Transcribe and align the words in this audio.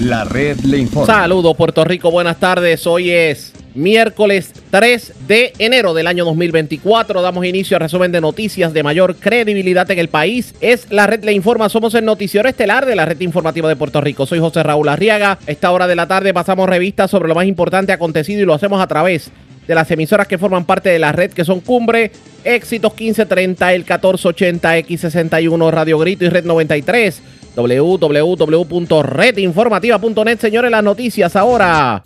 La 0.00 0.24
red 0.24 0.58
le 0.60 0.78
informa. 0.78 1.06
Saludos 1.06 1.56
Puerto 1.56 1.84
Rico, 1.84 2.10
buenas 2.10 2.38
tardes. 2.40 2.86
Hoy 2.86 3.10
es 3.10 3.52
miércoles 3.74 4.52
3 4.70 5.12
de 5.28 5.52
enero 5.58 5.94
del 5.94 6.08
año 6.08 6.24
2024. 6.24 7.22
Damos 7.22 7.46
inicio 7.46 7.76
al 7.76 7.82
resumen 7.82 8.10
de 8.10 8.20
noticias 8.20 8.72
de 8.72 8.82
mayor 8.82 9.16
credibilidad 9.16 9.88
en 9.90 10.00
el 10.00 10.08
país. 10.08 10.54
Es 10.60 10.90
la 10.90 11.06
red 11.06 11.24
Le 11.24 11.32
Informa. 11.32 11.68
Somos 11.68 11.94
el 11.94 12.04
noticiero 12.04 12.48
estelar 12.48 12.86
de 12.86 12.96
la 12.96 13.04
red 13.04 13.20
informativa 13.20 13.68
de 13.68 13.76
Puerto 13.76 14.00
Rico. 14.00 14.26
Soy 14.26 14.40
José 14.40 14.64
Raúl 14.64 14.88
Arriaga. 14.88 15.38
esta 15.46 15.70
hora 15.70 15.86
de 15.86 15.96
la 15.96 16.08
tarde 16.08 16.34
pasamos 16.34 16.68
revistas 16.68 17.10
sobre 17.10 17.28
lo 17.28 17.36
más 17.36 17.46
importante 17.46 17.92
acontecido 17.92 18.42
y 18.42 18.44
lo 18.44 18.54
hacemos 18.54 18.82
a 18.82 18.88
través 18.88 19.30
de 19.66 19.74
las 19.74 19.90
emisoras 19.90 20.26
que 20.26 20.38
forman 20.38 20.66
parte 20.66 20.90
de 20.90 20.98
la 20.98 21.12
red 21.12 21.30
que 21.30 21.44
son 21.44 21.60
Cumbre, 21.60 22.10
Éxitos 22.42 22.92
1530, 22.92 23.72
el 23.72 23.80
1480, 23.80 24.78
X61, 24.78 25.70
Radio 25.70 25.98
Grito 25.98 26.24
y 26.24 26.28
Red 26.28 26.44
93 26.44 27.22
www.redinformativa.net. 27.54 30.40
Señores, 30.40 30.70
las 30.70 30.84
noticias 30.84 31.36
ahora. 31.36 32.02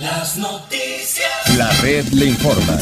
Las 0.00 0.36
noticias. 0.36 1.56
La 1.56 1.70
red 1.82 2.04
le 2.12 2.26
informa. 2.26 2.78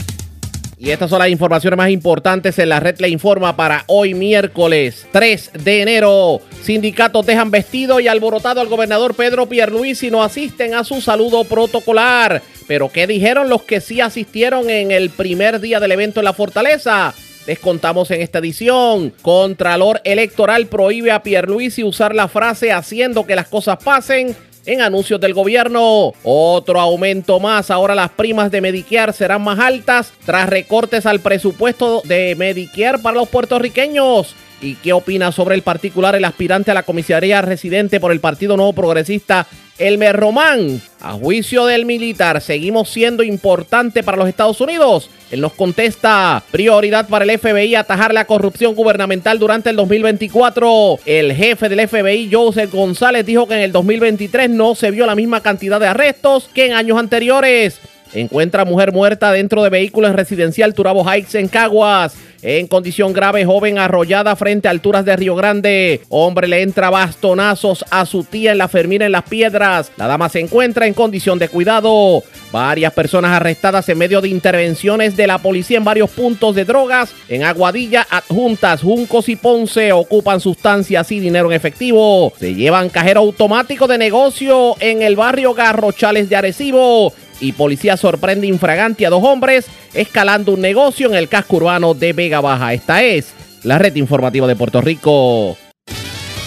Y 0.81 0.91
estas 0.91 1.11
son 1.11 1.19
las 1.19 1.29
informaciones 1.29 1.77
más 1.77 1.91
importantes 1.91 2.57
en 2.61 2.69
la 2.69 2.79
red 2.79 3.01
le 3.01 3.09
informa 3.09 3.57
para 3.57 3.83
hoy 3.89 4.15
miércoles 4.15 5.09
3 5.11 5.51
de 5.65 5.83
enero. 5.83 6.41
Sindicatos 6.63 7.27
dejan 7.27 7.51
vestido 7.51 7.99
y 7.99 8.07
alborotado 8.07 8.61
al 8.61 8.69
gobernador 8.69 9.15
Pedro 9.15 9.47
Pierluisi 9.47 10.07
y 10.07 10.11
no 10.13 10.23
asisten 10.23 10.75
a 10.75 10.85
su 10.85 11.01
saludo 11.01 11.43
protocolar. 11.43 12.43
Pero 12.69 12.91
¿qué 12.91 13.09
dijeron 13.09 13.49
los 13.49 13.65
que 13.65 13.81
sí 13.81 14.01
asistieron 14.01 14.71
en 14.71 14.93
el 14.93 15.11
primer 15.11 15.59
día 15.59 15.81
del 15.81 15.91
evento 15.91 16.21
en 16.21 16.25
la 16.25 16.33
fortaleza? 16.33 17.13
Les 17.49 17.59
contamos 17.59 18.11
en 18.11 18.21
esta 18.21 18.41
edición. 18.41 19.11
Contralor 19.23 20.03
Electoral 20.05 20.67
prohíbe 20.67 21.11
a 21.11 21.23
Pierluisi 21.23 21.83
usar 21.83 22.15
la 22.15 22.29
frase 22.29 22.73
haciendo 22.73 23.25
que 23.25 23.35
las 23.35 23.49
cosas 23.49 23.79
pasen 23.83 24.37
en 24.67 24.83
anuncios 24.83 25.19
del 25.19 25.33
gobierno. 25.33 26.13
Otro 26.25 26.79
aumento 26.79 27.41
más. 27.41 27.71
Ahora 27.71 27.95
las 27.95 28.11
primas 28.11 28.51
de 28.51 28.61
Medicare 28.61 29.15
serán 29.15 29.41
más 29.41 29.59
altas 29.61 30.13
tras 30.27 30.47
recortes 30.51 31.07
al 31.07 31.21
presupuesto 31.21 32.03
de 32.05 32.35
Medicare 32.37 32.99
para 32.99 33.17
los 33.17 33.31
puertorriqueños. 33.31 34.37
¿Y 34.61 34.75
qué 34.77 34.93
opina 34.93 35.31
sobre 35.31 35.55
el 35.55 35.63
particular 35.63 36.17
el 36.17 36.25
aspirante 36.25 36.71
a 36.71 36.75
la 36.75 36.83
comisaría 36.83 37.41
residente 37.43 38.01
por 38.01 38.11
el 38.11 38.21
Partido 38.21 38.57
Nuevo 38.57 38.73
Progresista, 38.73 39.47
Elmer 39.79 40.17
Román? 40.17 40.83
A 41.01 41.13
juicio 41.13 41.65
del 41.67 41.87
militar, 41.87 42.41
¿seguimos 42.41 42.91
siendo 42.91 43.23
importante 43.23 44.03
para 44.03 44.17
los 44.17 44.29
Estados 44.29 44.61
Unidos? 44.61 45.11
Él 45.31 45.41
nos 45.41 45.53
contesta, 45.53 46.43
prioridad 46.51 47.07
para 47.07 47.25
el 47.25 47.39
FBI 47.39 47.77
atajar 47.77 48.13
la 48.13 48.25
corrupción 48.25 48.75
gubernamental 48.75 49.39
durante 49.39 49.71
el 49.71 49.77
2024. 49.77 50.99
El 51.05 51.35
jefe 51.35 51.69
del 51.69 51.87
FBI, 51.87 52.29
Joseph 52.33 52.73
González, 52.73 53.25
dijo 53.27 53.47
que 53.47 53.55
en 53.55 53.61
el 53.61 53.71
2023 53.71 54.51
no 54.51 54.75
se 54.75 54.91
vio 54.91 55.07
la 55.07 55.15
misma 55.15 55.41
cantidad 55.41 55.79
de 55.79 55.87
arrestos 55.87 56.51
que 56.53 56.67
en 56.67 56.73
años 56.73 56.99
anteriores. 56.99 57.81
Encuentra 58.13 58.65
mujer 58.65 58.93
muerta 58.93 59.33
dentro 59.33 59.63
de 59.63 59.71
vehículo 59.71 60.09
en 60.09 60.15
residencial 60.15 60.75
Turabo 60.75 61.09
Heights 61.09 61.35
en 61.35 61.49
Caguas. 61.49 62.17
En 62.41 62.69
condición 62.69 63.13
grave, 63.13 63.45
joven 63.45 63.79
arrollada 63.79 64.37
frente 64.37 64.69
a 64.69 64.71
alturas 64.71 65.05
de 65.05 65.17
Río 65.17 65.35
Grande. 65.35 66.03
Hombre 66.09 66.47
le 66.47 66.63
entra 66.63 66.89
bastonazos 66.89 67.85
a 67.91 68.07
su 68.07 68.23
tía 68.23 68.53
en 68.53 68.59
la 68.59 68.69
Fermina 68.69 69.07
en 69.07 69.13
las 69.13 69.25
Piedras. 69.25 69.91
La 69.97 70.07
dama 70.07 70.29
se 70.29 70.39
encuentra 70.39 70.87
en 70.87 70.95
condición 70.95 71.41
de 71.41 71.49
cuidado. 71.49 72.23
Varias 72.53 72.93
personas 72.93 73.33
arrestadas 73.33 73.89
en 73.89 73.99
medio 73.99 74.21
de 74.21 74.29
intervenciones 74.29 75.17
de 75.17 75.27
la 75.27 75.39
policía 75.39 75.79
en 75.79 75.85
varios 75.85 76.11
puntos 76.11 76.55
de 76.55 76.65
drogas. 76.65 77.13
En 77.29 77.43
Aguadilla, 77.43 78.07
Adjuntas, 78.09 78.83
Juncos 78.83 79.29
y 79.29 79.35
Ponce 79.35 79.93
ocupan 79.93 80.41
sustancias 80.41 81.11
y 81.11 81.19
dinero 81.19 81.51
en 81.51 81.57
efectivo. 81.57 82.33
Se 82.39 82.55
llevan 82.55 82.89
cajero 82.89 83.21
automático 83.21 83.89
de 83.89 83.99
negocio 83.99 84.77
en 84.79 85.03
el 85.03 85.17
barrio 85.17 85.55
Garrochales 85.55 86.29
de 86.29 86.37
Arecibo 86.37 87.13
y 87.41 87.53
policía 87.53 87.97
sorprende 87.97 88.47
infragante 88.47 89.07
a 89.07 89.11
dos 89.11 89.23
hombres 89.25 89.67
escalando 89.95 90.53
un 90.53 90.61
negocio 90.61 91.09
en 91.09 91.15
el 91.15 91.29
casco 91.29 91.57
urbano 91.57 91.95
de 91.95 92.13
Vega 92.13 92.41
Baja. 92.41 92.73
Esta 92.73 93.03
es 93.03 93.35
la 93.65 93.79
red 93.79 93.95
informativa 93.97 94.47
de 94.47 94.57
Puerto 94.57 94.81
Rico. 94.81 95.57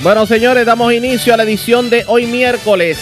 Bueno, 0.04 0.26
señores, 0.26 0.66
damos 0.66 0.94
inicio 0.94 1.34
a 1.34 1.38
la 1.38 1.44
edición 1.44 1.90
de 1.90 2.04
hoy 2.08 2.26
miércoles 2.26 3.00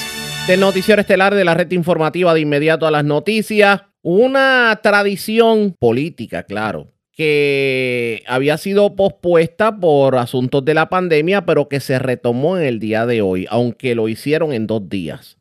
del 0.47 0.59
noticiero 0.59 1.01
estelar 1.01 1.33
de 1.33 1.45
la 1.45 1.53
red 1.53 1.71
informativa 1.71 2.33
de 2.33 2.41
inmediato 2.41 2.85
a 2.87 2.91
las 2.91 3.05
noticias. 3.05 3.81
Una 4.01 4.79
tradición 4.81 5.75
política, 5.77 6.43
claro, 6.43 6.87
que 7.11 8.23
había 8.27 8.57
sido 8.57 8.95
pospuesta 8.95 9.77
por 9.77 10.17
asuntos 10.17 10.63
de 10.65 10.73
la 10.73 10.89
pandemia, 10.89 11.45
pero 11.45 11.67
que 11.67 11.79
se 11.79 11.99
retomó 11.99 12.57
en 12.57 12.65
el 12.65 12.79
día 12.79 13.05
de 13.05 13.21
hoy, 13.21 13.45
aunque 13.49 13.95
lo 13.95 14.09
hicieron 14.09 14.53
en 14.53 14.67
dos 14.67 14.89
días. 14.89 15.37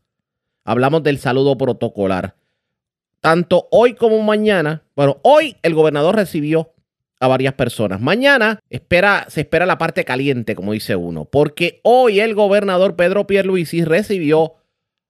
Hablamos 0.65 1.03
del 1.03 1.19
saludo 1.19 1.57
protocolar 1.57 2.35
tanto 3.21 3.69
hoy 3.71 3.95
como 3.95 4.21
mañana. 4.23 4.83
Bueno, 4.95 5.19
hoy 5.23 5.57
el 5.63 5.75
gobernador 5.75 6.17
recibió 6.17 6.73
a 7.21 7.29
varias 7.29 7.55
personas. 7.55 8.01
Mañana 8.01 8.61
espera, 8.71 9.27
se 9.29 9.41
espera 9.41 9.67
la 9.67 9.79
parte 9.79 10.05
caliente, 10.05 10.55
como 10.55 10.73
dice 10.73 10.97
uno, 10.97 11.25
porque 11.25 11.81
hoy 11.83 12.21
el 12.21 12.35
gobernador 12.35 12.97
Pedro 12.97 13.27
Pierluisi 13.27 13.85
recibió 13.85 14.55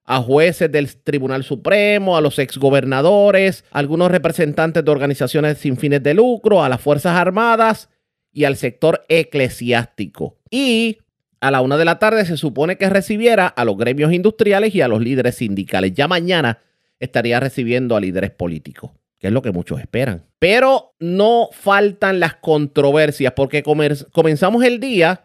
a 0.04 0.22
jueces 0.22 0.72
del 0.72 0.88
Tribunal 1.02 1.44
Supremo, 1.44 2.16
a 2.16 2.22
los 2.22 2.38
exgobernadores, 2.38 3.64
algunos 3.70 4.10
representantes 4.10 4.82
de 4.82 4.90
organizaciones 4.90 5.58
sin 5.58 5.76
fines 5.76 6.02
de 6.02 6.14
lucro, 6.14 6.64
a 6.64 6.70
las 6.70 6.80
Fuerzas 6.80 7.14
Armadas 7.14 7.90
y 8.32 8.44
al 8.44 8.56
sector 8.56 9.04
eclesiástico. 9.08 10.38
Y 10.50 10.98
a 11.40 11.50
la 11.50 11.60
una 11.60 11.76
de 11.76 11.84
la 11.84 11.98
tarde 11.98 12.24
se 12.24 12.38
supone 12.38 12.78
que 12.78 12.88
recibiera 12.88 13.46
a 13.46 13.66
los 13.66 13.76
gremios 13.76 14.12
industriales 14.14 14.74
y 14.74 14.80
a 14.80 14.88
los 14.88 15.02
líderes 15.02 15.36
sindicales. 15.36 15.92
Ya 15.92 16.08
mañana 16.08 16.58
estaría 17.00 17.40
recibiendo 17.40 17.96
a 17.96 18.00
líderes 18.00 18.30
políticos, 18.30 18.92
que 19.18 19.28
es 19.28 19.32
lo 19.32 19.42
que 19.42 19.52
muchos 19.52 19.80
esperan. 19.80 20.24
Pero 20.38 20.94
no 20.98 21.48
faltan 21.52 22.20
las 22.20 22.36
controversias, 22.36 23.32
porque 23.34 23.62
comenzamos 23.62 24.64
el 24.64 24.80
día 24.80 25.24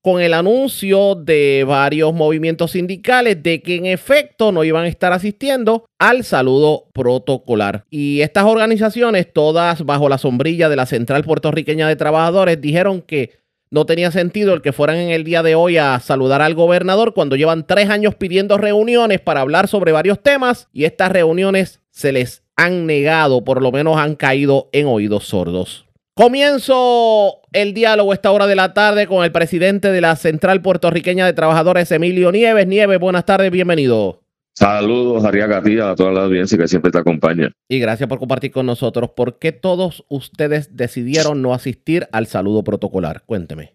con 0.00 0.22
el 0.22 0.32
anuncio 0.32 1.16
de 1.16 1.64
varios 1.66 2.14
movimientos 2.14 2.70
sindicales 2.70 3.42
de 3.42 3.60
que 3.60 3.76
en 3.76 3.86
efecto 3.86 4.52
no 4.52 4.62
iban 4.62 4.84
a 4.84 4.88
estar 4.88 5.12
asistiendo 5.12 5.84
al 5.98 6.24
saludo 6.24 6.86
protocolar. 6.94 7.84
Y 7.90 8.20
estas 8.20 8.44
organizaciones, 8.44 9.30
todas 9.32 9.84
bajo 9.84 10.08
la 10.08 10.16
sombrilla 10.16 10.68
de 10.68 10.76
la 10.76 10.86
Central 10.86 11.24
Puertorriqueña 11.24 11.88
de 11.88 11.96
Trabajadores, 11.96 12.60
dijeron 12.60 13.02
que 13.02 13.32
no 13.70 13.86
tenía 13.86 14.10
sentido 14.10 14.54
el 14.54 14.62
que 14.62 14.72
fueran 14.72 14.96
en 14.96 15.10
el 15.10 15.24
día 15.24 15.42
de 15.42 15.54
hoy 15.54 15.76
a 15.76 16.00
saludar 16.00 16.42
al 16.42 16.54
gobernador 16.54 17.14
cuando 17.14 17.36
llevan 17.36 17.66
tres 17.66 17.90
años 17.90 18.14
pidiendo 18.14 18.58
reuniones 18.58 19.20
para 19.20 19.40
hablar 19.40 19.68
sobre 19.68 19.92
varios 19.92 20.22
temas 20.22 20.68
y 20.72 20.84
estas 20.84 21.12
reuniones 21.12 21.80
se 21.90 22.12
les 22.12 22.42
han 22.56 22.86
negado, 22.86 23.44
por 23.44 23.62
lo 23.62 23.70
menos 23.70 23.98
han 23.98 24.16
caído 24.16 24.68
en 24.72 24.86
oídos 24.86 25.26
sordos. 25.26 25.86
Comienzo 26.14 27.42
el 27.52 27.74
diálogo 27.74 28.10
a 28.10 28.14
esta 28.14 28.32
hora 28.32 28.48
de 28.48 28.56
la 28.56 28.74
tarde 28.74 29.06
con 29.06 29.24
el 29.24 29.30
presidente 29.30 29.92
de 29.92 30.00
la 30.00 30.16
Central 30.16 30.62
Puertorriqueña 30.62 31.24
de 31.24 31.32
Trabajadores, 31.32 31.92
Emilio 31.92 32.32
Nieves. 32.32 32.66
Nieves, 32.66 32.98
buenas 32.98 33.24
tardes, 33.24 33.52
bienvenido. 33.52 34.22
Saludos, 34.58 35.24
Ariaga, 35.24 35.58
a 35.58 35.94
toda 35.94 36.10
la 36.10 36.24
audiencia 36.24 36.58
que 36.58 36.66
siempre 36.66 36.90
te 36.90 36.98
acompaña. 36.98 37.52
Y 37.68 37.78
gracias 37.78 38.08
por 38.08 38.18
compartir 38.18 38.50
con 38.50 38.66
nosotros. 38.66 39.10
¿Por 39.16 39.38
qué 39.38 39.52
todos 39.52 40.04
ustedes 40.08 40.74
decidieron 40.74 41.42
no 41.42 41.54
asistir 41.54 42.08
al 42.10 42.26
saludo 42.26 42.64
protocolar? 42.64 43.22
Cuénteme. 43.24 43.72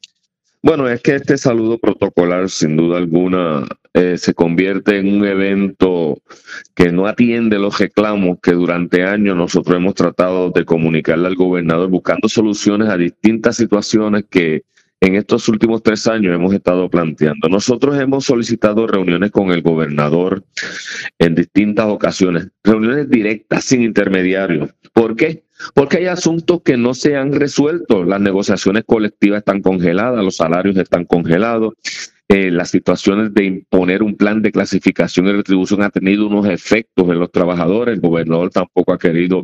Bueno, 0.62 0.90
es 0.90 1.02
que 1.02 1.16
este 1.16 1.38
saludo 1.38 1.78
protocolar, 1.78 2.50
sin 2.50 2.76
duda 2.76 2.98
alguna, 2.98 3.66
eh, 3.94 4.18
se 4.18 4.34
convierte 4.34 4.98
en 4.98 5.08
un 5.08 5.26
evento 5.26 6.22
que 6.76 6.92
no 6.92 7.08
atiende 7.08 7.60
los 7.60 7.80
reclamos 7.80 8.40
que 8.44 8.52
durante 8.52 9.06
años 9.06 9.38
nosotros 9.38 9.78
hemos 9.78 9.96
tratado 9.96 10.50
de 10.50 10.66
comunicarle 10.66 11.28
al 11.28 11.36
gobernador 11.36 11.90
buscando 11.90 12.28
soluciones 12.28 12.90
a 12.90 12.98
distintas 12.98 13.56
situaciones 13.56 14.26
que 14.30 14.64
en 15.03 15.16
estos 15.16 15.50
últimos 15.50 15.84
tres 15.84 16.08
años 16.08 16.34
hemos 16.34 16.53
estado 16.53 16.90
planteando. 16.90 17.50
Nosotros 17.50 18.00
hemos 18.00 18.24
solicitado 18.24 18.88
reuniones 18.88 19.31
con 19.31 19.52
el 19.52 19.62
gobernador 19.62 20.46
en 21.20 21.35
distintas 21.35 21.88
ocasiones, 21.88 22.47
reuniones 22.64 23.09
directas, 23.09 23.66
sin 23.66 23.84
intermediarios. 23.84 24.70
¿Por 24.94 25.17
qué? 25.17 25.44
Porque 25.73 25.97
hay 25.97 26.05
asuntos 26.05 26.61
que 26.64 26.78
no 26.78 26.94
se 26.94 27.17
han 27.17 27.34
resuelto. 27.34 28.05
Las 28.05 28.22
negociaciones 28.22 28.85
colectivas 28.85 29.40
están 29.40 29.61
congeladas, 29.61 30.23
los 30.23 30.38
salarios 30.38 30.78
están 30.78 31.03
congelados, 31.03 31.73
eh, 32.34 32.50
las 32.50 32.72
situaciones 32.72 33.32
de 33.32 33.44
imponer 33.44 34.02
un 34.02 34.16
plan 34.16 34.41
de 34.41 34.52
clasificación 34.52 35.28
y 35.28 35.34
retribución 35.34 35.84
ha 35.84 35.91
tenido 35.91 36.26
unos 36.26 36.47
efectos 36.47 37.08
en 37.08 37.20
los 37.20 37.32
trabajadores. 37.32 37.94
El 37.94 38.02
gobernador 38.02 38.50
tampoco 38.50 38.91
ha 38.91 38.97
querido 38.97 39.44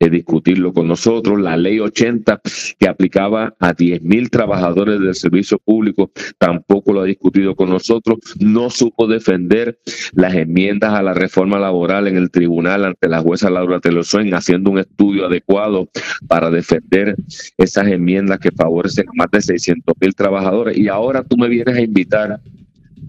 eh, 0.00 0.08
discutirlo 0.08 0.72
con 0.72 0.88
nosotros. 0.88 1.38
La 1.38 1.58
ley 1.58 1.78
80 1.78 2.40
que 2.78 2.88
aplicaba 2.88 3.54
a 3.60 3.74
10 3.74 4.00
mil 4.04 4.30
trabajadores 4.30 4.98
del 4.98 5.14
servicio 5.14 5.58
público 5.58 6.10
tampoco 6.38 6.94
lo 6.94 7.02
ha 7.02 7.04
discutido 7.04 7.54
con 7.54 7.68
nosotros. 7.68 8.16
No 8.40 8.70
supo 8.70 9.06
defender 9.06 9.78
las 10.14 10.34
enmiendas 10.34 10.94
a 10.94 11.02
la 11.02 11.12
reforma 11.12 11.58
laboral 11.58 12.08
en 12.08 12.16
el 12.16 12.30
tribunal 12.30 12.86
ante 12.86 13.10
la 13.10 13.20
jueza 13.20 13.50
Laura 13.50 13.78
Telosuen, 13.78 14.32
haciendo 14.32 14.70
un 14.70 14.78
estudio 14.78 15.26
adecuado 15.26 15.90
para 16.28 16.48
defender 16.48 17.14
esas 17.58 17.88
enmiendas 17.88 18.38
que 18.38 18.52
favorecen 18.52 19.06
a 19.10 19.12
más 19.16 19.30
de 19.30 19.42
600 19.42 19.94
mil 20.00 20.14
trabajadores. 20.14 20.78
Y 20.78 20.88
ahora 20.88 21.22
tú 21.22 21.36
me 21.36 21.50
vienes 21.50 21.76
a 21.76 21.82
invitar 21.82 22.21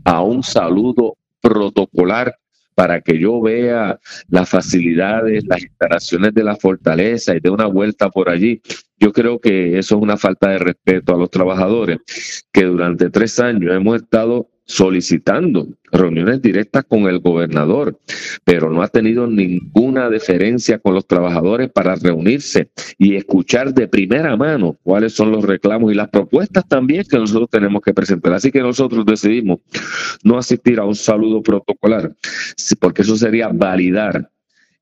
a 0.06 0.22
un 0.22 0.44
saludo 0.44 1.18
protocolar 1.42 2.36
para 2.76 3.02
que 3.02 3.20
yo 3.20 3.42
vea 3.42 4.00
las 4.30 4.50
facilidades, 4.50 5.46
las 5.46 5.62
instalaciones 5.62 6.34
de 6.34 6.44
la 6.44 6.56
fortaleza 6.56 7.36
y 7.36 7.40
dé 7.40 7.50
una 7.50 7.68
vuelta 7.68 8.10
por 8.10 8.30
allí. 8.30 8.62
Yo 8.98 9.12
creo 9.12 9.40
que 9.40 9.78
eso 9.78 9.96
es 9.96 10.02
una 10.02 10.18
falta 10.18 10.50
de 10.50 10.60
respeto 10.60 11.14
a 11.14 11.18
los 11.18 11.30
trabajadores 11.30 12.00
que 12.52 12.64
durante 12.64 13.10
tres 13.10 13.40
años 13.40 13.74
hemos 13.74 13.98
estado 13.98 14.50
solicitando 14.66 15.68
reuniones 15.92 16.42
directas 16.42 16.86
con 16.86 17.04
el 17.04 17.20
gobernador, 17.20 18.00
pero 18.44 18.70
no 18.72 18.82
ha 18.82 18.88
tenido 18.88 19.28
ninguna 19.28 20.10
deferencia 20.10 20.80
con 20.80 20.96
los 20.96 21.06
trabajadores 21.06 21.72
para 21.72 21.96
reunirse 21.96 22.70
y 22.98 23.16
escuchar 23.16 23.74
de 23.74 23.88
primera 23.88 24.36
mano 24.36 24.78
cuáles 24.84 25.14
son 25.14 25.32
los 25.32 25.44
reclamos 25.44 25.92
y 25.92 25.96
las 25.96 26.10
propuestas 26.10 26.68
también 26.68 27.06
que 27.10 27.18
nosotros 27.18 27.50
tenemos 27.50 27.82
que 27.82 27.94
presentar. 27.94 28.34
Así 28.34 28.52
que 28.52 28.62
nosotros 28.62 29.06
decidimos 29.06 29.60
no 30.24 30.38
asistir 30.38 30.80
a 30.80 30.86
un 30.86 30.96
saludo 30.96 31.42
protocolar, 31.42 32.16
porque 32.80 33.04
eso 33.04 33.16
sería 33.16 33.50
validar 33.50 34.33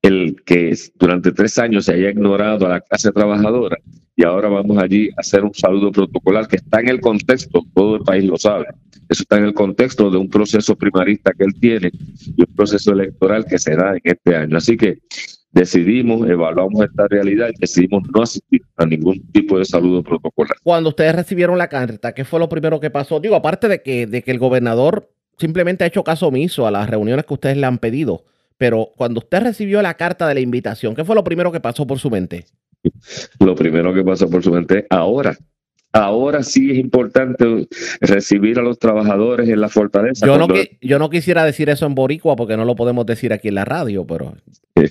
el 0.02 0.42
que 0.46 0.76
durante 0.96 1.32
tres 1.32 1.58
años 1.60 1.86
se 1.86 1.94
haya 1.94 2.10
ignorado 2.10 2.66
a 2.66 2.70
la 2.70 2.82
clase 2.82 3.12
trabajadora 3.12 3.78
y 4.16 4.24
ahora 4.24 4.50
vamos 4.50 4.78
allí 4.78 5.10
a 5.10 5.22
hacer 5.22 5.44
un 5.44 5.54
saludo 5.54 5.92
protocolar 5.92 6.48
que 6.48 6.58
está 6.58 6.80
en 6.80 6.90
el 6.90 7.00
contexto, 7.00 7.64
todo 7.74 7.96
el 7.98 8.02
país 8.02 8.24
lo 8.26 8.38
sabe, 8.38 8.68
eso 9.10 9.24
está 9.24 9.38
en 9.38 9.46
el 9.46 9.54
contexto 9.54 10.10
de 10.10 10.18
un 10.18 10.30
proceso 10.30 10.76
primarista 10.76 11.34
que 11.34 11.44
él 11.44 11.54
tiene 11.60 11.92
y 11.94 12.42
un 12.42 12.56
proceso 12.56 12.94
electoral 12.94 13.46
que 13.46 13.60
se 13.60 13.76
da 13.76 13.92
en 13.94 14.02
este 14.04 14.36
año. 14.36 14.58
Así 14.58 14.78
que 14.78 15.00
decidimos, 15.52 16.28
evaluamos 16.30 16.86
esta 16.86 17.08
realidad 17.08 17.50
y 17.54 17.60
decidimos 17.60 18.04
no 18.14 18.24
asistir 18.24 18.62
a 18.78 18.86
ningún 18.86 19.22
tipo 19.32 19.60
de 19.60 19.66
saludo 19.66 20.02
protocolar. 20.04 20.56
Cuando 20.64 20.90
ustedes 20.90 21.16
recibieron 21.16 21.58
la 21.58 21.68
carta, 21.68 22.14
¿qué 22.14 22.26
fue 22.26 22.40
lo 22.40 22.50
primero 22.50 22.80
que 22.80 22.90
pasó? 22.90 23.20
Digo, 23.20 23.36
aparte 23.36 23.68
de 23.68 23.82
que, 23.82 24.08
de 24.08 24.24
que 24.24 24.32
el 24.32 24.40
gobernador 24.40 25.10
simplemente 25.38 25.84
ha 25.84 25.88
hecho 25.88 26.04
caso 26.04 26.28
omiso 26.28 26.66
a 26.66 26.72
las 26.72 26.90
reuniones 26.90 27.26
que 27.26 27.34
ustedes 27.34 27.58
le 27.58 27.66
han 27.66 27.80
pedido, 27.80 28.24
pero 28.62 28.92
cuando 28.96 29.22
usted 29.22 29.42
recibió 29.42 29.82
la 29.82 29.96
carta 29.96 30.28
de 30.28 30.36
la 30.36 30.40
invitación, 30.40 30.94
¿qué 30.94 31.04
fue 31.04 31.16
lo 31.16 31.24
primero 31.24 31.52
que 31.52 31.60
pasó 31.60 31.88
por 31.88 31.98
su 31.98 32.12
mente? 32.12 32.46
Lo 33.40 33.56
primero 33.56 33.92
que 33.92 34.04
pasó 34.04 34.30
por 34.30 34.44
su 34.44 34.52
mente, 34.52 34.86
ahora 34.92 35.36
ahora 35.92 36.44
sí 36.44 36.70
es 36.70 36.78
importante 36.78 37.68
recibir 38.02 38.60
a 38.60 38.62
los 38.62 38.78
trabajadores 38.78 39.50
en 39.50 39.62
la 39.62 39.68
fortaleza. 39.68 40.28
Yo 40.28 40.38
no, 40.38 40.48
yo 40.80 41.00
no 41.00 41.10
quisiera 41.10 41.44
decir 41.44 41.72
eso 41.72 41.88
en 41.88 41.96
Boricua 41.96 42.36
porque 42.36 42.56
no 42.56 42.64
lo 42.64 42.76
podemos 42.76 43.04
decir 43.08 43.34
aquí 43.34 43.48
en 43.48 43.56
la 43.56 43.66
radio, 43.66 44.06
pero... 44.06 44.36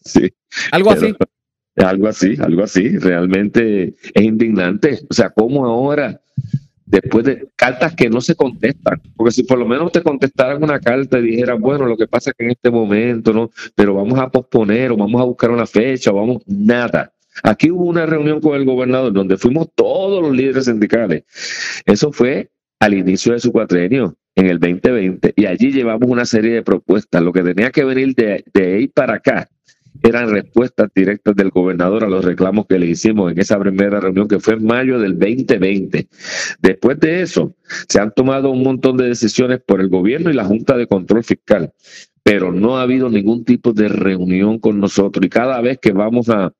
sí. 0.00 0.34
Algo 0.72 0.90
así. 0.90 1.14
Algo 1.76 2.08
así, 2.08 2.36
algo 2.40 2.64
así. 2.64 2.98
Realmente 2.98 3.94
es 4.12 4.24
indignante. 4.24 4.98
O 5.08 5.14
sea, 5.14 5.30
¿cómo 5.30 5.64
ahora, 5.66 6.20
después 6.86 7.24
de 7.24 7.48
cartas 7.56 7.94
que 7.94 8.08
no 8.08 8.20
se 8.20 8.34
contestan? 8.34 9.00
Porque 9.16 9.32
si 9.32 9.42
por 9.44 9.58
lo 9.58 9.66
menos 9.66 9.92
te 9.92 10.02
contestaran 10.02 10.62
una 10.62 10.78
carta 10.80 11.18
y 11.18 11.22
dijeran, 11.22 11.60
bueno, 11.60 11.86
lo 11.86 11.96
que 11.96 12.06
pasa 12.06 12.30
es 12.30 12.36
que 12.36 12.44
en 12.44 12.50
este 12.50 12.70
momento, 12.70 13.32
¿no? 13.32 13.50
Pero 13.74 13.94
vamos 13.94 14.18
a 14.18 14.30
posponer 14.30 14.92
o 14.92 14.96
vamos 14.96 15.20
a 15.20 15.24
buscar 15.24 15.50
una 15.50 15.66
fecha 15.66 16.10
o 16.10 16.14
vamos, 16.14 16.42
nada 16.46 17.14
Aquí 17.42 17.70
hubo 17.70 17.84
una 17.84 18.06
reunión 18.06 18.40
con 18.40 18.54
el 18.54 18.64
gobernador 18.64 19.12
donde 19.12 19.36
fuimos 19.36 19.68
todos 19.74 20.22
los 20.22 20.34
líderes 20.34 20.66
sindicales. 20.66 21.24
Eso 21.84 22.12
fue 22.12 22.50
al 22.78 22.94
inicio 22.94 23.32
de 23.32 23.40
su 23.40 23.50
cuatrenio, 23.50 24.16
en 24.36 24.46
el 24.46 24.58
2020, 24.58 25.32
y 25.36 25.46
allí 25.46 25.72
llevamos 25.72 26.08
una 26.08 26.24
serie 26.24 26.52
de 26.52 26.62
propuestas. 26.62 27.22
Lo 27.22 27.32
que 27.32 27.42
tenía 27.42 27.70
que 27.70 27.84
venir 27.84 28.14
de, 28.14 28.44
de 28.52 28.74
ahí 28.74 28.88
para 28.88 29.14
acá 29.14 29.48
eran 30.02 30.30
respuestas 30.30 30.88
directas 30.94 31.34
del 31.36 31.50
gobernador 31.50 32.04
a 32.04 32.08
los 32.08 32.24
reclamos 32.24 32.66
que 32.66 32.78
le 32.78 32.86
hicimos 32.86 33.32
en 33.32 33.38
esa 33.38 33.58
primera 33.58 34.00
reunión 34.00 34.28
que 34.28 34.40
fue 34.40 34.54
en 34.54 34.64
mayo 34.64 34.98
del 34.98 35.18
2020. 35.18 36.08
Después 36.60 37.00
de 37.00 37.22
eso, 37.22 37.54
se 37.88 38.00
han 38.00 38.12
tomado 38.12 38.50
un 38.50 38.62
montón 38.62 38.96
de 38.96 39.08
decisiones 39.08 39.60
por 39.64 39.80
el 39.80 39.88
gobierno 39.88 40.30
y 40.30 40.34
la 40.34 40.44
Junta 40.44 40.76
de 40.76 40.86
Control 40.86 41.24
Fiscal 41.24 41.72
pero 42.24 42.52
no 42.52 42.78
ha 42.78 42.82
habido 42.82 43.10
ningún 43.10 43.44
tipo 43.44 43.74
de 43.74 43.86
reunión 43.86 44.58
con 44.58 44.80
nosotros. 44.80 45.24
Y 45.24 45.28
cada 45.28 45.60
vez 45.60 45.78
que 45.78 45.92
vamos 45.92 46.30
a, 46.30 46.52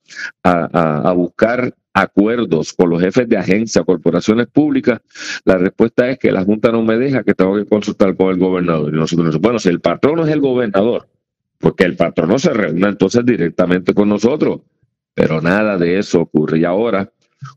a, 0.42 1.12
buscar 1.12 1.74
acuerdos 1.94 2.74
con 2.74 2.90
los 2.90 3.00
jefes 3.00 3.26
de 3.28 3.38
agencia, 3.38 3.82
corporaciones 3.82 4.46
públicas, 4.48 5.00
la 5.46 5.56
respuesta 5.56 6.10
es 6.10 6.18
que 6.18 6.30
la 6.30 6.44
Junta 6.44 6.70
no 6.70 6.82
me 6.82 6.98
deja, 6.98 7.24
que 7.24 7.34
tengo 7.34 7.56
que 7.56 7.64
consultar 7.64 8.14
con 8.14 8.30
el 8.30 8.38
gobernador. 8.38 8.92
Y 8.92 8.98
nosotros, 8.98 9.40
bueno, 9.40 9.58
si 9.58 9.70
el 9.70 9.80
patrón 9.80 10.20
es 10.20 10.28
el 10.28 10.40
gobernador, 10.40 11.08
porque 11.64 11.84
el 11.84 11.96
patrón 11.96 12.28
no 12.28 12.38
se 12.38 12.52
reúne 12.52 12.88
entonces 12.88 13.24
directamente 13.24 13.94
con 13.94 14.10
nosotros, 14.10 14.60
pero 15.14 15.40
nada 15.40 15.78
de 15.78 15.98
eso 15.98 16.20
ocurre. 16.20 16.58
Y 16.58 16.64
ahora, 16.64 17.10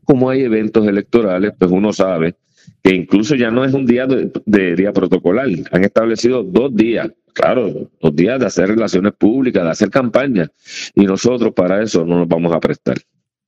como 0.04 0.30
hay 0.30 0.44
eventos 0.44 0.88
electorales, 0.88 1.52
pues 1.58 1.70
uno 1.70 1.92
sabe 1.92 2.36
que 2.82 2.94
incluso 2.94 3.34
ya 3.34 3.50
no 3.50 3.66
es 3.66 3.74
un 3.74 3.84
día 3.84 4.06
de 4.06 4.76
día 4.76 4.94
protocolar, 4.94 5.46
han 5.72 5.84
establecido 5.84 6.42
dos 6.42 6.74
días 6.74 7.10
claro, 7.34 7.90
los 8.00 8.16
días 8.16 8.40
de 8.40 8.46
hacer 8.46 8.68
relaciones 8.70 9.12
públicas, 9.12 9.62
de 9.62 9.70
hacer 9.70 9.90
campaña, 9.90 10.50
y 10.94 11.04
nosotros 11.04 11.52
para 11.54 11.82
eso 11.82 12.02
no 12.06 12.18
nos 12.18 12.28
vamos 12.28 12.52
a 12.54 12.60
prestar. 12.60 12.96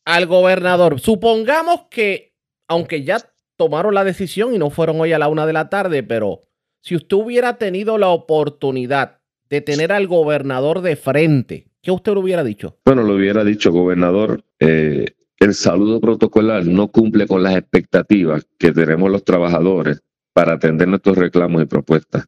Al 0.05 0.27
gobernador, 0.27 1.01
supongamos 1.01 1.87
que, 1.91 2.35
aunque 2.69 3.03
ya 3.03 3.19
tomaron 3.57 3.95
la 3.95 4.05
decisión 4.05 4.55
y 4.55 4.59
no 4.59 4.69
fueron 4.69 5.01
hoy 5.01 5.15
a 5.15 5.19
la 5.19 5.29
una 5.29 5.47
de 5.47 5.55
la 5.55 5.71
tarde, 5.71 6.03
pero 6.03 6.41
si 6.83 6.97
usted 6.97 7.17
hubiera 7.17 7.57
tenido 7.57 7.97
la 7.97 8.09
oportunidad 8.09 9.19
de 9.50 9.61
tener 9.61 9.93
al 9.93 10.06
gobernador 10.06 10.81
de 10.81 10.97
frente, 10.97 11.67
¿qué 11.82 11.91
usted 11.91 12.12
le 12.12 12.20
hubiera 12.20 12.44
dicho? 12.44 12.79
Bueno, 12.85 13.02
lo 13.02 13.17
hubiera 13.17 13.44
dicho, 13.44 13.73
gobernador. 13.73 14.44
Eh, 14.61 15.06
el 15.41 15.55
saludo 15.55 16.00
protocolar 16.00 16.64
no 16.67 16.88
cumple 16.88 17.26
con 17.26 17.43
las 17.43 17.56
expectativas 17.56 18.47
que 18.58 18.73
tenemos 18.73 19.11
los 19.11 19.25
trabajadores 19.25 20.00
para 20.32 20.55
atender 20.55 20.87
nuestros 20.87 21.19
reclamos 21.19 21.62
y 21.62 21.67
propuestas. 21.67 22.26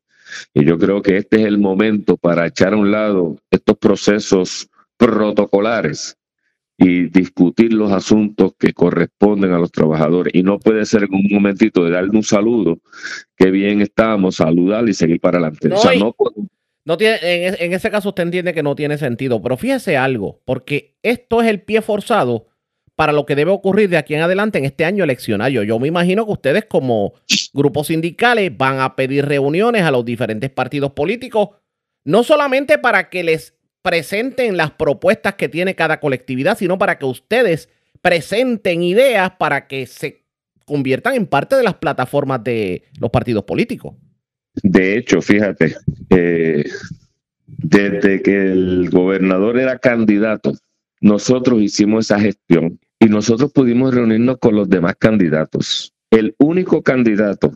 Y 0.53 0.65
yo 0.65 0.79
creo 0.79 1.03
que 1.03 1.19
este 1.19 1.43
es 1.43 1.47
el 1.47 1.59
momento 1.59 2.17
para 2.17 2.47
echar 2.47 2.73
a 2.73 2.77
un 2.77 2.91
lado 2.91 3.37
estos 3.51 3.77
procesos 3.77 4.69
protocolares 4.97 6.17
y 6.79 7.09
discutir 7.11 7.73
los 7.73 7.93
asuntos 7.93 8.55
que 8.59 8.73
corresponden 8.73 9.53
a 9.53 9.59
los 9.59 9.71
trabajadores. 9.71 10.35
Y 10.35 10.43
no 10.43 10.59
puede 10.59 10.85
ser 10.87 11.05
en 11.05 11.15
un 11.15 11.29
momentito 11.31 11.85
de 11.85 11.93
darle 11.93 12.11
un 12.11 12.25
saludo, 12.25 12.79
que 13.37 13.51
bien 13.51 13.83
estamos, 13.83 14.37
saludar 14.37 14.89
y 14.89 14.95
seguir 14.95 15.21
para 15.21 15.39
adelante. 15.39 15.69
No, 15.69 15.77
tiene, 16.97 17.19
en, 17.23 17.57
en, 17.59 17.73
ese 17.73 17.91
caso 17.91 18.11
usted 18.11 18.25
entiende 18.25 18.53
que 18.53 18.63
no 18.63 18.75
tiene 18.75 18.99
sentido, 18.99 19.41
pero 19.41 19.57
fíjese 19.57 19.97
algo, 19.97 20.41
porque 20.45 20.97
esto 21.03 21.41
es 21.41 21.49
el 21.49 21.63
pie 21.63 21.81
forzado 21.81 22.49
para 22.97 23.13
lo 23.13 23.25
que 23.25 23.35
debe 23.35 23.51
ocurrir 23.51 23.89
de 23.89 23.97
aquí 23.97 24.15
en 24.15 24.21
adelante 24.21 24.59
en 24.59 24.65
este 24.65 24.85
año 24.85 25.05
eleccionario. 25.05 25.63
Yo 25.63 25.79
me 25.79 25.89
imagino 25.89 26.27
que 26.27 26.33
ustedes 26.33 26.65
como 26.67 27.15
grupos 27.53 27.89
sindicales 27.89 28.57
van 28.57 28.81
a 28.81 28.97
pedir 28.97 29.27
reuniones 29.27 29.83
a 29.83 29.91
los 29.91 30.05
diferentes 30.05 30.51
partidos 30.51 30.93
políticos, 30.93 31.51
no 32.05 32.23
solamente 32.23 32.79
para 32.79 33.09
que 33.09 33.23
les 33.23 33.55
presenten 33.83 34.57
las 34.57 34.73
propuestas 34.73 35.35
que 35.35 35.49
tiene 35.49 35.75
cada 35.75 36.01
colectividad, 36.01 36.57
sino 36.57 36.79
para 36.79 36.99
que 36.99 37.07
ustedes 37.07 37.69
presenten 38.01 38.83
ideas 38.83 39.33
para 39.39 39.67
que 39.67 39.87
se 39.87 40.25
conviertan 40.65 41.15
en 41.15 41.27
parte 41.27 41.57
de 41.57 41.63
las 41.63 41.75
plataformas 41.75 42.43
de 42.45 42.85
los 43.01 43.11
partidos 43.11 43.45
políticos. 43.45 43.95
De 44.63 44.97
hecho, 44.97 45.23
fíjate, 45.23 45.77
eh, 46.11 46.65
desde 47.47 48.23
que 48.23 48.53
el 48.53 48.91
gobernador 48.91 49.59
era 49.59 49.79
candidato, 49.79 50.53
nosotros 51.01 51.63
hicimos 51.63 52.07
esa 52.07 52.21
gestión 52.21 52.79
y 52.99 53.07
nosotros 53.07 53.53
pudimos 53.53 53.95
reunirnos 53.95 54.39
con 54.39 54.55
los 54.55 54.69
demás 54.69 54.95
candidatos. 54.99 55.93
El 56.11 56.35
único 56.39 56.83
candidato 56.83 57.53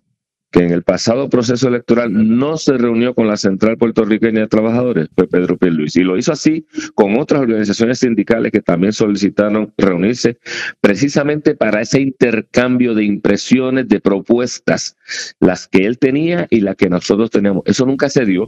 que 0.51 0.61
en 0.61 0.71
el 0.71 0.83
pasado 0.83 1.29
proceso 1.29 1.69
electoral 1.69 2.11
no 2.13 2.57
se 2.57 2.79
reunió 2.79 3.15
con 3.15 3.27
la 3.27 3.37
Central 3.37 3.77
Puertorriqueña 3.77 4.41
de 4.41 4.49
Trabajadores 4.49 5.09
fue 5.15 5.27
Pedro 5.29 5.57
Pierluisi. 5.57 6.01
Y 6.01 6.05
lo 6.05 6.17
hizo 6.17 6.33
así 6.33 6.67
con 6.95 7.19
otras 7.19 7.43
organizaciones 7.43 7.99
sindicales 7.99 8.53
que 8.53 8.63
también 8.63 8.93
solicitaron 8.93 9.73
reunirse 9.77 10.39
precisamente 10.81 11.55
para 11.55 11.81
ese 11.81 12.01
intercambio 12.01 12.95
de 12.95 13.05
impresiones, 13.05 13.89
de 13.89 14.01
propuestas, 14.01 14.97
las 15.41 15.69
que 15.69 15.85
él 15.87 15.99
tenía 15.99 16.47
y 16.51 16.61
las 16.61 16.77
que 16.77 16.89
nosotros 16.89 17.31
teníamos. 17.31 17.63
Eso 17.67 17.85
nunca 17.87 18.09
se 18.09 18.25
dio. 18.25 18.47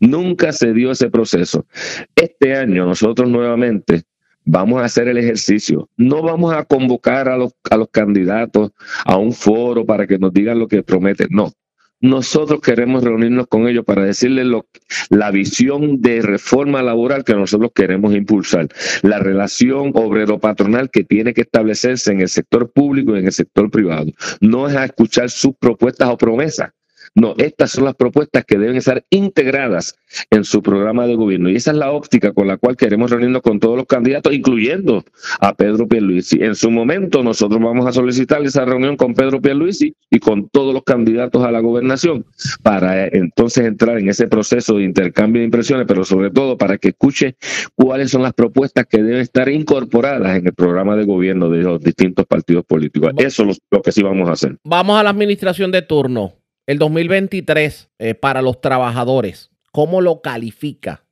Nunca 0.00 0.52
se 0.52 0.72
dio 0.72 0.92
ese 0.92 1.10
proceso. 1.10 1.66
Este 2.14 2.54
año 2.54 2.86
nosotros 2.86 3.28
nuevamente 3.28 4.04
vamos 4.48 4.80
a 4.80 4.86
hacer 4.86 5.08
el 5.08 5.18
ejercicio. 5.18 5.88
No 5.96 6.22
vamos 6.22 6.54
a 6.54 6.64
convocar 6.64 7.28
a 7.28 7.36
los, 7.36 7.52
candidatos 7.92 8.70
a 9.04 9.16
un 9.16 9.32
foro 9.32 9.84
para 9.84 10.06
que 10.06 10.18
nos 10.18 10.32
digan 10.32 10.58
lo 10.58 10.66
que 10.66 10.82
prometen. 10.82 11.28
No. 11.30 11.52
Nosotros 12.00 12.60
queremos 12.60 13.02
reunirnos 13.02 13.48
con 13.48 13.66
ellos 13.66 13.84
para 13.84 14.04
decirles 14.04 14.46
lo, 14.46 14.66
la 15.10 15.32
visión 15.32 16.00
de 16.00 16.22
reforma 16.22 16.80
laboral 16.80 17.24
que 17.24 17.34
nosotros 17.34 17.72
queremos 17.74 18.14
impulsar, 18.14 18.68
la 19.02 19.18
relación 19.18 19.90
obrero-patronal 19.94 20.90
que 20.90 21.02
tiene 21.02 21.34
que 21.34 21.40
establecerse 21.40 22.12
en 22.12 22.20
el 22.20 22.28
sector 22.28 22.70
público 22.70 23.16
y 23.16 23.18
en 23.18 23.26
el 23.26 23.32
sector 23.32 23.68
privado. 23.68 24.12
No 24.40 24.68
es 24.68 24.76
a 24.76 24.84
escuchar 24.84 25.28
sus 25.28 25.56
propuestas 25.56 26.08
o 26.08 26.16
promesas, 26.16 26.70
No, 27.14 27.34
estas 27.38 27.72
son 27.72 27.84
las 27.84 27.94
propuestas 27.94 28.44
que 28.44 28.58
deben 28.58 28.76
estar 28.76 29.04
integradas 29.10 29.96
en 30.30 30.44
su 30.44 30.62
programa 30.62 31.06
de 31.06 31.14
gobierno. 31.14 31.50
Y 31.50 31.56
esa 31.56 31.72
es 31.72 31.76
la 31.76 31.90
óptica 31.90 32.32
con 32.32 32.46
la 32.46 32.56
cual 32.56 32.76
queremos 32.76 33.10
reunirnos 33.10 33.42
con 33.42 33.60
todos 33.60 33.76
los 33.76 33.86
candidatos, 33.86 34.32
incluyendo 34.32 35.04
a 35.40 35.54
Pedro 35.54 35.86
Pierluisi. 35.86 36.42
En 36.42 36.54
su 36.54 36.70
momento 36.70 37.22
nosotros 37.22 37.60
vamos 37.60 37.86
a 37.86 37.92
solicitar 37.92 38.42
esa 38.42 38.64
reunión 38.64 38.96
con 38.96 39.14
Pedro 39.14 39.40
Pierluisi 39.40 39.94
y 40.10 40.18
con 40.18 40.48
todos 40.48 40.72
los 40.72 40.82
candidatos 40.84 41.44
a 41.44 41.50
la 41.50 41.60
gobernación 41.60 42.24
para 42.62 43.06
eh, 43.06 43.10
entonces 43.12 43.66
entrar 43.66 43.98
en 43.98 44.08
ese 44.08 44.26
proceso 44.26 44.76
de 44.76 44.84
intercambio 44.84 45.40
de 45.40 45.46
impresiones, 45.46 45.86
pero 45.86 46.04
sobre 46.04 46.30
todo 46.30 46.56
para 46.56 46.78
que 46.78 46.88
escuche 46.88 47.36
cuáles 47.74 48.10
son 48.10 48.22
las 48.22 48.32
propuestas 48.32 48.86
que 48.86 49.02
deben 49.02 49.20
estar 49.20 49.48
incorporadas 49.48 50.36
en 50.36 50.46
el 50.46 50.54
programa 50.54 50.96
de 50.96 51.04
gobierno 51.04 51.48
de 51.50 51.62
los 51.62 51.80
distintos 51.80 52.26
partidos 52.26 52.64
políticos. 52.64 53.12
Eso 53.18 53.44
es 53.44 53.60
lo, 53.70 53.82
que 53.82 53.92
sí 53.92 54.02
vamos 54.02 54.28
a 54.28 54.32
hacer. 54.32 54.56
Vamos 54.64 54.98
a 54.98 55.02
la 55.02 55.10
administración 55.10 55.70
de 55.70 55.82
turno. 55.82 56.37
El 56.68 56.78
2023 56.78 57.88
eh, 57.98 58.14
para 58.14 58.42
los 58.42 58.60
trabajadores, 58.60 59.50
¿cómo 59.72 60.02
lo 60.02 60.20
califica? 60.20 61.02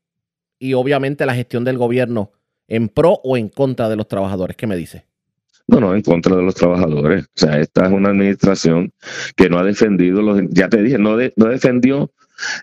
Y 0.59 0.75
obviamente 0.75 1.25
la 1.25 1.35
gestión 1.35 1.65
del 1.65 1.79
gobierno 1.79 2.31
en 2.69 2.91
pro 2.91 3.21
o 3.25 3.39
en 3.39 3.49
contra 3.49 3.89
de 3.89 3.97
los 3.97 4.07
trabajadores. 4.07 4.55
¿Qué 4.55 4.67
me 4.67 4.77
dice? 4.77 5.07
No, 5.67 5.81
no, 5.81 5.95
en 5.95 6.03
contra 6.03 6.37
de 6.37 6.43
los 6.43 6.55
trabajadores. 6.55 7.25
O 7.25 7.29
sea, 7.33 7.59
esta 7.59 7.87
es 7.87 7.91
una 7.91 8.11
administración 8.11 8.93
que 9.35 9.49
no 9.49 9.59
ha 9.59 9.65
defendido 9.65 10.21
los, 10.21 10.43
ya 10.51 10.69
te 10.69 10.83
dije, 10.83 10.99
no, 10.99 11.17
no 11.37 11.47
defendió 11.47 12.13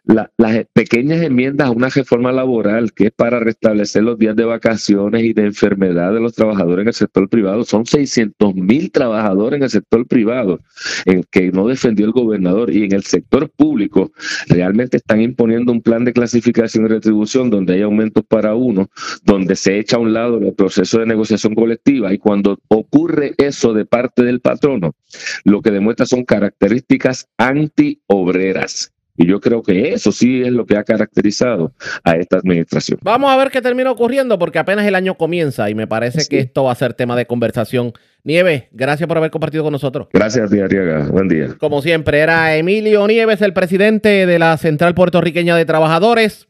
las 0.05 0.29
pequeñas 0.73 1.21
enmiendas 1.21 1.67
a 1.67 1.71
una 1.71 1.89
reforma 1.89 2.31
laboral 2.31 2.93
que 2.93 3.07
es 3.07 3.11
para 3.11 3.39
restablecer 3.39 4.03
los 4.03 4.17
días 4.17 4.35
de 4.35 4.45
vacaciones 4.45 5.23
y 5.23 5.33
de 5.33 5.45
enfermedad 5.45 6.13
de 6.13 6.19
los 6.19 6.33
trabajadores 6.33 6.83
en 6.83 6.87
el 6.89 6.93
sector 6.93 7.29
privado. 7.29 7.63
Son 7.63 7.85
600 7.85 8.55
mil 8.55 8.91
trabajadores 8.91 9.57
en 9.57 9.63
el 9.63 9.69
sector 9.69 10.07
privado 10.07 10.59
en 11.05 11.23
que 11.31 11.51
no 11.51 11.67
defendió 11.67 12.05
el 12.05 12.11
gobernador 12.11 12.71
y 12.71 12.83
en 12.83 12.93
el 12.93 13.03
sector 13.03 13.49
público 13.49 14.11
realmente 14.47 14.97
están 14.97 15.21
imponiendo 15.21 15.71
un 15.71 15.81
plan 15.81 16.05
de 16.05 16.13
clasificación 16.13 16.85
y 16.85 16.89
retribución 16.89 17.49
donde 17.49 17.73
hay 17.73 17.81
aumentos 17.81 18.23
para 18.27 18.55
uno, 18.55 18.89
donde 19.23 19.55
se 19.55 19.79
echa 19.79 19.97
a 19.97 19.99
un 19.99 20.13
lado 20.13 20.37
el 20.37 20.53
proceso 20.53 20.99
de 20.99 21.05
negociación 21.05 21.55
colectiva 21.55 22.13
y 22.13 22.17
cuando 22.17 22.59
ocurre 22.67 23.33
eso 23.37 23.73
de 23.73 23.85
parte 23.85 24.23
del 24.23 24.41
patrono, 24.41 24.95
lo 25.43 25.61
que 25.61 25.71
demuestra 25.71 26.05
son 26.05 26.23
características 26.25 27.27
antiobreras 27.37 28.93
y 29.15 29.27
yo 29.27 29.39
creo 29.39 29.61
que 29.61 29.93
eso 29.93 30.11
sí 30.11 30.41
es 30.41 30.51
lo 30.51 30.65
que 30.65 30.77
ha 30.77 30.83
caracterizado 30.83 31.73
a 32.03 32.15
esta 32.15 32.37
administración. 32.37 32.99
Vamos 33.03 33.31
a 33.31 33.37
ver 33.37 33.51
qué 33.51 33.61
termina 33.61 33.91
ocurriendo 33.91 34.39
porque 34.39 34.59
apenas 34.59 34.85
el 34.85 34.95
año 34.95 35.15
comienza 35.15 35.69
y 35.69 35.75
me 35.75 35.87
parece 35.87 36.27
que 36.27 36.39
esto 36.39 36.63
va 36.63 36.71
a 36.71 36.75
ser 36.75 36.93
tema 36.93 37.15
de 37.15 37.25
conversación. 37.25 37.93
Nieves, 38.23 38.63
gracias 38.71 39.07
por 39.07 39.17
haber 39.17 39.31
compartido 39.31 39.63
con 39.63 39.73
nosotros. 39.73 40.07
Gracias, 40.13 40.51
Arriaga. 40.51 41.07
Buen 41.09 41.27
día. 41.27 41.55
Como 41.59 41.81
siempre, 41.81 42.19
era 42.19 42.55
Emilio 42.55 43.05
Nieves, 43.07 43.41
el 43.41 43.53
presidente 43.53 44.25
de 44.25 44.39
la 44.39 44.57
Central 44.57 44.95
Puertorriqueña 44.95 45.55
de 45.55 45.65
Trabajadores. 45.65 46.47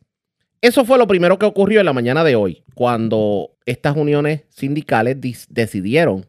Eso 0.62 0.86
fue 0.86 0.98
lo 0.98 1.08
primero 1.08 1.38
que 1.38 1.46
ocurrió 1.46 1.82
en 1.82 1.86
la 1.86 1.94
mañana 1.94 2.24
de 2.24 2.36
hoy, 2.36 2.64
cuando 2.74 3.52
estas 3.66 3.98
uniones 3.98 4.44
sindicales 4.50 5.18
decidieron 5.50 6.26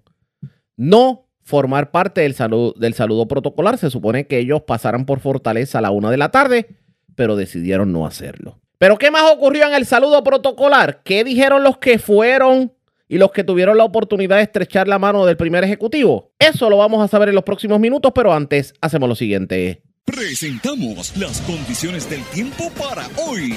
no 0.76 1.23
formar 1.44 1.90
parte 1.90 2.22
del 2.22 2.34
saludo, 2.34 2.74
del 2.76 2.94
saludo 2.94 3.28
protocolar. 3.28 3.78
Se 3.78 3.90
supone 3.90 4.26
que 4.26 4.38
ellos 4.38 4.62
pasaran 4.62 5.06
por 5.06 5.20
Fortaleza 5.20 5.78
a 5.78 5.82
la 5.82 5.90
una 5.90 6.10
de 6.10 6.16
la 6.16 6.30
tarde, 6.30 6.66
pero 7.14 7.36
decidieron 7.36 7.92
no 7.92 8.06
hacerlo. 8.06 8.58
Pero 8.78 8.98
¿qué 8.98 9.10
más 9.10 9.30
ocurrió 9.30 9.66
en 9.66 9.74
el 9.74 9.86
saludo 9.86 10.24
protocolar? 10.24 11.02
¿Qué 11.04 11.22
dijeron 11.22 11.62
los 11.62 11.78
que 11.78 11.98
fueron 11.98 12.72
y 13.08 13.18
los 13.18 13.30
que 13.30 13.44
tuvieron 13.44 13.78
la 13.78 13.84
oportunidad 13.84 14.36
de 14.36 14.42
estrechar 14.42 14.88
la 14.88 14.98
mano 14.98 15.24
del 15.24 15.36
primer 15.36 15.62
ejecutivo? 15.62 16.32
Eso 16.38 16.68
lo 16.68 16.78
vamos 16.78 17.02
a 17.02 17.08
saber 17.08 17.28
en 17.28 17.34
los 17.34 17.44
próximos 17.44 17.78
minutos, 17.78 18.12
pero 18.14 18.32
antes 18.32 18.74
hacemos 18.80 19.08
lo 19.08 19.14
siguiente. 19.14 19.82
Presentamos 20.04 21.16
las 21.16 21.40
condiciones 21.42 22.10
del 22.10 22.22
tiempo 22.24 22.70
para 22.76 23.06
hoy. 23.26 23.54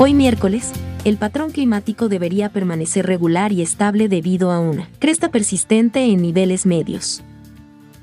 Hoy 0.00 0.14
miércoles 0.14 0.70
el 1.04 1.16
patrón 1.16 1.50
climático 1.50 2.08
debería 2.08 2.50
permanecer 2.50 3.04
regular 3.04 3.50
y 3.50 3.62
estable 3.62 4.08
debido 4.08 4.52
a 4.52 4.60
una 4.60 4.88
cresta 5.00 5.32
persistente 5.32 6.04
en 6.04 6.22
niveles 6.22 6.66
medios. 6.66 7.24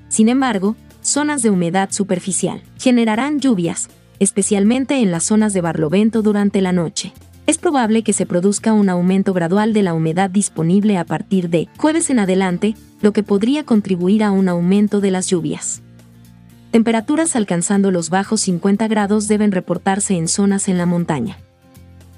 Sin 0.09 0.27
embargo, 0.27 0.75
zonas 0.99 1.41
de 1.41 1.51
humedad 1.51 1.91
superficial 1.91 2.61
generarán 2.77 3.39
lluvias, 3.39 3.87
especialmente 4.19 4.95
en 4.97 5.09
las 5.09 5.23
zonas 5.23 5.53
de 5.53 5.61
barlovento 5.61 6.21
durante 6.21 6.61
la 6.61 6.73
noche. 6.73 7.13
Es 7.47 7.57
probable 7.57 8.03
que 8.03 8.11
se 8.11 8.25
produzca 8.25 8.73
un 8.73 8.89
aumento 8.89 9.31
gradual 9.31 9.71
de 9.71 9.83
la 9.83 9.93
humedad 9.93 10.29
disponible 10.29 10.97
a 10.97 11.05
partir 11.05 11.49
de 11.49 11.69
jueves 11.77 12.09
en 12.09 12.19
adelante, 12.19 12.75
lo 13.01 13.13
que 13.13 13.23
podría 13.23 13.63
contribuir 13.63 14.21
a 14.21 14.31
un 14.31 14.49
aumento 14.49 14.99
de 14.99 15.11
las 15.11 15.27
lluvias. 15.27 15.81
Temperaturas 16.71 17.37
alcanzando 17.37 17.89
los 17.89 18.09
bajos 18.09 18.41
50 18.41 18.85
grados 18.89 19.29
deben 19.29 19.53
reportarse 19.53 20.17
en 20.17 20.27
zonas 20.27 20.67
en 20.67 20.77
la 20.77 20.85
montaña. 20.85 21.37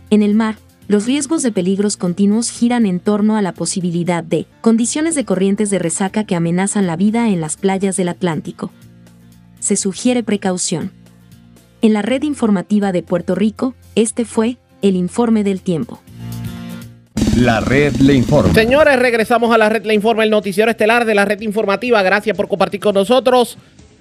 En 0.09 0.23
el 0.23 0.35
mar, 0.35 0.55
los 0.87 1.05
riesgos 1.05 1.43
de 1.43 1.51
peligros 1.51 1.97
continuos 1.97 2.49
giran 2.49 2.85
en 2.85 3.01
torno 3.01 3.35
a 3.35 3.41
la 3.41 3.51
posibilidad 3.51 4.23
de 4.23 4.45
condiciones 4.61 5.15
de 5.15 5.25
corrientes 5.25 5.69
de 5.69 5.79
resaca 5.79 6.23
que 6.23 6.35
amenazan 6.35 6.87
la 6.87 6.95
vida 6.95 7.27
en 7.27 7.41
las 7.41 7.57
playas 7.57 7.97
del 7.97 8.07
Atlántico. 8.07 8.71
Se 9.59 9.75
sugiere 9.75 10.23
precaución. 10.23 10.91
En 11.81 11.91
la 11.91 12.03
red 12.03 12.23
informativa 12.23 12.93
de 12.93 13.03
Puerto 13.03 13.35
Rico, 13.35 13.75
este 13.95 14.23
fue 14.23 14.57
el 14.81 14.95
informe 14.95 15.43
del 15.43 15.59
tiempo. 15.61 15.99
La 17.35 17.59
red 17.59 17.93
le 17.97 18.13
informa. 18.13 18.53
Señores, 18.53 18.97
regresamos 18.97 19.53
a 19.53 19.57
la 19.57 19.67
red 19.67 19.85
le 19.85 19.93
informa, 19.93 20.23
el 20.23 20.29
noticiero 20.29 20.71
estelar 20.71 21.03
de 21.03 21.15
la 21.15 21.25
red 21.25 21.41
informativa. 21.41 22.01
Gracias 22.01 22.35
por 22.37 22.47
compartir 22.47 22.79
con 22.79 22.95
nosotros. 22.95 23.57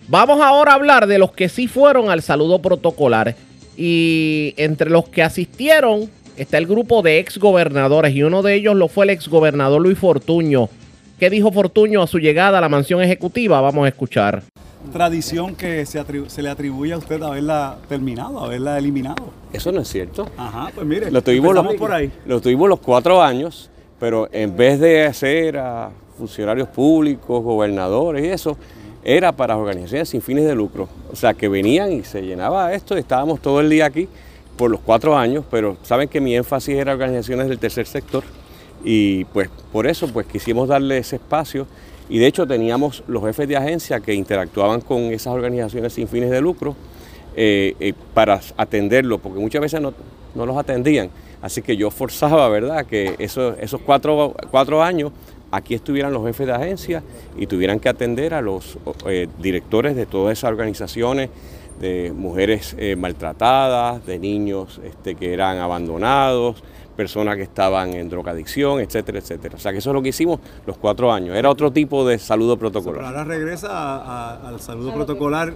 Vamos 0.07 0.41
ahora 0.41 0.71
a 0.71 0.75
hablar 0.77 1.09
de 1.09 1.19
los 1.19 1.33
que 1.33 1.49
sí 1.49 1.67
fueron 1.67 2.11
al 2.11 2.23
saludo 2.23 2.63
protocolar. 2.63 3.35
Y 3.77 4.55
entre 4.57 4.91
los 4.91 5.09
que 5.09 5.23
asistieron 5.23 6.11
está 6.37 6.59
el 6.59 6.67
grupo 6.67 7.03
de 7.03 7.19
exgobernadores 7.19 8.15
y 8.15 8.23
uno 8.23 8.43
de 8.43 8.55
ellos 8.55 8.77
lo 8.77 8.89
fue 8.89 9.05
el 9.05 9.11
exgobernador 9.11 9.81
Luis 9.81 9.99
Fortuño. 9.99 10.69
¿Qué 11.19 11.31
dijo 11.31 11.51
Fortuño 11.51 12.03
a 12.03 12.07
su 12.07 12.19
llegada 12.19 12.59
a 12.59 12.61
la 12.61 12.69
mansión 12.69 13.01
ejecutiva? 13.03 13.61
Vamos 13.61 13.87
a 13.87 13.89
escuchar. 13.89 14.43
Tradición 14.93 15.57
que 15.57 15.85
se, 15.87 16.43
le 16.43 16.49
atribuye 16.49 16.93
a 16.93 16.99
usted 16.99 17.21
haberla 17.23 17.79
terminado, 17.89 18.39
haberla 18.39 18.79
eliminado. 18.79 19.31
Eso 19.53 19.73
no 19.73 19.81
es 19.81 19.89
cierto. 19.89 20.29
Ajá, 20.37 20.71
pues 20.75 20.87
mire, 20.87 21.11
lo 21.11 21.23
tuvimos 21.23 21.55
los, 21.55 21.75
por 21.75 21.93
ahí. 21.93 22.13
Lo 22.27 22.41
tuvimos 22.41 22.69
los 22.69 22.81
cuatro 22.81 23.23
años, 23.23 23.71
pero 23.99 24.29
en 24.31 24.57
vez 24.57 24.79
de 24.79 25.07
hacer 25.07 25.57
a 25.57 25.91
funcionarios 26.17 26.69
públicos, 26.69 27.43
gobernadores 27.43 28.25
y 28.25 28.29
eso, 28.29 28.57
era 29.09 29.31
para 29.31 29.57
organizaciones 29.57 30.09
sin 30.09 30.21
fines 30.21 30.45
de 30.47 30.55
lucro. 30.57 30.89
O 31.13 31.17
sea, 31.17 31.33
que 31.33 31.49
venían 31.49 31.93
y 31.93 32.03
se 32.03 32.23
llenaba 32.23 32.75
esto, 32.75 32.97
estábamos 32.97 33.41
todo 33.41 33.61
el 33.61 33.71
día 33.71 33.87
aquí 33.87 34.09
por 34.57 34.69
los 34.69 34.81
cuatro 34.81 35.17
años, 35.17 35.45
pero 35.49 35.77
saben 35.85 36.09
que 36.09 36.21
mi 36.21 36.35
énfasis 36.35 36.75
era 36.75 36.93
organizaciones 36.93 37.49
del 37.49 37.61
tercer 37.61 37.87
sector 37.87 38.25
y 38.85 39.25
pues 39.27 39.49
por 39.73 39.87
eso 39.87 40.09
pues 40.09 40.27
quisimos 40.27 40.69
darle 40.69 40.99
ese 40.99 41.17
espacio 41.17 41.69
y 42.09 42.19
de 42.19 42.27
hecho 42.27 42.49
teníamos 42.49 43.05
los 43.07 43.23
jefes 43.23 43.47
de 43.47 43.57
agencia 43.57 44.01
que 44.01 44.13
interactuaban 44.13 44.81
con 44.81 44.99
esas 45.13 45.33
organizaciones 45.33 45.93
sin 45.93 46.09
fines 46.09 46.31
de 46.31 46.41
lucro 46.41 46.75
eh, 47.37 47.77
eh, 47.79 47.93
para 48.13 48.41
atenderlo, 48.57 49.19
porque 49.19 49.39
muchas 49.39 49.61
veces 49.61 49.81
no, 49.81 49.95
los 50.35 50.57
atendían. 50.57 51.11
Así 51.43 51.63
que 51.63 51.77
yo 51.77 51.93
forzaba, 51.93 52.49
¿verdad?, 52.49 52.87
que 52.87 53.15
esos, 53.19 53.57
esos 53.61 53.81
cuatro, 53.83 54.35
cuatro 54.51 54.83
años 54.83 55.13
aquí 55.51 55.75
estuvieran 55.75 56.13
los 56.13 56.25
jefes 56.25 56.47
de 56.47 56.53
agencia 56.53 57.03
y 57.37 57.47
tuvieran 57.47 57.81
que 57.81 57.89
atender 57.89 58.35
a 58.35 58.41
los 58.41 58.79
eh, 59.07 59.29
directores 59.39 59.97
de 59.97 60.07
todas 60.07 60.39
esas 60.39 60.51
organizaciones, 60.51 61.31
de 61.81 62.13
mujeres 62.15 62.75
eh, 62.79 62.97
maltratadas, 62.97 64.05
de 64.07 64.19
niños 64.19 64.81
este, 64.83 65.15
que 65.15 65.33
eran 65.33 65.59
abandonados, 65.59 66.63
personas 66.97 67.37
que 67.37 67.43
estaban 67.43 67.93
en 67.93 68.09
drogadicción, 68.09 68.81
etcétera, 68.81 69.19
etcétera. 69.19 69.57
O 69.57 69.59
sea 69.59 69.73
que 69.73 69.79
eso 69.79 69.91
es 69.91 69.95
lo 69.95 70.03
que 70.03 70.09
hicimos 70.09 70.41
los 70.67 70.79
cuatro 70.79 71.13
años. 71.13 71.37
Era 71.37 71.51
otro 71.51 71.71
tipo 71.71 72.07
de 72.07 72.19
saludo 72.19 72.57
protocolar. 72.57 73.05
ahora 73.05 73.25
regresa 73.25 74.49
al 74.49 74.61
saludo 74.61 74.95
protocolar 74.95 75.53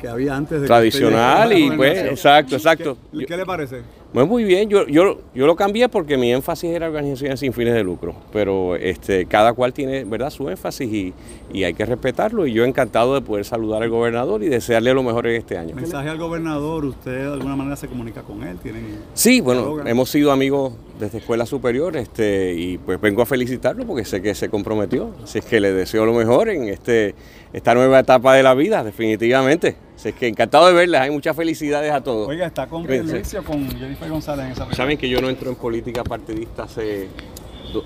que 0.00 0.08
había 0.08 0.36
antes 0.36 0.60
de 0.60 0.66
tradicional 0.66 1.52
y 1.52 1.70
pues 1.70 1.98
exacto, 2.04 2.56
exacto. 2.56 2.98
¿Qué, 3.26 3.36
le 3.36 3.46
parece? 3.46 3.82
Muy 4.24 4.44
bien, 4.44 4.70
yo, 4.70 4.86
yo, 4.86 5.18
yo 5.34 5.46
lo 5.46 5.56
cambié 5.56 5.90
porque 5.90 6.16
mi 6.16 6.32
énfasis 6.32 6.70
era 6.70 6.86
organizaciones 6.86 7.40
sin 7.40 7.52
fines 7.52 7.74
de 7.74 7.82
lucro, 7.82 8.14
pero 8.32 8.74
este, 8.76 9.26
cada 9.26 9.52
cual 9.52 9.74
tiene 9.74 10.04
¿verdad? 10.04 10.30
su 10.30 10.48
énfasis 10.48 10.90
y, 10.90 11.12
y, 11.52 11.64
hay 11.64 11.74
que 11.74 11.84
respetarlo 11.84 12.46
y 12.46 12.52
yo 12.54 12.64
encantado 12.64 13.14
de 13.14 13.20
poder 13.20 13.44
saludar 13.44 13.82
al 13.82 13.90
gobernador 13.90 14.42
y 14.42 14.48
desearle 14.48 14.94
lo 14.94 15.02
mejor 15.02 15.26
en 15.26 15.36
este 15.36 15.58
año. 15.58 15.74
¿Mensaje 15.74 16.08
al 16.08 16.18
gobernador? 16.18 16.86
¿Usted 16.86 17.26
de 17.26 17.32
alguna 17.34 17.56
manera 17.56 17.76
se 17.76 17.88
comunica 17.88 18.22
con 18.22 18.42
él? 18.42 18.56
¿Tienen 18.58 18.86
sí, 19.12 19.42
bueno, 19.42 19.86
hemos 19.86 20.08
sido 20.08 20.32
amigos 20.32 20.72
desde 20.98 21.18
escuela 21.18 21.44
superior 21.44 21.94
este, 21.96 22.54
y 22.54 22.78
pues 22.78 22.98
vengo 22.98 23.20
a 23.20 23.26
felicitarlo 23.26 23.86
porque 23.86 24.06
sé 24.06 24.22
que 24.22 24.34
se 24.34 24.48
comprometió, 24.48 25.10
así 25.22 25.40
es 25.40 25.44
que 25.44 25.60
le 25.60 25.72
deseo 25.72 26.06
lo 26.06 26.14
mejor 26.14 26.48
en 26.48 26.68
este, 26.68 27.14
esta 27.52 27.74
nueva 27.74 27.98
etapa 27.98 28.34
de 28.34 28.42
la 28.42 28.54
vida, 28.54 28.82
definitivamente. 28.82 29.76
Así 30.06 30.10
es 30.10 30.20
que 30.20 30.28
encantado 30.28 30.68
de 30.68 30.72
verles, 30.72 31.00
hay 31.00 31.10
muchas 31.10 31.34
felicidades 31.34 31.90
a 31.90 32.00
todos. 32.00 32.28
Oiga, 32.28 32.46
¿está 32.46 32.68
con 32.68 32.86
Luis 32.86 33.34
o 33.34 33.42
con 33.42 33.68
Jennifer 33.76 34.08
González 34.08 34.46
en 34.46 34.52
esa 34.52 34.72
Saben 34.72 34.96
que 34.96 35.08
yo 35.08 35.20
no 35.20 35.28
entro 35.28 35.50
en 35.50 35.56
política 35.56 36.04
partidista 36.04 36.62
hace 36.62 37.08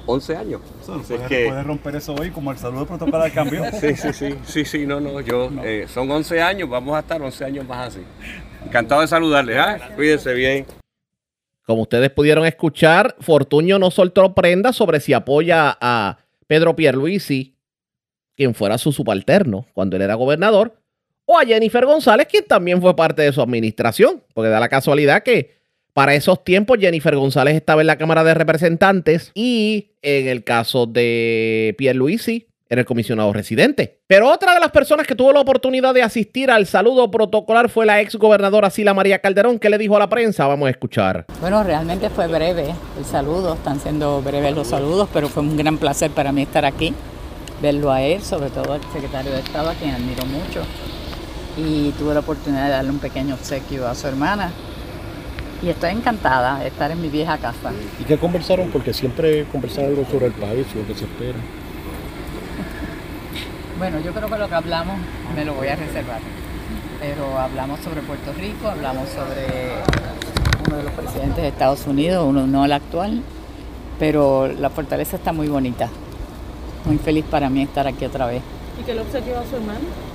11 0.04 0.36
años. 0.36 0.60
puede, 0.84 1.62
romper 1.62 1.96
eso 1.96 2.14
hoy 2.14 2.28
como 2.28 2.52
el 2.52 2.58
saludo 2.58 2.84
protocolar 2.84 3.32
cambió. 3.32 3.64
sí, 3.80 3.96
sí, 3.96 4.12
sí, 4.12 4.34
sí, 4.44 4.64
sí, 4.66 4.86
no, 4.86 5.00
no, 5.00 5.22
yo, 5.22 5.50
eh, 5.64 5.86
son 5.88 6.10
11 6.10 6.42
años, 6.42 6.68
vamos 6.68 6.94
a 6.94 7.00
estar 7.00 7.22
11 7.22 7.42
años 7.42 7.66
más 7.66 7.88
así. 7.88 8.02
Encantado 8.66 9.00
de 9.00 9.08
saludarles, 9.08 9.56
¿ah? 9.56 9.78
Cuídense 9.96 10.34
bien. 10.34 10.66
Como 11.64 11.82
ustedes 11.82 12.10
pudieron 12.10 12.44
escuchar, 12.44 13.16
Fortuño 13.20 13.78
no 13.78 13.90
soltó 13.90 14.34
prenda 14.34 14.74
sobre 14.74 15.00
si 15.00 15.14
apoya 15.14 15.78
a 15.80 16.18
Pedro 16.46 16.76
Pierluisi, 16.76 17.56
quien 18.36 18.54
fuera 18.54 18.76
su 18.76 18.92
subalterno 18.92 19.64
cuando 19.72 19.96
él 19.96 20.02
era 20.02 20.16
gobernador, 20.16 20.79
o 21.30 21.38
a 21.38 21.44
Jennifer 21.44 21.86
González, 21.86 22.26
quien 22.26 22.44
también 22.44 22.80
fue 22.80 22.96
parte 22.96 23.22
de 23.22 23.32
su 23.32 23.40
administración, 23.40 24.20
porque 24.34 24.50
da 24.50 24.58
la 24.58 24.68
casualidad 24.68 25.22
que 25.22 25.54
para 25.92 26.14
esos 26.14 26.42
tiempos 26.42 26.78
Jennifer 26.80 27.14
González 27.14 27.54
estaba 27.54 27.82
en 27.82 27.86
la 27.86 27.98
Cámara 27.98 28.24
de 28.24 28.34
Representantes 28.34 29.30
y 29.32 29.92
en 30.02 30.26
el 30.26 30.42
caso 30.42 30.86
de 30.86 31.76
Pierluisi 31.78 32.48
era 32.68 32.80
el 32.80 32.86
comisionado 32.86 33.32
residente. 33.32 34.00
Pero 34.08 34.28
otra 34.28 34.54
de 34.54 34.60
las 34.60 34.72
personas 34.72 35.06
que 35.06 35.14
tuvo 35.14 35.32
la 35.32 35.40
oportunidad 35.40 35.94
de 35.94 36.02
asistir 36.02 36.50
al 36.50 36.66
saludo 36.66 37.12
protocolar 37.12 37.68
fue 37.68 37.86
la 37.86 38.00
ex 38.00 38.16
gobernadora 38.16 38.68
Sila 38.68 38.92
María 38.92 39.20
Calderón, 39.20 39.60
que 39.60 39.70
le 39.70 39.78
dijo 39.78 39.94
a 39.94 40.00
la 40.00 40.08
prensa, 40.08 40.48
vamos 40.48 40.66
a 40.66 40.70
escuchar. 40.70 41.26
Bueno, 41.40 41.62
realmente 41.62 42.10
fue 42.10 42.26
breve 42.26 42.74
el 42.98 43.04
saludo, 43.04 43.54
están 43.54 43.78
siendo 43.78 44.20
breves 44.20 44.52
los 44.52 44.66
saludos, 44.66 45.08
pero 45.12 45.28
fue 45.28 45.44
un 45.44 45.56
gran 45.56 45.78
placer 45.78 46.10
para 46.10 46.32
mí 46.32 46.42
estar 46.42 46.64
aquí, 46.64 46.92
verlo 47.62 47.92
a 47.92 48.02
él, 48.02 48.20
sobre 48.20 48.50
todo 48.50 48.72
al 48.72 48.80
secretario 48.92 49.30
de 49.30 49.38
Estado, 49.38 49.70
a 49.70 49.74
quien 49.74 49.90
admiro 49.90 50.24
mucho, 50.26 50.62
y 51.56 51.90
tuve 51.92 52.14
la 52.14 52.20
oportunidad 52.20 52.64
de 52.64 52.70
darle 52.70 52.90
un 52.90 52.98
pequeño 52.98 53.34
obsequio 53.34 53.86
a 53.86 53.94
su 53.94 54.06
hermana, 54.06 54.50
y 55.62 55.68
estoy 55.68 55.90
encantada 55.90 56.58
de 56.60 56.68
estar 56.68 56.90
en 56.90 57.00
mi 57.00 57.08
vieja 57.08 57.36
casa. 57.38 57.72
¿Y 57.98 58.04
qué 58.04 58.16
conversaron? 58.16 58.70
Porque 58.70 58.94
siempre 58.94 59.44
conversaron 59.52 59.90
algo 59.90 60.06
sobre 60.10 60.26
el 60.26 60.32
país 60.32 60.66
y 60.74 60.78
lo 60.78 60.86
que 60.86 60.94
se 60.94 61.04
espera. 61.04 61.38
Bueno, 63.78 63.98
yo 64.00 64.12
creo 64.12 64.28
que 64.28 64.36
lo 64.36 64.46
que 64.46 64.54
hablamos 64.54 64.98
me 65.34 65.42
lo 65.42 65.54
voy 65.54 65.68
a 65.68 65.74
reservar. 65.74 66.20
Pero 67.00 67.38
hablamos 67.38 67.80
sobre 67.80 68.02
Puerto 68.02 68.30
Rico, 68.34 68.68
hablamos 68.68 69.08
sobre 69.08 69.72
uno 70.66 70.76
de 70.76 70.82
los 70.82 70.92
presidentes 70.92 71.36
de 71.38 71.48
Estados 71.48 71.86
Unidos, 71.86 72.26
uno 72.28 72.46
no 72.46 72.66
el 72.66 72.72
actual, 72.72 73.22
pero 73.98 74.48
la 74.48 74.68
fortaleza 74.68 75.16
está 75.16 75.32
muy 75.32 75.48
bonita. 75.48 75.88
Muy 76.84 76.98
feliz 76.98 77.24
para 77.30 77.48
mí 77.48 77.62
estar 77.62 77.86
aquí 77.86 78.04
otra 78.04 78.26
vez. 78.26 78.42
¿Y 78.78 78.84
qué 78.84 78.92
le 78.92 79.00
obsequió 79.00 79.38
a 79.38 79.46
su 79.46 79.56
hermano? 79.56 80.09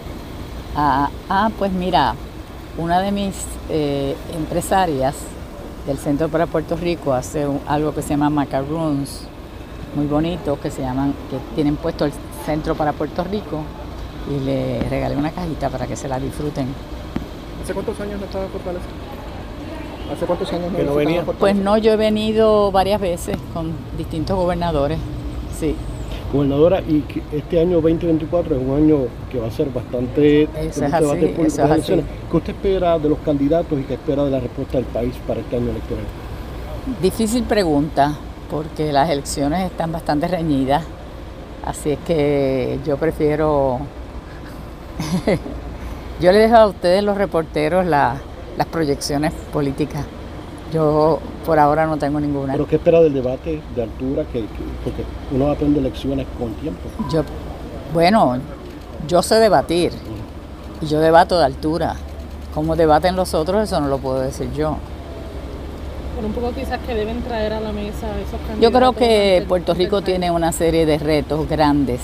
Ah, 0.75 1.09
ah, 1.29 1.49
pues 1.57 1.71
mira, 1.71 2.15
una 2.77 2.99
de 2.99 3.11
mis 3.13 3.33
eh, 3.69 4.15
empresarias 4.35 5.15
del 5.87 5.97
Centro 5.97 6.27
para 6.27 6.47
Puerto 6.47 6.75
Rico 6.75 7.13
hace 7.13 7.47
algo 7.65 7.93
que 7.93 8.01
se 8.01 8.09
llama 8.09 8.29
macaroons, 8.29 9.21
muy 9.95 10.05
bonito, 10.05 10.59
que 10.59 10.69
se 10.69 10.81
llaman, 10.81 11.13
que 11.29 11.37
tienen 11.55 11.77
puesto 11.77 12.03
el 12.03 12.11
centro 12.45 12.75
para 12.75 12.91
Puerto 12.91 13.23
Rico 13.23 13.61
y 14.29 14.43
le 14.43 14.81
regalé 14.89 15.15
una 15.15 15.31
cajita 15.31 15.69
para 15.69 15.87
que 15.87 15.95
se 15.95 16.09
la 16.09 16.19
disfruten. 16.19 16.67
¿Hace 17.63 17.73
cuántos 17.73 17.97
años 18.01 18.19
no 18.19 18.25
estaba 18.25 18.45
Fortaleza? 18.47 18.85
¿Hace 20.13 20.25
cuántos 20.25 20.51
años 20.51 20.73
no, 20.73 20.83
no 20.83 20.95
venía? 20.95 21.23
Pues 21.23 21.55
no, 21.55 21.77
yo 21.77 21.93
he 21.93 21.95
venido 21.95 22.71
varias 22.73 22.99
veces 22.99 23.37
con 23.53 23.71
distintos 23.97 24.35
gobernadores, 24.35 24.99
sí. 25.57 25.73
Gobernadora, 26.35 26.81
y 26.81 27.03
este 27.31 27.59
año 27.59 27.81
2024 27.81 28.55
es 28.55 28.61
un 28.61 28.75
año 28.75 28.97
que 29.31 29.39
va 29.39 29.47
a 29.47 29.51
ser 29.51 29.69
bastante 29.69 30.43
es 30.43 30.79
¿Qué 30.79 32.37
usted 32.37 32.53
espera 32.53 32.99
de 32.99 33.09
los 33.09 33.19
candidatos 33.19 33.79
y 33.79 33.83
qué 33.83 33.93
espera 33.93 34.25
de 34.25 34.31
la 34.31 34.39
respuesta 34.39 34.77
del 34.77 34.85
país 34.87 35.13
para 35.25 35.39
este 35.39 35.55
año 35.55 35.69
electoral? 35.69 36.03
Difícil 37.01 37.43
pregunta, 37.43 38.15
porque 38.51 38.91
las 38.91 39.09
elecciones 39.09 39.65
están 39.65 39.91
bastante 39.91 40.27
reñidas 40.27 40.83
Así 41.65 41.89
es 41.89 41.99
que 42.05 42.79
yo 42.85 42.97
prefiero, 42.97 43.79
yo 46.21 46.31
le 46.31 46.37
dejo 46.37 46.55
a 46.55 46.67
ustedes 46.67 47.03
los 47.03 47.17
reporteros 47.17 47.87
las 47.87 48.19
proyecciones 48.71 49.33
políticas. 49.51 50.05
Yo 50.73 51.19
por 51.45 51.59
ahora 51.59 51.85
no 51.85 51.97
tengo 51.97 52.19
ninguna. 52.19 52.53
¿Pero 52.53 52.67
qué 52.67 52.75
espera 52.77 53.01
del 53.01 53.13
debate 53.13 53.61
de 53.75 53.83
altura? 53.83 54.25
Que, 54.31 54.45
porque 54.83 55.03
uno 55.31 55.51
aprende 55.51 55.79
elecciones 55.79 56.27
con 56.37 56.53
tiempo. 56.55 56.81
Yo, 57.11 57.23
bueno, 57.93 58.37
yo 59.07 59.21
sé 59.21 59.35
debatir 59.35 59.91
y 60.81 60.85
yo 60.85 60.99
debato 60.99 61.37
de 61.37 61.45
altura. 61.45 61.95
Cómo 62.53 62.75
debaten 62.75 63.15
los 63.15 63.33
otros, 63.33 63.63
eso 63.63 63.79
no 63.81 63.87
lo 63.87 63.97
puedo 63.97 64.19
decir 64.19 64.51
yo 64.53 64.77
un 66.23 66.31
poco 66.31 66.51
quizás 66.53 66.79
que 66.79 66.93
deben 66.93 67.21
traer 67.21 67.53
a 67.53 67.59
la 67.59 67.71
mesa 67.71 68.07
esos 68.19 68.39
candidatos. 68.47 68.61
Yo 68.61 68.71
creo 68.71 68.93
que 68.93 69.45
Puerto 69.47 69.73
Rico 69.73 70.01
tiene 70.01 70.31
una 70.31 70.51
serie 70.51 70.85
de 70.85 70.97
retos 70.97 71.49
grandes. 71.49 72.01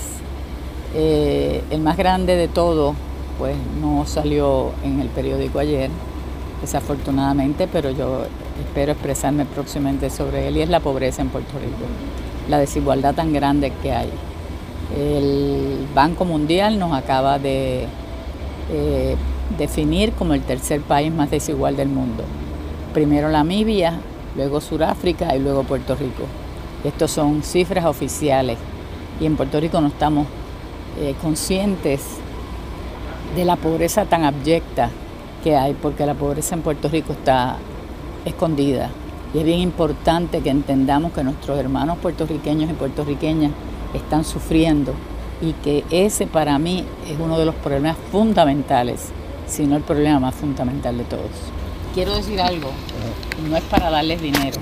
Eh, 0.94 1.62
el 1.70 1.80
más 1.80 1.96
grande 1.96 2.36
de 2.36 2.48
todo, 2.48 2.94
pues 3.38 3.56
no 3.80 4.04
salió 4.06 4.72
en 4.84 5.00
el 5.00 5.08
periódico 5.08 5.58
ayer, 5.58 5.90
desafortunadamente, 6.62 7.68
pero 7.70 7.90
yo 7.90 8.22
espero 8.58 8.92
expresarme 8.92 9.44
próximamente 9.44 10.08
sobre 10.08 10.48
él 10.48 10.56
y 10.56 10.62
es 10.62 10.70
la 10.70 10.80
pobreza 10.80 11.20
en 11.20 11.28
Puerto 11.28 11.58
Rico, 11.58 11.84
la 12.48 12.58
desigualdad 12.58 13.14
tan 13.14 13.32
grande 13.34 13.72
que 13.82 13.92
hay. 13.92 14.10
El 14.96 15.86
Banco 15.94 16.24
Mundial 16.24 16.78
nos 16.78 16.94
acaba 16.94 17.38
de 17.38 17.86
eh, 18.70 19.16
definir 19.58 20.12
como 20.12 20.32
el 20.32 20.42
tercer 20.42 20.80
país 20.80 21.12
más 21.12 21.30
desigual 21.30 21.76
del 21.76 21.88
mundo 21.88 22.24
primero 22.92 23.30
Namibia, 23.30 23.94
luego 24.36 24.60
Sudáfrica 24.60 25.34
y 25.34 25.40
luego 25.40 25.64
Puerto 25.64 25.94
Rico. 25.94 26.24
Estos 26.84 27.10
son 27.10 27.42
cifras 27.42 27.84
oficiales 27.84 28.58
y 29.20 29.26
en 29.26 29.36
Puerto 29.36 29.60
Rico 29.60 29.80
no 29.80 29.88
estamos 29.88 30.26
eh, 31.00 31.14
conscientes 31.20 32.02
de 33.36 33.44
la 33.44 33.56
pobreza 33.56 34.04
tan 34.04 34.24
abyecta 34.24 34.90
que 35.42 35.56
hay, 35.56 35.74
porque 35.74 36.06
la 36.06 36.14
pobreza 36.14 36.54
en 36.54 36.62
Puerto 36.62 36.88
Rico 36.88 37.12
está 37.12 37.56
escondida. 38.24 38.90
Y 39.34 39.38
es 39.38 39.44
bien 39.44 39.60
importante 39.60 40.40
que 40.40 40.50
entendamos 40.50 41.12
que 41.12 41.24
nuestros 41.24 41.58
hermanos 41.58 41.98
puertorriqueños 41.98 42.70
y 42.70 42.74
puertorriqueñas 42.74 43.52
están 43.94 44.24
sufriendo 44.24 44.94
y 45.40 45.52
que 45.54 45.84
ese 45.90 46.26
para 46.26 46.58
mí 46.58 46.84
es 47.08 47.18
uno 47.18 47.38
de 47.38 47.46
los 47.46 47.54
problemas 47.56 47.96
fundamentales, 48.10 49.08
si 49.46 49.66
no 49.66 49.76
el 49.76 49.82
problema 49.82 50.20
más 50.20 50.34
fundamental 50.34 50.96
de 50.98 51.04
todos 51.04 51.30
quiero 51.94 52.14
decir 52.16 52.40
algo, 52.40 52.70
no 53.48 53.56
es 53.56 53.62
para 53.64 53.90
darles 53.90 54.20
dinero, 54.22 54.58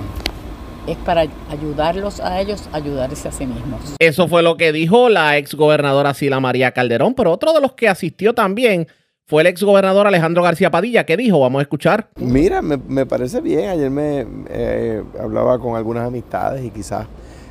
es 0.86 0.96
para 0.98 1.26
ayudarlos 1.48 2.20
a 2.20 2.40
ellos 2.40 2.68
a 2.72 2.76
ayudarse 2.76 3.28
a 3.28 3.32
sí 3.32 3.46
mismos. 3.46 3.80
Eso 3.98 4.28
fue 4.28 4.42
lo 4.42 4.56
que 4.56 4.72
dijo 4.72 5.08
la 5.08 5.38
ex 5.38 5.54
gobernadora 5.54 6.14
Sila 6.14 6.40
María 6.40 6.72
Calderón, 6.72 7.14
pero 7.14 7.32
otro 7.32 7.52
de 7.52 7.60
los 7.60 7.72
que 7.72 7.88
asistió 7.88 8.34
también 8.34 8.88
fue 9.30 9.42
el 9.42 9.46
ex 9.46 9.62
gobernador 9.62 10.08
Alejandro 10.08 10.42
García 10.42 10.72
Padilla. 10.72 11.06
¿Qué 11.06 11.16
dijo? 11.16 11.38
Vamos 11.38 11.60
a 11.60 11.62
escuchar. 11.62 12.08
Mira, 12.16 12.62
me, 12.62 13.06
parece 13.06 13.40
bien. 13.40 13.70
Ayer 13.70 13.88
me 13.88 14.26
eh, 14.48 15.04
hablaba 15.20 15.60
con 15.60 15.76
algunas 15.76 16.08
amistades 16.08 16.64
y 16.64 16.70
quizás 16.70 17.06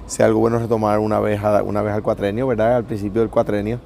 sea 0.05 0.25
algo 0.25 0.41
bueno 0.41 0.59
retomar 0.59 0.99
una 0.99 1.21
vez, 1.21 1.39
una 1.63 1.81
vez 1.81 1.93
al 1.93 2.03
cuatrenio, 2.03 2.47
¿verdad? 2.47 2.75
Al 2.75 2.83
principio 2.83 3.21
del 3.21 3.29
cuatrenio. 3.29 3.79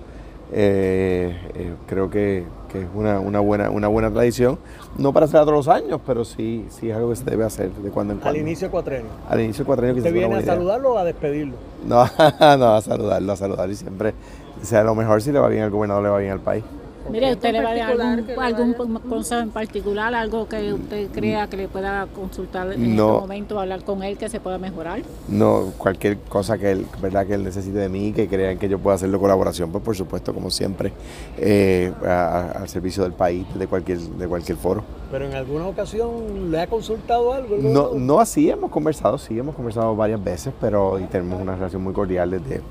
Eh, 0.52 1.38
eh, 1.54 1.74
creo 1.86 2.10
que, 2.10 2.40
es 2.40 2.88
una, 2.96 3.20
buena, 3.40 3.70
una 3.70 3.88
buena 3.90 4.10
tradición. 4.10 4.58
No 4.98 5.14
para 5.14 5.28
hacer 5.28 5.42
todos 5.42 5.54
los 5.54 5.68
años, 5.68 6.02
pero 6.04 6.26
sí, 6.26 6.66
sí 6.70 6.90
es 6.90 6.96
algo 6.96 7.12
que 7.12 7.18
se 7.18 7.26
debe 7.26 7.44
hacer 7.44 7.70
de 7.74 7.92
cuando 7.92 8.14
en 8.14 8.20
cuando. 8.20 8.40
Al 8.40 8.44
inicio 8.44 8.66
del 8.66 8.72
cuatrenio. 8.72 9.12
Al 9.30 9.40
inicio 9.40 9.60
del 9.60 9.68
cuatrenio. 9.68 9.98
¿Usted 9.98 10.12
viene 10.12 10.34
a 10.34 10.42
saludarlo 10.42 10.94
o 10.94 10.98
a 10.98 11.04
despedirlo? 11.04 11.54
No, 11.86 12.08
no, 12.58 12.74
a 12.74 12.82
saludarlo, 12.82 13.34
a 13.34 13.36
saludar 13.36 13.70
y 13.70 13.76
siempre 13.76 14.16
sea 14.64 14.84
lo 14.84 14.96
mejor 14.96 15.22
si 15.22 15.32
le 15.32 15.38
va 15.38 15.48
bien 15.48 15.62
al 15.62 15.70
gobernador, 15.70 16.02
le 16.02 16.10
va 16.10 16.18
bien 16.18 16.32
al 16.32 16.40
país. 16.40 16.64
Mire, 17.10 17.34
¿usted 17.34 17.52
le 17.52 17.62
va 17.62 17.72
a 17.72 17.76
dar 17.76 17.92
algún, 18.40 19.00
consejo 19.10 19.42
en 19.42 19.50
particular, 19.50 20.14
algo 20.14 20.48
que 20.48 20.74
usted 20.74 21.10
crea 21.12 21.48
que 21.48 21.58
le 21.58 21.68
pueda 21.68 22.08
consultar 22.08 22.72
en 22.72 22.92
este 22.92 23.02
momento, 23.02 23.60
hablar 23.60 23.84
con 23.84 24.04
él, 24.04 24.18
que 24.18 24.30
se 24.30 24.40
pueda 24.40 24.58
mejorar? 24.58 25.02
No, 25.28 25.74
cualquier 25.78 26.18
cosa 26.20 26.58
que 26.58 26.72
él, 26.72 26.88
verdad, 27.02 27.28
que 27.28 27.34
él 27.34 27.44
necesite 27.44 27.78
de 27.78 27.90
mí, 27.90 28.14
que 28.14 28.28
crean 28.28 28.58
que 28.58 28.70
yo 28.70 28.80
pueda 28.80 28.96
hacerlo 28.96 29.20
colaboración, 29.20 29.72
pues 29.72 29.84
por 29.84 29.96
supuesto, 29.96 30.34
como 30.34 30.50
siempre, 30.50 30.94
eh, 31.38 31.92
al 32.04 32.68
servicio 32.70 33.04
del 33.04 33.14
país, 33.14 33.46
de 33.56 33.68
cualquier, 33.68 34.00
de 34.00 34.28
cualquier 34.28 34.58
foro. 34.58 34.84
¿Pero 35.12 35.26
en 35.26 35.34
alguna 35.34 35.68
ocasión 35.68 36.52
le 36.52 36.62
ha 36.62 36.68
consultado 36.68 37.34
algo? 37.34 37.58
No, 37.60 37.92
no 37.94 38.20
así, 38.20 38.50
hemos 38.50 38.72
conversado, 38.72 39.18
sí, 39.18 39.38
hemos 39.38 39.56
conversado 39.56 39.96
varias 39.96 40.24
veces, 40.24 40.54
pero 40.60 41.00
y 41.00 41.04
tenemos 41.04 41.42
una 41.42 41.56
relación 41.56 41.84
muy 41.84 41.94
cordial 41.94 42.32
desde... 42.32 42.62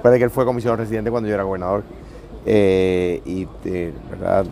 Puede 0.00 0.18
que 0.18 0.24
él 0.24 0.30
fue 0.30 0.44
comisionado 0.44 0.82
residente 0.82 1.10
cuando 1.10 1.28
yo 1.28 1.34
era 1.34 1.44
gobernador 1.44 1.84
eh, 2.44 3.20
y 3.24 3.48
eh, 3.64 3.92
verdad 4.10 4.44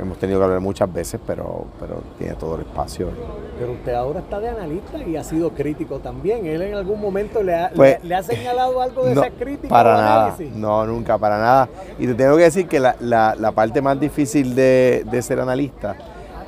hemos 0.00 0.18
tenido 0.18 0.38
que 0.38 0.44
hablar 0.44 0.60
muchas 0.60 0.92
veces, 0.92 1.20
pero, 1.26 1.66
pero 1.78 2.02
tiene 2.18 2.34
todo 2.34 2.56
el 2.56 2.62
espacio. 2.62 3.08
Pero 3.58 3.72
usted 3.72 3.94
ahora 3.94 4.20
está 4.20 4.40
de 4.40 4.48
analista 4.48 4.98
y 4.98 5.16
ha 5.16 5.24
sido 5.24 5.50
crítico 5.50 5.98
también. 5.98 6.46
¿Él 6.46 6.62
en 6.62 6.74
algún 6.74 7.00
momento 7.00 7.42
le 7.42 7.54
ha, 7.54 7.70
pues, 7.74 8.02
le, 8.02 8.14
ha 8.14 8.22
señalado 8.22 8.80
algo 8.80 9.04
de 9.04 9.12
esa 9.12 9.30
crítica? 9.30 9.68
Para 9.68 9.94
nada, 9.96 10.36
no, 10.54 10.86
nunca, 10.86 11.18
para 11.18 11.38
nada. 11.38 11.68
Y 11.98 12.06
te 12.06 12.14
tengo 12.14 12.36
que 12.36 12.44
decir 12.44 12.66
que 12.68 12.80
la, 12.80 12.96
la, 13.00 13.52
parte 13.52 13.82
más 13.82 13.98
difícil 14.00 14.54
de, 14.54 15.04
de 15.10 15.22
ser 15.22 15.40
analista 15.40 15.96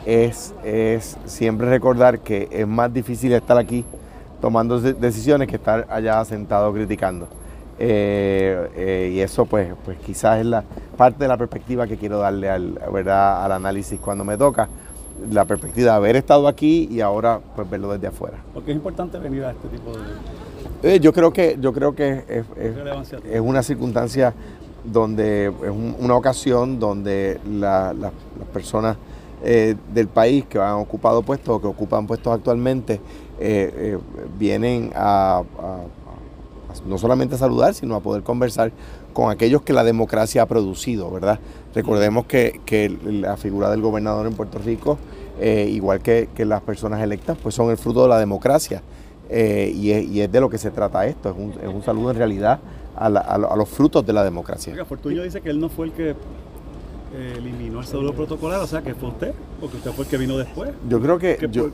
es, 0.06 0.54
es 0.64 1.18
siempre 1.26 1.68
recordar 1.68 2.20
que 2.20 2.48
es 2.50 2.66
más 2.66 2.92
difícil 2.92 3.32
estar 3.32 3.58
aquí 3.58 3.84
tomando 4.40 4.80
decisiones 4.80 5.48
que 5.48 5.56
estar 5.56 5.86
allá 5.90 6.24
sentado 6.24 6.72
criticando. 6.72 7.28
Eh, 7.84 8.70
eh, 8.76 9.10
y 9.12 9.18
eso 9.18 9.44
pues, 9.44 9.74
pues 9.84 9.98
quizás 9.98 10.38
es 10.38 10.46
la 10.46 10.62
parte 10.96 11.24
de 11.24 11.26
la 11.26 11.36
perspectiva 11.36 11.84
que 11.84 11.96
quiero 11.96 12.18
darle 12.18 12.48
al, 12.48 12.78
¿verdad? 12.92 13.44
al 13.44 13.50
análisis 13.50 13.98
cuando 13.98 14.22
me 14.22 14.38
toca, 14.38 14.68
la 15.32 15.44
perspectiva 15.46 15.90
de 15.90 15.96
haber 15.96 16.14
estado 16.14 16.46
aquí 16.46 16.86
y 16.88 17.00
ahora 17.00 17.40
pues 17.56 17.68
verlo 17.68 17.92
desde 17.92 18.06
afuera. 18.06 18.38
Porque 18.54 18.70
es 18.70 18.76
importante 18.76 19.18
venir 19.18 19.42
a 19.42 19.50
este 19.50 19.66
tipo 19.66 19.90
de... 19.98 20.94
Eh, 20.94 21.00
yo 21.00 21.12
creo 21.12 21.32
que, 21.32 21.56
yo 21.60 21.72
creo 21.72 21.92
que 21.92 22.24
es, 22.28 22.44
es, 23.24 23.40
una 23.40 23.64
circunstancia 23.64 24.32
donde 24.84 25.46
es 25.46 25.72
una 25.98 26.14
ocasión 26.14 26.78
donde 26.78 27.40
las 27.44 28.12
personas 28.52 28.96
del 29.42 30.06
país 30.06 30.44
que 30.46 30.60
han 30.60 30.74
ocupado 30.74 31.22
puestos 31.22 31.56
o 31.56 31.60
que 31.60 31.66
ocupan 31.66 32.06
puestos 32.06 32.32
actualmente 32.32 33.00
vienen 34.38 34.92
a 34.94 35.42
no 36.86 36.98
solamente 36.98 37.34
a 37.34 37.38
saludar, 37.38 37.74
sino 37.74 37.94
a 37.94 38.00
poder 38.00 38.22
conversar 38.22 38.72
con 39.12 39.30
aquellos 39.30 39.62
que 39.62 39.72
la 39.72 39.84
democracia 39.84 40.42
ha 40.42 40.46
producido, 40.46 41.10
¿verdad? 41.10 41.38
Recordemos 41.74 42.26
que, 42.26 42.98
la 43.04 43.36
figura 43.36 43.70
del 43.70 43.80
gobernador 43.80 44.26
en 44.26 44.34
Puerto 44.34 44.58
Rico, 44.58 44.98
eh, 45.40 45.68
igual 45.70 46.00
que, 46.00 46.28
las 46.38 46.62
personas 46.62 47.02
electas, 47.02 47.36
pues 47.42 47.54
son 47.54 47.70
el 47.70 47.76
fruto 47.76 48.02
de 48.02 48.08
la 48.08 48.18
democracia. 48.18 48.82
Eh, 49.28 49.72
y, 49.74 50.20
es, 50.20 50.30
de 50.30 50.40
lo 50.40 50.50
que 50.50 50.58
se 50.58 50.70
trata 50.70 51.06
esto, 51.06 51.30
es 51.30 51.36
un, 51.36 51.52
es 51.62 51.74
un 51.74 51.82
saludo 51.82 52.10
en 52.10 52.16
realidad 52.16 52.60
a, 52.96 53.56
los 53.56 53.68
frutos 53.68 54.04
de 54.04 54.12
la 54.12 54.24
democracia. 54.24 54.74
Dice 55.24 55.40
que 55.40 55.50
él 55.50 55.60
no 55.60 55.68
fue 55.68 55.86
el 55.86 55.92
que 55.92 56.14
eliminó 57.14 57.80
el 57.80 57.86
saludo 57.86 58.14
protocolar, 58.14 58.60
o 58.60 58.66
sea 58.66 58.82
que 58.82 58.94
fue 58.94 59.10
usted, 59.10 59.32
porque 59.60 59.76
usted 59.76 59.90
fue 59.92 60.04
el 60.04 60.10
que 60.10 60.16
vino 60.16 60.38
después. 60.38 60.70
Yo 60.88 61.00
creo 61.00 61.18
que, 61.18 61.38
yo, 61.50 61.70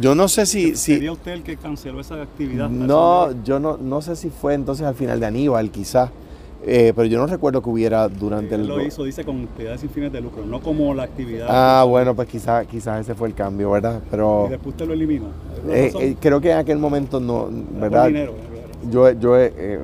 yo 0.00 0.14
no 0.14 0.28
sé 0.28 0.46
si... 0.46 0.74
¿Sería 0.74 1.12
usted 1.12 1.32
el 1.32 1.42
que 1.42 1.56
canceló 1.56 2.00
esa 2.00 2.20
actividad? 2.22 2.68
No, 2.68 3.42
yo 3.44 3.60
no, 3.60 3.76
no 3.76 4.02
sé 4.02 4.16
si 4.16 4.30
fue 4.30 4.54
entonces 4.54 4.86
al 4.86 4.94
final 4.94 5.20
de 5.20 5.26
Aníbal, 5.26 5.70
quizás. 5.70 6.10
Eh, 6.66 6.92
pero 6.94 7.06
yo 7.06 7.18
no 7.18 7.26
recuerdo 7.28 7.62
que 7.62 7.70
hubiera 7.70 8.08
durante 8.08 8.56
el... 8.56 8.66
Lo 8.66 8.82
hizo, 8.82 9.04
dice, 9.04 9.24
con 9.24 9.44
actividades 9.44 9.80
sin 9.80 9.90
fines 9.90 10.12
de 10.12 10.20
lucro, 10.20 10.44
no 10.44 10.60
como 10.60 10.92
la 10.92 11.04
actividad... 11.04 11.46
Ah, 11.48 11.84
bueno, 11.84 12.16
pues 12.16 12.28
quizás 12.28 12.66
quizás 12.66 13.00
ese 13.00 13.14
fue 13.14 13.28
el 13.28 13.34
cambio, 13.34 13.70
¿verdad? 13.70 14.02
Pero... 14.10 14.46
Y 14.48 14.50
después 14.50 14.74
usted 14.74 14.86
lo 14.86 14.92
eliminó. 14.92 15.26
Eh, 15.68 16.16
creo 16.20 16.40
que 16.40 16.50
en 16.50 16.58
aquel 16.58 16.78
momento 16.78 17.20
no, 17.20 17.48
¿verdad? 17.80 18.10
yo 18.90 19.10
yo 19.12 19.36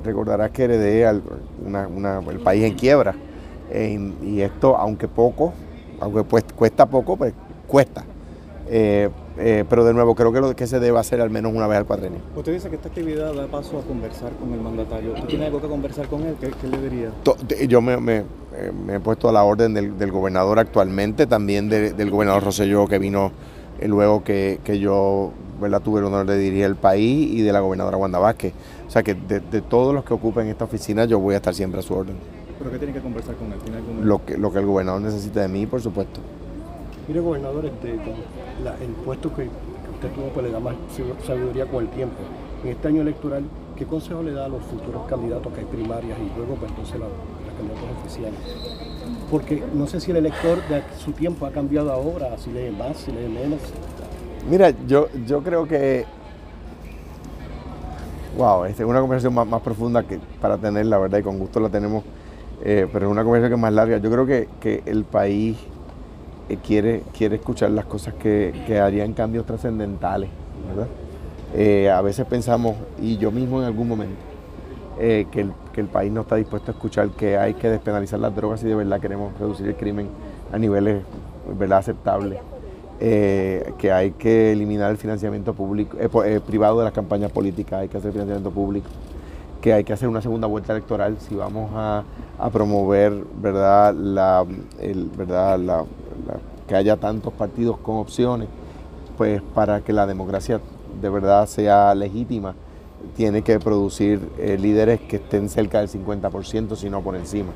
recordarás 0.03 0.51
que 0.51 0.63
heredé 0.63 1.05
al, 1.05 1.21
el 2.29 2.39
país 2.39 2.63
en 2.63 2.73
quiebra 2.73 3.15
y 4.23 4.41
esto, 4.41 4.77
aunque 4.77 5.07
poco, 5.07 5.53
aunque 5.99 6.23
pues, 6.23 6.45
cuesta 6.55 6.85
poco, 6.85 7.17
pues 7.17 7.33
cuesta. 7.67 8.03
Eh, 8.67 9.09
eh, 9.37 9.65
pero 9.69 9.83
de 9.83 9.93
nuevo, 9.93 10.15
creo 10.15 10.31
que 10.31 10.39
lo 10.39 10.55
que 10.55 10.65
se 10.65 10.79
debe 10.79 10.97
hacer 10.97 11.21
al 11.21 11.29
menos 11.29 11.53
una 11.53 11.67
vez 11.67 11.77
al 11.77 11.85
cuadrenio. 11.85 12.19
Usted 12.35 12.53
dice 12.53 12.69
que 12.69 12.75
esta 12.75 12.87
actividad 12.87 13.33
da 13.33 13.47
paso 13.47 13.79
a 13.79 13.81
conversar 13.81 14.31
con 14.33 14.53
el 14.53 14.61
mandatario. 14.61 15.13
¿Usted 15.13 15.27
tiene 15.27 15.45
algo 15.45 15.61
que 15.61 15.67
conversar 15.67 16.07
con 16.07 16.23
él? 16.23 16.35
¿Qué, 16.39 16.67
le 16.67 16.77
diría? 16.77 17.11
Yo 17.67 17.81
me, 17.81 17.97
me, 17.97 18.23
he 18.89 18.99
puesto 18.99 19.27
a 19.27 19.33
la 19.33 19.43
orden 19.43 19.73
del, 19.73 20.11
gobernador 20.11 20.59
actualmente, 20.59 21.27
también 21.27 21.69
del 21.69 22.09
gobernador 22.09 22.43
Rosselló, 22.43 22.87
que 22.87 22.97
vino 22.97 23.31
eh, 23.79 23.87
luego 23.87 24.23
que, 24.23 24.59
yo 24.79 25.31
¿verdad? 25.59 25.81
tuve 25.81 25.99
el 25.99 26.05
honor 26.05 26.25
de 26.25 26.37
dirigir 26.37 26.63
el 26.63 26.75
país, 26.75 27.33
y 27.33 27.41
de 27.41 27.51
la 27.51 27.59
gobernadora 27.59 27.97
Wanda 27.97 28.19
Vázquez. 28.19 28.53
O 28.87 28.89
sea 28.89 29.03
que 29.03 29.15
de, 29.15 29.41
de 29.41 29.61
todos 29.61 29.93
los 29.93 30.05
que 30.05 30.13
ocupen 30.13 30.47
esta 30.47 30.63
oficina, 30.63 31.05
yo 31.05 31.19
voy 31.19 31.33
a 31.33 31.37
estar 31.37 31.53
siempre 31.53 31.81
a 31.81 31.83
su 31.83 31.93
orden. 31.93 32.15
¿Pero 32.65 32.73
qué 32.73 32.79
tiene 32.79 32.93
que 32.93 33.01
conversar 33.01 33.35
con 33.35 33.53
él? 33.53 33.59
Lo 34.07 34.25
que, 34.25 34.39
lo 34.39 34.51
que 34.51 34.57
el 34.57 34.65
gobernador 34.65 34.99
necesite 34.99 35.39
de 35.39 35.47
mí, 35.47 35.67
por 35.67 35.81
supuesto. 35.81 36.19
Mire, 37.07 37.19
gobernador, 37.19 37.63
este, 37.63 37.91
el 37.91 38.91
puesto 39.05 39.31
que, 39.35 39.43
usted 39.43 40.09
tuvo 40.15 40.29
pues 40.29 40.47
le 40.47 40.51
da 40.51 40.59
más 40.59 40.73
sabiduría 41.27 41.67
con 41.67 41.83
el 41.83 41.91
tiempo. 41.91 42.15
En 42.63 42.71
este 42.71 42.87
año 42.87 43.01
electoral, 43.03 43.43
¿qué 43.75 43.85
consejo 43.85 44.23
le 44.23 44.31
da 44.31 44.45
a 44.45 44.47
los 44.47 44.63
futuros 44.63 45.05
candidatos 45.07 45.53
que 45.53 45.59
hay 45.59 45.65
primarias 45.67 46.17
y 46.17 46.35
luego 46.35 46.55
pues, 46.55 46.71
entonces 46.71 46.99
las 46.99 47.09
candidatos 47.55 48.03
oficiales? 48.03 48.39
Porque 49.29 49.63
no 49.75 49.85
sé 49.85 49.99
si 49.99 50.09
el 50.09 50.17
elector 50.17 50.57
de 50.67 50.81
su 50.97 51.11
tiempo 51.11 51.45
ha 51.45 51.51
cambiado 51.51 51.91
ahora, 51.91 52.35
si 52.39 52.49
lee 52.49 52.71
más, 52.75 52.97
si 52.97 53.11
lee 53.11 53.27
menos. 53.27 53.59
Mira, 54.49 54.73
yo, 54.87 55.09
yo 55.27 55.43
creo 55.43 55.67
que 55.67 56.05
wow, 58.35 58.65
esta 58.65 58.81
es 58.81 58.89
una 58.89 59.01
conversación 59.01 59.35
más, 59.35 59.45
más, 59.45 59.61
profunda 59.61 60.01
que 60.01 60.19
para 60.41 60.57
tenerla, 60.57 60.97
¿verdad? 60.97 61.19
Y 61.19 61.21
con 61.21 61.37
gusto 61.37 61.59
la 61.59 61.69
tenemos 61.69 62.03
eh, 62.63 62.87
pero 62.91 63.07
es 63.07 63.11
una 63.11 63.23
conversación 63.23 63.51
que 63.51 63.55
es 63.55 63.61
más 63.61 63.73
larga. 63.73 63.97
Yo 63.97 64.11
creo 64.11 64.25
que, 64.25 64.83
el 64.85 65.03
país 65.03 65.57
eh, 66.49 66.57
quiere, 66.65 67.03
quiere 67.17 67.35
escuchar 67.35 67.71
las 67.71 67.85
cosas 67.85 68.13
que, 68.15 68.79
harían 68.81 69.13
cambios 69.13 69.45
trascendentales. 69.45 70.29
Eh, 71.53 71.89
a 71.89 72.01
veces 72.01 72.25
pensamos, 72.25 72.75
y 73.01 73.17
yo 73.17 73.31
mismo 73.31 73.59
en 73.59 73.65
algún 73.65 73.87
momento, 73.87 74.15
que 74.97 75.47
el, 75.75 75.87
país 75.87 76.11
no 76.11 76.21
está 76.21 76.37
dispuesto 76.37 76.71
a 76.71 76.73
escuchar 76.73 77.09
que 77.09 77.37
hay 77.37 77.53
que 77.55 77.69
despenalizar 77.69 78.19
las 78.19 78.33
drogas 78.33 78.63
y 78.63 78.67
de 78.67 78.75
verdad 78.75 78.99
queremos 79.01 79.37
reducir 79.37 79.67
el 79.67 79.75
crimen 79.75 80.07
a 80.53 80.57
niveles 80.57 81.03
¿verdad? 81.59 81.79
aceptables. 81.79 82.39
que 82.97 83.91
hay 83.91 84.11
que 84.11 84.53
eliminar 84.53 84.91
el 84.91 84.97
financiamiento 84.97 85.53
público, 85.53 85.97
privado 86.47 86.79
de 86.79 86.85
las 86.85 86.93
campañas 86.93 87.29
políticas, 87.29 87.81
hay 87.81 87.89
que 87.89 87.97
hacer 87.97 88.13
financiamiento 88.13 88.51
público 88.51 88.87
que 89.65 89.73
hay 89.73 89.83
que 89.83 89.93
hacer 89.93 90.07
una 90.07 90.21
segunda 90.21 90.45
vuelta 90.45 90.73
electoral 90.73 91.17
si 91.19 91.33
vamos 91.33 91.71
a, 91.73 92.03
promover 92.53 93.25
verdad 93.41 93.95
la, 93.95 94.45
verdad 95.17 95.57
la, 95.57 95.83
que 96.67 96.75
haya 96.75 96.97
tantos 96.97 97.33
partidos 97.33 97.79
con 97.79 97.95
opciones 97.95 98.47
pues 99.17 99.41
para 99.55 99.81
que 99.81 99.91
la 99.91 100.05
democracia 100.05 100.61
de 101.01 101.09
verdad 101.09 101.47
sea 101.47 101.95
legítima 101.95 102.53
tiene 103.15 103.41
que 103.41 103.57
producir 103.59 104.29
eh, 104.37 104.55
líderes 104.59 105.01
que 105.01 105.15
estén 105.15 105.49
cerca 105.49 105.79
del 105.79 105.89
50% 105.89 106.75
si 106.75 106.91
no 106.91 107.01
por 107.01 107.15
encima. 107.15 107.49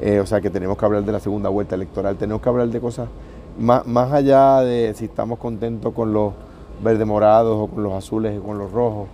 Eh, 0.00 0.18
o 0.18 0.24
sea 0.24 0.40
que 0.40 0.48
tenemos 0.48 0.78
que 0.78 0.84
hablar 0.86 1.04
de 1.04 1.12
la 1.12 1.20
segunda 1.20 1.50
vuelta 1.50 1.74
electoral. 1.74 2.16
Tenemos 2.16 2.40
que 2.40 2.48
hablar 2.48 2.68
de 2.68 2.80
cosas 2.80 3.10
más, 3.58 3.86
más 3.86 4.10
allá 4.12 4.62
de 4.62 4.94
si 4.94 5.04
estamos 5.04 5.38
contentos 5.38 5.92
con 5.92 6.14
los 6.14 6.32
verde 6.82 7.04
morados 7.04 7.58
o 7.58 7.66
con 7.66 7.82
los 7.82 7.92
azules 7.92 8.38
o 8.38 8.42
con 8.42 8.56
los 8.56 8.72
rojos. 8.72 9.08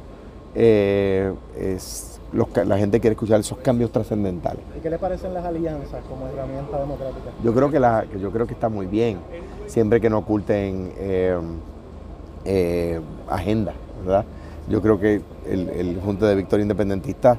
Eh, 0.55 1.35
es 1.59 2.16
la 2.33 2.79
gente 2.79 3.01
quiere 3.01 3.15
escuchar 3.15 3.41
esos 3.41 3.59
cambios 3.59 3.91
trascendentales. 3.91 4.62
¿Y 4.77 4.81
qué 4.81 4.91
le 4.91 4.99
parecen 4.99 5.33
las 5.33 5.45
alianzas 5.45 6.05
como 6.09 6.27
herramienta 6.27 6.79
democrática? 6.79 7.31
Yo 7.43 7.55
creo 7.55 7.71
que, 7.71 7.81
la, 7.81 8.05
yo 8.21 8.31
creo 8.31 8.47
que 8.47 8.55
está 8.55 8.69
muy 8.69 8.87
bien, 8.87 9.19
siempre 9.67 10.01
que 10.01 10.11
no 10.11 10.19
oculten 10.19 10.93
eh, 10.99 11.39
eh, 12.45 13.01
agenda, 13.29 13.73
¿verdad? 14.05 14.25
Yo 14.69 14.83
creo 14.83 14.99
que 14.99 15.23
el, 15.49 15.69
el 15.69 16.01
Junta 16.01 16.27
de 16.27 16.35
Victoria 16.35 16.62
Independentista, 16.62 17.39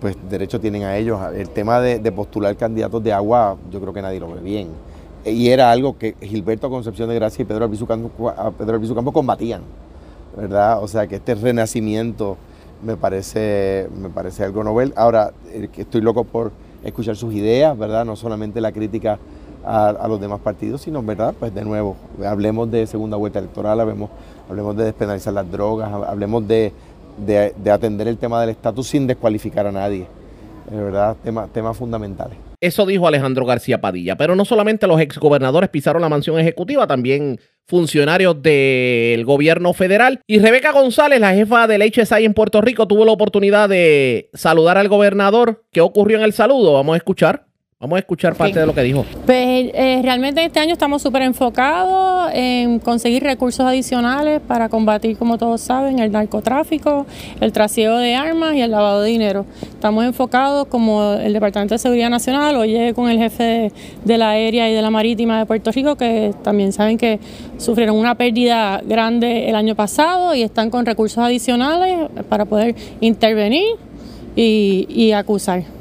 pues 0.00 0.16
derecho 0.28 0.60
tienen 0.60 0.84
a 0.84 0.96
ellos. 0.96 1.20
El 1.34 1.50
tema 1.50 1.80
de, 1.80 2.12
postular 2.12 2.56
candidatos 2.56 3.02
de 3.02 3.12
agua, 3.12 3.56
yo 3.70 3.80
creo 3.80 3.92
que 3.92 4.02
nadie 4.02 4.20
lo 4.20 4.32
ve 4.32 4.40
bien. 4.40 4.68
Y 5.24 5.48
era 5.48 5.70
algo 5.70 5.98
que 5.98 6.14
Gilberto 6.20 6.70
Concepción 6.70 7.08
de 7.08 7.16
Gracia 7.16 7.42
y 7.42 7.44
Pedro 7.44 7.64
Albizu 7.64 7.86
Campo 7.86 9.12
combatían, 9.12 9.62
¿verdad? 10.36 10.82
O 10.82 10.88
sea 10.88 11.06
que 11.06 11.16
este 11.16 11.34
renacimiento 11.34 12.36
me 12.82 12.96
parece, 12.96 13.88
me 13.96 14.08
parece 14.08 14.44
algo 14.44 14.64
novel. 14.64 14.92
Ahora, 14.96 15.32
eh, 15.48 15.68
estoy 15.76 16.00
loco 16.00 16.24
por 16.24 16.52
escuchar 16.82 17.16
sus 17.16 17.34
ideas, 17.34 17.76
¿verdad? 17.76 18.04
No 18.04 18.16
solamente 18.16 18.60
la 18.60 18.72
crítica 18.72 19.18
a, 19.64 20.06
los 20.08 20.20
demás 20.20 20.40
partidos, 20.40 20.82
sino, 20.82 21.02
¿verdad? 21.02 21.34
Pues 21.38 21.54
de 21.54 21.64
nuevo, 21.64 21.96
hablemos 22.24 22.70
de 22.70 22.86
segunda 22.86 23.16
vuelta 23.16 23.38
electoral, 23.38 23.80
hablemos, 23.80 24.10
hablemos 24.48 24.76
de 24.76 24.84
despenalizar 24.84 25.32
las 25.34 25.50
drogas, 25.50 25.92
hablemos 25.92 26.46
de, 26.46 26.72
atender 27.70 28.08
el 28.08 28.16
tema 28.16 28.40
del 28.40 28.50
estatus 28.50 28.88
sin 28.88 29.06
descualificar 29.06 29.66
a 29.66 29.72
nadie, 29.72 30.06
¿verdad? 30.70 31.16
temas 31.52 31.76
fundamentales. 31.76 32.36
Eso 32.60 32.86
dijo 32.86 33.06
Alejandro 33.06 33.46
García 33.46 33.80
Padilla. 33.80 34.16
Pero 34.16 34.34
no 34.34 34.44
solamente 34.44 34.86
los 34.86 35.00
exgobernadores 35.00 35.70
pisaron 35.70 36.02
la 36.02 36.08
mansión 36.08 36.38
ejecutiva, 36.38 36.86
también 36.86 37.38
funcionarios 37.66 38.42
del 38.42 39.24
gobierno 39.24 39.72
federal. 39.72 40.20
Y 40.26 40.38
Rebeca 40.38 40.72
González, 40.72 41.20
la 41.20 41.34
jefa 41.34 41.66
del 41.66 41.82
HSI 41.82 42.24
en 42.24 42.34
Puerto 42.34 42.60
Rico, 42.60 42.88
tuvo 42.88 43.04
la 43.04 43.12
oportunidad 43.12 43.68
de 43.68 44.30
saludar 44.34 44.78
al 44.78 44.88
gobernador. 44.88 45.64
¿Qué 45.70 45.80
ocurrió 45.80 46.18
en 46.18 46.24
el 46.24 46.32
saludo? 46.32 46.72
Vamos 46.72 46.94
a 46.94 46.98
escuchar. 46.98 47.47
Vamos 47.80 47.98
a 47.98 48.00
escuchar 48.00 48.34
parte 48.34 48.58
de 48.58 48.66
lo 48.66 48.74
que 48.74 48.82
dijo. 48.82 49.04
Pues 49.24 49.70
eh, 49.72 50.00
realmente 50.02 50.44
este 50.44 50.58
año 50.58 50.72
estamos 50.72 51.00
súper 51.00 51.22
enfocados 51.22 52.28
en 52.34 52.80
conseguir 52.80 53.22
recursos 53.22 53.64
adicionales 53.64 54.40
para 54.40 54.68
combatir, 54.68 55.16
como 55.16 55.38
todos 55.38 55.60
saben, 55.60 56.00
el 56.00 56.10
narcotráfico, 56.10 57.06
el 57.40 57.52
trasiego 57.52 57.98
de 57.98 58.16
armas 58.16 58.56
y 58.56 58.62
el 58.62 58.72
lavado 58.72 59.02
de 59.02 59.10
dinero. 59.10 59.46
Estamos 59.62 60.04
enfocados 60.04 60.66
como 60.66 61.12
el 61.12 61.32
Departamento 61.32 61.76
de 61.76 61.78
Seguridad 61.78 62.10
Nacional, 62.10 62.56
oye 62.56 62.94
con 62.94 63.08
el 63.08 63.18
jefe 63.18 63.70
de, 64.04 64.18
la 64.18 64.30
aérea 64.30 64.68
y 64.68 64.74
de 64.74 64.82
la 64.82 64.90
marítima 64.90 65.38
de 65.38 65.46
Puerto 65.46 65.70
Rico, 65.70 65.94
que 65.94 66.34
también 66.42 66.72
saben 66.72 66.98
que 66.98 67.20
sufrieron 67.58 67.94
una 67.94 68.16
pérdida 68.16 68.82
grande 68.84 69.48
el 69.48 69.54
año 69.54 69.76
pasado 69.76 70.34
y 70.34 70.42
están 70.42 70.70
con 70.70 70.84
recursos 70.84 71.18
adicionales 71.18 72.08
para 72.28 72.44
poder 72.44 72.74
intervenir 73.00 73.76
y 74.34 75.12
acusar. 75.12 75.77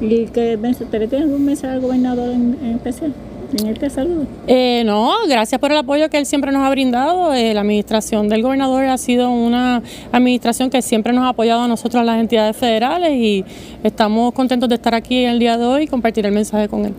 ¿Y 0.00 0.26
que 0.26 0.58
tiene 0.90 1.24
algún 1.24 1.44
mensaje 1.44 1.74
al 1.74 1.80
gobernador 1.80 2.30
en, 2.30 2.74
especial? 2.76 3.14
en 3.58 3.68
este 3.68 3.88
saludo? 3.90 4.26
Eh, 4.46 4.82
no, 4.84 5.12
gracias 5.28 5.60
por 5.60 5.70
el 5.70 5.78
apoyo 5.78 6.10
que 6.10 6.18
él 6.18 6.26
siempre 6.26 6.52
nos 6.52 6.62
ha 6.62 6.70
brindado. 6.70 7.32
Eh, 7.32 7.54
la 7.54 7.60
administración 7.60 8.28
del 8.28 8.42
gobernador 8.42 8.84
ha 8.84 8.98
sido 8.98 9.30
una 9.30 9.82
administración 10.12 10.68
que 10.68 10.82
siempre 10.82 11.12
nos 11.12 11.24
ha 11.24 11.30
apoyado 11.30 11.62
a 11.62 11.68
nosotros, 11.68 12.00
a 12.00 12.04
las 12.04 12.20
entidades 12.20 12.56
federales, 12.56 13.12
y 13.12 13.44
estamos 13.82 14.32
contentos 14.32 14.68
de 14.68 14.74
estar 14.74 14.94
aquí 14.94 15.24
el 15.24 15.38
día 15.38 15.56
de 15.56 15.64
hoy 15.64 15.82
y 15.84 15.86
compartir 15.86 16.26
el 16.26 16.32
mensaje 16.32 16.68
con 16.68 16.86
él. 16.86 16.94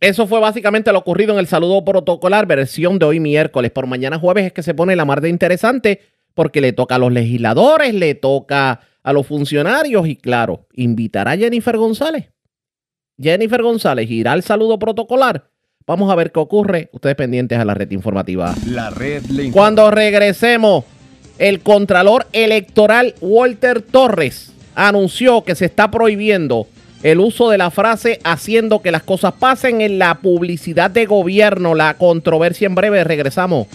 Eso 0.00 0.26
fue 0.26 0.40
básicamente 0.40 0.92
lo 0.92 0.98
ocurrido 0.98 1.32
en 1.32 1.38
el 1.38 1.46
saludo 1.46 1.82
protocolar, 1.84 2.46
versión 2.46 2.98
de 2.98 3.06
hoy 3.06 3.20
miércoles. 3.20 3.70
Por 3.70 3.86
mañana 3.86 4.18
jueves 4.18 4.46
es 4.46 4.52
que 4.52 4.62
se 4.62 4.74
pone 4.74 4.94
la 4.94 5.06
mar 5.06 5.22
de 5.22 5.30
interesante 5.30 6.00
porque 6.34 6.60
le 6.60 6.74
toca 6.74 6.96
a 6.96 6.98
los 6.98 7.12
legisladores, 7.12 7.94
le 7.94 8.14
toca 8.14 8.80
a 9.06 9.12
los 9.12 9.24
funcionarios 9.24 10.08
y 10.08 10.16
claro, 10.16 10.66
invitará 10.72 11.30
a 11.30 11.36
Jennifer 11.36 11.76
González. 11.76 12.32
Jennifer 13.16 13.62
González 13.62 14.10
irá 14.10 14.32
al 14.32 14.42
saludo 14.42 14.80
protocolar. 14.80 15.48
Vamos 15.86 16.10
a 16.10 16.16
ver 16.16 16.32
qué 16.32 16.40
ocurre. 16.40 16.90
Ustedes 16.92 17.14
pendientes 17.14 17.56
a 17.56 17.64
la 17.64 17.72
red 17.72 17.88
informativa. 17.92 18.52
La 18.66 18.90
red 18.90 19.22
Cuando 19.52 19.92
regresemos, 19.92 20.84
el 21.38 21.60
Contralor 21.60 22.26
Electoral 22.32 23.14
Walter 23.20 23.80
Torres 23.80 24.52
anunció 24.74 25.44
que 25.44 25.54
se 25.54 25.66
está 25.66 25.88
prohibiendo 25.88 26.66
el 27.04 27.20
uso 27.20 27.48
de 27.48 27.58
la 27.58 27.70
frase 27.70 28.18
haciendo 28.24 28.82
que 28.82 28.90
las 28.90 29.04
cosas 29.04 29.34
pasen 29.34 29.82
en 29.82 30.00
la 30.00 30.16
publicidad 30.16 30.90
de 30.90 31.06
gobierno. 31.06 31.76
La 31.76 31.94
controversia 31.94 32.66
en 32.66 32.74
breve. 32.74 33.04
Regresamos. 33.04 33.68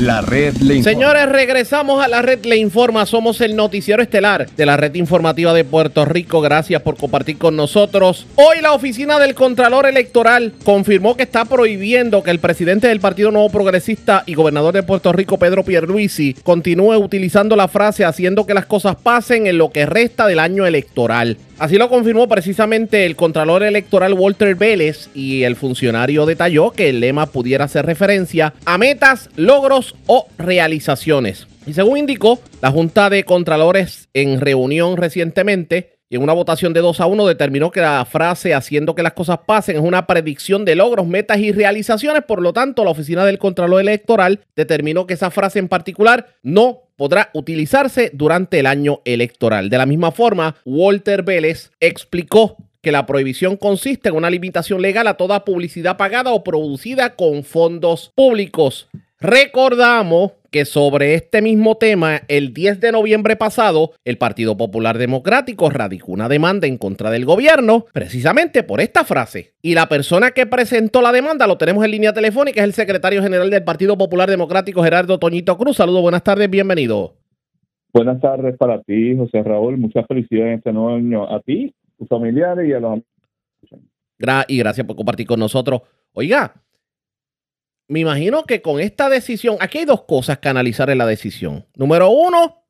La 0.00 0.22
red 0.22 0.56
le 0.62 0.76
informa. 0.76 0.92
Señores, 0.92 1.28
regresamos 1.28 2.02
a 2.02 2.08
la 2.08 2.22
red 2.22 2.42
le 2.46 2.56
informa. 2.56 3.04
Somos 3.04 3.42
el 3.42 3.54
noticiero 3.54 4.02
estelar 4.02 4.48
de 4.48 4.64
la 4.64 4.78
red 4.78 4.94
informativa 4.94 5.52
de 5.52 5.62
Puerto 5.62 6.06
Rico. 6.06 6.40
Gracias 6.40 6.80
por 6.80 6.96
compartir 6.96 7.36
con 7.36 7.54
nosotros. 7.54 8.26
Hoy 8.36 8.62
la 8.62 8.72
oficina 8.72 9.18
del 9.18 9.34
Contralor 9.34 9.84
Electoral 9.84 10.54
confirmó 10.64 11.18
que 11.18 11.24
está 11.24 11.44
prohibiendo 11.44 12.22
que 12.22 12.30
el 12.30 12.38
presidente 12.38 12.88
del 12.88 13.00
Partido 13.00 13.30
Nuevo 13.30 13.50
Progresista 13.50 14.22
y 14.24 14.32
gobernador 14.32 14.72
de 14.72 14.82
Puerto 14.82 15.12
Rico, 15.12 15.38
Pedro 15.38 15.64
Pierluisi, 15.64 16.32
continúe 16.32 16.96
utilizando 16.96 17.54
la 17.54 17.68
frase 17.68 18.06
haciendo 18.06 18.46
que 18.46 18.54
las 18.54 18.64
cosas 18.64 18.96
pasen 18.96 19.46
en 19.46 19.58
lo 19.58 19.70
que 19.70 19.84
resta 19.84 20.26
del 20.26 20.38
año 20.38 20.64
electoral. 20.64 21.36
Así 21.60 21.76
lo 21.76 21.90
confirmó 21.90 22.26
precisamente 22.26 23.04
el 23.04 23.16
Contralor 23.16 23.62
Electoral 23.62 24.14
Walter 24.14 24.54
Vélez 24.54 25.10
y 25.12 25.42
el 25.42 25.56
funcionario 25.56 26.24
detalló 26.24 26.70
que 26.70 26.88
el 26.88 27.00
lema 27.00 27.26
pudiera 27.26 27.66
hacer 27.66 27.84
referencia 27.84 28.54
a 28.64 28.78
metas, 28.78 29.28
logros 29.36 29.94
o 30.06 30.26
realizaciones. 30.38 31.46
Y 31.66 31.74
según 31.74 31.98
indicó, 31.98 32.40
la 32.62 32.70
Junta 32.70 33.10
de 33.10 33.24
Contralores 33.24 34.08
en 34.14 34.40
reunión 34.40 34.96
recientemente 34.96 35.98
y 36.08 36.16
en 36.16 36.22
una 36.22 36.32
votación 36.32 36.72
de 36.72 36.80
2 36.80 36.98
a 36.98 37.06
1 37.06 37.26
determinó 37.26 37.70
que 37.70 37.82
la 37.82 38.06
frase 38.06 38.54
haciendo 38.54 38.94
que 38.94 39.02
las 39.02 39.12
cosas 39.12 39.40
pasen 39.46 39.76
es 39.76 39.82
una 39.82 40.06
predicción 40.06 40.64
de 40.64 40.74
logros, 40.74 41.06
metas 41.06 41.38
y 41.38 41.52
realizaciones. 41.52 42.24
Por 42.24 42.40
lo 42.42 42.54
tanto, 42.54 42.84
la 42.84 42.90
oficina 42.90 43.24
del 43.26 43.38
Contralor 43.38 43.82
Electoral 43.82 44.40
determinó 44.56 45.06
que 45.06 45.14
esa 45.14 45.30
frase 45.30 45.60
en 45.60 45.68
particular 45.68 46.26
no 46.42 46.84
podrá 47.00 47.30
utilizarse 47.32 48.10
durante 48.12 48.58
el 48.58 48.66
año 48.66 49.00
electoral. 49.06 49.70
De 49.70 49.78
la 49.78 49.86
misma 49.86 50.12
forma, 50.12 50.56
Walter 50.66 51.22
Vélez 51.22 51.70
explicó 51.80 52.58
que 52.82 52.92
la 52.92 53.06
prohibición 53.06 53.56
consiste 53.56 54.10
en 54.10 54.16
una 54.16 54.28
limitación 54.28 54.82
legal 54.82 55.06
a 55.06 55.14
toda 55.14 55.46
publicidad 55.46 55.96
pagada 55.96 56.30
o 56.32 56.44
producida 56.44 57.16
con 57.16 57.42
fondos 57.42 58.12
públicos. 58.14 58.86
Recordamos 59.18 60.32
que 60.50 60.64
sobre 60.64 61.14
este 61.14 61.42
mismo 61.42 61.76
tema, 61.76 62.20
el 62.28 62.52
10 62.52 62.80
de 62.80 62.92
noviembre 62.92 63.36
pasado, 63.36 63.92
el 64.04 64.18
Partido 64.18 64.56
Popular 64.56 64.98
Democrático 64.98 65.70
radicó 65.70 66.12
una 66.12 66.28
demanda 66.28 66.66
en 66.66 66.78
contra 66.78 67.10
del 67.10 67.24
gobierno 67.24 67.86
precisamente 67.92 68.62
por 68.62 68.80
esta 68.80 69.04
frase. 69.04 69.52
Y 69.62 69.74
la 69.74 69.88
persona 69.88 70.32
que 70.32 70.46
presentó 70.46 71.02
la 71.02 71.12
demanda, 71.12 71.46
lo 71.46 71.58
tenemos 71.58 71.84
en 71.84 71.92
línea 71.92 72.12
telefónica, 72.12 72.60
es 72.60 72.64
el 72.64 72.74
secretario 72.74 73.22
general 73.22 73.50
del 73.50 73.64
Partido 73.64 73.96
Popular 73.96 74.28
Democrático, 74.28 74.82
Gerardo 74.82 75.18
Toñito 75.18 75.56
Cruz. 75.56 75.76
Saludos, 75.76 76.02
buenas 76.02 76.24
tardes, 76.24 76.50
bienvenido. 76.50 77.14
Buenas 77.92 78.20
tardes 78.20 78.56
para 78.56 78.80
ti, 78.82 79.16
José 79.16 79.42
Raúl. 79.42 79.76
Muchas 79.76 80.06
felicidades 80.06 80.52
en 80.52 80.58
este 80.58 80.72
nuevo 80.72 80.96
año 80.96 81.32
a 81.32 81.40
ti, 81.40 81.74
tus 81.98 82.08
familiares 82.08 82.68
y 82.68 82.72
a 82.72 82.80
los 82.80 83.00
y 84.48 84.58
gracias 84.58 84.86
por 84.86 84.96
compartir 84.96 85.26
con 85.26 85.40
nosotros. 85.40 85.82
Oiga, 86.12 86.54
me 87.90 87.98
imagino 87.98 88.44
que 88.44 88.62
con 88.62 88.78
esta 88.78 89.08
decisión, 89.08 89.56
aquí 89.58 89.78
hay 89.78 89.84
dos 89.84 90.02
cosas 90.02 90.38
que 90.38 90.48
analizar 90.48 90.90
en 90.90 90.98
la 90.98 91.06
decisión. 91.06 91.66
Número 91.74 92.08
uno, 92.08 92.62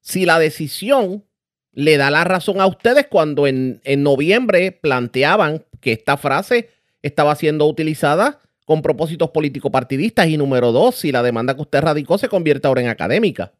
si 0.00 0.26
la 0.26 0.38
decisión 0.38 1.24
le 1.72 1.96
da 1.96 2.10
la 2.10 2.24
razón 2.24 2.60
a 2.60 2.66
ustedes 2.66 3.06
cuando 3.06 3.46
en, 3.46 3.80
en 3.84 4.02
noviembre 4.02 4.72
planteaban 4.72 5.64
que 5.80 5.92
esta 5.92 6.18
frase 6.18 6.68
estaba 7.00 7.34
siendo 7.36 7.66
utilizada 7.66 8.42
con 8.66 8.82
propósitos 8.82 9.30
político-partidistas. 9.30 10.28
Y 10.28 10.36
número 10.36 10.72
dos, 10.72 10.96
si 10.96 11.10
la 11.10 11.22
demanda 11.22 11.54
que 11.54 11.62
usted 11.62 11.80
radicó 11.80 12.18
se 12.18 12.28
convierte 12.28 12.68
ahora 12.68 12.82
en 12.82 12.88
académica. 12.88 13.54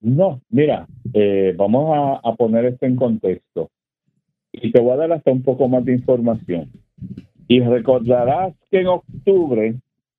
No, 0.00 0.42
mira, 0.48 0.88
eh, 1.14 1.54
vamos 1.56 2.20
a, 2.24 2.28
a 2.28 2.34
poner 2.34 2.64
esto 2.64 2.86
en 2.86 2.96
contexto. 2.96 3.70
Y 4.50 4.72
te 4.72 4.80
voy 4.80 4.94
a 4.94 4.96
dar 4.96 5.12
hasta 5.12 5.30
un 5.30 5.44
poco 5.44 5.68
más 5.68 5.84
de 5.84 5.92
información. 5.92 6.72
Y 7.50 7.58
recordarás 7.58 8.54
que 8.70 8.78
en 8.78 8.86
octubre, 8.86 9.74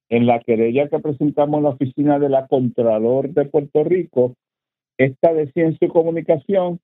en 0.10 0.26
la 0.26 0.41
querella 0.41 0.89
que 0.89 1.00
presentamos 1.00 1.60
en 1.60 1.63
la 1.63 1.70
oficina 1.70 2.20
de 2.20 2.28
la 2.28 2.46
Contralor 2.48 3.30
de 3.30 3.46
Puerto 3.46 3.86
Rico, 3.86 4.34
esta 4.98 5.34
de 5.34 5.50
Ciencia 5.54 5.88
y 5.88 5.91
Comunicación, 5.91 6.82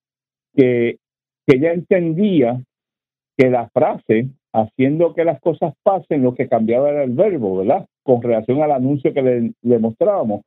que, 0.56 1.00
que 1.46 1.58
ella 1.58 1.74
entendía 1.74 2.62
que 3.38 3.50
la 3.50 3.68
frase, 3.72 4.30
haciendo 4.54 5.14
que 5.14 5.26
las 5.26 5.42
cosas 5.42 5.74
pasen, 5.84 6.24
lo 6.24 6.34
que 6.34 6.48
cambiaba 6.48 6.92
era 6.92 7.04
el 7.04 7.12
verbo, 7.12 7.58
¿verdad? 7.58 7.86
Con 8.04 8.22
relación 8.22 8.62
al 8.62 8.72
anuncio 8.72 9.14
que 9.14 9.54
le, 9.62 9.80
mostrábamos. 9.80 10.44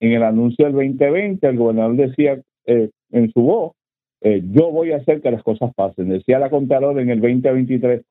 En 0.00 0.10
el 0.10 0.24
anuncio 0.24 0.64
del 0.64 0.74
2020, 0.74 1.46
el 1.46 1.56
gobernador 1.56 1.94
decía 1.94 2.42
eh, 2.66 2.90
en 3.12 3.30
su 3.30 3.42
voz, 3.42 3.74
eh, 4.22 4.42
yo 4.50 4.72
voy 4.72 4.90
a 4.90 4.96
hacer 4.96 5.20
que 5.20 5.30
las 5.30 5.44
cosas 5.44 5.72
pasen. 5.76 6.08
Decía 6.08 6.40
la 6.40 6.50
Contralor 6.50 6.98
en 6.98 7.10
el 7.10 7.20
2023, 7.20 8.02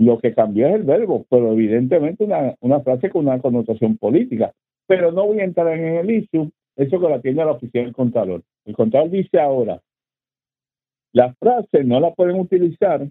lo 0.00 0.18
que 0.18 0.32
cambió 0.32 0.66
es 0.66 0.76
el 0.76 0.84
verbo, 0.84 1.26
pero 1.28 1.52
evidentemente 1.52 2.24
una, 2.24 2.54
una 2.60 2.80
frase 2.80 3.10
con 3.10 3.26
una 3.26 3.38
connotación 3.38 3.98
política. 3.98 4.52
Pero 4.86 5.12
no 5.12 5.26
voy 5.26 5.40
a 5.40 5.44
entrar 5.44 5.68
en 5.78 5.96
el 5.96 6.10
issue, 6.10 6.50
eso 6.76 6.98
que 6.98 7.08
la 7.08 7.20
tiene 7.20 7.44
la 7.44 7.52
oficina 7.52 7.84
del 7.84 7.92
contador. 7.92 8.42
El 8.64 8.74
contador 8.74 9.10
dice 9.10 9.38
ahora, 9.38 9.82
la 11.12 11.34
frase 11.34 11.84
no 11.84 12.00
la 12.00 12.14
pueden 12.14 12.40
utilizar 12.40 13.06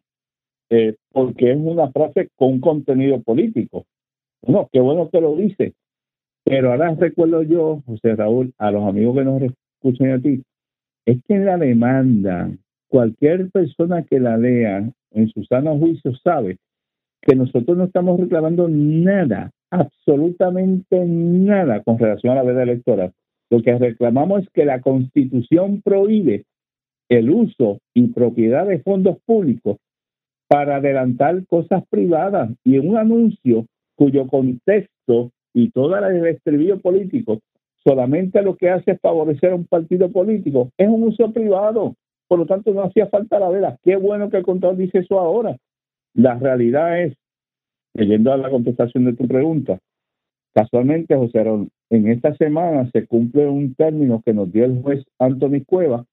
eh, 0.71 0.95
porque 1.11 1.51
es 1.51 1.57
una 1.57 1.91
frase 1.91 2.29
con 2.35 2.59
contenido 2.59 3.21
político. 3.21 3.85
No, 4.47 4.67
qué 4.71 4.79
bueno 4.79 5.09
que 5.11 5.21
lo 5.21 5.35
dice. 5.35 5.73
Pero 6.43 6.71
ahora 6.71 6.95
recuerdo 6.95 7.43
yo, 7.43 7.83
José 7.85 8.15
Raúl, 8.15 8.51
a 8.57 8.71
los 8.71 8.83
amigos 8.87 9.15
que 9.15 9.25
nos 9.25 9.41
escuchan 9.43 10.11
a 10.11 10.19
ti, 10.19 10.41
es 11.05 11.23
que 11.27 11.35
en 11.35 11.45
la 11.45 11.57
demanda, 11.57 12.49
cualquier 12.87 13.51
persona 13.51 14.03
que 14.03 14.19
la 14.19 14.37
lea 14.37 14.89
en 15.11 15.29
su 15.29 15.43
sano 15.43 15.77
juicio 15.77 16.15
sabe 16.23 16.57
que 17.21 17.35
nosotros 17.35 17.77
no 17.77 17.85
estamos 17.85 18.19
reclamando 18.19 18.67
nada, 18.69 19.51
absolutamente 19.71 21.05
nada 21.05 21.83
con 21.83 21.97
relación 21.97 22.33
a 22.33 22.35
la 22.35 22.43
veda 22.43 22.63
electoral. 22.63 23.13
Lo 23.49 23.61
que 23.61 23.77
reclamamos 23.77 24.43
es 24.43 24.49
que 24.51 24.65
la 24.65 24.81
constitución 24.81 25.81
prohíbe 25.81 26.45
el 27.09 27.29
uso 27.29 27.79
y 27.93 28.07
propiedad 28.07 28.67
de 28.67 28.79
fondos 28.79 29.17
públicos 29.25 29.77
para 30.47 30.77
adelantar 30.77 31.45
cosas 31.47 31.83
privadas 31.89 32.51
y 32.63 32.77
un 32.77 32.97
anuncio 32.97 33.65
cuyo 33.95 34.27
contexto 34.27 35.31
y 35.53 35.71
toda 35.71 36.01
la 36.01 36.29
estribillo 36.29 36.79
político 36.79 37.39
solamente 37.83 38.41
lo 38.41 38.55
que 38.55 38.69
hace 38.69 38.91
es 38.91 39.01
favorecer 39.01 39.51
a 39.51 39.55
un 39.55 39.65
partido 39.65 40.11
político, 40.11 40.69
es 40.77 40.87
un 40.87 41.03
uso 41.03 41.31
privado. 41.31 41.95
Por 42.27 42.39
lo 42.39 42.45
tanto, 42.45 42.71
no 42.73 42.83
hacía 42.83 43.07
falta 43.07 43.39
la 43.39 43.49
veda. 43.49 43.77
Qué 43.83 43.95
bueno 43.95 44.29
que 44.29 44.37
el 44.37 44.43
contador 44.43 44.77
dice 44.77 44.99
eso 44.99 45.19
ahora. 45.19 45.57
La 46.19 46.35
realidad 46.35 47.01
es, 47.01 47.15
leyendo 47.93 48.33
a 48.33 48.37
la 48.37 48.49
contestación 48.49 49.05
de 49.05 49.13
tu 49.13 49.25
pregunta, 49.25 49.79
casualmente, 50.53 51.15
José 51.15 51.45
Ron, 51.45 51.69
en 51.89 52.09
esta 52.09 52.35
semana 52.35 52.89
se 52.91 53.07
cumple 53.07 53.47
un 53.47 53.73
término 53.73 54.21
que 54.25 54.33
nos 54.33 54.51
dio 54.51 54.65
el 54.65 54.81
juez 54.81 55.05
Anthony 55.17 55.63
Cueva 55.65 56.03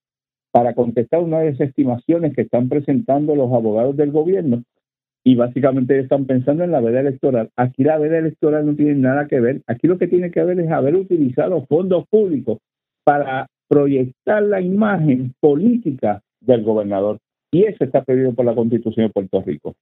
para 0.53 0.75
contestar 0.75 1.23
una 1.23 1.41
de 1.41 1.51
las 1.51 1.61
estimaciones 1.61 2.37
que 2.37 2.43
están 2.43 2.69
presentando 2.69 3.35
los 3.35 3.53
abogados 3.53 3.97
del 3.97 4.13
gobierno 4.13 4.63
y 5.25 5.35
básicamente 5.35 5.99
están 5.99 6.27
pensando 6.27 6.63
en 6.63 6.71
la 6.71 6.81
veda 6.81 7.01
electoral. 7.01 7.51
Aquí 7.57 7.83
la 7.83 7.99
veda 7.99 8.19
electoral 8.19 8.65
no 8.65 8.77
tiene 8.77 8.95
nada 8.95 9.27
que 9.27 9.41
ver. 9.41 9.63
Aquí 9.67 9.89
lo 9.89 9.99
que 9.99 10.07
tiene 10.07 10.31
que 10.31 10.45
ver 10.45 10.61
es 10.61 10.71
haber 10.71 10.95
utilizado 10.95 11.67
fondos 11.67 12.07
públicos 12.07 12.59
para 13.03 13.49
proyectar 13.69 14.41
la 14.45 14.61
imagen 14.61 15.35
política 15.41 16.23
del 16.41 16.63
gobernador. 16.63 17.19
Y 17.51 17.65
eso 17.65 17.83
está 17.83 18.05
pedido 18.05 18.35
por 18.35 18.45
la 18.45 18.55
Constitución 18.55 19.09
de 19.09 19.13
Puerto 19.13 19.43
Rico. 19.43 19.75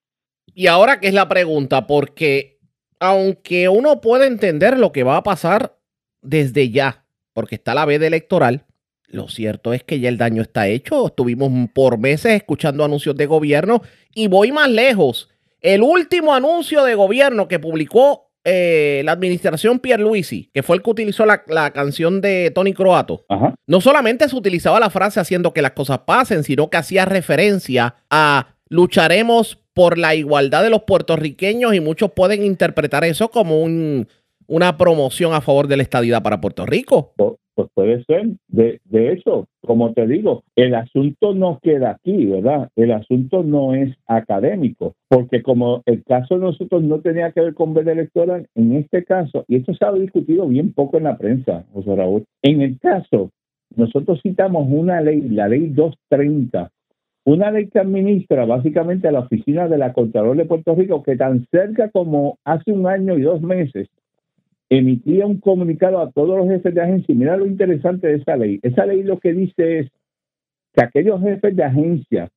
Y 0.53 0.67
ahora 0.67 1.01
que 1.01 1.09
es 1.09 1.15
la 1.15 1.29
pregunta, 1.29 1.87
porque 1.87 2.59
aunque 3.01 3.69
uno 3.69 4.01
puede 4.01 4.27
entender 4.27 4.79
lo 4.79 4.93
que 4.93 5.03
va 5.03 5.17
a 5.17 5.23
pasar 5.23 5.77
desde 6.23 6.71
ya, 6.71 7.05
porque 7.33 7.57
está 7.57 7.75
la 7.75 7.85
veda 7.85 8.07
electoral, 8.07 8.65
Lo 9.07 9.29
cierto 9.29 9.73
es 9.73 9.85
que 9.85 10.01
ya 10.01 10.09
el 10.09 10.19
daño 10.19 10.43
está 10.43 10.67
hecho. 10.67 11.07
Estuvimos 11.07 11.53
por 11.73 11.99
meses 11.99 12.33
escuchando 12.33 12.85
anuncios 12.85 13.15
de 13.15 13.27
gobierno 13.27 13.83
y 14.13 14.27
voy 14.27 14.51
más 14.51 14.69
lejos. 14.69 15.29
El 15.61 15.83
último 15.83 16.35
anuncio 16.35 16.83
de 16.83 16.97
gobierno 16.97 17.47
que 17.47 17.61
publicó 17.61 18.33
eh, 18.47 19.03
la 19.05 19.13
administración 19.13 19.79
Pierluisi, 19.79 20.51
que 20.53 20.63
fue 20.63 20.77
el 20.77 20.83
que 20.83 20.91
utilizó 20.91 21.25
la, 21.25 21.71
canción 21.73 22.21
de 22.21 22.51
Tony 22.55 22.75
Croato, 22.75 23.25
no 23.67 23.81
solamente 23.81 24.29
se 24.29 24.37
utilizaba 24.37 24.81
la 24.81 24.91
frase 24.91 25.21
haciendo 25.21 25.53
que 25.55 25.63
las 25.63 25.73
cosas 25.73 26.01
pasen, 26.01 26.45
sino 26.45 26.69
que 26.69 26.77
hacía 26.77 27.05
referencia 27.07 27.95
a 28.11 28.57
lucharemos 28.69 29.64
por 29.75 29.99
la 29.99 30.15
igualdad 30.15 30.63
de 30.63 30.71
los 30.71 30.85
puertorriqueños 30.85 31.75
y 31.75 31.81
muchos 31.81 32.13
pueden 32.13 32.45
interpretar 32.45 33.05
eso 33.05 33.29
como 33.29 33.61
un, 33.61 34.07
una 34.47 34.77
promoción 34.77 35.35
a 35.35 35.41
favor 35.41 35.67
de 35.69 35.77
la 35.77 35.83
estadidad 35.83 36.23
para 36.23 36.41
Puerto 36.41 36.65
Rico. 36.65 37.13
Pues 37.17 37.69
puede 37.75 38.05
ser. 38.05 38.27
De, 38.49 38.81
de 38.85 39.13
eso, 39.13 39.47
como 39.61 39.93
te 39.93 40.07
digo, 40.07 40.43
el 40.57 40.75
asunto 40.75 41.35
no 41.35 41.61
queda 41.63 41.91
aquí, 41.91 42.27
¿verdad? 42.27 42.69
El 42.75 42.93
asunto 42.93 43.43
no 43.43 43.75
es 43.75 43.95
académico, 44.07 44.95
porque 45.09 45.43
como 45.43 45.83
el 45.87 46.03
caso 46.05 46.35
de 46.35 46.41
nosotros 46.41 46.83
no 46.83 47.01
tenía 47.01 47.31
que 47.33 47.41
ver 47.41 47.55
con 47.55 47.75
veda 47.75 47.93
electoral, 47.93 48.49
en 48.55 48.75
este 48.75 49.05
caso, 49.05 49.45
y 49.47 49.57
esto 49.57 49.73
se 49.75 49.85
ha 49.85 49.93
discutido 49.93 50.49
bien 50.49 50.73
poco 50.73 50.99
en 50.99 51.05
la 51.05 51.17
prensa, 51.17 51.65
José 51.73 51.95
Raúl, 51.95 52.25
en 52.43 52.61
el 52.61 52.79
caso, 52.81 53.31
nosotros 53.77 54.21
citamos 54.23 54.67
una 54.69 55.01
ley, 55.01 55.21
la 55.23 55.49
ley 55.49 55.69
230, 55.69 56.71
una 57.25 57.51
ley 57.51 57.69
que 57.69 57.79
administra 57.79 58.45
básicamente 58.45 59.11
la 59.11 59.21
oficina 59.21 59.67
de 59.67 59.79
la 59.79 59.93
Contralor 59.93 60.37
de 60.37 60.45
Puerto 60.45 60.75
Rico, 60.75 61.03
que 61.03 61.17
tan 61.17 61.47
cerca 61.51 61.91
como 61.91 62.39
hace 62.45 62.71
un 62.71 62.87
año 62.87 63.17
y 63.19 63.23
dos 63.23 63.41
meses 63.41 63.89
emitía 64.69 65.27
un 65.27 65.39
comunicado 65.39 66.01
a 66.01 66.11
todos 66.11 66.37
los 66.37 66.49
jefes 66.49 66.75
de 66.75 66.83
agencia. 66.83 67.15
mira 67.15 67.37
lo 67.37 67.47
interesante 67.47 68.09
de 68.09 68.17
esa 68.17 68.37
ley. 68.37 68.59
Esa 68.63 68.87
ley 68.87 69.03
lo 69.03 69.19
que 69.19 69.33
dice 69.33 69.81
es 69.81 69.91
que 70.75 70.85
aquellos 70.85 71.21
jefes 71.21 71.55
de 71.57 71.65
agencia 71.65 72.29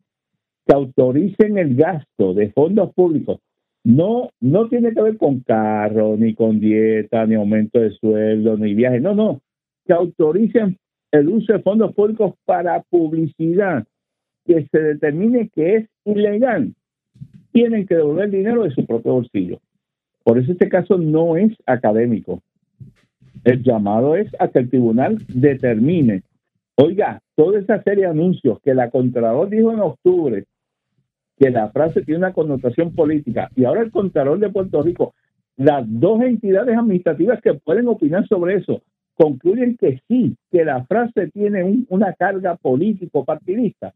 que 0.65 0.73
autoricen 0.73 1.57
el 1.57 1.75
gasto 1.75 2.33
de 2.33 2.51
fondos 2.51 2.93
públicos 2.93 3.39
no, 3.83 4.29
no 4.41 4.67
tiene 4.67 4.93
que 4.93 5.01
ver 5.01 5.17
con 5.17 5.39
carro, 5.39 6.17
ni 6.17 6.33
con 6.33 6.59
dieta, 6.59 7.25
ni 7.25 7.35
aumento 7.35 7.79
de 7.79 7.91
sueldo, 7.91 8.57
ni 8.57 8.73
viaje. 8.73 8.99
No, 8.99 9.15
no. 9.15 9.41
Que 9.85 9.93
autoricen 9.93 10.77
el 11.11 11.29
uso 11.29 11.53
de 11.53 11.59
fondos 11.59 11.93
públicos 11.93 12.33
para 12.45 12.81
publicidad 12.89 13.85
que 14.47 14.65
se 14.71 14.79
determine 14.79 15.49
que 15.49 15.75
es 15.75 15.89
ilegal. 16.05 16.73
Tienen 17.51 17.85
que 17.85 17.95
devolver 17.95 18.31
dinero 18.31 18.63
de 18.63 18.71
su 18.71 18.85
propio 18.85 19.13
bolsillo. 19.13 19.59
Por 20.23 20.39
eso 20.39 20.53
este 20.53 20.69
caso 20.69 20.97
no 20.97 21.37
es 21.37 21.51
académico. 21.65 22.41
El 23.43 23.61
llamado 23.61 24.15
es 24.15 24.29
a 24.39 24.47
que 24.47 24.59
el 24.59 24.69
tribunal 24.69 25.17
determine, 25.27 26.23
oiga, 26.75 27.21
toda 27.35 27.59
esa 27.59 27.83
serie 27.83 28.05
de 28.05 28.11
anuncios 28.11 28.59
que 28.61 28.73
la 28.73 28.89
Contralor 28.89 29.49
dijo 29.49 29.71
en 29.71 29.79
octubre, 29.79 30.45
que 31.37 31.49
la 31.49 31.69
frase 31.69 32.01
tiene 32.01 32.19
una 32.19 32.33
connotación 32.33 32.95
política, 32.95 33.49
y 33.55 33.65
ahora 33.65 33.81
el 33.81 33.91
Contralor 33.91 34.39
de 34.39 34.49
Puerto 34.49 34.81
Rico, 34.81 35.13
las 35.55 35.83
dos 35.87 36.21
entidades 36.21 36.75
administrativas 36.75 37.41
que 37.41 37.53
pueden 37.53 37.87
opinar 37.87 38.27
sobre 38.27 38.55
eso, 38.55 38.81
concluyen 39.15 39.77
que 39.77 40.01
sí, 40.07 40.35
que 40.51 40.63
la 40.63 40.85
frase 40.85 41.29
tiene 41.31 41.85
una 41.89 42.13
carga 42.13 42.55
político-partidista. 42.55 43.93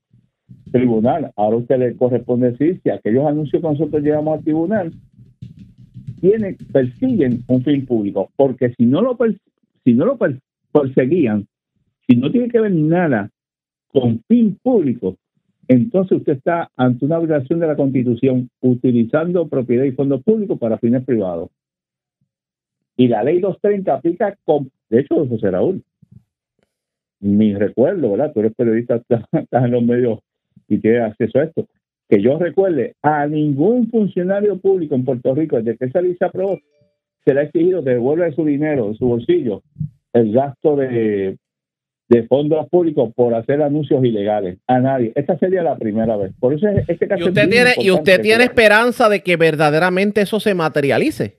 Tribunal, 0.71 1.31
ahora 1.35 1.57
usted 1.57 1.77
le 1.79 1.95
corresponde 1.95 2.51
decir 2.51 2.79
si 2.81 2.89
aquellos 2.89 3.25
anuncios 3.25 3.61
que 3.61 3.67
nosotros 3.67 4.01
llevamos 4.01 4.37
al 4.37 4.43
tribunal 4.43 4.93
persiguen 6.71 7.43
un 7.47 7.63
fin 7.63 7.85
público, 7.85 8.29
porque 8.35 8.73
si 8.75 8.85
no 8.85 9.01
lo, 9.01 9.17
si 9.83 9.97
perseguían, 10.71 11.47
si 12.07 12.15
no 12.15 12.31
tiene 12.31 12.47
que 12.47 12.59
ver 12.59 12.71
nada 12.71 13.29
con 13.87 14.21
fin 14.27 14.57
público, 14.61 15.17
entonces 15.67 16.19
usted 16.19 16.33
está 16.33 16.69
ante 16.75 17.05
una 17.05 17.19
violación 17.19 17.59
de 17.59 17.67
la 17.67 17.75
Constitución 17.75 18.49
utilizando 18.61 19.47
propiedad 19.47 19.85
y 19.85 19.91
fondos 19.91 20.23
públicos 20.23 20.59
para 20.59 20.77
fines 20.77 21.03
privados. 21.05 21.49
Y 22.97 23.07
la 23.07 23.23
ley 23.23 23.39
230 23.39 23.93
aplica 23.93 24.37
con, 24.43 24.69
de 24.89 24.99
hecho, 24.99 25.25
José 25.25 25.49
Raúl, 25.49 25.83
mi 27.19 27.53
recuerdo, 27.53 28.11
¿verdad? 28.11 28.33
Tú 28.33 28.41
eres 28.41 28.53
periodista, 28.53 28.95
estás 29.31 29.65
en 29.65 29.71
los 29.71 29.83
medios 29.83 30.19
y 30.71 30.79
tienes 30.79 31.01
acceso 31.03 31.39
a 31.39 31.43
esto 31.43 31.67
que 32.11 32.21
yo 32.21 32.37
recuerde, 32.37 32.95
a 33.01 33.25
ningún 33.25 33.89
funcionario 33.89 34.57
público 34.59 34.95
en 34.95 35.05
Puerto 35.05 35.33
Rico, 35.33 35.55
desde 35.55 35.77
que 35.77 35.85
esa 35.85 36.01
ley 36.01 36.13
se 36.19 36.25
aprobó, 36.25 36.59
se 37.23 37.33
le 37.33 37.39
ha 37.39 37.43
exigido 37.43 37.81
que 37.85 37.91
devuelva 37.91 38.25
de 38.25 38.35
su 38.35 38.43
dinero, 38.43 38.89
de 38.89 38.95
su 38.95 39.05
bolsillo, 39.05 39.63
el 40.11 40.33
gasto 40.33 40.75
de, 40.75 41.37
fondos 42.27 42.67
públicos 42.67 43.13
por 43.15 43.33
hacer 43.33 43.61
anuncios 43.61 44.03
ilegales. 44.03 44.59
A 44.67 44.79
nadie. 44.79 45.13
Esta 45.15 45.37
sería 45.37 45.63
la 45.63 45.77
primera 45.77 46.17
vez. 46.17 46.33
Por 46.37 46.53
eso 46.53 46.67
este 46.67 47.07
caso 47.07 47.23
¿Y 47.23 47.27
usted, 47.29 47.49
tiene, 47.49 47.69
¿y 47.77 47.89
usted 47.89 48.21
tiene 48.21 48.43
esperanza 48.43 49.07
de 49.07 49.21
que 49.23 49.37
verdaderamente 49.37 50.19
eso 50.19 50.41
se 50.41 50.53
materialice? 50.53 51.37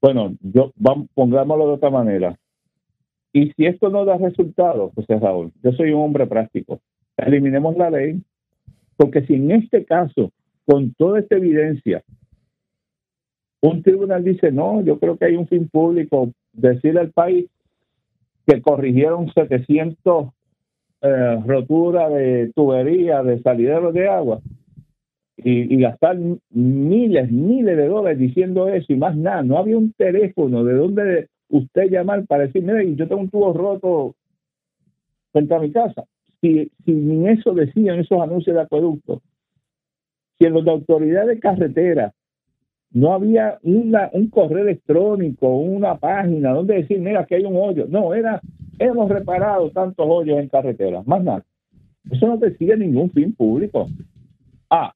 Bueno, 0.00 0.34
yo 0.40 0.72
vamos, 0.76 1.08
pongámoslo 1.12 1.66
de 1.66 1.72
otra 1.74 1.90
manera. 1.90 2.38
Y 3.34 3.52
si 3.52 3.66
esto 3.66 3.90
no 3.90 4.06
da 4.06 4.16
resultado, 4.16 4.90
pues 4.94 5.06
Raúl, 5.08 5.52
yo 5.62 5.72
soy 5.72 5.90
un 5.90 6.00
hombre 6.00 6.26
práctico. 6.26 6.80
Eliminemos 7.16 7.76
la 7.76 7.90
ley, 7.90 8.20
porque 8.96 9.24
si 9.26 9.34
en 9.34 9.50
este 9.52 9.84
caso, 9.84 10.32
con 10.66 10.94
toda 10.94 11.20
esta 11.20 11.36
evidencia, 11.36 12.02
un 13.60 13.82
tribunal 13.82 14.24
dice, 14.24 14.50
no, 14.50 14.82
yo 14.82 14.98
creo 14.98 15.16
que 15.16 15.26
hay 15.26 15.36
un 15.36 15.48
fin 15.48 15.68
público, 15.68 16.32
decirle 16.52 17.00
al 17.00 17.12
país 17.12 17.46
que 18.46 18.60
corrigieron 18.60 19.32
700 19.32 20.28
eh, 21.02 21.42
roturas 21.46 22.12
de 22.12 22.52
tubería, 22.54 23.22
de 23.22 23.40
salideros 23.40 23.94
de 23.94 24.08
agua, 24.08 24.40
y, 25.36 25.74
y, 25.74 25.80
gastar 25.80 26.16
miles, 26.50 27.30
miles 27.30 27.76
de 27.76 27.88
dólares 27.88 28.18
diciendo 28.18 28.68
eso 28.68 28.92
y 28.92 28.96
más 28.96 29.16
nada. 29.16 29.42
No 29.42 29.58
había 29.58 29.76
un 29.76 29.92
teléfono 29.92 30.62
de 30.62 30.74
donde 30.74 31.28
usted 31.48 31.90
llamar 31.90 32.24
para 32.26 32.46
decir, 32.46 32.62
mire, 32.62 32.94
yo 32.94 33.08
tengo 33.08 33.20
un 33.20 33.30
tubo 33.30 33.52
roto 33.52 34.14
frente 35.32 35.54
a 35.54 35.58
mi 35.58 35.72
casa 35.72 36.04
si, 36.44 36.70
si 36.84 37.26
eso 37.26 37.54
decían 37.54 38.00
esos 38.00 38.20
anuncios 38.20 38.54
de 38.54 38.60
acueducto, 38.60 39.22
si 40.38 40.44
en 40.44 40.52
los 40.52 40.64
de 40.64 40.72
autoridad 40.72 41.26
de 41.26 41.40
carretera 41.40 42.12
no 42.90 43.14
había 43.14 43.58
un 43.62 44.28
correo 44.30 44.62
electrónico, 44.62 45.48
una 45.48 45.96
página 45.96 46.52
donde 46.52 46.74
decir, 46.74 47.00
mira, 47.00 47.24
que 47.24 47.36
hay 47.36 47.44
un 47.44 47.56
hoyo. 47.56 47.86
No, 47.88 48.14
era, 48.14 48.40
hemos 48.78 49.08
reparado 49.08 49.70
tantos 49.70 50.06
hoyos 50.08 50.38
en 50.38 50.48
carretera, 50.48 51.02
más 51.06 51.24
nada. 51.24 51.44
Eso 52.10 52.26
no 52.26 52.36
decía 52.36 52.76
ningún 52.76 53.10
fin 53.10 53.34
público. 53.34 53.88
Ah, 54.68 54.92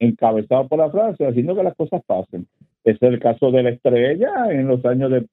encabezado 0.00 0.66
por 0.66 0.80
la 0.80 0.90
frase, 0.90 1.24
haciendo 1.24 1.54
que 1.54 1.62
las 1.62 1.76
cosas 1.76 2.02
pasen. 2.04 2.46
Es 2.84 3.00
el 3.02 3.18
caso 3.18 3.50
de 3.50 3.62
la 3.62 3.70
estrella 3.70 4.30
en 4.50 4.68
los 4.68 4.84
años 4.84 5.10
de, 5.10 5.26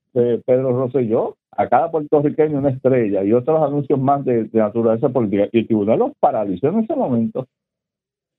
Pedro 0.46 0.72
Rosselló. 0.72 1.36
A 1.54 1.68
cada 1.68 1.92
puertorriqueño 1.92 2.60
una 2.60 2.70
estrella 2.70 3.26
y 3.26 3.34
otros 3.34 3.62
anuncios 3.62 4.00
más 4.00 4.24
de, 4.24 4.50
naturaleza 4.54 5.10
política. 5.10 5.50
Y 5.52 5.60
el 5.60 5.68
tribunal 5.68 6.00
los 6.00 6.12
paralizó 6.18 6.70
en 6.70 6.80
ese 6.80 6.96
momento 6.96 7.46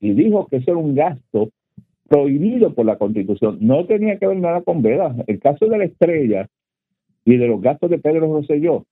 y 0.01 0.14
dijo 0.14 0.46
que 0.46 0.57
eso 0.57 0.70
era 0.70 0.79
un 0.79 0.94
gasto 0.94 1.51
prohibido 2.09 2.75
por 2.75 2.87
la 2.87 2.96
Constitución. 2.96 3.59
No 3.61 3.85
tenía 3.85 4.18
que 4.18 4.27
ver 4.27 4.38
nada 4.38 4.62
con 4.62 4.81
Veda. 4.81 5.14
El 5.27 5.40
caso 5.40 5.66
de 5.66 5.79
la 5.79 5.85
estrella 5.85 6.48
y 7.27 7.37
de 7.37 7.46
los 7.46 7.61
gastos 7.61 7.90
de 7.90 7.98
Pedro 7.98 8.33
Rosselló 8.33 8.87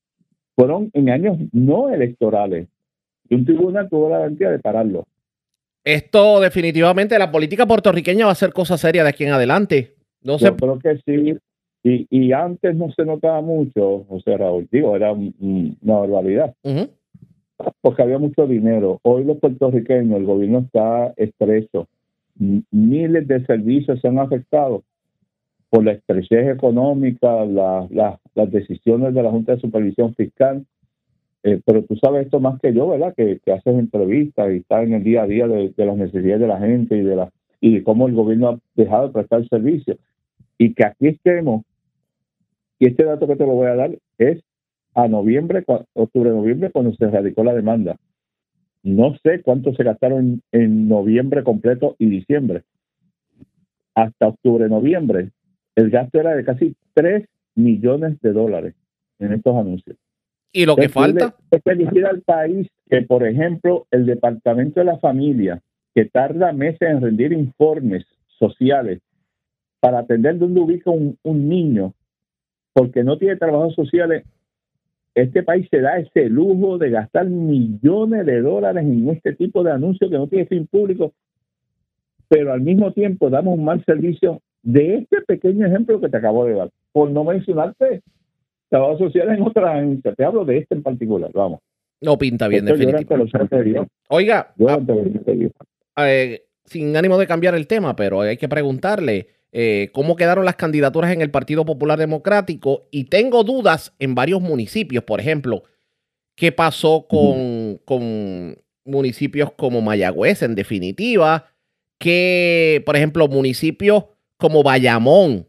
fueron 0.54 0.90
en 0.92 1.08
años 1.08 1.38
no 1.52 1.88
electorales. 1.88 2.68
Y 3.30 3.36
un 3.36 3.46
tribunal 3.46 3.88
tuvo 3.88 4.10
la 4.10 4.18
garantía 4.18 4.50
de 4.50 4.58
pararlo. 4.58 5.06
Esto 5.82 6.40
definitivamente, 6.40 7.18
la 7.18 7.32
política 7.32 7.66
puertorriqueña 7.66 8.26
va 8.26 8.32
a 8.32 8.34
ser 8.34 8.52
cosa 8.52 8.76
seria 8.76 9.02
de 9.02 9.08
aquí 9.08 9.24
en 9.24 9.32
adelante. 9.32 9.94
No 10.22 10.36
Yo 10.36 10.56
creo 10.56 10.78
que 10.78 10.98
sí. 11.04 11.38
Y, 11.82 12.06
y 12.10 12.32
antes 12.32 12.76
no 12.76 12.90
se 12.92 13.04
notaba 13.04 13.40
mucho, 13.40 14.04
José 14.08 14.36
Raúl, 14.36 14.68
digo, 14.70 14.94
era 14.94 15.12
una 15.12 15.74
barbaridad. 15.98 16.54
Porque 17.80 18.02
había 18.02 18.18
mucho 18.18 18.46
dinero. 18.46 19.00
Hoy 19.02 19.24
los 19.24 19.38
puertorriqueños, 19.38 20.18
el 20.18 20.26
gobierno 20.26 20.58
está 20.58 21.12
estrecho. 21.16 21.88
Miles 22.70 23.26
de 23.28 23.44
servicios 23.46 24.00
se 24.00 24.08
han 24.08 24.18
afectado 24.18 24.82
por 25.70 25.84
la 25.84 25.92
estrechez 25.92 26.48
económica, 26.48 27.44
las 27.44 28.50
decisiones 28.50 29.14
de 29.14 29.22
la 29.22 29.30
Junta 29.30 29.54
de 29.54 29.60
Supervisión 29.60 30.14
Fiscal. 30.14 30.66
Eh, 31.42 31.60
pero 31.64 31.82
tú 31.84 31.96
sabes 31.96 32.26
esto 32.26 32.38
más 32.40 32.60
que 32.60 32.74
yo, 32.74 32.88
¿verdad? 32.88 33.14
Que, 33.16 33.40
que 33.42 33.52
haces 33.52 33.74
entrevistas 33.74 34.52
y 34.52 34.58
estás 34.58 34.82
en 34.84 34.92
el 34.92 35.04
día 35.04 35.22
a 35.22 35.26
día 35.26 35.46
de, 35.46 35.70
de, 35.74 35.86
las 35.86 35.96
necesidades 35.96 36.40
de 36.40 36.46
la 36.46 36.58
gente 36.58 36.98
y 36.98 37.00
de 37.00 37.16
la 37.16 37.32
y 37.62 37.74
de 37.74 37.82
cómo 37.82 38.08
el 38.08 38.14
gobierno 38.14 38.48
ha 38.48 38.58
dejado 38.74 39.06
de 39.06 39.12
prestar 39.14 39.48
servicios 39.48 39.96
y 40.60 40.74
que 40.74 40.84
aquí 40.84 41.08
estemos, 41.08 41.64
y 42.78 42.88
este 42.88 43.04
dato 43.04 43.26
que 43.26 43.34
te 43.34 43.46
lo 43.46 43.54
voy 43.54 43.68
a 43.68 43.76
dar 43.76 43.98
es 44.18 44.42
a 44.94 45.08
noviembre, 45.08 45.64
octubre, 45.94 46.28
noviembre, 46.28 46.70
cuando 46.70 46.92
se 46.92 47.08
radicó 47.08 47.42
la 47.42 47.54
demanda. 47.54 47.96
No 48.82 49.16
sé 49.22 49.40
cuánto 49.40 49.72
se 49.72 49.84
gastaron 49.84 50.42
en 50.52 50.86
noviembre 50.86 51.44
completo 51.44 51.96
y 51.98 52.10
diciembre. 52.10 52.62
Hasta 53.94 54.28
octubre, 54.28 54.68
noviembre, 54.68 55.30
el 55.76 55.88
gasto 55.88 56.20
era 56.20 56.34
de 56.34 56.44
casi 56.44 56.76
3 56.92 57.26
millones 57.54 58.20
de 58.20 58.32
dólares 58.34 58.74
en 59.18 59.32
estos 59.32 59.56
anuncios. 59.56 59.96
¿Y 60.52 60.66
lo 60.66 60.76
que 60.76 60.90
falta? 60.90 61.36
Es 61.50 61.62
que 61.64 61.74
decir 61.74 62.04
al 62.04 62.20
país 62.20 62.68
que, 62.90 63.00
por 63.00 63.26
ejemplo, 63.26 63.86
el 63.90 64.04
Departamento 64.04 64.80
de 64.80 64.86
la 64.86 64.98
Familia, 64.98 65.62
que 65.94 66.04
tarda 66.04 66.52
meses 66.52 66.82
en 66.82 67.00
rendir 67.00 67.32
informes 67.32 68.04
sociales 68.38 69.00
para 69.80 70.00
atender 70.00 70.38
dónde 70.38 70.60
ubica 70.60 70.90
un, 70.90 71.18
un 71.22 71.48
niño, 71.48 71.94
porque 72.72 73.02
no 73.02 73.18
tiene 73.18 73.36
trabajos 73.36 73.74
sociales, 73.74 74.24
este 75.14 75.42
país 75.42 75.66
se 75.70 75.80
da 75.80 75.98
ese 75.98 76.28
lujo 76.28 76.78
de 76.78 76.90
gastar 76.90 77.26
millones 77.26 78.24
de 78.26 78.40
dólares 78.40 78.84
en 78.84 79.08
este 79.08 79.34
tipo 79.34 79.64
de 79.64 79.72
anuncios 79.72 80.10
que 80.10 80.16
no 80.16 80.28
tiene 80.28 80.46
fin 80.46 80.66
público, 80.66 81.12
pero 82.28 82.52
al 82.52 82.60
mismo 82.60 82.92
tiempo 82.92 83.28
damos 83.28 83.58
un 83.58 83.64
mal 83.64 83.84
servicio 83.84 84.40
de 84.62 84.96
este 84.96 85.22
pequeño 85.22 85.66
ejemplo 85.66 86.00
que 86.00 86.08
te 86.08 86.16
acabo 86.16 86.44
de 86.44 86.54
dar, 86.54 86.70
por 86.92 87.10
no 87.10 87.24
mencionarte 87.24 88.02
trabajo 88.68 88.98
social 88.98 89.30
en 89.30 89.42
otra 89.42 89.78
agencia, 89.78 90.14
te 90.14 90.24
hablo 90.24 90.44
de 90.44 90.58
este 90.58 90.76
en 90.76 90.82
particular, 90.82 91.30
vamos. 91.34 91.60
No 92.00 92.16
pinta 92.16 92.48
bien, 92.48 92.64
definitivamente. 92.64 93.88
Oiga, 94.08 94.54
ah, 95.96 96.10
eh, 96.10 96.44
sin 96.64 96.96
ánimo 96.96 97.18
de 97.18 97.26
cambiar 97.26 97.54
el 97.54 97.66
tema, 97.66 97.96
pero 97.96 98.20
hay 98.20 98.36
que 98.36 98.48
preguntarle 98.48 99.26
eh, 99.52 99.90
cómo 99.92 100.16
quedaron 100.16 100.44
las 100.44 100.56
candidaturas 100.56 101.12
en 101.12 101.20
el 101.20 101.30
Partido 101.30 101.64
Popular 101.64 101.98
Democrático 101.98 102.86
y 102.90 103.04
tengo 103.04 103.44
dudas 103.44 103.94
en 103.98 104.14
varios 104.14 104.40
municipios, 104.40 105.04
por 105.04 105.20
ejemplo, 105.20 105.64
qué 106.36 106.52
pasó 106.52 107.06
con, 107.08 107.80
con 107.84 108.56
municipios 108.84 109.52
como 109.52 109.80
Mayagüez, 109.80 110.42
en 110.42 110.54
definitiva, 110.54 111.46
que, 111.98 112.82
por 112.86 112.96
ejemplo, 112.96 113.28
municipios 113.28 114.04
como 114.36 114.62
Bayamón, 114.62 115.46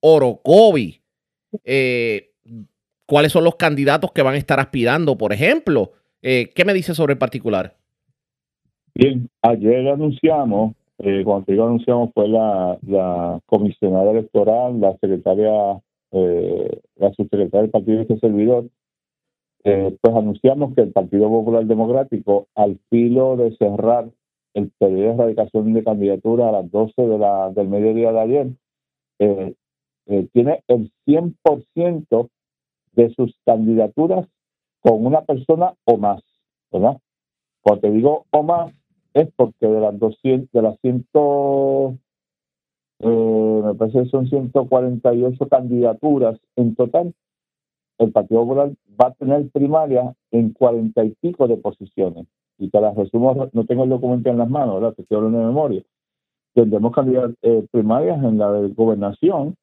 Orocovi, 0.00 1.00
eh, 1.64 2.32
cuáles 3.06 3.32
son 3.32 3.44
los 3.44 3.56
candidatos 3.56 4.12
que 4.12 4.22
van 4.22 4.34
a 4.34 4.38
estar 4.38 4.60
aspirando, 4.60 5.16
por 5.16 5.32
ejemplo. 5.32 5.92
Eh, 6.22 6.50
¿Qué 6.54 6.64
me 6.64 6.74
dice 6.74 6.94
sobre 6.94 7.12
el 7.12 7.18
particular? 7.18 7.76
Bien, 8.94 9.28
ayer 9.42 9.88
anunciamos, 9.88 10.74
eh, 11.04 11.22
cuando 11.24 11.44
digo 11.52 11.64
anunciamos 11.64 12.10
fue 12.14 12.28
la, 12.28 12.78
la 12.86 13.40
comisionada 13.46 14.10
electoral, 14.10 14.80
la 14.80 14.92
secretaria, 14.98 15.80
eh, 16.12 16.80
la 16.96 17.12
subsecretaria 17.12 17.62
del 17.62 17.70
partido 17.70 17.96
de 17.98 18.02
este 18.02 18.18
servidor, 18.18 18.64
eh, 19.64 19.96
pues 20.00 20.14
anunciamos 20.14 20.74
que 20.74 20.82
el 20.82 20.92
Partido 20.92 21.28
Popular 21.28 21.64
Democrático, 21.66 22.48
al 22.54 22.78
filo 22.90 23.36
de 23.36 23.56
cerrar 23.56 24.10
el 24.54 24.70
periodo 24.78 25.00
de 25.00 25.14
erradicación 25.14 25.72
de 25.72 25.84
candidatura 25.84 26.48
a 26.48 26.52
las 26.52 26.70
12 26.70 27.02
de 27.02 27.18
la, 27.18 27.50
del 27.50 27.68
mediodía 27.68 28.12
de 28.12 28.20
ayer, 28.20 28.46
eh, 29.18 29.54
eh, 30.06 30.28
tiene 30.32 30.62
el 30.68 30.92
100% 31.06 32.28
de 32.92 33.14
sus 33.14 33.34
candidaturas 33.44 34.26
con 34.80 35.04
una 35.04 35.22
persona 35.22 35.74
o 35.84 35.96
más, 35.96 36.22
¿verdad? 36.70 36.98
Cuando 37.62 37.80
te 37.80 37.90
digo 37.90 38.26
o 38.30 38.42
más, 38.42 38.72
es 39.14 39.28
porque 39.36 39.66
de 39.66 39.80
las 39.80 39.98
200, 39.98 40.50
de 40.52 40.62
las 40.62 40.78
100, 40.80 41.06
eh, 43.00 43.62
me 43.64 43.74
parece 43.74 44.02
que 44.02 44.08
son 44.08 44.28
148 44.28 45.48
candidaturas 45.48 46.38
en 46.56 46.74
total, 46.74 47.14
el 47.98 48.12
Partido 48.12 48.42
Popular 48.42 48.72
va 49.00 49.08
a 49.08 49.14
tener 49.14 49.48
primaria 49.50 50.14
en 50.30 50.52
cuarenta 50.52 51.04
y 51.04 51.10
pico 51.20 51.46
de 51.46 51.56
posiciones. 51.56 52.26
Y 52.58 52.70
te 52.70 52.80
las 52.80 52.96
resumo, 52.96 53.48
no 53.52 53.66
tengo 53.66 53.84
el 53.84 53.90
documento 53.90 54.30
en 54.30 54.38
las 54.38 54.48
manos, 54.48 54.76
¿verdad? 54.76 54.94
Te 54.94 55.02
estoy 55.02 55.16
hablando 55.16 55.38
de 55.38 55.46
memoria. 55.46 55.82
Tendremos 56.54 56.92
eh, 57.42 57.66
primarias 57.72 58.22
en 58.22 58.38
la 58.38 58.52
de 58.52 58.68
gobernación, 58.68 59.56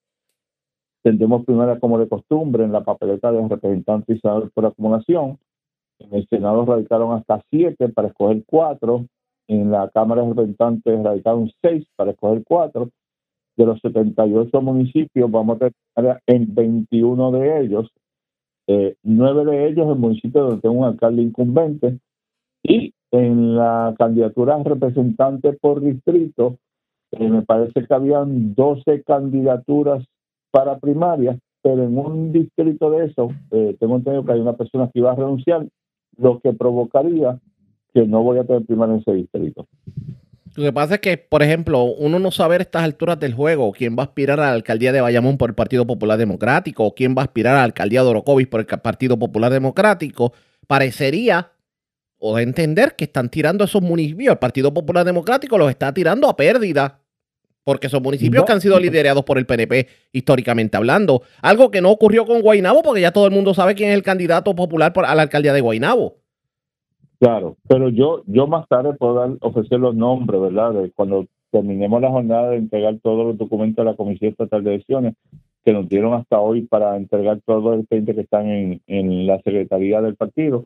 tendremos 1.04 1.46
primarias 1.46 1.80
como 1.80 1.98
de 1.98 2.10
costumbre 2.10 2.64
en 2.66 2.74
la 2.74 2.84
papeleta 2.84 3.32
de 3.32 3.48
representantes 3.48 4.18
y 4.18 4.20
senadores 4.20 4.52
por 4.52 4.66
acumulación. 4.66 5.40
En 6.00 6.14
el 6.14 6.28
Senado 6.28 6.66
radicaron 6.66 7.18
hasta 7.18 7.42
siete 7.50 7.90
para 7.90 8.10
escoger 8.10 8.44
cuatro. 8.46 9.06
En 9.52 9.70
la 9.70 9.90
Cámara 9.90 10.22
de 10.22 10.30
Representantes 10.30 11.04
radicaron 11.04 11.52
seis 11.62 11.86
para 11.98 12.12
escoger 12.12 12.44
cuatro. 12.46 12.90
De 13.58 13.66
los 13.66 13.82
78 13.82 14.62
municipios, 14.62 15.30
vamos 15.30 15.62
a 15.62 15.70
tener 15.94 16.22
en 16.26 16.56
21 16.56 17.32
de 17.32 17.62
ellos 17.62 17.92
eh, 18.68 18.96
nueve 19.04 19.44
de 19.44 19.68
ellos 19.68 19.92
en 19.92 20.00
municipios 20.00 20.48
donde 20.48 20.62
tengo 20.62 20.76
un 20.76 20.86
alcalde 20.86 21.22
incumbente 21.22 22.00
y 22.64 22.94
en 23.12 23.58
la 23.58 23.94
candidatura 23.98 24.62
representante 24.64 25.52
por 25.54 25.82
distrito 25.82 26.58
eh, 27.12 27.28
me 27.28 27.42
parece 27.42 27.86
que 27.86 27.94
habían 27.94 28.56
12 28.56 29.04
candidaturas 29.04 30.06
para 30.52 30.80
primarias, 30.80 31.38
pero 31.62 31.84
en 31.84 31.98
un 31.98 32.32
distrito 32.32 32.92
de 32.92 33.08
eso 33.08 33.32
eh, 33.52 33.76
tengo 33.80 33.98
entendido 33.98 34.24
que 34.24 34.32
hay 34.32 34.40
una 34.40 34.56
persona 34.56 34.90
que 34.94 35.00
iba 35.00 35.12
a 35.12 35.16
renunciar, 35.16 35.68
lo 36.18 36.40
que 36.40 36.54
provocaría 36.54 37.40
que 37.94 38.06
no 38.06 38.24
voy 38.24 38.40
a 38.40 38.44
tener 38.44 38.66
primaria 38.66 38.96
en 38.96 39.02
ese 39.02 39.14
distrito. 39.14 39.68
Lo 40.56 40.64
que 40.64 40.74
pasa 40.74 40.96
es 40.96 41.02
que, 41.02 41.18
por 41.18 41.44
ejemplo, 41.44 41.84
uno 41.84 42.20
no 42.20 42.30
sabe 42.30 42.56
a 42.56 42.60
estas 42.60 42.84
alturas 42.84 43.20
del 43.20 43.34
juego 43.34 43.72
quién 43.72 43.96
va 43.98 44.04
a 44.04 44.06
aspirar 44.08 44.40
a 44.40 44.48
la 44.48 44.52
alcaldía 44.52 44.92
de 44.92 45.00
Bayamón 45.00 45.38
por 45.38 45.50
el 45.50 45.56
Partido 45.56 45.88
Popular 45.88 46.18
Democrático 46.18 46.84
o 46.84 46.94
quién 46.94 47.16
va 47.18 47.22
a 47.22 47.26
aspirar 47.26 47.56
a 47.56 47.60
la 47.60 47.64
alcaldía 47.64 48.04
de 48.04 48.10
Orocovis 48.10 48.48
por 48.48 48.60
el 48.60 48.66
Partido 48.66 49.18
Popular 49.18 49.52
Democrático. 49.52 50.34
Parecería 50.68 51.52
o 52.18 52.36
de 52.36 52.44
entender 52.44 52.96
que 52.96 53.06
están 53.06 53.30
tirando 53.30 53.64
esos 53.64 53.82
municipios. 53.82 54.34
El 54.34 54.40
Partido 54.40 54.74
Popular 54.74 55.06
Democrático 55.06 55.58
los 55.58 55.70
está 55.70 55.94
tirando 55.94 56.28
a 56.28 56.36
pérdida. 56.36 57.00
Porque 57.64 57.90
son 57.90 58.02
municipios 58.02 58.44
que 58.44 58.52
han 58.52 58.60
sido 58.60 58.80
liderados 58.80 59.24
por 59.24 59.38
el 59.38 59.46
PNP 59.46 59.88
históricamente 60.12 60.78
hablando. 60.78 61.22
Algo 61.44 61.70
que 61.70 61.80
no 61.80 61.92
ocurrió 61.92 62.26
con 62.26 62.42
Guainabo, 62.42 62.82
porque 62.82 63.02
ya 63.02 63.12
todo 63.12 63.28
el 63.28 63.32
mundo 63.32 63.54
sabe 63.54 63.76
quién 63.76 63.90
es 63.90 63.96
el 63.96 64.02
candidato 64.02 64.56
popular 64.56 64.92
a 64.96 65.16
la 65.16 65.22
alcaldía 65.22 65.54
de 65.54 65.62
Guainabo. 65.62 66.21
Claro, 67.22 67.56
pero 67.68 67.90
yo 67.90 68.24
yo 68.26 68.48
más 68.48 68.68
tarde 68.68 68.94
puedo 68.94 69.14
dar, 69.14 69.30
ofrecer 69.42 69.80
los 69.80 69.94
nombres, 69.94 70.42
¿verdad? 70.42 70.74
De 70.74 70.90
cuando 70.90 71.28
terminemos 71.52 72.02
la 72.02 72.10
jornada 72.10 72.50
de 72.50 72.58
entregar 72.58 72.98
todos 73.04 73.28
los 73.28 73.38
documentos 73.38 73.86
a 73.86 73.92
la 73.92 73.96
Comisión 73.96 74.32
Estatal 74.32 74.64
de 74.64 74.74
Elecciones, 74.74 75.14
que 75.64 75.72
nos 75.72 75.88
dieron 75.88 76.16
hasta 76.16 76.40
hoy 76.40 76.64
para 76.64 76.98
entregar 76.98 77.40
todos 77.46 77.64
los 77.64 77.80
expedientes 77.82 78.16
que 78.16 78.22
están 78.22 78.48
en, 78.48 78.82
en 78.88 79.28
la 79.28 79.40
Secretaría 79.44 80.02
del 80.02 80.16
Partido. 80.16 80.66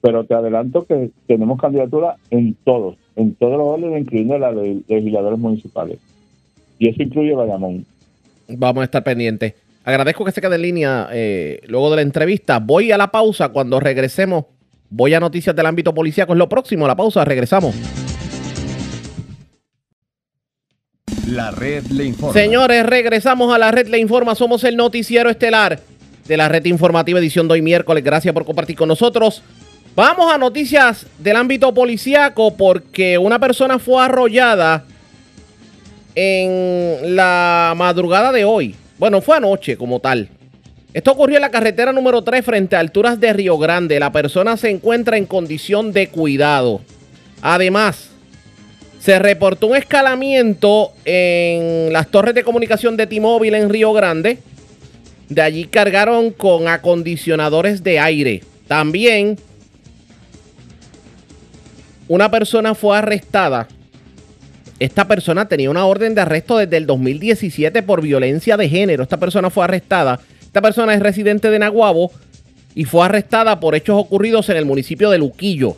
Pero 0.00 0.24
te 0.24 0.32
adelanto 0.32 0.86
que 0.86 1.10
tenemos 1.26 1.60
candidatura 1.60 2.16
en 2.30 2.54
todos, 2.64 2.96
en 3.14 3.34
todos 3.34 3.58
los 3.58 3.66
órdenes, 3.66 4.00
incluyendo 4.00 4.38
la 4.38 4.54
de 4.54 4.80
legisladores 4.88 5.38
municipales. 5.38 5.98
Y 6.78 6.88
eso 6.88 7.02
incluye 7.02 7.34
Bayamón. 7.34 7.84
Vamos 8.48 8.80
a 8.80 8.84
estar 8.84 9.04
pendientes. 9.04 9.52
Agradezco 9.84 10.24
que 10.24 10.32
se 10.32 10.40
quede 10.40 10.56
en 10.56 10.62
línea 10.62 11.08
eh, 11.12 11.60
luego 11.68 11.90
de 11.90 11.96
la 11.96 12.02
entrevista. 12.02 12.58
Voy 12.58 12.90
a 12.90 12.96
la 12.96 13.10
pausa. 13.10 13.50
Cuando 13.50 13.80
regresemos, 13.80 14.46
Voy 14.90 15.14
a 15.14 15.20
noticias 15.20 15.54
del 15.54 15.66
ámbito 15.66 15.94
policíaco. 15.94 16.32
Es 16.32 16.38
lo 16.38 16.48
próximo. 16.48 16.86
La 16.86 16.96
pausa. 16.96 17.24
Regresamos. 17.24 17.74
La 21.28 21.50
red 21.50 21.86
le 21.86 22.04
informa. 22.04 22.34
Señores, 22.34 22.84
regresamos 22.84 23.54
a 23.54 23.58
la 23.58 23.70
red 23.70 23.88
le 23.88 23.98
informa. 23.98 24.34
Somos 24.34 24.62
el 24.64 24.76
noticiero 24.76 25.30
estelar 25.30 25.80
de 26.26 26.36
la 26.36 26.48
red 26.48 26.64
informativa 26.66 27.18
edición 27.18 27.48
de 27.48 27.54
hoy 27.54 27.62
miércoles. 27.62 28.04
Gracias 28.04 28.34
por 28.34 28.44
compartir 28.44 28.76
con 28.76 28.88
nosotros. 28.88 29.42
Vamos 29.96 30.32
a 30.32 30.38
noticias 30.38 31.06
del 31.18 31.36
ámbito 31.36 31.72
policíaco 31.72 32.56
porque 32.56 33.16
una 33.16 33.38
persona 33.38 33.78
fue 33.78 34.04
arrollada 34.04 34.84
en 36.14 37.16
la 37.16 37.74
madrugada 37.76 38.32
de 38.32 38.44
hoy. 38.44 38.74
Bueno, 38.98 39.20
fue 39.20 39.36
anoche 39.36 39.76
como 39.76 40.00
tal. 40.00 40.28
Esto 40.94 41.10
ocurrió 41.10 41.38
en 41.38 41.42
la 41.42 41.50
carretera 41.50 41.92
número 41.92 42.22
3 42.22 42.44
frente 42.44 42.76
a 42.76 42.78
alturas 42.78 43.18
de 43.18 43.32
Río 43.32 43.58
Grande. 43.58 43.98
La 43.98 44.12
persona 44.12 44.56
se 44.56 44.70
encuentra 44.70 45.16
en 45.16 45.26
condición 45.26 45.92
de 45.92 46.06
cuidado. 46.06 46.82
Además, 47.42 48.10
se 49.00 49.18
reportó 49.18 49.66
un 49.66 49.76
escalamiento 49.76 50.92
en 51.04 51.92
las 51.92 52.12
torres 52.12 52.36
de 52.36 52.44
comunicación 52.44 52.96
de 52.96 53.08
T-Mobile 53.08 53.58
en 53.58 53.70
Río 53.70 53.92
Grande. 53.92 54.38
De 55.28 55.42
allí 55.42 55.64
cargaron 55.64 56.30
con 56.30 56.68
acondicionadores 56.68 57.82
de 57.82 57.98
aire. 57.98 58.44
También 58.68 59.36
una 62.06 62.30
persona 62.30 62.76
fue 62.76 62.96
arrestada. 62.96 63.66
Esta 64.78 65.08
persona 65.08 65.48
tenía 65.48 65.70
una 65.70 65.86
orden 65.86 66.14
de 66.14 66.20
arresto 66.20 66.58
desde 66.58 66.76
el 66.76 66.86
2017 66.86 67.82
por 67.82 68.00
violencia 68.00 68.56
de 68.56 68.68
género. 68.68 69.02
Esta 69.02 69.16
persona 69.16 69.50
fue 69.50 69.64
arrestada 69.64 70.20
esta 70.54 70.62
persona 70.62 70.94
es 70.94 71.00
residente 71.00 71.50
de 71.50 71.58
Naguabo 71.58 72.12
y 72.76 72.84
fue 72.84 73.04
arrestada 73.04 73.58
por 73.58 73.74
hechos 73.74 73.98
ocurridos 73.98 74.48
en 74.50 74.56
el 74.56 74.64
municipio 74.64 75.10
de 75.10 75.18
Luquillo. 75.18 75.76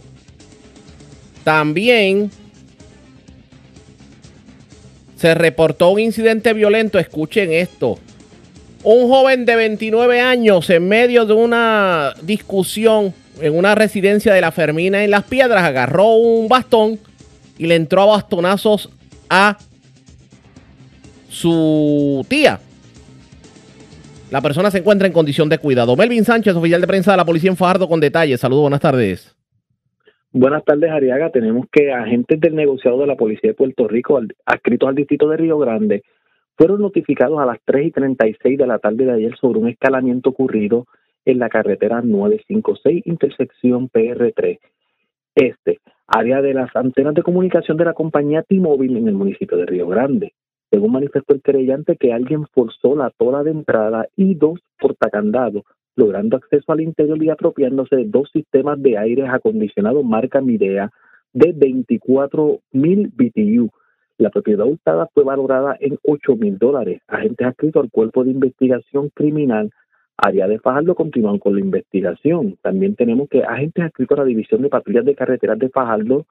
También 1.45 2.31
se 5.17 5.35
reportó 5.35 5.89
un 5.89 6.01
incidente 6.01 6.53
violento, 6.53 6.99
escuchen 6.99 7.55
esto. 7.55 7.99
Un 8.83 9.09
joven 9.09 9.47
de 9.47 9.57
29 9.57 10.21
años 10.21 10.69
en 10.69 10.87
medio 10.87 11.25
de 11.25 11.33
una 11.33 12.13
discusión 12.21 13.15
en 13.41 13.57
una 13.57 13.75
residencia 13.75 14.35
de 14.35 14.43
la 14.43 14.53
Fermina 14.53 15.03
en 15.03 15.11
Las 15.11 15.25
Piedras 15.25 15.63
agarró 15.63 16.17
un 16.17 16.49
bastón 16.49 17.01
y 17.57 17.67
le 17.67 17.77
entró 17.77 18.03
a 18.03 18.17
bastonazos 18.17 18.91
a 19.31 19.57
su 21.31 22.27
tía. 22.29 22.61
La 24.31 24.41
persona 24.41 24.73
se 24.73 24.79
encuentra 24.79 25.07
en 25.07 25.13
condición 25.13 25.49
de 25.49 25.59
cuidado. 25.59 25.97
Melvin 25.97 26.25
Sánchez, 26.25 26.57
oficial 26.57 26.81
de 26.81 26.87
prensa 26.89 27.13
de 27.13 27.17
la 27.17 27.25
policía 27.25 27.49
en 27.49 27.57
Fajardo, 27.57 27.87
con 27.89 28.01
detalles. 28.01 28.41
Saludos, 28.41 28.63
buenas 28.63 28.81
tardes. 28.81 29.37
Buenas 30.33 30.65
tardes, 30.65 30.91
Ariaga. 30.91 31.31
Tenemos 31.31 31.67
que 31.71 31.93
agentes 31.93 32.41
del 32.41 32.57
negociado 32.57 32.99
de 32.99 33.07
la 33.07 33.15
Policía 33.15 33.51
de 33.51 33.55
Puerto 33.55 33.87
Rico, 33.87 34.21
adscritos 34.45 34.89
al 34.89 34.97
distrito 34.97 35.29
de 35.29 35.37
Río 35.37 35.59
Grande, 35.59 36.03
fueron 36.59 36.81
notificados 36.81 37.39
a 37.39 37.47
las 37.47 37.59
3 37.65 37.87
y 37.87 37.91
36 37.93 38.59
de 38.59 38.67
la 38.67 38.79
tarde 38.79 39.05
de 39.05 39.13
ayer 39.13 39.37
sobre 39.37 39.61
un 39.61 39.69
escalamiento 39.69 40.31
ocurrido 40.31 40.87
en 41.25 41.39
la 41.39 41.49
carretera 41.49 42.03
956, 42.03 43.03
intersección 43.07 43.89
PR3 43.89 44.59
Este, 45.35 45.79
área 46.07 46.43
de 46.43 46.55
las 46.55 46.75
antenas 46.75 47.15
de 47.15 47.23
comunicación 47.23 47.77
de 47.77 47.85
la 47.85 47.95
compañía 47.95 48.43
T-Mobile 48.43 48.99
en 48.99 49.09
el 49.09 49.15
municipio 49.15 49.57
de 49.57 49.67
Río 49.67 49.87
Grande. 49.87 50.33
Según 50.71 50.93
manifestó 50.93 51.35
el 51.35 51.43
querellante 51.43 51.97
que 51.97 52.13
alguien 52.13 52.47
forzó 52.53 52.97
la 52.97 53.11
tola 53.11 53.43
de 53.43 53.53
entrada 53.53 54.09
y 54.17 54.35
dos 54.35 54.61
portacandados, 54.79 55.63
logrando 55.95 56.37
acceso 56.37 56.73
al 56.73 56.81
interior 56.81 57.23
y 57.23 57.31
apropiándose 57.31 57.97
de 57.97 58.05
dos 58.05 58.31
sistemas 58.33 58.83
de 58.83 58.99
aire 58.99 59.27
acondicionado 59.29 60.03
marca 60.03 60.41
Midea 60.41 60.91
de 61.33 61.55
24.000 61.55 63.11
BTU 63.15 63.71
la 64.19 64.31
propiedad 64.31 64.67
hurtada 64.67 65.11
fue 65.13 65.25
valorada 65.25 65.77
en 65.79 65.99
8 66.03 66.37
mil 66.37 66.57
dólares. 66.57 67.03
Agentes 67.07 67.47
adscritos 67.47 67.83
al 67.83 67.91
Cuerpo 67.91 68.25
de 68.25 68.31
Investigación 68.31 69.11
Criminal 69.11 69.71
Área 70.17 70.49
de 70.49 70.59
Fajardo 70.59 70.95
continúan 70.95 71.39
con 71.39 71.55
la 71.55 71.61
investigación. 71.61 72.57
También 72.63 72.95
tenemos 72.95 73.29
que 73.29 73.45
agentes 73.45 73.85
adscritos 73.85 74.19
a 74.19 74.23
la 74.23 74.27
División 74.27 74.63
de 74.63 74.71
Patrullas 74.71 75.05
de 75.05 75.15
Carreteras 75.15 75.59
de 75.59 75.69
Fajardo 75.69 76.25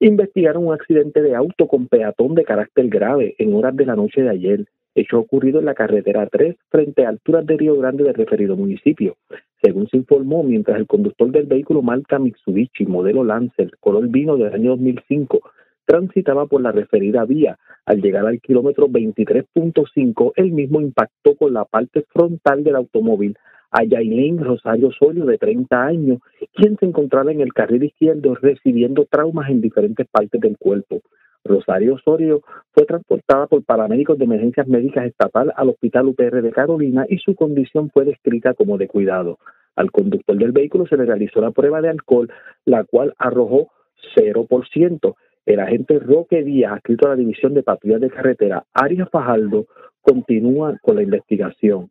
investigaron 0.00 0.66
un 0.66 0.74
accidente 0.74 1.22
de 1.22 1.34
auto 1.34 1.66
con 1.66 1.88
peatón 1.88 2.34
de 2.34 2.44
carácter 2.44 2.88
grave 2.88 3.34
en 3.38 3.54
horas 3.54 3.76
de 3.76 3.86
la 3.86 3.96
noche 3.96 4.22
de 4.22 4.30
ayer, 4.30 4.64
hecho 4.94 5.18
ocurrido 5.18 5.58
en 5.58 5.66
la 5.66 5.74
carretera 5.74 6.26
3 6.26 6.56
frente 6.70 7.04
a 7.04 7.10
alturas 7.10 7.46
de 7.46 7.56
Río 7.56 7.76
Grande 7.76 8.04
del 8.04 8.14
referido 8.14 8.56
municipio. 8.56 9.16
Según 9.62 9.88
se 9.88 9.96
informó, 9.96 10.42
mientras 10.42 10.78
el 10.78 10.86
conductor 10.86 11.30
del 11.30 11.46
vehículo 11.46 11.82
marca 11.82 12.18
Mitsubishi 12.18 12.86
modelo 12.86 13.24
Lancer 13.24 13.70
color 13.80 14.08
vino 14.08 14.36
del 14.36 14.52
año 14.52 14.70
2005 14.70 15.40
transitaba 15.86 16.46
por 16.46 16.60
la 16.60 16.72
referida 16.72 17.24
vía. 17.24 17.58
Al 17.86 18.02
llegar 18.02 18.26
al 18.26 18.40
kilómetro 18.40 18.88
23.5, 18.88 20.32
el 20.34 20.50
mismo 20.50 20.80
impactó 20.80 21.36
con 21.36 21.54
la 21.54 21.64
parte 21.64 22.04
frontal 22.12 22.64
del 22.64 22.74
automóvil 22.74 23.36
a 23.70 23.84
Yailin 23.84 24.38
Rosario 24.38 24.88
Osorio, 24.88 25.24
de 25.26 25.38
30 25.38 25.84
años, 25.84 26.18
quien 26.54 26.76
se 26.78 26.86
encontraba 26.86 27.32
en 27.32 27.40
el 27.40 27.52
carril 27.52 27.84
izquierdo 27.84 28.34
recibiendo 28.34 29.06
traumas 29.06 29.50
en 29.50 29.60
diferentes 29.60 30.06
partes 30.06 30.40
del 30.40 30.56
cuerpo. 30.56 31.00
Rosario 31.44 31.94
Osorio 31.94 32.42
fue 32.72 32.84
transportada 32.86 33.46
por 33.46 33.64
paramédicos 33.64 34.18
de 34.18 34.24
emergencias 34.24 34.66
médicas 34.66 35.06
estatal 35.06 35.52
al 35.56 35.70
Hospital 35.70 36.06
UPR 36.08 36.42
de 36.42 36.52
Carolina 36.52 37.06
y 37.08 37.18
su 37.18 37.34
condición 37.34 37.90
fue 37.90 38.04
descrita 38.04 38.54
como 38.54 38.78
de 38.78 38.88
cuidado. 38.88 39.38
Al 39.76 39.90
conductor 39.90 40.36
del 40.36 40.52
vehículo 40.52 40.86
se 40.86 40.96
le 40.96 41.04
realizó 41.04 41.40
la 41.40 41.50
prueba 41.50 41.80
de 41.80 41.90
alcohol, 41.90 42.30
la 42.64 42.84
cual 42.84 43.14
arrojó 43.18 43.70
0%. 44.16 45.14
El 45.44 45.60
agente 45.60 45.98
Roque 45.98 46.42
Díaz, 46.42 46.72
adscrito 46.72 47.06
a 47.06 47.10
la 47.10 47.16
División 47.16 47.54
de 47.54 47.62
Patrullas 47.62 48.00
de 48.00 48.10
Carretera, 48.10 48.64
Arias 48.72 49.08
Fajardo, 49.10 49.66
continúa 50.02 50.78
con 50.82 50.96
la 50.96 51.02
investigación. 51.02 51.90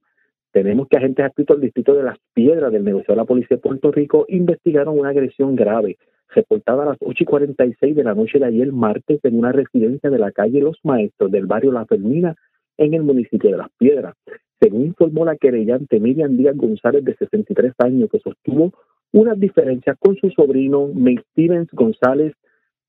Tenemos 0.55 0.87
que 0.87 0.95
agentes 0.95 1.25
adscritos 1.25 1.57
al 1.57 1.61
Distrito 1.63 1.93
de 1.95 2.03
Las 2.03 2.17
Piedras 2.33 2.71
del 2.71 2.85
negocio 2.85 3.13
de 3.13 3.17
la 3.17 3.25
Policía 3.25 3.57
de 3.57 3.61
Puerto 3.61 3.91
Rico 3.91 4.25
investigaron 4.29 4.97
una 4.97 5.09
agresión 5.09 5.53
grave 5.53 5.97
reportada 6.29 6.83
a 6.83 6.85
las 6.85 6.97
8 7.01 7.23
y 7.23 7.25
46 7.25 7.93
de 7.93 8.03
la 8.05 8.13
noche 8.13 8.39
de 8.39 8.45
ayer 8.45 8.71
martes 8.71 9.19
en 9.23 9.37
una 9.37 9.51
residencia 9.51 10.09
de 10.09 10.17
la 10.17 10.31
calle 10.31 10.61
Los 10.61 10.79
Maestros 10.83 11.29
del 11.29 11.45
barrio 11.45 11.73
La 11.73 11.85
Fermina 11.85 12.37
en 12.77 12.93
el 12.93 13.03
municipio 13.03 13.51
de 13.51 13.57
Las 13.57 13.67
Piedras. 13.77 14.15
Según 14.61 14.85
informó 14.85 15.25
la 15.25 15.35
querellante 15.35 15.99
Miriam 15.99 16.37
Díaz 16.37 16.55
González, 16.55 17.03
de 17.03 17.17
63 17.17 17.73
años, 17.79 18.09
que 18.09 18.19
sostuvo 18.19 18.71
unas 19.11 19.37
diferencias 19.37 19.97
con 19.99 20.15
su 20.15 20.29
sobrino 20.29 20.87
May 20.87 21.17
Stevens 21.31 21.67
González 21.73 22.33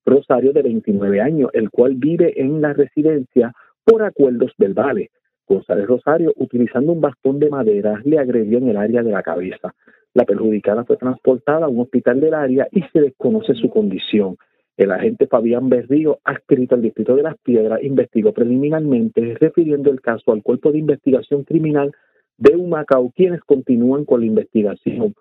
Rosario, 0.05 0.53
de 0.53 0.63
29 0.63 1.21
años, 1.21 1.51
el 1.53 1.71
cual 1.71 1.97
vive 1.97 2.41
en 2.41 2.61
la 2.61 2.75
residencia 2.75 3.53
por 3.85 4.05
acuerdos 4.05 4.53
verbales. 4.57 5.11
González 5.47 5.87
Rosario, 5.87 6.33
utilizando 6.37 6.93
un 6.93 7.01
bastón 7.01 7.39
de 7.39 7.51
madera, 7.51 8.01
le 8.05 8.19
agredió 8.19 8.59
en 8.59 8.69
el 8.69 8.77
área 8.77 9.03
de 9.03 9.13
la 9.13 9.23
cabeza. 9.23 9.75
La 10.15 10.25
perjudicada 10.25 10.85
fue 10.85 10.97
transportada 10.97 11.67
a 11.67 11.69
un 11.69 11.81
hospital 11.81 12.21
del 12.21 12.35
área 12.35 12.67
y 12.73 12.83
se 12.93 13.01
desconoce 13.01 13.55
su 13.55 13.71
condición. 13.71 14.37
El 14.77 14.93
agente 14.93 15.27
Fabián 15.27 15.69
Berrío, 15.69 16.19
adscrito 16.25 16.75
al 16.75 16.83
Distrito 16.83 17.17
de 17.17 17.23
las 17.23 17.37
Piedras, 17.39 17.83
investigó 17.83 18.33
preliminarmente, 18.33 19.37
refiriendo 19.41 19.91
el 19.91 20.01
caso 20.01 20.33
al 20.33 20.43
Cuerpo 20.43 20.73
de 20.73 20.79
Investigación 20.79 21.45
Criminal 21.45 21.93
de 22.39 22.57
Humacao, 22.57 23.11
quienes 23.15 23.41
continúan 23.41 24.05
con 24.05 24.21
la 24.21 24.27
investigación. 24.27 25.15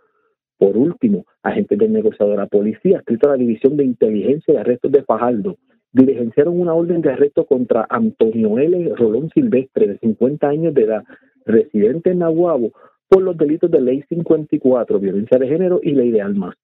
Por 0.57 0.77
último, 0.77 1.25
agentes 1.43 1.77
del 1.77 1.93
negociador 1.93 2.35
de 2.35 2.41
la 2.41 2.47
policía, 2.47 2.97
escrito 2.97 3.27
a 3.27 3.31
la 3.31 3.37
División 3.37 3.77
de 3.77 3.85
Inteligencia 3.85 4.53
y 4.53 4.57
Arrestos 4.57 4.91
de 4.91 5.03
Fajardo, 5.03 5.57
diligenciaron 5.95 6.59
una 6.59 6.73
orden 6.73 7.01
de 7.01 7.13
arresto 7.13 7.45
contra 7.45 7.87
Antonio 7.89 8.59
L. 8.59 8.93
Rolón 8.95 9.29
Silvestre, 9.33 9.87
de 9.87 9.97
50 9.99 10.45
años 10.47 10.73
de 10.73 10.83
edad, 10.83 11.03
residente 11.45 12.11
en 12.11 12.19
Nahuabo, 12.19 12.73
por 13.07 13.21
los 13.21 13.37
delitos 13.37 13.71
de 13.71 13.79
Ley 13.79 14.03
54, 14.09 14.99
violencia 14.99 15.37
de 15.37 15.47
género 15.47 15.79
y 15.81 15.91
Ley 15.91 16.11
de 16.11 16.21
armas. 16.21 16.55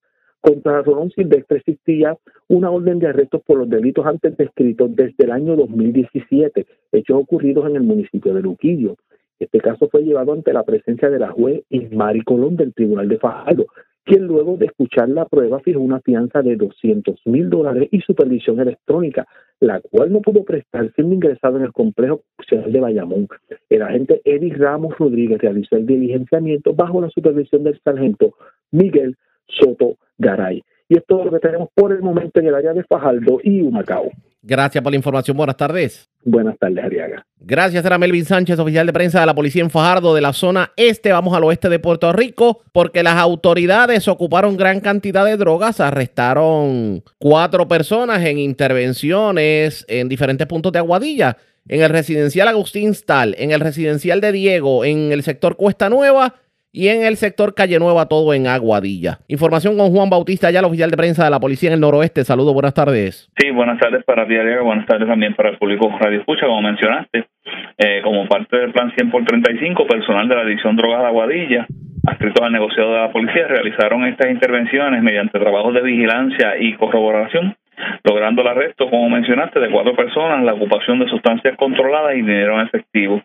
Contra 0.41 0.81
Rolón 0.81 1.11
Silvestre 1.11 1.59
existía 1.59 2.17
una 2.49 2.71
orden 2.71 2.99
de 2.99 3.07
arresto 3.07 3.39
por 3.39 3.59
los 3.59 3.69
delitos 3.69 4.05
antes 4.05 4.35
descritos 4.35 4.93
desde 4.95 5.23
el 5.23 5.31
año 5.31 5.55
2017, 5.55 6.65
hechos 6.91 7.17
ocurridos 7.17 7.69
en 7.69 7.77
el 7.77 7.83
municipio 7.83 8.33
de 8.33 8.41
Luquillo. 8.41 8.97
Este 9.39 9.59
caso 9.59 9.89
fue 9.89 10.03
llevado 10.03 10.33
ante 10.33 10.53
la 10.53 10.63
presencia 10.63 11.09
de 11.09 11.19
la 11.19 11.31
juez 11.31 11.63
Ismari 11.69 12.21
Colón 12.21 12.55
del 12.55 12.73
Tribunal 12.73 13.07
de 13.07 13.17
Fajardo, 13.17 13.65
quien 14.03 14.25
luego 14.25 14.57
de 14.57 14.65
escuchar 14.65 15.09
la 15.09 15.25
prueba 15.25 15.59
fijó 15.59 15.79
una 15.79 16.01
fianza 16.01 16.41
de 16.41 16.55
200 16.55 17.21
mil 17.25 17.49
dólares 17.49 17.87
y 17.91 18.01
supervisión 18.01 18.59
electrónica, 18.59 19.27
la 19.59 19.79
cual 19.79 20.11
no 20.11 20.21
pudo 20.21 20.43
prestar 20.43 20.91
siendo 20.93 21.13
ingresado 21.13 21.57
en 21.57 21.63
el 21.63 21.71
complejo 21.71 22.23
social 22.39 22.71
de 22.71 22.79
Bayamón. 22.79 23.27
El 23.69 23.81
agente 23.83 24.21
Eddie 24.25 24.55
Ramos 24.55 24.97
Rodríguez 24.97 25.39
realizó 25.39 25.75
el 25.75 25.85
diligenciamiento 25.85 26.73
bajo 26.73 26.99
la 26.99 27.09
supervisión 27.09 27.63
del 27.63 27.79
sargento 27.83 28.33
Miguel 28.71 29.15
Soto 29.47 29.97
Garay. 30.17 30.63
Y 30.89 30.97
esto 30.97 31.19
es 31.19 31.25
lo 31.25 31.31
que 31.31 31.39
tenemos 31.39 31.69
por 31.73 31.91
el 31.93 32.01
momento 32.01 32.39
en 32.39 32.47
el 32.47 32.55
área 32.55 32.73
de 32.73 32.83
Fajardo 32.83 33.39
y 33.43 33.61
Humacao. 33.61 34.09
Gracias 34.43 34.83
por 34.83 34.91
la 34.91 34.97
información. 34.97 35.37
Buenas 35.37 35.57
tardes. 35.57 36.09
Buenas 36.23 36.57
tardes, 36.57 36.83
Ariaga. 36.83 37.25
Gracias, 37.39 37.83
era 37.85 37.97
Melvin 37.97 38.25
Sánchez, 38.25 38.57
oficial 38.59 38.85
de 38.85 38.93
prensa 38.93 39.19
de 39.19 39.25
la 39.25 39.35
policía 39.35 39.61
en 39.61 39.69
Fajardo 39.69 40.13
de 40.13 40.21
la 40.21 40.33
zona 40.33 40.71
este. 40.75 41.11
Vamos 41.11 41.35
al 41.35 41.43
oeste 41.43 41.69
de 41.69 41.79
Puerto 41.79 42.11
Rico 42.13 42.61
porque 42.71 43.03
las 43.03 43.17
autoridades 43.17 44.07
ocuparon 44.07 44.57
gran 44.57 44.79
cantidad 44.79 45.25
de 45.25 45.37
drogas, 45.37 45.79
arrestaron 45.79 47.03
cuatro 47.19 47.67
personas 47.67 48.23
en 48.25 48.39
intervenciones 48.39 49.85
en 49.87 50.09
diferentes 50.09 50.47
puntos 50.47 50.71
de 50.71 50.79
Aguadilla, 50.79 51.37
en 51.67 51.81
el 51.81 51.89
residencial 51.89 52.47
Agustín 52.47 52.93
Stal, 52.93 53.35
en 53.37 53.51
el 53.51 53.59
residencial 53.59 54.21
de 54.21 54.31
Diego, 54.31 54.85
en 54.85 55.11
el 55.11 55.23
sector 55.23 55.55
Cuesta 55.55 55.89
Nueva 55.89 56.35
y 56.71 56.87
en 56.87 57.03
el 57.03 57.17
sector 57.17 57.53
Calle 57.53 57.79
Nueva, 57.79 58.07
todo 58.07 58.33
en 58.33 58.47
Aguadilla. 58.47 59.19
Información 59.27 59.77
con 59.77 59.91
Juan 59.91 60.09
Bautista, 60.09 60.51
ya 60.51 60.59
el 60.59 60.65
oficial 60.65 60.89
de 60.89 60.97
prensa 60.97 61.25
de 61.25 61.29
la 61.29 61.39
policía 61.39 61.69
en 61.69 61.75
el 61.75 61.81
noroeste. 61.81 62.23
Saludos, 62.23 62.53
buenas 62.53 62.73
tardes. 62.73 63.29
Sí, 63.37 63.51
buenas 63.51 63.79
tardes 63.79 64.03
para 64.05 64.27
ti. 64.27 64.35
Buenas 64.63 64.85
tardes 64.85 65.07
también 65.07 65.35
para 65.35 65.49
el 65.49 65.57
público 65.57 65.89
Radio 65.99 66.19
Escucha, 66.19 66.45
como 66.45 66.61
mencionaste. 66.61 67.25
Eh, 67.77 68.01
como 68.03 68.27
parte 68.27 68.57
del 68.57 68.71
plan 68.71 68.91
100 68.95 69.11
por 69.11 69.25
35, 69.25 69.87
personal 69.87 70.27
de 70.27 70.35
la 70.35 70.45
División 70.45 70.75
Drogas 70.75 71.01
de 71.01 71.07
Aguadilla, 71.07 71.67
adscritos 72.05 72.45
al 72.45 72.51
negociado 72.51 72.93
de 72.93 72.99
la 72.99 73.11
policía, 73.11 73.47
realizaron 73.47 74.05
estas 74.05 74.29
intervenciones 74.29 75.01
mediante 75.01 75.39
trabajos 75.39 75.73
de 75.73 75.81
vigilancia 75.81 76.57
y 76.59 76.75
corroboración 76.75 77.55
logrando 78.03 78.41
el 78.41 78.47
arresto, 78.47 78.89
como 78.89 79.09
mencionaste, 79.09 79.59
de 79.59 79.69
cuatro 79.69 79.95
personas, 79.95 80.43
la 80.43 80.53
ocupación 80.53 80.99
de 80.99 81.09
sustancias 81.09 81.55
controladas 81.57 82.13
y 82.13 82.21
dinero 82.21 82.59
en 82.59 82.67
efectivo. 82.67 83.23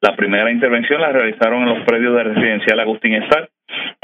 La 0.00 0.16
primera 0.16 0.50
intervención 0.50 1.00
la 1.00 1.12
realizaron 1.12 1.62
en 1.62 1.68
los 1.70 1.84
predios 1.84 2.14
de 2.14 2.24
residencial 2.24 2.80
Agustín 2.80 3.14
Estar, 3.14 3.48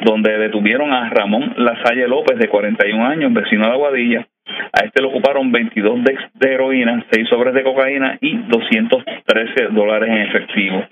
donde 0.05 0.39
detuvieron 0.39 0.93
a 0.93 1.09
Ramón 1.11 1.55
Lasalle 1.57 2.09
López, 2.09 2.39
de 2.39 2.49
41 2.49 3.07
años, 3.07 3.33
vecino 3.33 3.67
de 3.67 3.73
Aguadilla. 3.73 4.27
A 4.73 4.85
este 4.85 5.01
le 5.01 5.09
ocuparon 5.09 5.53
22 5.53 6.01
de, 6.35 6.53
heroína, 6.53 7.05
6 7.11 7.29
sobres 7.29 7.55
de 7.55 7.63
cocaína 7.63 8.19
y 8.21 8.37
213 8.49 9.69
dólares 9.71 10.11
en 10.11 10.19
efectivo. 10.19 10.85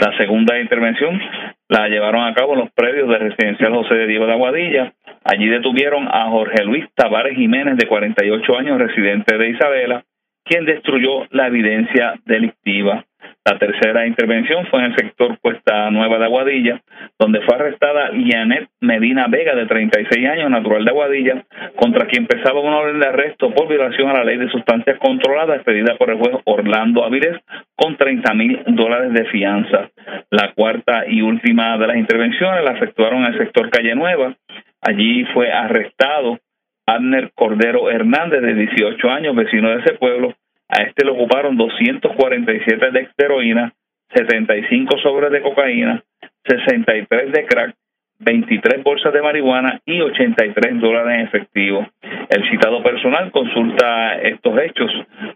La 0.00 0.16
segunda 0.16 0.58
intervención 0.58 1.20
la 1.68 1.88
llevaron 1.88 2.24
a 2.24 2.34
cabo 2.34 2.54
en 2.54 2.60
los 2.60 2.70
predios 2.72 3.08
de 3.08 3.18
residencial 3.18 3.74
José 3.74 3.94
de 3.94 4.06
Diego 4.06 4.26
de 4.26 4.32
Aguadilla. 4.32 4.92
Allí 5.24 5.46
detuvieron 5.48 6.08
a 6.08 6.28
Jorge 6.30 6.64
Luis 6.64 6.86
Tavares 6.94 7.36
Jiménez, 7.36 7.76
de 7.76 7.86
48 7.86 8.58
años, 8.58 8.78
residente 8.78 9.36
de 9.36 9.50
Isabela, 9.50 10.04
quien 10.44 10.64
destruyó 10.64 11.26
la 11.30 11.46
evidencia 11.48 12.14
delictiva. 12.24 13.04
La 13.46 13.58
tercera 13.58 14.06
intervención 14.06 14.66
fue 14.70 14.78
en 14.80 14.86
el 14.86 14.96
sector 14.96 15.38
Cuesta 15.38 15.90
Nueva 15.90 16.18
de 16.18 16.24
Aguadilla, 16.24 16.80
donde 17.18 17.42
fue 17.42 17.56
arrestada 17.56 18.10
Yanet 18.12 18.70
Medina 18.80 19.26
Vega, 19.28 19.54
de 19.54 19.66
36 19.66 20.26
años, 20.26 20.48
natural 20.48 20.82
de 20.82 20.90
Aguadilla, 20.90 21.44
contra 21.76 22.06
quien 22.06 22.26
pesaba 22.26 22.60
una 22.60 22.78
orden 22.78 23.00
de 23.00 23.06
arresto 23.06 23.52
por 23.52 23.68
violación 23.68 24.08
a 24.08 24.14
la 24.14 24.24
ley 24.24 24.38
de 24.38 24.48
sustancias 24.48 24.98
controladas, 24.98 25.56
expedida 25.56 25.94
por 25.98 26.08
el 26.08 26.16
juez 26.16 26.36
Orlando 26.44 27.04
Avilés, 27.04 27.36
con 27.76 27.98
30 27.98 28.32
mil 28.32 28.62
dólares 28.68 29.12
de 29.12 29.26
fianza. 29.26 29.90
La 30.30 30.52
cuarta 30.54 31.04
y 31.06 31.20
última 31.20 31.76
de 31.76 31.86
las 31.86 31.96
intervenciones 31.96 32.64
la 32.64 32.72
efectuaron 32.72 33.24
en 33.24 33.34
el 33.34 33.38
sector 33.38 33.68
Calle 33.68 33.94
Nueva. 33.94 34.34
Allí 34.80 35.26
fue 35.34 35.52
arrestado 35.52 36.38
Abner 36.86 37.30
Cordero 37.34 37.90
Hernández, 37.90 38.40
de 38.40 38.54
18 38.54 39.10
años, 39.10 39.36
vecino 39.36 39.68
de 39.68 39.82
ese 39.82 39.94
pueblo. 39.94 40.34
A 40.68 40.82
este 40.82 41.04
le 41.04 41.12
ocuparon 41.12 41.56
247 41.56 42.90
de 42.90 43.08
heroína, 43.18 43.72
75 44.14 44.98
sobres 44.98 45.30
de 45.30 45.42
cocaína, 45.42 46.02
63 46.46 47.32
de 47.32 47.46
crack, 47.46 47.74
23 48.20 48.82
bolsas 48.82 49.12
de 49.12 49.22
marihuana 49.22 49.80
y 49.84 50.00
83 50.00 50.80
dólares 50.80 51.18
en 51.18 51.26
efectivo. 51.26 51.86
El 52.28 52.48
citado 52.50 52.82
personal 52.82 53.30
consulta 53.30 54.14
estos 54.16 54.58
hechos 54.58 54.90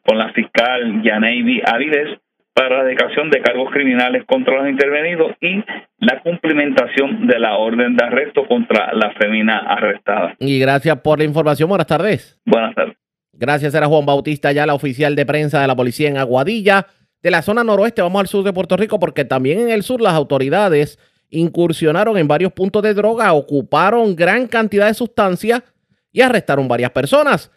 con 0.07 0.19
la 0.19 0.33
fiscal 0.33 1.03
Yaneivi 1.03 1.61
Áviles 1.65 2.19
para 2.55 2.79
la 2.79 2.85
dedicación 2.85 3.31
de 3.31 3.41
cargos 3.41 3.71
criminales 3.71 4.25
contra 4.27 4.57
los 4.57 4.69
intervenidos 4.69 5.33
y 5.41 5.63
la 5.99 6.21
cumplimentación 6.21 7.27
de 7.27 7.39
la 7.39 7.57
orden 7.57 7.97
de 7.97 8.05
arresto 8.05 8.47
contra 8.47 8.93
la 8.95 9.13
femina 9.13 9.59
arrestada. 9.59 10.35
Y 10.41 10.59
gracias 10.59 11.01
por 11.01 11.19
la 11.19 11.25
información. 11.25 11.69
Buenas 11.69 11.87
tardes. 11.87 12.41
Buenas 12.45 12.75
tardes. 12.75 12.97
Gracias, 13.39 13.73
era 13.73 13.87
Juan 13.87 14.05
Bautista, 14.05 14.51
ya 14.51 14.67
la 14.67 14.75
oficial 14.75 15.15
de 15.15 15.25
prensa 15.25 15.61
de 15.61 15.69
la 15.69 15.77
policía 15.77 16.09
en 16.09 16.17
Aguadilla. 16.17 16.89
De 17.23 17.31
la 17.31 17.43
zona 17.43 17.63
noroeste 17.63 18.03
vamos 18.03 18.21
al 18.21 18.27
sur 18.27 18.45
de 18.45 18.53
Puerto 18.53 18.77
Rico 18.77 18.99
porque 18.99 19.25
también 19.25 19.61
en 19.61 19.71
el 19.71 19.85
sur 19.85 20.01
las 20.01 20.15
autoridades 20.15 20.99
incursionaron 21.31 22.19
en 22.19 22.27
varios 22.27 22.53
puntos 22.53 22.83
de 22.83 22.95
droga, 22.95 23.33
ocuparon 23.33 24.17
gran 24.17 24.49
cantidad 24.49 24.89
de 24.89 24.95
sustancias 24.95 25.63
y 26.11 26.21
arrestaron 26.21 26.67
varias 26.67 26.91
personas. 26.91 27.53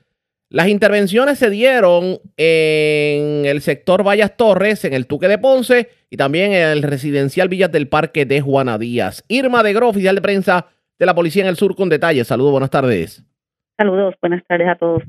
Las 0.49 0.67
intervenciones 0.67 1.39
se 1.39 1.49
dieron 1.49 2.19
en 2.37 3.45
el 3.45 3.61
sector 3.61 4.05
Vallas 4.05 4.35
Torres, 4.37 4.85
en 4.85 4.93
el 4.93 5.07
Tuque 5.07 5.27
de 5.27 5.37
Ponce 5.37 5.89
y 6.09 6.17
también 6.17 6.51
en 6.51 6.67
el 6.67 6.83
residencial 6.83 7.49
Villas 7.49 7.71
del 7.71 7.87
Parque 7.87 8.25
de 8.25 8.41
Juana 8.41 8.77
Díaz. 8.77 9.23
Irma 9.29 9.63
de 9.63 9.73
Gro, 9.73 9.89
oficial 9.89 10.13
de 10.13 10.21
prensa 10.21 10.67
de 10.99 11.05
la 11.05 11.15
Policía 11.15 11.43
en 11.43 11.49
el 11.49 11.55
Sur, 11.55 11.75
con 11.75 11.89
detalles. 11.89 12.27
Saludos, 12.27 12.51
buenas 12.51 12.69
tardes. 12.69 13.23
Saludos, 13.77 14.13
buenas 14.21 14.43
tardes 14.45 14.67
a 14.67 14.75
todos. 14.75 15.01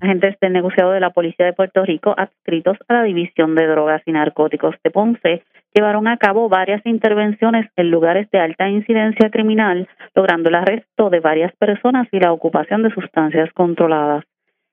Agentes 0.00 0.36
del 0.40 0.52
negociado 0.52 0.92
de 0.92 1.00
la 1.00 1.10
Policía 1.10 1.46
de 1.46 1.52
Puerto 1.52 1.84
Rico, 1.84 2.14
adscritos 2.16 2.76
a 2.88 2.94
la 2.94 3.02
División 3.02 3.54
de 3.54 3.66
Drogas 3.66 4.02
y 4.06 4.12
Narcóticos 4.12 4.74
de 4.82 4.90
Ponce, 4.90 5.42
llevaron 5.74 6.06
a 6.08 6.16
cabo 6.16 6.48
varias 6.48 6.84
intervenciones 6.86 7.66
en 7.76 7.90
lugares 7.90 8.30
de 8.30 8.38
alta 8.38 8.68
incidencia 8.68 9.30
criminal, 9.30 9.88
logrando 10.14 10.48
el 10.48 10.54
arresto 10.54 11.10
de 11.10 11.20
varias 11.20 11.54
personas 11.56 12.08
y 12.12 12.20
la 12.20 12.32
ocupación 12.32 12.82
de 12.82 12.94
sustancias 12.94 13.52
controladas. 13.52 14.24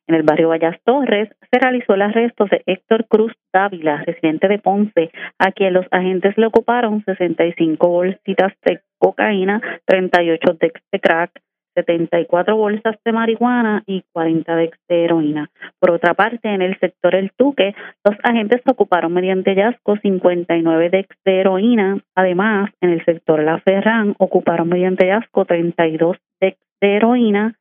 En 0.08 0.16
el 0.16 0.24
barrio 0.24 0.50
Vallas 0.50 0.78
Torres 0.84 1.30
se 1.52 1.60
realizó 1.60 1.94
el 1.94 2.02
arresto 2.02 2.46
de 2.46 2.62
Héctor 2.66 3.06
Cruz 3.08 3.32
Dávila, 3.54 4.04
residente 4.06 4.48
de 4.48 4.60
Ponce, 4.60 5.12
a 5.40 5.52
quien 5.52 5.74
los 5.74 5.86
agentes 5.92 6.38
le 6.38 6.48
ocuparon 6.48 7.04
65 7.06 7.88
bolsitas 7.88 8.54
de 8.66 8.82
cocaína, 8.98 9.62
38 9.86 10.58
de 10.60 11.00
crack, 11.00 11.32
74 11.76 12.56
bolsas 12.56 12.96
de 13.04 13.12
marihuana 13.12 13.84
y 13.86 14.04
40 14.12 14.56
de 14.56 14.72
heroína. 14.90 15.50
Por 15.80 15.92
otra 15.92 16.14
parte, 16.14 16.50
en 16.50 16.62
el 16.62 16.78
sector 16.80 17.16
El 17.16 17.32
Tuque, 17.32 17.76
los 18.04 18.18
agentes 18.24 18.62
ocuparon 18.66 19.14
mediante 19.14 19.52
hallazgo 19.52 19.98
59 19.98 20.90
de 20.90 21.40
heroína. 21.40 22.00
Además, 22.16 22.72
en 22.82 22.92
el 22.92 23.06
sector 23.06 23.44
La 23.44 23.60
Ferran, 23.60 24.16
ocuparon 24.18 24.70
mediante 24.70 25.06
hallazgo 25.06 25.46
32 25.46 26.18
de 26.40 26.58
heroína, 26.82 27.56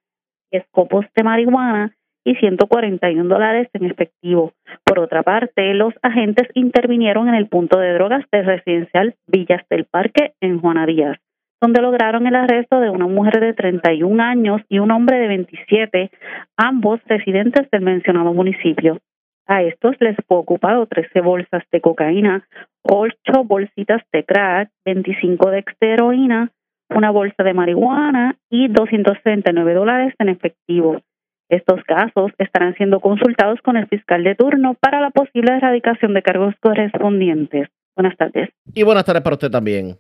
escopos 0.51 1.05
de 1.15 1.23
marihuana 1.23 1.95
y 2.25 2.35
141 2.35 3.29
dólares 3.29 3.69
en 3.73 3.85
efectivo. 3.85 4.53
Por 4.85 4.99
otra 4.99 5.23
parte, 5.23 5.75
los 5.75 5.95
agentes 6.03 6.49
intervinieron 6.55 7.29
en 7.29 7.35
el 7.35 7.49
punto 7.49 7.79
de 7.79 7.93
drogas 7.95 8.25
del 8.31 8.47
residencial 8.47 9.15
Villas 9.27 9.63
del 9.71 9.85
Parque 9.85 10.33
en 10.41 10.61
Juana 10.61 10.87
Díaz 10.87 11.19
donde 11.61 11.83
lograron 11.83 12.27
el 12.27 12.35
arresto 12.35 12.81
de 12.81 12.91
una 12.91 13.07
mujer 13.07 13.41
de 13.41 13.55
31 13.55 14.23
años 14.23 14.63
y 14.69 14.79
un 14.79 14.91
hombre 14.91 15.19
de 15.19 15.29
27, 15.29 16.11
ambos 16.57 17.01
residentes 17.07 17.71
del 17.71 17.83
mencionado 17.83 18.33
municipio. 18.33 18.99
A 19.47 19.63
estos 19.63 19.97
les 20.01 20.17
fue 20.29 20.39
ocupado 20.39 20.87
13 20.87 21.21
bolsas 21.21 21.65
de 21.73 21.81
cocaína, 21.81 22.47
8 22.83 23.13
bolsitas 23.45 24.03
de 24.13 24.25
crack, 24.25 24.71
25 24.85 25.51
de 25.51 25.65
heroína, 25.81 26.53
una 26.89 27.11
bolsa 27.11 27.43
de 27.43 27.55
marihuana 27.55 28.37
y 28.49 28.69
239 28.69 29.75
dólares 29.75 30.15
en 30.19 30.29
efectivo. 30.29 31.01
Estos 31.49 31.83
casos 31.83 32.31
estarán 32.39 32.75
siendo 32.77 33.01
consultados 33.01 33.61
con 33.63 33.77
el 33.77 33.89
fiscal 33.89 34.23
de 34.23 34.37
turno 34.37 34.75
para 34.75 35.01
la 35.01 35.11
posible 35.11 35.57
erradicación 35.57 36.15
de 36.15 36.23
cargos 36.23 36.55
correspondientes. 36.61 37.69
Buenas 37.97 38.17
tardes. 38.17 38.51
Y 38.73 38.85
buenas 38.85 39.05
tardes 39.05 39.23
para 39.23 39.35
usted 39.35 39.51
también. 39.51 39.97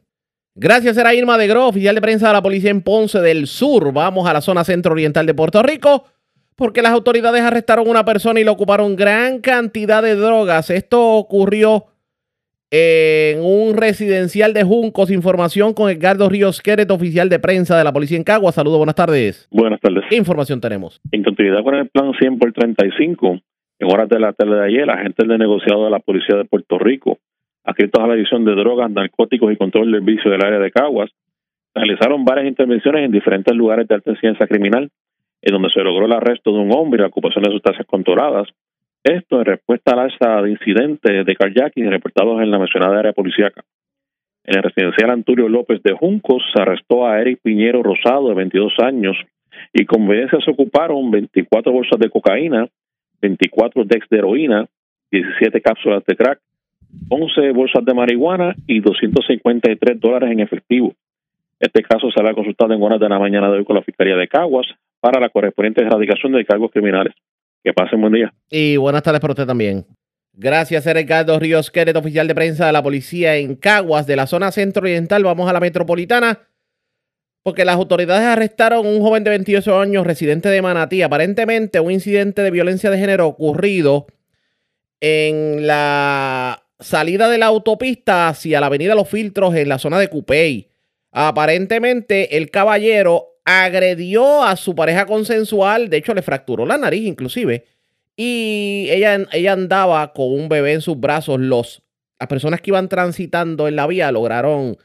Gracias, 0.62 0.98
era 0.98 1.14
Irma 1.14 1.38
de 1.38 1.46
Gro, 1.48 1.68
oficial 1.68 1.94
de 1.94 2.02
prensa 2.02 2.26
de 2.26 2.34
la 2.34 2.42
policía 2.42 2.70
en 2.70 2.82
Ponce 2.82 3.18
del 3.20 3.46
Sur. 3.46 3.94
Vamos 3.94 4.28
a 4.28 4.34
la 4.34 4.42
zona 4.42 4.62
centro-oriental 4.62 5.24
de 5.24 5.32
Puerto 5.32 5.62
Rico 5.62 6.04
porque 6.54 6.82
las 6.82 6.92
autoridades 6.92 7.40
arrestaron 7.40 7.86
a 7.86 7.90
una 7.90 8.04
persona 8.04 8.40
y 8.40 8.44
le 8.44 8.50
ocuparon 8.50 8.94
gran 8.94 9.40
cantidad 9.40 10.02
de 10.02 10.16
drogas. 10.16 10.68
Esto 10.68 11.14
ocurrió 11.14 11.84
en 12.70 13.40
un 13.40 13.74
residencial 13.74 14.52
de 14.52 14.62
Juncos. 14.62 15.10
Información 15.10 15.72
con 15.72 15.88
Edgardo 15.88 16.28
Ríos 16.28 16.60
Queret, 16.60 16.90
oficial 16.90 17.30
de 17.30 17.38
prensa 17.38 17.78
de 17.78 17.84
la 17.84 17.94
policía 17.94 18.18
en 18.18 18.24
Cagua. 18.24 18.52
Saludos, 18.52 18.76
buenas 18.76 18.96
tardes. 18.96 19.48
Buenas 19.50 19.80
tardes. 19.80 20.04
¿Qué 20.10 20.16
información 20.16 20.60
tenemos? 20.60 21.00
En 21.10 21.24
continuidad 21.24 21.64
con 21.64 21.74
el 21.74 21.88
plan 21.88 22.12
100 22.20 22.38
por 22.38 22.52
35, 22.52 23.40
en 23.78 23.90
horas 23.90 24.10
de 24.10 24.20
la 24.20 24.34
tarde 24.34 24.56
de 24.56 24.66
ayer, 24.66 24.90
agentes 24.90 25.26
de 25.26 25.38
negociado 25.38 25.86
de 25.86 25.90
la 25.90 26.00
policía 26.00 26.36
de 26.36 26.44
Puerto 26.44 26.78
Rico 26.78 27.18
adscritos 27.70 28.02
a 28.02 28.06
la 28.06 28.14
División 28.14 28.44
de 28.44 28.54
Drogas, 28.54 28.90
Narcóticos 28.90 29.52
y 29.52 29.56
Control 29.56 29.90
del 29.90 30.02
Vicio 30.02 30.30
del 30.30 30.44
área 30.44 30.58
de 30.58 30.70
Caguas, 30.70 31.10
realizaron 31.74 32.24
varias 32.24 32.48
intervenciones 32.48 33.04
en 33.04 33.12
diferentes 33.12 33.54
lugares 33.54 33.86
de 33.88 33.94
alta 33.94 34.14
ciencia 34.16 34.46
criminal, 34.46 34.90
en 35.42 35.52
donde 35.52 35.70
se 35.70 35.82
logró 35.82 36.06
el 36.06 36.12
arresto 36.12 36.52
de 36.52 36.58
un 36.58 36.72
hombre 36.72 36.98
y 36.98 37.02
la 37.02 37.08
ocupación 37.08 37.44
de 37.44 37.52
sustancias 37.52 37.86
controladas. 37.86 38.48
Esto 39.02 39.38
en 39.38 39.46
respuesta 39.46 39.92
al 39.92 40.00
alza 40.00 40.42
de 40.42 40.50
incidentes 40.50 41.24
de 41.24 41.36
carjacking 41.36 41.90
reportados 41.90 42.42
en 42.42 42.50
la 42.50 42.58
mencionada 42.58 42.98
área 42.98 43.12
policíaca. 43.12 43.64
En 44.44 44.56
el 44.56 44.62
residencial 44.62 45.10
Antonio 45.10 45.48
López 45.48 45.82
de 45.82 45.92
Juncos 45.92 46.42
se 46.54 46.60
arrestó 46.60 47.06
a 47.06 47.20
Eric 47.20 47.40
Piñero 47.42 47.82
Rosado, 47.82 48.28
de 48.28 48.34
22 48.34 48.72
años, 48.82 49.16
y 49.72 49.84
con 49.84 50.08
se 50.08 50.50
ocuparon 50.50 51.10
24 51.10 51.72
bolsas 51.72 51.98
de 51.98 52.10
cocaína, 52.10 52.66
24 53.22 53.84
dex 53.84 54.08
de 54.08 54.18
heroína, 54.18 54.66
17 55.10 55.60
cápsulas 55.60 56.04
de 56.04 56.16
crack, 56.16 56.40
11 57.08 57.52
bolsas 57.52 57.84
de 57.84 57.94
marihuana 57.94 58.54
y 58.66 58.80
253 58.80 60.00
dólares 60.00 60.30
en 60.30 60.40
efectivo. 60.40 60.94
Este 61.58 61.82
caso 61.82 62.10
será 62.10 62.32
consultado 62.34 62.72
en 62.72 62.82
horas 62.82 63.00
de 63.00 63.08
la 63.08 63.18
mañana 63.18 63.50
de 63.50 63.58
hoy 63.58 63.64
con 63.64 63.76
la 63.76 63.82
Fiscalía 63.82 64.16
de 64.16 64.28
Caguas 64.28 64.66
para 65.00 65.20
la 65.20 65.28
correspondiente 65.28 65.82
erradicación 65.82 66.32
de 66.32 66.44
cargos 66.44 66.70
criminales. 66.70 67.14
Que 67.62 67.74
pasen 67.74 68.00
buen 68.00 68.14
día. 68.14 68.32
Y 68.50 68.78
buenas 68.78 69.02
tardes 69.02 69.20
para 69.20 69.32
usted 69.32 69.46
también. 69.46 69.84
Gracias, 70.32 70.86
Ricardo 70.86 71.38
Ríos 71.38 71.70
Queret, 71.70 71.94
oficial 71.96 72.26
de 72.26 72.34
prensa 72.34 72.66
de 72.66 72.72
la 72.72 72.82
policía 72.82 73.36
en 73.36 73.56
Caguas, 73.56 74.06
de 74.06 74.16
la 74.16 74.26
zona 74.26 74.50
centro-oriental. 74.50 75.22
Vamos 75.22 75.50
a 75.50 75.52
la 75.52 75.60
metropolitana, 75.60 76.38
porque 77.42 77.66
las 77.66 77.76
autoridades 77.76 78.24
arrestaron 78.24 78.86
a 78.86 78.88
un 78.88 79.02
joven 79.02 79.24
de 79.24 79.30
28 79.30 79.78
años, 79.78 80.06
residente 80.06 80.48
de 80.48 80.62
Manatí. 80.62 81.02
Aparentemente, 81.02 81.80
un 81.80 81.90
incidente 81.90 82.42
de 82.42 82.50
violencia 82.50 82.90
de 82.90 82.96
género 82.96 83.26
ocurrido 83.26 84.06
en 85.00 85.66
la 85.66 86.62
salida 86.80 87.28
de 87.28 87.38
la 87.38 87.46
autopista 87.46 88.28
hacia 88.28 88.60
la 88.60 88.66
avenida 88.66 88.94
Los 88.94 89.08
Filtros 89.08 89.54
en 89.54 89.68
la 89.68 89.78
zona 89.78 89.98
de 89.98 90.08
Cupey. 90.08 90.68
Aparentemente 91.12 92.36
el 92.36 92.50
caballero 92.50 93.38
agredió 93.44 94.44
a 94.44 94.56
su 94.56 94.74
pareja 94.74 95.06
consensual, 95.06 95.90
de 95.90 95.96
hecho 95.98 96.14
le 96.14 96.22
fracturó 96.22 96.66
la 96.66 96.78
nariz 96.78 97.06
inclusive, 97.06 97.66
y 98.16 98.88
ella, 98.90 99.26
ella 99.32 99.52
andaba 99.52 100.12
con 100.12 100.32
un 100.32 100.48
bebé 100.48 100.74
en 100.74 100.82
sus 100.82 100.98
brazos. 101.00 101.40
Los, 101.40 101.82
las 102.18 102.28
personas 102.28 102.60
que 102.60 102.70
iban 102.70 102.88
transitando 102.88 103.66
en 103.66 103.76
la 103.76 103.86
vía 103.86 104.12
lograron 104.12 104.76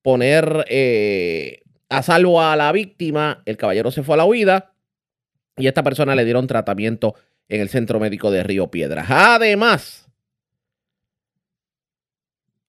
poner 0.00 0.64
eh, 0.68 1.62
a 1.88 2.02
salvo 2.02 2.40
a 2.40 2.54
la 2.56 2.70
víctima, 2.72 3.42
el 3.46 3.56
caballero 3.56 3.90
se 3.90 4.02
fue 4.02 4.14
a 4.14 4.18
la 4.18 4.24
huida 4.24 4.74
y 5.56 5.66
a 5.66 5.70
esta 5.70 5.82
persona 5.82 6.14
le 6.14 6.24
dieron 6.24 6.46
tratamiento 6.46 7.14
en 7.48 7.60
el 7.60 7.68
centro 7.68 8.00
médico 8.00 8.30
de 8.30 8.42
Río 8.42 8.70
Piedras. 8.70 9.06
Además, 9.08 10.03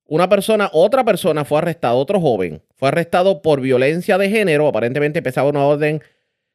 una 0.08 0.30
persona, 0.30 0.70
otra 0.72 1.04
persona 1.04 1.46
fue 1.46 1.60
arrestada, 1.60 1.96
otro 1.96 2.20
joven, 2.20 2.62
fue 2.76 2.90
arrestado 2.90 3.42
por 3.42 3.62
violencia 3.62 4.18
de 4.18 4.30
género, 4.30 4.68
aparentemente 4.68 5.20
empezaba 5.20 5.50
una 5.50 5.66
orden 5.66 6.02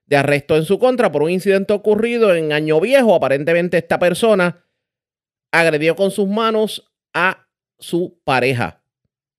de 0.07 0.17
arresto 0.17 0.57
en 0.57 0.65
su 0.65 0.79
contra 0.79 1.13
por 1.13 1.23
un 1.23 1.31
incidente 1.31 1.73
ocurrido 1.73 2.35
en 2.35 2.53
Año 2.53 2.81
Viejo. 2.81 3.15
Aparentemente 3.15 3.79
esta 3.79 3.99
persona 3.99 4.65
agredió 5.53 5.95
con 5.95 6.11
sus 6.11 6.29
manos 6.29 6.93
a 7.15 7.47
su 7.79 8.21
pareja. 8.25 8.83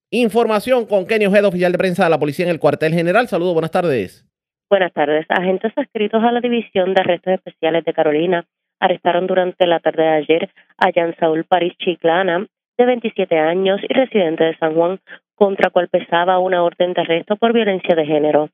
Información 0.10 0.86
con 0.86 1.06
Kenny 1.06 1.26
Ojeda, 1.26 1.50
oficial 1.50 1.74
de 1.74 1.78
prensa 1.78 2.06
de 2.06 2.10
la 2.10 2.20
policía 2.20 2.46
en 2.46 2.52
el 2.52 2.60
cuartel 2.60 2.94
general. 2.94 3.28
Saludos, 3.28 3.54
buenas 3.54 3.72
tardes. 3.72 4.26
Buenas 4.70 4.94
tardes. 4.94 5.26
Agentes 5.28 5.74
adscritos 5.76 6.24
a 6.24 6.32
la 6.32 6.40
División 6.40 6.94
de 6.94 7.02
Arrestos 7.02 7.34
Especiales 7.34 7.84
de 7.84 7.94
Carolina 7.94 8.46
arrestaron 8.80 9.28
durante 9.28 9.68
la 9.68 9.80
tarde 9.80 10.04
de 10.04 10.10
ayer 10.10 10.50
a 10.78 10.92
Jan 10.94 11.16
Saúl 11.20 11.44
París 11.44 11.74
Chiclana, 11.78 12.48
de 12.82 12.88
27 12.88 13.38
años 13.38 13.80
y 13.88 13.94
residente 13.94 14.44
de 14.44 14.58
San 14.58 14.74
Juan, 14.74 15.00
contra 15.36 15.70
cual 15.70 15.88
pesaba 15.88 16.40
una 16.40 16.64
orden 16.64 16.94
de 16.94 17.02
arresto 17.02 17.36
por 17.36 17.54
violencia 17.54 17.96
de 17.96 18.08
género. 18.08 18.50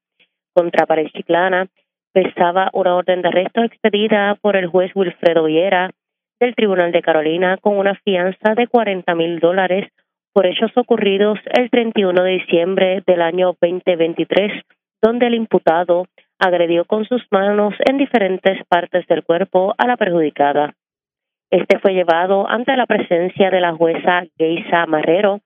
Contra 0.54 0.86
Pared 0.86 1.08
Chiclana 1.14 1.68
pesaba 2.14 2.70
una 2.74 2.96
orden 2.96 3.22
de 3.22 3.30
arresto 3.30 3.64
expedida 3.64 4.36
por 4.42 4.58
el 4.58 4.68
juez 4.68 4.92
Wilfredo 4.96 5.46
Viera 5.46 5.92
del 6.42 6.56
Tribunal 6.56 6.92
de 6.92 7.02
Carolina 7.02 7.58
con 7.62 7.78
una 7.78 7.96
fianza 8.04 8.54
de 8.54 8.68
40 8.68 9.16
mil 9.16 9.40
dólares 9.40 9.90
por 10.34 10.46
hechos 10.46 10.72
ocurridos 10.76 11.40
el 11.58 11.70
31 11.70 12.22
de 12.22 12.32
diciembre 12.32 13.04
del 13.08 13.22
año 13.22 13.56
2023, 13.62 14.52
donde 15.02 15.28
el 15.28 15.36
imputado 15.36 16.06
agredió 16.38 16.84
con 16.84 17.06
sus 17.06 17.24
manos 17.32 17.74
en 17.90 17.98
diferentes 17.98 18.60
partes 18.68 19.08
del 19.08 19.24
cuerpo 19.24 19.74
a 19.78 19.88
la 19.88 19.96
perjudicada. 19.96 20.74
Este 21.50 21.80
fue 21.80 21.94
llevado 21.94 22.50
ante 22.50 22.76
la 22.76 22.86
presencia 22.86 23.50
de 23.50 23.62
la 23.62 23.74
jueza 23.74 24.24
Geisa 24.38 24.86
Marrero, 24.86 25.40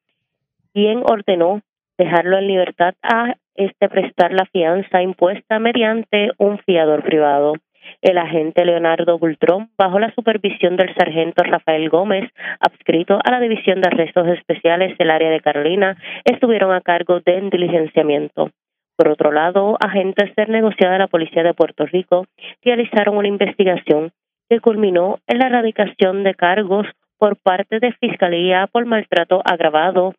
quien 0.74 1.04
ordenó 1.06 1.62
dejarlo 1.98 2.40
en 2.40 2.48
libertad 2.48 2.96
a 3.04 3.36
este 3.54 3.88
prestar 3.88 4.34
la 4.34 4.46
fianza 4.46 5.04
impuesta 5.04 5.60
mediante 5.60 6.32
un 6.40 6.58
fiador 6.60 7.04
privado. 7.04 7.54
El 8.02 8.18
agente 8.18 8.66
Leonardo 8.66 9.20
Bultrón, 9.20 9.70
bajo 9.78 10.00
la 10.00 10.12
supervisión 10.14 10.76
del 10.76 10.94
sargento 10.96 11.44
Rafael 11.44 11.90
Gómez, 11.90 12.32
adscrito 12.60 13.20
a 13.24 13.32
la 13.32 13.40
División 13.40 13.82
de 13.82 13.90
Arrestos 13.90 14.28
Especiales 14.28 14.98
del 14.98 15.12
área 15.12 15.30
de 15.30 15.42
Carolina, 15.42 15.98
estuvieron 16.26 16.72
a 16.72 16.82
cargo 16.82 17.20
del 17.20 17.52
diligenciamiento. 17.52 18.50
Por 18.96 19.08
otro 19.08 19.32
lado, 19.32 19.78
agentes 19.80 20.34
del 20.36 20.52
negociado 20.52 20.94
de 20.94 21.00
la 21.00 21.08
Policía 21.08 21.44
de 21.44 21.54
Puerto 21.54 21.86
Rico 21.86 22.26
realizaron 22.64 23.18
una 23.18 23.28
investigación 23.28 24.12
que 24.52 24.60
culminó 24.60 25.20
en 25.28 25.40
la 25.40 25.48
erradicación 25.48 26.26
de 26.26 26.36
cargos 26.36 26.86
por 27.18 27.38
parte 27.38 27.80
de 27.80 27.94
Fiscalía 27.94 28.68
por 28.68 28.86
maltrato 28.86 29.42
agravado 29.46 30.14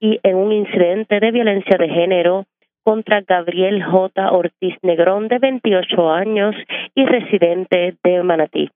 y 0.00 0.18
en 0.22 0.36
un 0.36 0.52
incidente 0.52 1.20
de 1.20 1.30
violencia 1.30 1.76
de 1.76 1.90
género 1.90 2.46
contra 2.82 3.20
Gabriel 3.20 3.84
J. 3.84 4.32
Ortiz 4.32 4.74
Negrón, 4.80 5.28
de 5.28 5.38
28 5.38 6.10
años 6.10 6.54
y 6.94 7.04
residente 7.04 7.94
de 8.02 8.22
Manatí. 8.22 8.70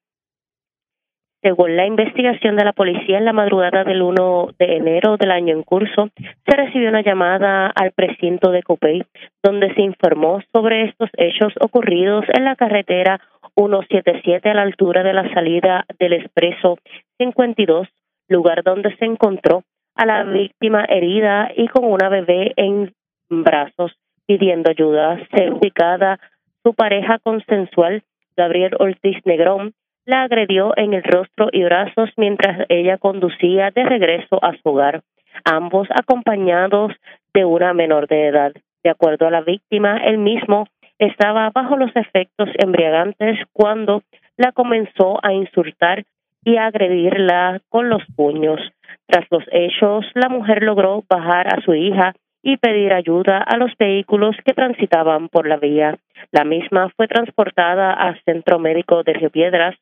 Según 1.40 1.74
la 1.74 1.86
investigación 1.86 2.56
de 2.56 2.64
la 2.64 2.74
policía 2.74 3.16
en 3.16 3.24
la 3.24 3.32
madrugada 3.32 3.84
del 3.84 4.02
1 4.02 4.50
de 4.58 4.76
enero 4.76 5.16
del 5.16 5.30
año 5.30 5.54
en 5.54 5.62
curso, 5.62 6.10
se 6.46 6.54
recibió 6.54 6.90
una 6.90 7.02
llamada 7.02 7.68
al 7.68 7.92
precinto 7.92 8.50
de 8.50 8.62
Copey, 8.62 9.02
donde 9.42 9.72
se 9.72 9.80
informó 9.80 10.40
sobre 10.52 10.84
estos 10.84 11.08
hechos 11.16 11.54
ocurridos 11.60 12.26
en 12.28 12.44
la 12.44 12.56
carretera 12.56 13.22
177 13.56 14.48
a 14.48 14.54
la 14.54 14.62
altura 14.62 15.02
de 15.02 15.12
la 15.12 15.32
salida 15.32 15.84
del 15.98 16.14
expreso 16.14 16.78
52, 17.18 17.88
lugar 18.28 18.62
donde 18.62 18.94
se 18.96 19.04
encontró 19.04 19.62
a 19.94 20.06
la 20.06 20.24
víctima 20.24 20.84
herida 20.84 21.50
y 21.54 21.68
con 21.68 21.84
una 21.84 22.08
bebé 22.08 22.52
en 22.56 22.92
brazos 23.28 23.92
pidiendo 24.26 24.70
ayuda. 24.70 25.18
Certificada 25.34 26.18
su 26.62 26.74
pareja 26.74 27.18
consensual, 27.18 28.02
Gabriel 28.36 28.76
Ortiz 28.78 29.18
Negrón, 29.24 29.74
la 30.04 30.22
agredió 30.22 30.72
en 30.76 30.94
el 30.94 31.02
rostro 31.02 31.48
y 31.52 31.62
brazos 31.62 32.10
mientras 32.16 32.66
ella 32.68 32.98
conducía 32.98 33.70
de 33.70 33.84
regreso 33.84 34.42
a 34.42 34.52
su 34.56 34.68
hogar, 34.68 35.02
ambos 35.44 35.88
acompañados 35.90 36.92
de 37.34 37.44
una 37.44 37.72
menor 37.72 38.08
de 38.08 38.26
edad. 38.26 38.52
De 38.82 38.90
acuerdo 38.90 39.26
a 39.26 39.30
la 39.30 39.42
víctima, 39.42 39.98
él 39.98 40.18
mismo 40.18 40.66
estaba 41.06 41.50
bajo 41.50 41.76
los 41.76 41.90
efectos 41.96 42.48
embriagantes 42.54 43.38
cuando 43.52 44.02
la 44.36 44.52
comenzó 44.52 45.18
a 45.24 45.32
insultar 45.32 46.04
y 46.44 46.56
a 46.56 46.66
agredirla 46.66 47.60
con 47.68 47.88
los 47.88 48.02
puños. 48.14 48.60
Tras 49.06 49.26
los 49.30 49.44
hechos, 49.50 50.04
la 50.14 50.28
mujer 50.28 50.62
logró 50.62 51.02
bajar 51.08 51.52
a 51.52 51.60
su 51.62 51.74
hija 51.74 52.14
y 52.42 52.56
pedir 52.56 52.92
ayuda 52.92 53.38
a 53.38 53.56
los 53.56 53.72
vehículos 53.78 54.36
que 54.44 54.52
transitaban 54.52 55.28
por 55.28 55.48
la 55.48 55.56
vía. 55.56 55.96
La 56.30 56.44
misma 56.44 56.88
fue 56.96 57.08
transportada 57.08 57.92
al 57.92 58.20
Centro 58.24 58.58
Médico 58.58 59.02
de 59.02 59.14
Río 59.14 59.30
Piedras, 59.30 59.76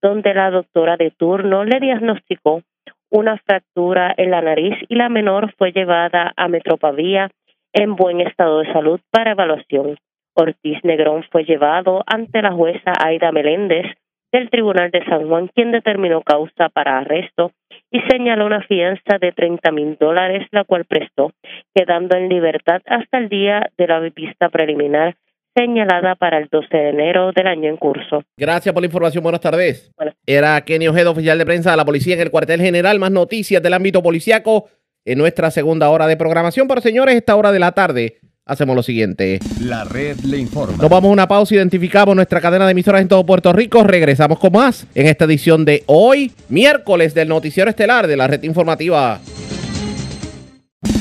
donde 0.00 0.32
la 0.34 0.50
doctora 0.50 0.96
de 0.96 1.10
turno 1.10 1.64
le 1.64 1.80
diagnosticó 1.80 2.62
una 3.10 3.36
fractura 3.38 4.14
en 4.16 4.30
la 4.30 4.40
nariz 4.40 4.74
y 4.88 4.94
la 4.94 5.10
menor 5.10 5.54
fue 5.58 5.72
llevada 5.72 6.32
a 6.34 6.48
Metropavía 6.48 7.30
en 7.74 7.94
buen 7.94 8.22
estado 8.22 8.60
de 8.60 8.72
salud 8.72 9.00
para 9.10 9.32
evaluación. 9.32 9.98
Ortiz 10.34 10.78
Negrón 10.82 11.24
fue 11.30 11.44
llevado 11.44 12.02
ante 12.06 12.42
la 12.42 12.52
jueza 12.52 12.92
Aida 12.98 13.32
Meléndez 13.32 13.86
del 14.32 14.48
Tribunal 14.48 14.90
de 14.90 15.04
San 15.04 15.28
Juan, 15.28 15.48
quien 15.54 15.72
determinó 15.72 16.22
causa 16.22 16.70
para 16.70 16.98
arresto 16.98 17.52
y 17.90 18.00
señaló 18.10 18.46
una 18.46 18.62
fianza 18.62 19.18
de 19.20 19.32
30 19.32 19.70
mil 19.72 19.96
dólares, 20.00 20.48
la 20.50 20.64
cual 20.64 20.86
prestó, 20.86 21.32
quedando 21.74 22.16
en 22.16 22.30
libertad 22.30 22.80
hasta 22.86 23.18
el 23.18 23.28
día 23.28 23.70
de 23.76 23.86
la 23.86 24.00
vista 24.00 24.48
preliminar 24.48 25.16
señalada 25.54 26.14
para 26.14 26.38
el 26.38 26.48
12 26.50 26.74
de 26.74 26.88
enero 26.88 27.32
del 27.32 27.46
año 27.46 27.68
en 27.68 27.76
curso. 27.76 28.24
Gracias 28.38 28.72
por 28.72 28.82
la 28.82 28.86
información. 28.86 29.22
Buenas 29.22 29.42
tardes. 29.42 29.92
Era 30.26 30.58
Kenny 30.62 30.88
Ojeda, 30.88 31.10
oficial 31.10 31.36
de 31.36 31.44
prensa 31.44 31.72
de 31.72 31.76
la 31.76 31.84
policía 31.84 32.14
en 32.14 32.20
el 32.20 32.30
cuartel 32.30 32.62
general. 32.62 32.98
Más 32.98 33.10
noticias 33.10 33.62
del 33.62 33.74
ámbito 33.74 34.02
policiaco 34.02 34.70
en 35.04 35.18
nuestra 35.18 35.50
segunda 35.50 35.90
hora 35.90 36.06
de 36.06 36.16
programación. 36.16 36.68
Pero 36.68 36.80
señores, 36.80 37.16
esta 37.16 37.36
hora 37.36 37.52
de 37.52 37.58
la 37.58 37.72
tarde 37.72 38.20
hacemos 38.46 38.74
lo 38.74 38.82
siguiente. 38.82 39.38
La 39.60 39.84
red 39.84 40.18
le 40.20 40.38
informa. 40.38 40.76
Nos 40.78 40.90
vamos 40.90 41.08
a 41.08 41.12
una 41.12 41.28
pausa, 41.28 41.54
identificamos 41.54 42.14
nuestra 42.14 42.40
cadena 42.40 42.66
de 42.66 42.72
emisoras 42.72 43.00
en 43.00 43.08
todo 43.08 43.24
Puerto 43.24 43.52
Rico. 43.52 43.82
Regresamos 43.84 44.38
con 44.38 44.52
más 44.52 44.86
en 44.94 45.06
esta 45.06 45.24
edición 45.24 45.64
de 45.64 45.84
hoy, 45.86 46.32
miércoles 46.48 47.14
del 47.14 47.28
Noticiero 47.28 47.70
Estelar 47.70 48.06
de 48.06 48.16
la 48.16 48.26
red 48.26 48.42
informativa. 48.42 49.20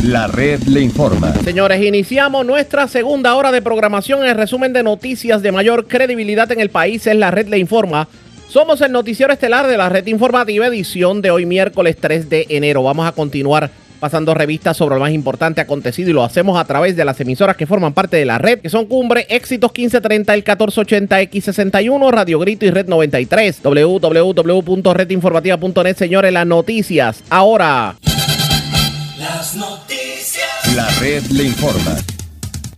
La 0.04 0.28
red 0.28 0.62
le 0.64 0.82
informa. 0.82 1.34
Señores, 1.44 1.84
iniciamos 1.84 2.46
nuestra 2.46 2.88
segunda 2.88 3.36
hora 3.36 3.52
de 3.52 3.62
programación. 3.62 4.26
El 4.26 4.36
resumen 4.36 4.74
de 4.74 4.84
noticias 4.84 5.42
de 5.42 5.52
mayor 5.52 5.88
credibilidad 5.88 6.52
en 6.52 6.60
el 6.60 6.70
país 6.70 7.06
es 7.08 7.16
La 7.16 7.32
red 7.32 7.48
le 7.48 7.58
informa. 7.58 8.08
Somos 8.48 8.82
el 8.82 8.92
noticiero 8.92 9.32
estelar 9.32 9.68
de 9.68 9.78
la 9.78 9.90
red 9.90 10.06
informativa 10.08 10.68
edición 10.68 11.22
de 11.22 11.32
hoy 11.32 11.46
miércoles 11.46 11.98
3 12.00 12.30
de 12.30 12.46
enero. 12.50 12.84
Vamos 12.84 13.08
a 13.08 13.12
continuar 13.14 13.72
pasando 14.02 14.34
revistas 14.34 14.76
sobre 14.76 14.96
lo 14.96 15.02
más 15.02 15.12
importante 15.12 15.62
acontecido 15.62 16.10
y 16.10 16.14
lo 16.14 16.24
hacemos 16.24 16.60
a 16.60 16.66
través 16.66 16.98
de 16.98 17.06
las 17.06 17.22
emisoras 17.22 17.56
que 17.56 17.68
forman 17.68 17.94
parte 17.94 18.18
de 18.18 18.26
la 18.26 18.40
red, 18.40 18.60
que 18.60 18.70
son 18.70 18.88
Cumbre, 18.88 19.28
Éxitos 19.30 19.72
1530, 19.72 20.34
el 20.34 20.44
1480X61, 20.44 22.12
Radio 22.12 22.40
Grito 22.40 22.66
y 22.66 22.72
Red 22.72 22.88
93, 22.88 23.62
www.redinformativa.net, 23.64 25.96
señores, 25.96 26.34
las 26.34 26.48
noticias. 26.48 27.24
Ahora. 27.30 27.96
Las 29.20 29.56
noticias. 29.56 30.76
La 30.76 30.90
red 31.00 31.24
le 31.28 31.44
informa. 31.44 31.96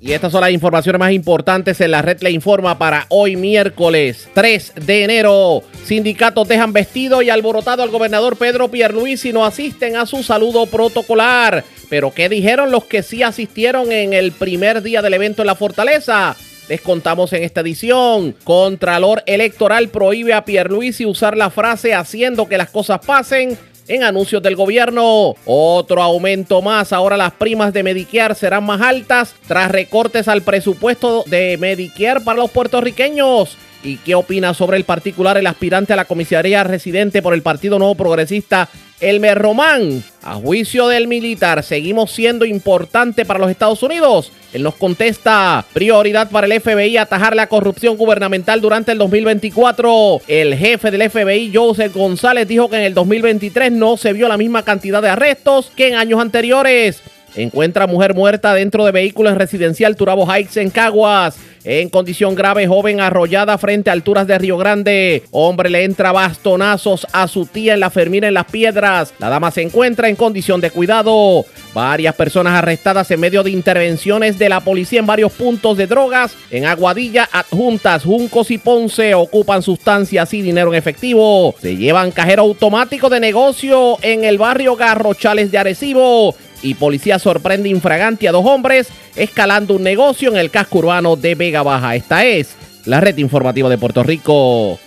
Y 0.05 0.11
estas 0.11 0.33
son 0.33 0.41
las 0.41 0.51
informaciones 0.51 0.99
más 0.99 1.13
importantes 1.13 1.79
en 1.79 1.91
la 1.91 2.01
red 2.01 2.19
le 2.19 2.29
informa 2.29 2.77
para 2.77 3.05
hoy 3.07 3.37
miércoles 3.37 4.27
3 4.33 4.73
de 4.85 5.05
enero. 5.05 5.63
Sindicatos 5.85 6.45
dejan 6.45 6.73
vestido 6.73 7.21
y 7.21 7.29
alborotado 7.29 7.83
al 7.83 7.89
gobernador 7.89 8.35
Pedro 8.35 8.67
Pierluisi 8.67 9.29
y 9.29 9.33
no 9.33 9.45
asisten 9.45 9.95
a 9.95 10.05
su 10.05 10.21
saludo 10.21 10.65
protocolar. 10.65 11.63
Pero 11.89 12.13
¿qué 12.13 12.27
dijeron 12.27 12.69
los 12.69 12.83
que 12.83 13.01
sí 13.01 13.23
asistieron 13.23 13.93
en 13.93 14.11
el 14.11 14.33
primer 14.33 14.81
día 14.81 15.01
del 15.01 15.13
evento 15.13 15.41
en 15.41 15.47
la 15.47 15.55
fortaleza? 15.55 16.35
Les 16.67 16.81
contamos 16.81 17.31
en 17.31 17.43
esta 17.43 17.61
edición. 17.61 18.35
Contralor 18.43 19.23
Electoral 19.25 19.87
prohíbe 19.87 20.33
a 20.33 20.43
Pierluisi 20.43 21.05
usar 21.05 21.37
la 21.37 21.49
frase 21.49 21.93
haciendo 21.93 22.49
que 22.49 22.57
las 22.57 22.69
cosas 22.69 22.99
pasen 23.05 23.57
en 23.87 24.03
anuncios 24.03 24.41
del 24.41 24.55
gobierno. 24.55 25.35
Otro 25.45 26.01
aumento 26.01 26.61
más. 26.61 26.93
Ahora 26.93 27.17
las 27.17 27.33
primas 27.33 27.73
de 27.73 27.83
Medicare 27.83 28.35
serán 28.35 28.65
más 28.65 28.81
altas 28.81 29.35
tras 29.47 29.71
recortes 29.71 30.27
al 30.27 30.41
presupuesto 30.41 31.23
de 31.27 31.57
Medicare 31.57 32.21
para 32.21 32.39
los 32.39 32.51
puertorriqueños. 32.51 33.57
¿Y 33.83 33.97
qué 33.97 34.15
opina 34.15 34.53
sobre 34.53 34.77
el 34.77 34.85
particular 34.85 35.37
el 35.37 35.45
aspirante 35.45 35.91
a 35.91 35.97
la 35.97 36.05
comisaría 36.05 36.63
residente 36.63 37.21
por 37.21 37.33
el 37.33 37.41
Partido 37.41 37.77
Nuevo 37.77 37.95
Progresista, 37.95 38.69
Elmer 39.01 39.37
Román? 39.37 40.01
A 40.21 40.35
juicio 40.35 40.87
del 40.87 41.09
militar, 41.09 41.63
¿seguimos 41.63 42.11
siendo 42.11 42.45
importante 42.45 43.25
para 43.25 43.39
los 43.39 43.51
Estados 43.51 43.83
Unidos? 43.83 44.31
Él 44.53 44.63
nos 44.63 44.75
contesta, 44.75 45.65
prioridad 45.73 46.29
para 46.29 46.47
el 46.47 46.61
FBI 46.61 46.95
atajar 46.95 47.35
la 47.35 47.47
corrupción 47.47 47.97
gubernamental 47.97 48.61
durante 48.61 48.93
el 48.93 48.97
2024. 48.99 50.21
El 50.29 50.55
jefe 50.55 50.89
del 50.89 51.09
FBI, 51.09 51.51
Joseph 51.53 51.93
González, 51.93 52.47
dijo 52.47 52.69
que 52.69 52.77
en 52.77 52.83
el 52.83 52.93
2023 52.93 53.73
no 53.73 53.97
se 53.97 54.13
vio 54.13 54.29
la 54.29 54.37
misma 54.37 54.63
cantidad 54.63 55.01
de 55.01 55.09
arrestos 55.09 55.73
que 55.75 55.89
en 55.89 55.95
años 55.95 56.21
anteriores. 56.21 57.01
Encuentra 57.35 57.87
mujer 57.87 58.13
muerta 58.13 58.53
dentro 58.53 58.85
de 58.85 58.91
vehículo 58.91 59.29
en 59.29 59.37
residencial 59.37 59.95
Turabo 59.95 60.31
Heights 60.31 60.55
en 60.57 60.69
Caguas. 60.69 61.35
En 61.65 61.87
condición 61.87 62.35
grave, 62.35 62.67
joven 62.67 62.99
arrollada 62.99 63.57
frente 63.57 63.89
a 63.89 63.93
alturas 63.93 64.27
de 64.27 64.37
Río 64.37 64.57
Grande. 64.57 65.23
Hombre 65.31 65.69
le 65.69 65.85
entra 65.85 66.11
bastonazos 66.11 67.07
a 67.13 67.27
su 67.29 67.45
tía 67.45 67.73
en 67.73 67.79
la 67.79 67.89
Fermina 67.89 68.27
en 68.27 68.33
las 68.33 68.45
Piedras. 68.45 69.13
La 69.17 69.29
dama 69.29 69.49
se 69.49 69.61
encuentra 69.61 70.09
en 70.09 70.17
condición 70.17 70.59
de 70.59 70.71
cuidado. 70.71 71.45
Varias 71.73 72.15
personas 72.15 72.53
arrestadas 72.53 73.09
en 73.11 73.21
medio 73.21 73.43
de 73.43 73.51
intervenciones 73.51 74.37
de 74.37 74.49
la 74.49 74.59
policía 74.59 74.99
en 74.99 75.05
varios 75.05 75.31
puntos 75.31 75.77
de 75.77 75.87
drogas. 75.87 76.35
En 76.51 76.65
Aguadilla, 76.65 77.29
Adjuntas, 77.31 78.03
Juncos 78.03 78.51
y 78.51 78.57
Ponce 78.57 79.15
ocupan 79.15 79.63
sustancias 79.63 80.33
y 80.33 80.41
dinero 80.41 80.73
en 80.73 80.77
efectivo. 80.77 81.55
Se 81.61 81.77
llevan 81.77 82.11
cajero 82.11 82.41
automático 82.43 83.09
de 83.09 83.21
negocio 83.21 83.97
en 84.01 84.25
el 84.25 84.37
barrio 84.37 84.75
Garrochales 84.75 85.49
de 85.49 85.57
Arecibo 85.57 86.35
Y 86.63 86.75
policía 86.75 87.19
sorprende 87.19 87.69
infragante 87.69 88.27
a 88.27 88.31
dos 88.31 88.45
hombres 88.45 88.87
escalando 89.15 89.75
un 89.75 89.83
negocio 89.83 90.31
en 90.31 90.37
el 90.37 90.49
casco 90.49 90.79
urbano 90.79 91.15
de 91.15 91.35
Vega 91.35 91.61
Baja. 91.61 91.95
Esta 91.95 92.25
es 92.25 92.55
la 92.85 93.01
red 93.01 93.17
informativa 93.17 93.69
de 93.69 93.77
Puerto 93.77 94.01
Rico. 94.01 94.79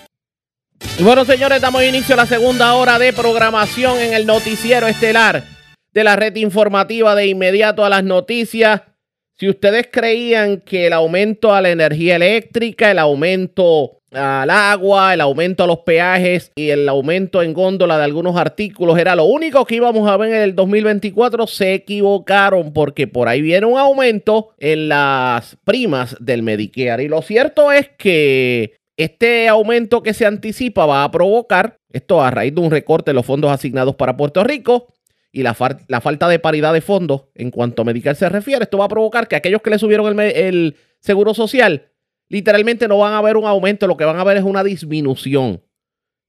Y 0.98 1.02
bueno, 1.02 1.24
señores, 1.24 1.60
damos 1.60 1.84
inicio 1.84 2.14
a 2.14 2.16
la 2.16 2.26
segunda 2.26 2.74
hora 2.74 2.98
de 2.98 3.12
programación 3.12 3.98
en 3.98 4.14
el 4.14 4.26
noticiero 4.26 4.86
estelar 4.86 5.44
de 5.92 6.04
la 6.04 6.16
red 6.16 6.34
informativa 6.36 7.14
de 7.14 7.26
inmediato 7.26 7.84
a 7.84 7.90
las 7.90 8.04
noticias. 8.04 8.82
Si 9.38 9.50
ustedes 9.50 9.88
creían 9.92 10.62
que 10.62 10.86
el 10.86 10.94
aumento 10.94 11.52
a 11.52 11.60
la 11.60 11.68
energía 11.68 12.16
eléctrica, 12.16 12.90
el 12.90 12.98
aumento 12.98 13.98
al 14.10 14.48
agua, 14.48 15.12
el 15.12 15.20
aumento 15.20 15.64
a 15.64 15.66
los 15.66 15.80
peajes 15.80 16.52
y 16.56 16.70
el 16.70 16.88
aumento 16.88 17.42
en 17.42 17.52
góndola 17.52 17.98
de 17.98 18.04
algunos 18.04 18.34
artículos 18.36 18.98
era 18.98 19.14
lo 19.14 19.24
único 19.24 19.66
que 19.66 19.74
íbamos 19.74 20.08
a 20.08 20.16
ver 20.16 20.32
en 20.32 20.40
el 20.40 20.54
2024, 20.54 21.46
se 21.48 21.74
equivocaron 21.74 22.72
porque 22.72 23.08
por 23.08 23.28
ahí 23.28 23.42
viene 23.42 23.66
un 23.66 23.78
aumento 23.78 24.54
en 24.58 24.88
las 24.88 25.58
primas 25.64 26.16
del 26.18 26.42
Medicare. 26.42 27.04
Y 27.04 27.08
lo 27.08 27.20
cierto 27.20 27.72
es 27.72 27.90
que 27.98 28.76
este 28.96 29.48
aumento 29.48 30.02
que 30.02 30.14
se 30.14 30.24
anticipa 30.24 30.86
va 30.86 31.04
a 31.04 31.10
provocar, 31.10 31.76
esto 31.92 32.22
a 32.22 32.30
raíz 32.30 32.54
de 32.54 32.62
un 32.62 32.70
recorte 32.70 33.10
de 33.10 33.14
los 33.14 33.26
fondos 33.26 33.50
asignados 33.50 33.96
para 33.96 34.16
Puerto 34.16 34.42
Rico 34.44 34.86
y 35.32 35.42
la, 35.42 35.54
falta 35.54 36.28
de 36.28 36.38
paridad 36.38 36.72
de 36.72 36.80
fondos 36.80 37.26
en 37.34 37.50
cuanto 37.50 37.82
a 37.82 37.84
Medicare 37.84 38.16
se 38.16 38.28
refiere, 38.28 38.64
esto 38.64 38.78
va 38.78 38.86
a 38.86 38.88
provocar 38.88 39.28
que 39.28 39.36
aquellos 39.36 39.60
que 39.60 39.70
le 39.70 39.78
subieron 39.78 40.18
el, 40.18 40.30
el 40.34 40.76
seguro 41.00 41.34
social 41.34 41.90
literalmente 42.28 42.88
no 42.88 42.98
van 42.98 43.12
a 43.12 43.22
ver 43.22 43.36
un 43.36 43.44
aumento, 43.44 43.86
lo 43.86 43.96
que 43.96 44.04
van 44.04 44.18
a 44.18 44.24
ver 44.24 44.36
es 44.36 44.44
una 44.44 44.64
disminución 44.64 45.62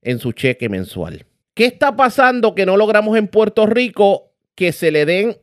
en 0.02 0.18
su 0.18 0.32
cheque 0.32 0.68
mensual. 0.68 1.26
¿Qué 1.54 1.64
está 1.64 1.96
pasando 1.96 2.54
que 2.54 2.66
no 2.66 2.76
logramos 2.76 3.16
en 3.16 3.28
Puerto 3.28 3.66
Rico 3.66 4.32
que 4.54 4.72
se 4.72 4.90
le 4.90 5.04
den, 5.06 5.38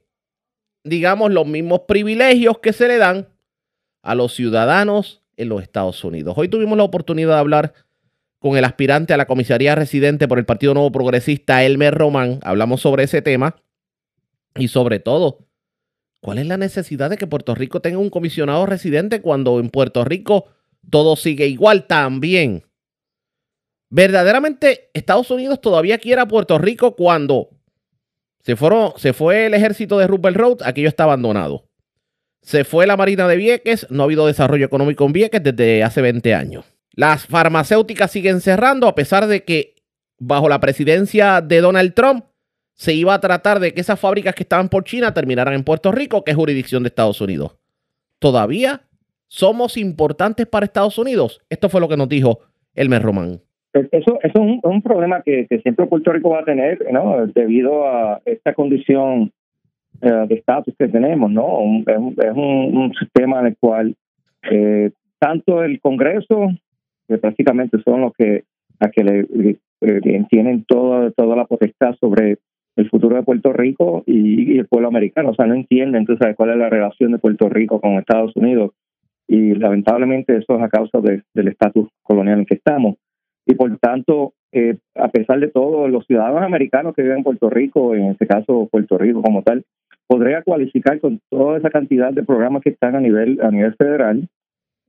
digamos, 0.83 1.31
los 1.31 1.45
mismos 1.45 1.81
privilegios 1.87 2.59
que 2.59 2.71
se 2.71 2.87
le 2.87 2.97
dan 2.97 3.27
a 4.01 4.15
los 4.15 4.33
ciudadanos 4.33 5.23
en 5.35 5.49
los 5.49 5.61
Estados 5.61 6.03
Unidos? 6.03 6.35
Hoy 6.37 6.47
tuvimos 6.47 6.77
la 6.77 6.85
oportunidad 6.85 7.33
de 7.33 7.39
hablar 7.39 7.73
con 8.45 8.57
el 8.57 8.63
aspirante 8.63 9.11
a 9.11 9.17
la 9.17 9.25
comisaría 9.25 9.73
residente 9.73 10.27
por 10.27 10.37
el 10.37 10.45
Partido 10.45 10.75
Nuevo 10.75 10.91
Progresista, 10.91 11.63
Elmer 11.63 11.95
Román. 11.95 12.37
Hablamos 12.43 12.79
sobre 12.79 13.05
ese 13.05 13.23
tema 13.23 13.55
y 14.55 14.67
sobre 14.67 14.99
todo 14.99 15.39
¿Cuál 16.21 16.37
es 16.37 16.45
la 16.45 16.57
necesidad 16.57 17.09
de 17.09 17.17
que 17.17 17.25
Puerto 17.25 17.55
Rico 17.55 17.81
tenga 17.81 17.97
un 17.97 18.11
comisionado 18.11 18.67
residente 18.67 19.19
cuando 19.19 19.59
en 19.59 19.71
Puerto 19.71 20.05
Rico 20.05 20.45
todo 20.91 21.15
sigue 21.15 21.47
igual 21.47 21.87
también? 21.87 22.63
Verdaderamente 23.89 24.91
Estados 24.93 25.31
Unidos 25.31 25.59
todavía 25.59 25.97
quiere 25.97 26.21
a 26.21 26.27
Puerto 26.27 26.59
Rico 26.59 26.95
cuando 26.95 27.49
se, 28.43 28.55
fueron, 28.55 28.93
se 28.97 29.13
fue 29.13 29.47
el 29.47 29.55
ejército 29.55 29.97
de 29.97 30.05
Rupert 30.05 30.37
Road, 30.37 30.57
aquello 30.65 30.89
está 30.89 31.05
abandonado. 31.05 31.67
Se 32.43 32.63
fue 32.63 32.85
la 32.85 32.95
Marina 32.95 33.27
de 33.27 33.37
Vieques, 33.37 33.87
no 33.89 34.03
ha 34.03 34.05
habido 34.05 34.27
desarrollo 34.27 34.67
económico 34.67 35.03
en 35.03 35.13
Vieques 35.13 35.41
desde 35.41 35.83
hace 35.83 36.03
20 36.03 36.35
años. 36.35 36.74
Las 36.95 37.25
farmacéuticas 37.25 38.11
siguen 38.11 38.39
cerrando 38.39 38.87
a 38.87 38.95
pesar 38.95 39.27
de 39.27 39.43
que 39.43 39.75
bajo 40.17 40.47
la 40.47 40.59
presidencia 40.59 41.41
de 41.41 41.59
Donald 41.59 41.93
Trump 41.93 42.25
se 42.73 42.93
iba 42.93 43.13
a 43.13 43.19
tratar 43.19 43.59
de 43.59 43.73
que 43.73 43.81
esas 43.81 43.99
fábricas 43.99 44.35
que 44.35 44.43
estaban 44.43 44.69
por 44.69 44.83
China 44.83 45.13
terminaran 45.13 45.53
en 45.53 45.63
Puerto 45.63 45.91
Rico, 45.91 46.23
que 46.23 46.31
es 46.31 46.37
jurisdicción 46.37 46.83
de 46.83 46.87
Estados 46.87 47.21
Unidos. 47.21 47.57
Todavía 48.19 48.81
somos 49.27 49.77
importantes 49.77 50.45
para 50.45 50.65
Estados 50.65 50.97
Unidos. 50.97 51.41
Esto 51.49 51.69
fue 51.69 51.81
lo 51.81 51.87
que 51.87 51.97
nos 51.97 52.09
dijo 52.09 52.39
Elmer 52.73 53.01
Román. 53.01 53.39
Pues 53.71 53.87
eso, 53.91 54.17
eso 54.23 54.43
es 54.43 54.59
un, 54.63 54.81
problema 54.81 55.21
que, 55.21 55.47
siempre 55.61 55.85
Puerto 55.87 56.13
Rico 56.13 56.29
va 56.29 56.39
a 56.39 56.45
tener, 56.45 56.79
¿no? 56.93 57.27
Debido 57.27 57.87
a 57.87 58.21
esta 58.23 58.53
condición 58.53 59.33
eh, 60.01 60.25
de 60.29 60.35
estatus 60.35 60.73
que 60.77 60.87
tenemos, 60.87 61.29
¿no? 61.31 61.59
es, 61.85 61.97
un, 62.35 62.93
sistema 62.97 63.41
en 63.41 63.47
el 63.47 63.57
cual 63.57 63.95
eh, 64.49 64.91
tanto 65.19 65.63
el 65.63 65.79
Congreso, 65.81 66.49
que 67.07 67.17
prácticamente 67.17 67.77
son 67.83 68.01
los 68.01 68.13
que 68.13 68.43
a 68.79 68.89
que 68.89 69.03
le, 69.03 69.57
tienen 70.29 70.65
toda, 70.65 71.11
toda 71.11 71.35
la 71.35 71.45
potestad 71.45 71.95
sobre 71.99 72.39
el 72.75 72.89
futuro 72.89 73.15
de 73.15 73.23
Puerto 73.23 73.53
Rico 73.53 74.03
y, 74.05 74.57
el 74.57 74.67
pueblo 74.67 74.89
americano. 74.89 75.29
O 75.29 75.35
sea, 75.35 75.45
no 75.45 75.53
entienden 75.53 76.01
entonces 76.01 76.35
cuál 76.35 76.51
es 76.51 76.57
la 76.57 76.69
relación 76.69 77.11
de 77.11 77.19
Puerto 77.19 77.47
Rico 77.49 77.79
con 77.79 77.93
Estados 77.93 78.35
Unidos 78.35 78.71
y 79.27 79.55
lamentablemente 79.55 80.35
eso 80.37 80.55
es 80.57 80.61
a 80.61 80.69
causa 80.69 80.99
del 80.99 81.47
estatus 81.47 81.89
colonial 82.03 82.39
en 82.39 82.45
que 82.45 82.55
estamos. 82.55 82.95
Y 83.45 83.55
por 83.55 83.77
tanto, 83.77 84.33
eh, 84.51 84.77
a 84.95 85.07
pesar 85.09 85.39
de 85.39 85.49
todo, 85.49 85.87
los 85.87 86.05
ciudadanos 86.05 86.41
americanos 86.41 86.93
que 86.95 87.03
viven 87.03 87.19
en 87.19 87.23
Puerto 87.23 87.49
Rico, 87.49 87.95
en 87.95 88.11
este 88.11 88.27
caso 88.27 88.67
Puerto 88.71 88.97
Rico 88.97 89.21
como 89.21 89.43
tal, 89.43 89.63
podría 90.07 90.43
cualificar 90.43 90.99
con 90.99 91.19
toda 91.29 91.57
esa 91.57 91.69
cantidad 91.69 92.11
de 92.11 92.23
programas 92.23 92.61
que 92.61 92.69
están 92.69 92.95
a 92.95 92.99
nivel 92.99 93.39
a 93.41 93.49
nivel 93.49 93.75
federal, 93.75 94.27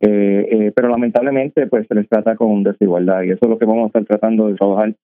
eh, 0.01 0.49
eh, 0.51 0.73
pero 0.75 0.89
lamentablemente 0.89 1.67
pues 1.67 1.87
se 1.87 1.95
les 1.95 2.09
trata 2.09 2.37
con 2.37 2.63
desigualdad 2.63 3.23
y 3.23 3.31
eso 3.31 3.41
es 3.43 3.49
lo 3.49 3.59
que 3.59 3.65
vamos 3.65 3.85
a 3.85 3.87
estar 3.87 4.05
tratando 4.05 4.49
de 4.49 4.55
trabajar 4.55 4.95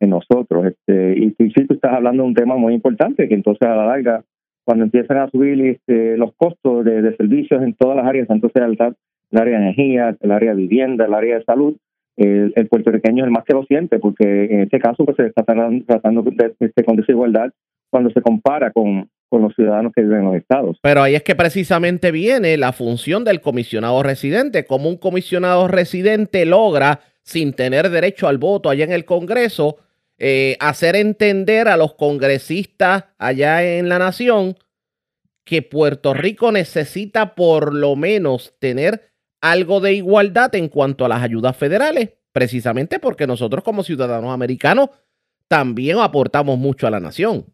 en 0.00 0.10
nosotros. 0.10 0.66
Este, 0.66 1.18
y 1.18 1.30
tú, 1.30 1.48
tú 1.66 1.74
estás 1.74 1.94
hablando 1.94 2.22
de 2.22 2.28
un 2.28 2.34
tema 2.34 2.56
muy 2.56 2.74
importante, 2.74 3.28
que 3.28 3.34
entonces 3.34 3.66
a 3.66 3.76
la 3.76 3.86
larga, 3.86 4.22
cuando 4.64 4.84
empiezan 4.84 5.18
a 5.18 5.30
subir 5.30 5.60
este, 5.66 6.16
los 6.16 6.34
costos 6.36 6.84
de, 6.84 7.16
servicios 7.16 7.62
en 7.62 7.74
todas 7.74 7.96
las 7.96 8.06
áreas, 8.06 8.28
entonces 8.30 8.62
el, 8.62 8.76
el 9.30 9.38
área 9.38 9.58
de 9.58 9.64
energía, 9.64 10.16
el 10.20 10.30
área 10.30 10.54
de 10.54 10.60
vivienda, 10.60 11.06
el 11.06 11.14
área 11.14 11.38
de 11.38 11.44
salud, 11.44 11.76
el, 12.16 12.68
puertorriqueño 12.68 13.24
es 13.24 13.26
el 13.26 13.32
más 13.32 13.44
que 13.44 13.54
lo 13.54 13.64
siente, 13.64 13.98
porque 13.98 14.44
en 14.44 14.60
este 14.60 14.78
caso 14.78 15.04
pues, 15.04 15.16
se 15.16 15.26
está 15.26 15.42
tratando, 15.42 16.22
de, 16.22 16.54
este, 16.60 16.84
con 16.84 16.96
desigualdad 16.96 17.50
cuando 17.90 18.10
se 18.10 18.22
compara 18.22 18.70
con, 18.70 19.08
con 19.28 19.42
los 19.42 19.54
ciudadanos 19.54 19.92
que 19.94 20.02
viven 20.02 20.20
en 20.20 20.24
los 20.26 20.36
estados. 20.36 20.78
Pero 20.82 21.02
ahí 21.02 21.14
es 21.14 21.22
que 21.22 21.34
precisamente 21.34 22.10
viene 22.10 22.56
la 22.56 22.72
función 22.72 23.24
del 23.24 23.40
comisionado 23.40 24.02
residente, 24.02 24.64
como 24.64 24.88
un 24.88 24.96
comisionado 24.96 25.68
residente 25.68 26.44
logra, 26.44 27.00
sin 27.22 27.52
tener 27.52 27.90
derecho 27.90 28.28
al 28.28 28.38
voto 28.38 28.70
allá 28.70 28.84
en 28.84 28.92
el 28.92 29.04
Congreso, 29.04 29.78
eh, 30.18 30.56
hacer 30.60 30.94
entender 30.94 31.68
a 31.68 31.76
los 31.76 31.94
congresistas 31.94 33.04
allá 33.18 33.64
en 33.64 33.88
la 33.88 33.98
nación 33.98 34.56
que 35.44 35.62
Puerto 35.62 36.14
Rico 36.14 36.52
necesita 36.52 37.34
por 37.34 37.74
lo 37.74 37.96
menos 37.96 38.54
tener 38.58 39.12
algo 39.40 39.80
de 39.80 39.92
igualdad 39.92 40.54
en 40.54 40.68
cuanto 40.68 41.04
a 41.04 41.08
las 41.08 41.22
ayudas 41.22 41.56
federales, 41.56 42.10
precisamente 42.32 42.98
porque 42.98 43.26
nosotros 43.26 43.62
como 43.62 43.82
ciudadanos 43.82 44.32
americanos 44.32 44.90
también 45.48 45.98
aportamos 45.98 46.58
mucho 46.58 46.86
a 46.86 46.90
la 46.90 47.00
nación. 47.00 47.44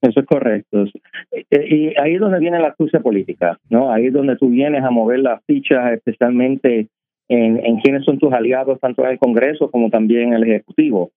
Eso 0.00 0.20
es 0.20 0.26
correcto. 0.26 0.84
Eh, 1.32 1.66
y 1.68 2.00
ahí 2.00 2.14
es 2.14 2.20
donde 2.20 2.38
viene 2.38 2.60
la 2.60 2.68
astucia 2.68 3.00
política, 3.00 3.58
¿no? 3.68 3.90
Ahí 3.90 4.06
es 4.06 4.12
donde 4.12 4.36
tú 4.36 4.48
vienes 4.48 4.84
a 4.84 4.90
mover 4.90 5.20
las 5.20 5.42
fichas, 5.44 5.92
especialmente 5.92 6.88
en, 7.28 7.64
en 7.64 7.80
quiénes 7.80 8.04
son 8.04 8.18
tus 8.18 8.32
aliados, 8.32 8.78
tanto 8.80 9.04
en 9.04 9.10
el 9.10 9.18
Congreso 9.18 9.70
como 9.70 9.90
también 9.90 10.28
en 10.28 10.34
el 10.34 10.44
Ejecutivo. 10.44 11.10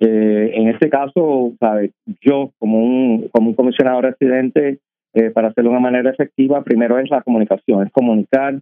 Eh, 0.00 0.52
en 0.54 0.68
este 0.68 0.88
caso, 0.88 1.52
¿sabes? 1.58 1.90
yo 2.20 2.52
como 2.58 2.78
un, 2.78 3.28
como 3.32 3.48
un 3.48 3.54
comisionado 3.54 4.00
residente, 4.00 4.78
eh, 5.14 5.30
para 5.30 5.48
hacerlo 5.48 5.70
de 5.70 5.76
una 5.76 5.90
manera 5.90 6.10
efectiva, 6.10 6.62
primero 6.62 6.98
es 6.98 7.10
la 7.10 7.22
comunicación, 7.22 7.86
es 7.86 7.92
comunicar 7.92 8.60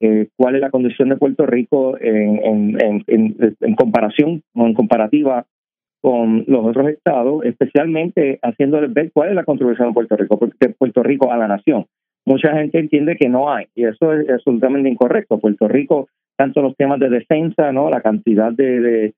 eh, 0.00 0.28
cuál 0.36 0.56
es 0.56 0.60
la 0.60 0.70
condición 0.70 1.08
de 1.08 1.16
Puerto 1.16 1.46
Rico 1.46 1.96
en, 1.98 2.44
en, 2.44 3.04
en, 3.06 3.56
en 3.60 3.74
comparación 3.74 4.42
o 4.54 4.66
en 4.66 4.74
comparativa 4.74 5.46
con 6.04 6.44
los 6.46 6.66
otros 6.66 6.88
estados, 6.88 7.46
especialmente 7.46 8.38
haciéndoles 8.42 8.92
ver 8.92 9.10
cuál 9.10 9.30
es 9.30 9.34
la 9.34 9.44
contribución 9.44 9.88
de 9.88 9.94
Puerto 9.94 10.16
Rico, 10.16 10.38
de 10.60 10.68
Puerto 10.68 11.02
Rico 11.02 11.32
a 11.32 11.38
la 11.38 11.48
nación. 11.48 11.86
Mucha 12.26 12.52
gente 12.52 12.78
entiende 12.78 13.16
que 13.16 13.30
no 13.30 13.50
hay, 13.50 13.68
y 13.74 13.86
eso 13.86 14.12
es 14.12 14.28
absolutamente 14.28 14.90
incorrecto. 14.90 15.38
Puerto 15.38 15.66
Rico 15.66 16.08
tanto 16.36 16.60
los 16.60 16.76
temas 16.76 17.00
de 17.00 17.08
defensa, 17.08 17.72
¿no? 17.72 17.88
La 17.88 18.02
cantidad 18.02 18.52
de, 18.52 19.14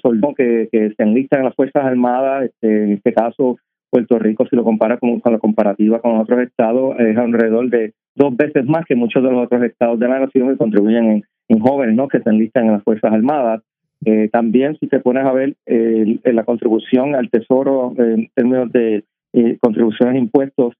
soldados 0.00 0.34
que, 0.34 0.68
se 0.72 1.02
enlistan 1.02 1.40
en 1.40 1.44
las 1.46 1.54
Fuerzas 1.54 1.84
Armadas, 1.84 2.44
este, 2.44 2.84
en 2.84 2.92
este 2.92 3.12
caso 3.12 3.58
Puerto 3.90 4.18
Rico, 4.18 4.46
si 4.48 4.56
lo 4.56 4.64
compara 4.64 4.96
con, 4.96 5.20
la 5.22 5.38
comparativa 5.38 6.00
con 6.00 6.16
otros 6.16 6.40
estados, 6.40 6.98
es 6.98 7.14
alrededor 7.18 7.68
de 7.68 7.92
dos 8.14 8.34
veces 8.34 8.64
más 8.64 8.86
que 8.86 8.94
muchos 8.94 9.22
de 9.22 9.30
los 9.30 9.44
otros 9.44 9.62
estados 9.64 9.98
de 9.98 10.08
la 10.08 10.20
nación 10.20 10.48
que 10.48 10.56
contribuyen 10.56 11.22
en, 11.48 11.60
jóvenes, 11.60 11.94
¿no? 11.94 12.08
Que 12.08 12.20
se 12.20 12.30
enlistan 12.30 12.64
en 12.64 12.72
las 12.72 12.84
Fuerzas 12.84 13.12
Armadas. 13.12 13.60
Eh, 14.04 14.28
también, 14.32 14.76
si 14.78 14.88
te 14.88 15.00
pones 15.00 15.24
a 15.24 15.32
ver 15.32 15.54
la 15.66 16.44
contribución 16.44 17.14
al 17.14 17.30
Tesoro 17.30 17.94
en 17.98 18.28
términos 18.34 18.72
de 18.72 19.04
eh, 19.32 19.58
contribuciones 19.60 20.16
e 20.16 20.18
impuestos 20.18 20.74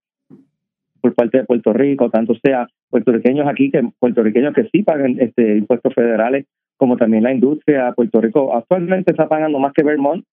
por 1.00 1.14
parte 1.14 1.38
de 1.38 1.44
Puerto 1.44 1.72
Rico, 1.72 2.10
tanto 2.10 2.34
sea 2.42 2.68
puertorriqueños 2.90 3.48
aquí 3.48 3.70
que 3.70 3.82
puertorriqueños 3.98 4.54
que 4.54 4.68
sí 4.72 4.82
pagan 4.82 5.16
este 5.18 5.56
impuestos 5.56 5.94
federales, 5.94 6.46
como 6.76 6.96
también 6.96 7.24
la 7.24 7.32
industria. 7.32 7.92
Puerto 7.92 8.20
Rico 8.20 8.54
actualmente 8.54 9.10
está 9.12 9.28
pagando 9.28 9.58
más 9.58 9.72
que 9.72 9.82
Vermont, 9.82 10.24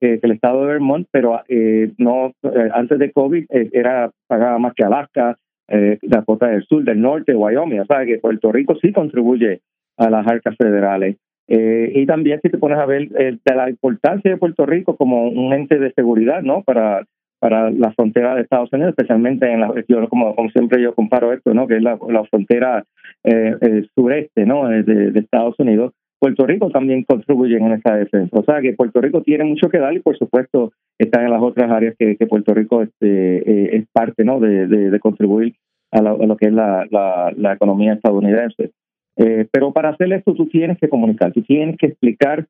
que 0.00 0.20
el 0.22 0.30
estado 0.32 0.60
de 0.60 0.72
Vermont, 0.72 1.06
pero 1.10 1.40
eh, 1.48 1.92
no 1.98 2.32
eh, 2.42 2.68
antes 2.72 2.98
de 2.98 3.12
COVID 3.12 3.46
eh, 3.50 3.70
era 3.72 4.10
pagaba 4.26 4.58
más 4.58 4.74
que 4.74 4.84
Alaska, 4.84 5.36
eh, 5.68 5.98
Dakota 6.02 6.48
del 6.48 6.64
Sur, 6.64 6.84
del 6.84 7.00
Norte, 7.00 7.34
Wyoming. 7.34 7.80
O 7.80 7.86
sea 7.86 8.04
que 8.04 8.18
Puerto 8.18 8.52
Rico 8.52 8.76
sí 8.80 8.92
contribuye 8.92 9.60
a 9.96 10.10
las 10.10 10.26
arcas 10.26 10.56
federales. 10.56 11.16
Y 11.48 12.04
también 12.06 12.40
si 12.42 12.50
te 12.50 12.58
pones 12.58 12.78
a 12.78 12.86
ver 12.86 13.08
de 13.08 13.54
la 13.54 13.70
importancia 13.70 14.30
de 14.30 14.36
Puerto 14.36 14.66
Rico 14.66 14.96
como 14.96 15.28
un 15.28 15.52
ente 15.54 15.78
de 15.78 15.92
seguridad, 15.92 16.42
¿no? 16.42 16.62
Para 16.62 17.04
para 17.38 17.70
la 17.70 17.92
frontera 17.92 18.34
de 18.34 18.42
Estados 18.42 18.72
Unidos, 18.72 18.90
especialmente 18.90 19.50
en 19.50 19.60
la 19.60 19.68
región, 19.68 20.06
como, 20.08 20.34
como 20.34 20.50
siempre 20.50 20.82
yo 20.82 20.94
comparo 20.94 21.32
esto, 21.32 21.54
¿no? 21.54 21.66
que 21.66 21.76
es 21.76 21.82
la, 21.82 21.98
frontera 22.30 22.84
eh, 23.24 23.86
sureste 23.94 24.44
¿no? 24.44 24.68
de, 24.68 25.18
Estados 25.18 25.54
Unidos, 25.58 25.92
Puerto 26.18 26.46
Rico 26.46 26.70
también 26.70 27.04
contribuye 27.04 27.56
en 27.56 27.72
esa 27.72 27.94
defensa. 27.94 28.36
O 28.36 28.42
sea 28.42 28.60
que 28.60 28.72
Puerto 28.72 29.00
Rico 29.00 29.22
tiene 29.22 29.44
mucho 29.44 29.68
que 29.68 29.78
dar 29.78 29.94
y 29.94 30.00
por 30.00 30.18
supuesto 30.18 30.72
están 30.98 31.24
en 31.24 31.30
las 31.30 31.42
otras 31.42 31.70
áreas 31.70 31.94
que, 31.96 32.16
Puerto 32.28 32.54
Rico 32.54 32.82
este, 32.82 33.38
eh, 33.38 33.76
es 33.76 33.86
parte 33.92 34.24
¿no? 34.24 34.40
de, 34.40 34.98
contribuir 34.98 35.54
a, 35.92 36.02
lo 36.02 36.36
que 36.36 36.46
es 36.46 36.52
la, 36.52 36.86
la, 36.90 37.52
economía 37.52 37.94
estadounidense. 37.94 38.72
Eh, 39.18 39.46
pero 39.50 39.72
para 39.72 39.90
hacer 39.90 40.12
esto 40.12 40.34
tú 40.34 40.46
tienes 40.46 40.78
que 40.78 40.88
comunicar, 40.88 41.32
tú 41.32 41.42
tienes 41.42 41.76
que 41.76 41.86
explicar 41.86 42.46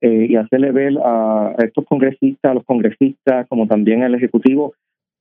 eh, 0.00 0.26
y 0.30 0.36
hacerle 0.36 0.70
ver 0.70 0.94
a, 1.04 1.54
estos 1.58 1.84
congresistas, 1.84 2.50
a 2.50 2.54
los 2.54 2.64
congresistas, 2.64 3.46
como 3.48 3.66
también 3.66 4.02
al 4.02 4.14
Ejecutivo, 4.14 4.74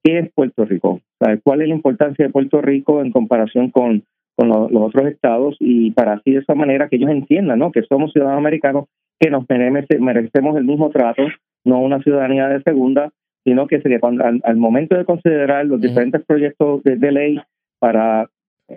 qué 0.04 0.20
es 0.20 0.32
Puerto 0.34 0.66
Rico, 0.66 1.02
cuál 1.44 1.62
es 1.62 1.68
la 1.68 1.76
importancia 1.76 2.26
de 2.26 2.32
Puerto 2.32 2.62
Rico 2.62 3.02
en 3.02 3.12
comparación 3.12 3.70
con, 3.70 4.04
con 4.36 4.50
los 4.50 4.70
otros 4.72 5.08
estados 5.08 5.56
y 5.60 5.92
para 5.92 6.14
así 6.14 6.32
de 6.32 6.40
esa 6.40 6.56
manera 6.56 6.90
que 6.90 6.96
ellos 6.96 7.12
entiendan 7.12 7.60
¿no? 7.60 7.72
que 7.72 7.84
somos 7.84 8.12
ciudadanos 8.12 8.40
americanos, 8.40 8.86
que 9.20 9.30
nos 9.30 9.46
merecemos 9.48 10.58
el 10.58 10.64
mismo 10.64 10.90
trato, 10.90 11.24
no 11.64 11.80
una 11.80 12.02
ciudadanía 12.02 12.48
de 12.48 12.64
segunda, 12.64 13.12
sino 13.44 13.68
que 13.68 13.82
sería 13.82 14.00
cuando, 14.00 14.24
al, 14.26 14.58
momento 14.58 14.96
de 14.96 15.06
considerar 15.06 15.66
los 15.66 15.82
diferentes 15.82 16.24
proyectos 16.26 16.84
de, 16.84 17.12
ley 17.12 17.40
para 17.80 18.30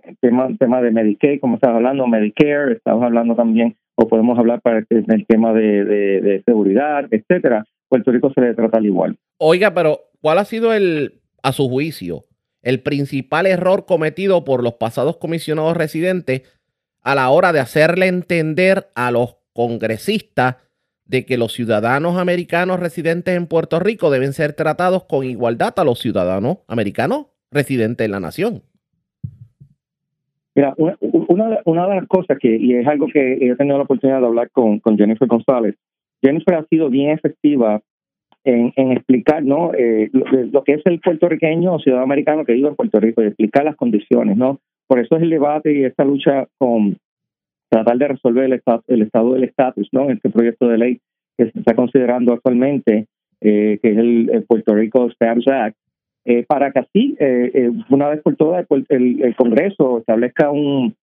el 0.05 0.17
tema, 0.19 0.49
tema 0.59 0.83
de 0.83 0.91
Medicaid, 0.91 1.41
como 1.41 1.57
estamos 1.57 1.77
hablando, 1.77 2.07
Medicare, 2.07 2.73
estamos 2.73 3.03
hablando 3.05 3.35
también 3.35 3.77
o 3.97 4.09
podemos 4.09 4.39
hablar 4.39 4.61
para 4.61 4.79
el, 4.79 5.27
tema 5.27 5.53
de, 5.53 6.43
seguridad, 6.45 7.07
etcétera, 7.11 7.65
Puerto 7.89 8.11
Rico 8.11 8.33
se 8.35 8.41
le 8.41 8.55
trata 8.55 8.79
al 8.79 8.87
igual. 8.87 9.17
Oiga, 9.39 9.73
pero 9.73 10.01
¿cuál 10.21 10.39
ha 10.39 10.45
sido 10.45 10.73
el, 10.73 11.21
a 11.43 11.53
su 11.53 11.69
juicio, 11.69 12.25
el 12.63 12.81
principal 12.81 13.47
error 13.47 13.87
cometido 13.87 14.45
por 14.45 14.63
los 14.63 14.75
pasados 14.75 15.19
comisionados 15.19 15.77
residentes 15.77 16.43
a 17.03 17.15
la 17.15 17.31
hora 17.31 17.53
de 17.53 17.61
hacerle 17.61 18.09
entender 18.09 18.89
a 18.95 19.11
los 19.11 19.37
congresistas 19.53 20.57
de 21.05 21.27
que 21.27 21.37
los 21.37 21.53
ciudadanos 21.53 22.17
americanos 22.17 22.81
residentes 22.81 23.37
en 23.37 23.47
Puerto 23.47 23.79
Rico 23.79 24.11
deben 24.11 24.33
ser 24.33 24.55
tratados 24.55 25.05
con 25.05 25.25
igualdad 25.25 25.75
a 25.77 25.85
los 25.85 25.99
ciudadanos 25.99 26.59
americanos 26.67 27.27
residentes 27.51 28.07
en 28.07 28.11
la 28.11 28.21
nación? 28.21 28.63
Mira, 30.55 30.75
una, 30.79 31.59
una, 31.65 31.89
de 31.89 31.95
las 31.97 32.07
cosas 32.07 32.39
que, 32.39 32.57
y 32.57 32.75
es 32.75 32.87
algo 32.87 33.09
que 33.09 33.35
he 33.41 33.57
tenido 33.57 33.77
la 33.77 33.85
oportunidad 33.85 34.21
de 34.21 34.27
hablar 34.27 34.51
con, 34.51 34.81
Jennifer 34.97 35.27
González, 35.27 35.75
Jennifer 36.23 36.55
ha 36.55 36.65
sido 36.67 36.89
bien 36.91 37.11
efectiva 37.11 37.83
en, 38.45 38.73
en 38.77 38.93
explicar 38.93 39.43
¿no? 39.43 39.73
Eh, 39.75 40.11
lo, 40.13 40.63
que 40.63 40.75
es 40.75 40.83
el 40.85 41.01
puertorriqueño 41.01 41.75
o 41.75 41.79
ciudadano 41.81 42.05
americano 42.05 42.45
que 42.45 42.53
vive 42.53 42.69
en 42.69 42.77
Puerto 42.77 43.01
Rico 43.01 43.23
y 43.23 43.27
explicar 43.27 43.65
las 43.65 43.77
condiciones. 43.77 44.37
¿no? 44.37 44.61
Por 44.87 45.01
eso 45.01 45.17
es 45.17 45.23
el 45.23 45.31
debate 45.31 45.73
y 45.73 45.85
esta 45.85 46.05
lucha 46.05 46.47
con 46.59 46.99
tratar 47.69 47.99
de 47.99 48.09
resolver 48.09 48.45
el, 48.45 48.53
estado, 48.53 48.85
el 48.87 49.03
estado 49.03 49.35
del 49.35 49.45
estatus, 49.45 49.89
¿no? 49.93 50.09
este 50.11 50.31
proyecto 50.31 50.69
de 50.69 50.79
ley 50.79 51.01
que 51.37 51.51
se 51.51 51.59
está 51.59 51.75
considerando 51.75 52.33
actualmente, 52.33 53.07
eh, 53.41 53.81
que 53.83 53.91
es 53.91 53.99
el, 53.99 54.45
Puerto 54.47 54.75
Rico 54.75 55.07
Status 55.11 55.49
Act, 55.49 55.77
eh, 56.27 56.45
para 56.47 56.73
que 56.73 56.79
así, 56.79 57.17
eh, 57.19 57.51
eh, 57.53 57.71
una 57.91 58.09
vez 58.09 58.23
por 58.23 58.37
todas, 58.37 58.67
el, 58.89 59.35
Congreso 59.37 59.99
establezca 59.99 60.51
un, 60.51 60.95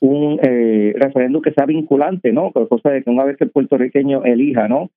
un 0.00 0.38
referéndum 0.38 1.40
que 1.40 1.52
sea 1.52 1.64
vinculante, 1.66 2.32
¿no? 2.32 2.50
Por 2.50 2.68
cosa 2.68 2.90
de 2.90 3.02
que 3.02 3.10
una 3.10 3.24
vez 3.24 3.36
que 3.36 3.44
el 3.44 3.50
puertorriqueño 3.50 4.24
elija, 4.24 4.68
¿no? 4.68 4.90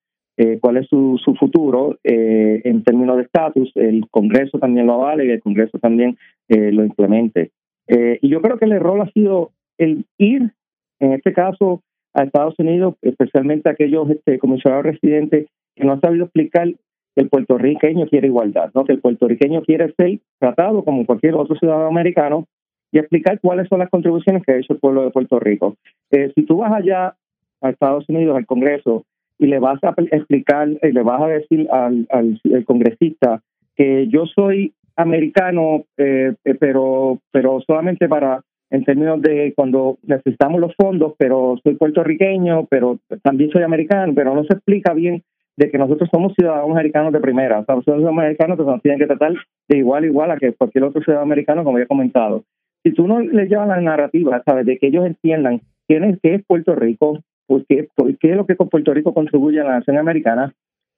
cuál 0.62 0.78
es 0.78 0.88
su, 0.88 1.22
su 1.24 1.36
futuro 1.36 2.00
en 2.04 2.84
términos 2.84 3.18
de 3.18 3.24
estatus, 3.24 3.72
el 3.76 4.10
Congreso 4.10 4.58
también 4.58 4.88
lo 4.88 4.94
avale 4.94 5.28
y 5.28 5.30
el 5.30 5.42
Congreso 5.42 5.78
también 5.78 6.18
lo 6.50 6.84
implemente. 6.84 7.52
y 7.88 8.28
yo 8.28 8.42
creo 8.42 8.58
que 8.58 8.66
el 8.66 8.72
error 8.72 9.00
ha 9.00 9.12
sido 9.12 9.52
el 9.78 10.06
ir, 10.18 10.52
en 11.00 11.14
este 11.14 11.34
caso, 11.34 11.84
a 12.16 12.24
Estados 12.24 12.56
Unidos, 12.58 12.96
especialmente 13.04 13.70
aquellos 13.70 14.10
este, 14.10 14.40
comisionados 14.40 14.86
residentes 14.86 15.48
que 15.76 15.84
no 15.84 15.94
han 15.94 16.02
sabido 16.02 16.26
explicar 16.26 16.68
que 17.16 17.22
el 17.22 17.30
puertorriqueño 17.30 18.08
quiere 18.08 18.28
igualdad, 18.28 18.72
¿no? 18.74 18.86
que 18.86 18.94
el 18.94 19.02
puertorriqueño 19.02 19.62
quiere 19.64 19.94
ser 19.98 20.20
tratado 20.40 20.84
como 20.84 21.06
cualquier 21.06 21.36
otro 21.36 21.56
ciudadano 21.56 21.88
americano 21.88 22.48
y 22.92 23.00
explicar 23.00 23.40
cuáles 23.40 23.68
son 23.70 23.80
las 23.80 23.90
contribuciones 23.90 24.44
que 24.44 24.52
ha 24.52 24.58
hecho 24.58 24.74
el 24.74 24.80
pueblo 24.80 25.04
de 25.04 25.12
Puerto 25.12 25.40
Rico. 25.40 25.76
Eh, 26.12 26.32
si 26.36 26.44
tú 26.44 26.58
vas 26.58 26.74
allá 26.74 27.16
a 27.62 27.70
Estados 27.70 28.08
Unidos, 28.08 28.38
al 28.38 28.46
Congreso, 28.46 29.06
y 29.40 29.48
le 29.48 29.60
vas 29.60 29.84
a 29.84 29.94
explicar, 30.12 30.70
y 30.70 30.92
le 30.92 31.02
vas 31.02 31.22
a 31.22 31.28
decir 31.28 31.68
al, 31.72 32.08
al, 32.12 32.40
congresista 32.66 33.42
que 33.76 34.08
yo 34.08 34.26
soy 34.28 34.74
americano, 34.96 35.86
eh, 35.98 36.34
eh, 36.46 36.56
pero, 36.60 37.20
pero 37.32 37.62
solamente 37.66 38.08
para 38.08 38.42
en 38.70 38.84
términos 38.86 39.22
de 39.22 39.54
cuando 39.56 39.98
necesitamos 40.04 40.60
los 40.60 40.76
fondos, 40.76 41.14
pero 41.18 41.60
soy 41.64 41.76
puertorriqueño, 41.76 42.66
pero 42.66 43.00
también 43.22 43.52
soy 43.52 43.62
americano, 43.62 44.14
pero 44.16 44.34
no 44.34 44.44
se 44.46 44.54
explica 44.54 44.94
bien 44.94 45.24
de 45.58 45.70
que 45.70 45.78
nosotros 45.78 46.10
somos 46.12 46.34
ciudadanos 46.34 46.72
americanos 46.72 47.14
de 47.14 47.20
primera. 47.20 47.60
O 47.60 47.66
sea, 47.66 47.76
los 47.76 47.84
ciudadanos 47.84 48.12
americanos 48.12 48.58
que 48.58 48.64
nos 48.64 48.82
tienen 48.82 49.00
que 49.00 49.08
tratar 49.08 49.34
de 49.68 49.78
igual 49.78 50.04
a 50.04 50.08
igual 50.08 50.32
a 50.32 50.38
que 50.38 50.54
cualquier 50.54 50.84
otro 50.86 51.02
ciudadano 51.02 51.26
americano, 51.26 51.64
como 51.64 51.78
había 51.78 51.88
comentado. 51.88 52.44
Si 52.84 52.92
tú 52.92 53.08
no 53.08 53.20
le 53.20 53.48
llevas 53.48 53.68
la 53.68 53.80
narrativa, 53.80 54.42
¿sabes? 54.46 54.66
De 54.66 54.78
que 54.78 54.88
ellos 54.88 55.06
entiendan 55.06 55.62
quién 55.88 56.04
es, 56.04 56.20
qué 56.22 56.36
es 56.36 56.46
Puerto 56.46 56.76
Rico, 56.76 57.20
por 57.48 57.66
qué, 57.66 57.88
qué 58.20 58.32
es 58.32 58.36
lo 58.36 58.46
que 58.46 58.56
con 58.56 58.70
Puerto 58.70 58.94
Rico 58.94 59.14
contribuye 59.14 59.62
a 59.62 59.64
la 59.64 59.80
nación 59.80 59.98
americana, 59.98 60.54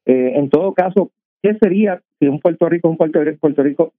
eh, 0.06 0.34
en 0.36 0.50
todo 0.50 0.74
caso, 0.74 1.12
¿qué 1.42 1.56
sería 1.62 2.02
si 2.20 2.28
un 2.28 2.40
Puerto 2.40 2.70
Rico, 2.70 2.90
un 2.90 2.98
Puerto 2.98 3.24
Rico, 3.24 3.40
Puerto 3.40 3.64
Rico 3.64 3.94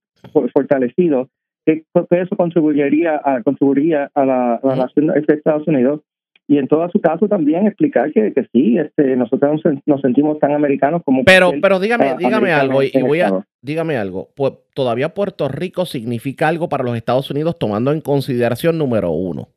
fortalecido, 0.53 1.29
qué, 1.65 1.83
eso 2.11 2.35
contribuiría 2.35 3.21
a, 3.23 3.41
contribuiría 3.43 4.09
a 4.13 4.25
la, 4.25 4.59
nación 4.63 5.07
de 5.07 5.33
Estados 5.33 5.67
Unidos? 5.67 6.01
Y 6.47 6.57
en 6.57 6.67
todo 6.67 6.89
su 6.89 7.01
caso 7.01 7.27
también 7.27 7.67
explicar 7.67 8.11
que, 8.13 8.33
que 8.33 8.47
sí, 8.53 8.77
este, 8.77 9.15
nosotros 9.15 9.61
nos, 9.85 10.01
sentimos 10.01 10.39
tan 10.39 10.53
americanos 10.53 11.01
como 11.03 11.23
pero 11.25 11.51
pero 11.61 11.79
dígame 11.79 12.15
dígame 12.17 12.51
algo 12.51 12.81
y, 12.81 12.91
voy 13.01 13.21
a 13.21 13.45
dígame 13.61 13.97
algo 13.97 14.29
pues 14.35 14.53
todavía 14.73 15.13
Puerto 15.13 15.49
Rico 15.49 15.85
significa 15.85 16.47
algo 16.47 16.69
para 16.69 16.83
los 16.83 16.95
Estados 16.95 17.29
Unidos 17.29 17.59
tomando 17.59 17.91
en 17.91 18.01
consideración 18.01 18.77
número 18.77 19.11
uno 19.11 19.49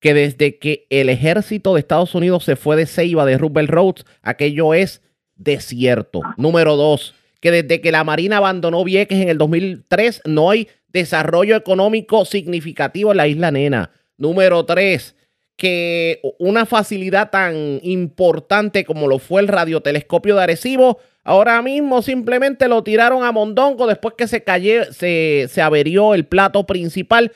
que 0.00 0.14
desde 0.14 0.58
que 0.58 0.86
el 0.90 1.08
ejército 1.08 1.74
de 1.74 1.80
Estados 1.80 2.14
Unidos 2.14 2.44
se 2.44 2.56
fue 2.56 2.76
de 2.76 2.86
Ceiba 2.86 3.24
de 3.24 3.38
Roosevelt 3.38 3.70
Roads 3.70 4.04
aquello 4.22 4.74
es 4.74 5.02
desierto. 5.36 6.20
Número 6.36 6.76
dos 6.76 7.14
que 7.40 7.50
desde 7.50 7.80
que 7.80 7.92
la 7.92 8.04
Marina 8.04 8.36
abandonó 8.36 8.84
Vieques 8.84 9.18
en 9.18 9.30
el 9.30 9.38
2003 9.38 10.22
no 10.26 10.50
hay 10.50 10.68
desarrollo 10.88 11.56
económico 11.56 12.24
significativo 12.24 13.12
en 13.12 13.16
la 13.16 13.28
isla 13.28 13.50
Nena. 13.50 13.90
Número 14.18 14.64
tres 14.64 15.16
que 15.60 16.22
una 16.38 16.64
facilidad 16.64 17.28
tan 17.28 17.80
importante 17.82 18.82
como 18.86 19.06
lo 19.06 19.18
fue 19.18 19.42
el 19.42 19.48
radiotelescopio 19.48 20.34
de 20.34 20.42
Arecibo, 20.42 20.96
ahora 21.22 21.60
mismo 21.60 22.00
simplemente 22.00 22.66
lo 22.66 22.82
tiraron 22.82 23.24
a 23.24 23.30
Mondongo 23.30 23.86
después 23.86 24.14
que 24.16 24.26
se 24.26 24.42
cayó, 24.42 24.84
se, 24.84 25.48
se 25.48 25.60
averió 25.60 26.14
el 26.14 26.24
plato 26.24 26.64
principal, 26.64 27.32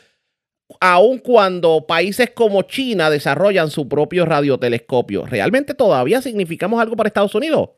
aun 0.80 1.18
cuando 1.18 1.84
países 1.86 2.30
como 2.30 2.62
China 2.62 3.10
desarrollan 3.10 3.68
su 3.68 3.90
propio 3.90 4.24
radiotelescopio. 4.24 5.26
¿Realmente 5.26 5.74
todavía 5.74 6.22
significamos 6.22 6.80
algo 6.80 6.96
para 6.96 7.08
Estados 7.08 7.34
Unidos? 7.34 7.72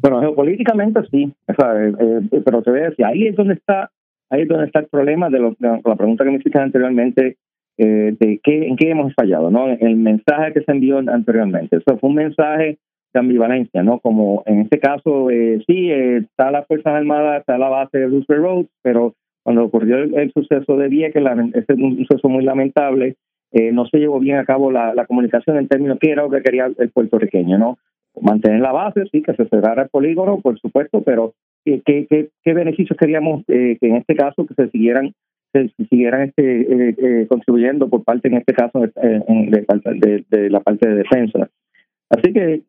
Bueno, 0.00 0.22
geopolíticamente 0.22 1.00
sí, 1.10 1.30
eh, 1.48 1.52
eh, 1.52 2.40
pero 2.42 2.62
te 2.62 2.70
voy 2.70 2.80
a 2.80 2.88
decir, 2.88 3.04
ahí 3.04 3.26
es 3.26 3.36
donde 3.36 3.52
está, 3.52 3.90
ahí 4.30 4.40
es 4.40 4.48
donde 4.48 4.64
está 4.64 4.78
el 4.78 4.86
problema 4.86 5.28
de, 5.28 5.38
lo, 5.38 5.50
de 5.58 5.82
la 5.84 5.96
pregunta 5.96 6.24
que 6.24 6.30
me 6.30 6.38
hiciste 6.38 6.58
anteriormente 6.58 7.36
eh, 7.78 8.14
de 8.18 8.40
qué, 8.42 8.66
en 8.66 8.76
qué 8.76 8.90
hemos 8.90 9.14
fallado, 9.14 9.50
¿no? 9.50 9.68
El 9.68 9.96
mensaje 9.96 10.52
que 10.52 10.62
se 10.62 10.72
envió 10.72 10.98
anteriormente. 10.98 11.76
Eso 11.76 11.98
fue 11.98 12.10
un 12.10 12.16
mensaje 12.16 12.78
de 13.12 13.20
ambivalencia, 13.20 13.82
¿no? 13.82 13.98
Como 14.00 14.42
en 14.46 14.60
este 14.60 14.78
caso, 14.78 15.30
eh, 15.30 15.62
sí, 15.66 15.90
eh, 15.90 16.18
está 16.18 16.50
la 16.50 16.64
Fuerzas 16.64 16.94
Armadas, 16.94 17.40
está 17.40 17.58
la 17.58 17.68
base 17.68 17.98
de 17.98 18.06
Roosevelt 18.06 18.42
Road, 18.42 18.66
pero 18.82 19.14
cuando 19.42 19.64
ocurrió 19.64 19.96
el, 19.98 20.32
suceso 20.32 20.76
de 20.76 20.88
Vieques, 20.88 21.24
es 21.54 21.64
un 21.76 21.96
suceso 22.06 22.28
muy 22.28 22.44
lamentable, 22.44 23.16
eh, 23.52 23.72
no 23.72 23.86
se 23.86 23.98
llevó 23.98 24.20
bien 24.20 24.36
a 24.36 24.44
cabo 24.44 24.70
la, 24.70 25.04
comunicación 25.06 25.56
en 25.56 25.66
términos 25.66 25.98
que 26.00 26.10
era 26.10 26.22
lo 26.22 26.30
que 26.30 26.42
quería 26.42 26.70
el 26.78 26.90
puertorriqueño, 26.90 27.58
¿no? 27.58 27.78
Mantener 28.20 28.60
la 28.60 28.72
base, 28.72 29.04
sí, 29.10 29.22
que 29.22 29.34
se 29.34 29.48
cerrara 29.48 29.84
el 29.84 29.88
polígono, 29.88 30.40
por 30.40 30.58
supuesto, 30.60 31.02
pero 31.02 31.32
¿qué, 31.64 31.80
qué, 31.84 32.28
qué 32.44 32.54
beneficios 32.54 32.98
queríamos 32.98 33.44
que 33.46 33.78
en 33.80 33.96
este 33.96 34.14
caso 34.14 34.46
que 34.46 34.54
se 34.54 34.68
siguieran 34.68 35.14
se 35.52 35.70
siguieran 35.88 36.22
este, 36.22 36.60
eh, 36.60 36.94
eh, 36.98 37.26
contribuyendo 37.28 37.88
por 37.88 38.04
parte, 38.04 38.28
en 38.28 38.34
este 38.34 38.52
caso, 38.52 38.84
eh, 38.84 38.90
de, 38.96 40.24
de, 40.30 40.50
la 40.50 40.60
parte 40.60 40.88
de 40.88 40.96
defensa. 40.96 41.48
Así 42.08 42.32
que, 42.32 42.62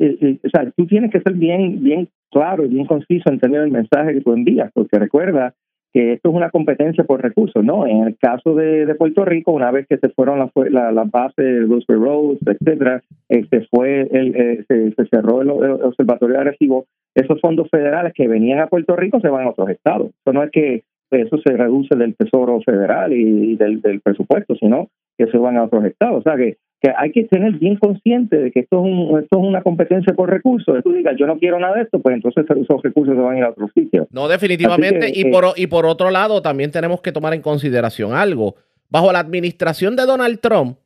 o 0.44 0.50
sea, 0.50 0.72
tú 0.76 0.86
tienes 0.86 1.12
que 1.12 1.22
ser 1.22 1.34
bien, 1.34 1.84
bien 1.84 2.08
claro 2.32 2.66
y 2.66 2.70
bien 2.70 2.86
conciso 2.86 3.30
en 3.30 3.40
términos 3.40 3.66
del 3.66 3.74
mensaje 3.74 4.14
que 4.14 4.22
tú 4.22 4.34
envías, 4.34 4.72
porque 4.74 5.00
recuerda 5.00 5.56
que 5.94 6.14
esto 6.14 6.30
es 6.30 6.36
una 6.36 6.50
competencia 6.50 7.04
por 7.04 7.22
recursos, 7.22 7.64
¿no? 7.64 7.86
En 7.86 8.04
el 8.08 8.18
caso 8.18 8.56
de, 8.56 8.94
Puerto 8.96 9.26
Rico, 9.26 9.52
una 9.52 9.72
vez 9.72 9.88
que 9.88 9.98
se 9.98 10.10
fueron 10.10 10.40
las 10.40 10.52
la, 10.70 10.92
la 10.92 11.04
bases 11.04 11.36
de 11.36 11.62
Roosevelt 11.62 12.04
Roads, 12.04 12.40
etcétera, 12.46 13.04
eh, 13.30 13.46
se 13.50 13.62
fue 13.68 14.08
el, 14.12 14.36
eh, 14.36 14.64
se, 14.68 15.06
cerró 15.08 15.42
el, 15.42 15.50
observatorio 15.50 16.36
de 16.36 16.42
Arecibo, 16.42 16.86
esos 17.14 17.42
fondos 17.42 17.70
federales 17.70 18.14
que 18.14 18.28
venían 18.28 18.60
a 18.60 18.68
Puerto 18.68 18.96
Rico 18.96 19.20
se 19.20 19.28
van 19.28 19.46
a 19.46 19.50
otros 19.50 19.70
estados. 19.70 20.12
Eso 20.24 20.34
no 20.34 20.44
es 20.44 20.52
que 20.52 20.84
eso 21.12 21.38
se 21.46 21.56
reduce 21.56 21.96
del 21.96 22.16
Tesoro 22.16 22.62
Federal 22.62 23.14
y, 23.14 23.56
del, 23.56 23.82
del, 23.82 24.02
presupuesto, 24.02 24.56
sino 24.56 24.90
que 25.18 25.28
se 25.28 25.38
van 25.38 25.58
a 25.58 25.64
otros 25.64 25.86
estados. 25.86 26.20
O 26.20 26.22
sea 26.24 26.36
que 26.36 26.58
que 26.82 26.92
hay 26.98 27.12
que 27.12 27.26
tener 27.26 27.54
bien 27.54 27.76
consciente 27.76 28.38
de 28.38 28.52
que 28.52 28.62
esto 28.62 28.78
es, 28.78 28.92
un, 28.92 29.20
esto 29.22 29.38
es 29.40 29.44
una 29.48 29.62
competencia 29.62 30.14
por 30.16 30.32
recursos. 30.32 30.84
Tú 30.84 30.92
digas, 30.94 31.16
yo 31.18 31.28
no 31.28 31.38
quiero 31.38 31.60
nada 31.60 31.76
de 31.76 31.84
esto, 31.84 32.02
pues 32.02 32.16
entonces 32.16 32.44
esos 32.50 32.82
recursos 32.82 33.16
se 33.16 33.22
van 33.22 33.36
a 33.36 33.38
ir 33.38 33.44
a 33.44 33.52
otro 33.52 33.70
sitio. 33.76 34.08
No, 34.10 34.28
definitivamente. 34.28 35.12
y, 35.14 35.26
por, 35.26 35.46
y 35.56 35.68
por 35.68 35.86
otro 35.86 36.10
lado, 36.10 36.42
también 36.42 36.72
tenemos 36.72 37.02
que 37.02 37.12
tomar 37.12 37.36
en 37.36 37.42
consideración 37.42 38.14
algo. 38.14 38.56
Bajo 38.90 39.12
la 39.12 39.20
administración 39.20 39.96
de 39.96 40.08
Donald 40.08 40.40
Trump, 40.40 40.78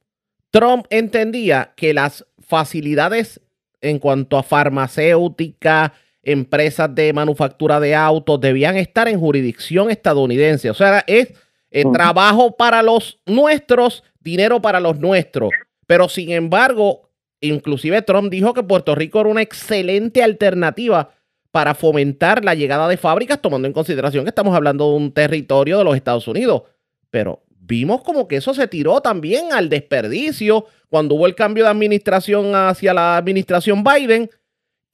Trump 0.52 0.86
entendía 0.90 1.72
que 1.78 1.94
las 1.94 2.28
facilidades 2.40 3.42
en 3.80 4.00
cuanto 4.00 4.38
a 4.38 4.44
farmacéutica, 4.44 5.94
empresas 6.26 6.94
de 6.94 7.14
manufactura 7.14 7.80
de 7.80 7.96
autos, 7.96 8.42
debían 8.42 8.76
estar 8.76 9.08
en 9.08 9.20
jurisdicción 9.20 9.90
estadounidense. 9.90 10.70
O 10.70 10.74
sea, 10.74 11.04
es 11.08 11.34
eh, 11.72 11.84
trabajo 11.94 12.58
para 12.58 12.82
los 12.84 13.20
nuestros, 13.26 14.04
dinero 14.20 14.62
para 14.62 14.80
los 14.80 15.00
nuestros. 15.00 15.52
Pero 15.88 16.10
sin 16.10 16.32
embargo, 16.32 17.10
inclusive 17.42 18.02
Trump 18.02 18.32
dijo 18.32 18.54
que 18.54 18.64
Puerto 18.64 18.96
Rico 18.96 19.22
era 19.22 19.30
una 19.30 19.42
excelente 19.42 20.24
alternativa 20.24 21.12
para 21.52 21.74
fomentar 21.74 22.44
la 22.44 22.56
llegada 22.56 22.88
de 22.88 22.98
fábricas, 22.98 23.42
tomando 23.42 23.68
en 23.68 23.74
consideración 23.74 24.26
que 24.26 24.30
estamos 24.30 24.56
hablando 24.56 24.90
de 24.90 24.98
un 24.98 25.12
territorio 25.14 25.78
de 25.78 25.86
los 25.86 25.96
Estados 25.96 26.28
Unidos. 26.28 26.64
Pero 27.10 27.44
vimos 27.60 28.02
como 28.04 28.28
que 28.28 28.38
eso 28.38 28.54
se 28.54 28.68
tiró 28.68 29.00
también 29.00 29.54
al 29.54 29.70
desperdicio 29.70 30.66
cuando 30.90 31.16
hubo 31.16 31.28
el 31.28 31.36
cambio 31.36 31.64
de 31.64 31.70
administración 31.70 32.54
hacia 32.56 32.94
la 32.94 33.16
administración 33.16 33.84
Biden. 33.84 34.30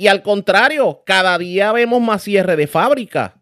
Y 0.02 0.08
al 0.08 0.24
contrario, 0.24 1.02
cada 1.06 1.38
día 1.38 1.72
vemos 1.74 2.02
más 2.02 2.24
cierre 2.24 2.56
de 2.56 2.66
fábricas. 2.66 3.36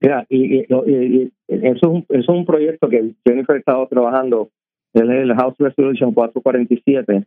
Mira, 0.00 0.24
y, 0.30 0.60
eso, 1.46 2.02
es 2.08 2.26
un, 2.26 2.46
proyecto 2.46 2.88
que 2.88 3.12
Jennifer 3.22 3.56
ha 3.56 3.58
estado 3.58 3.86
trabajando 3.88 4.48
es 4.94 5.02
el 5.02 5.34
House 5.34 5.56
Resolution 5.58 6.14
447, 6.14 7.22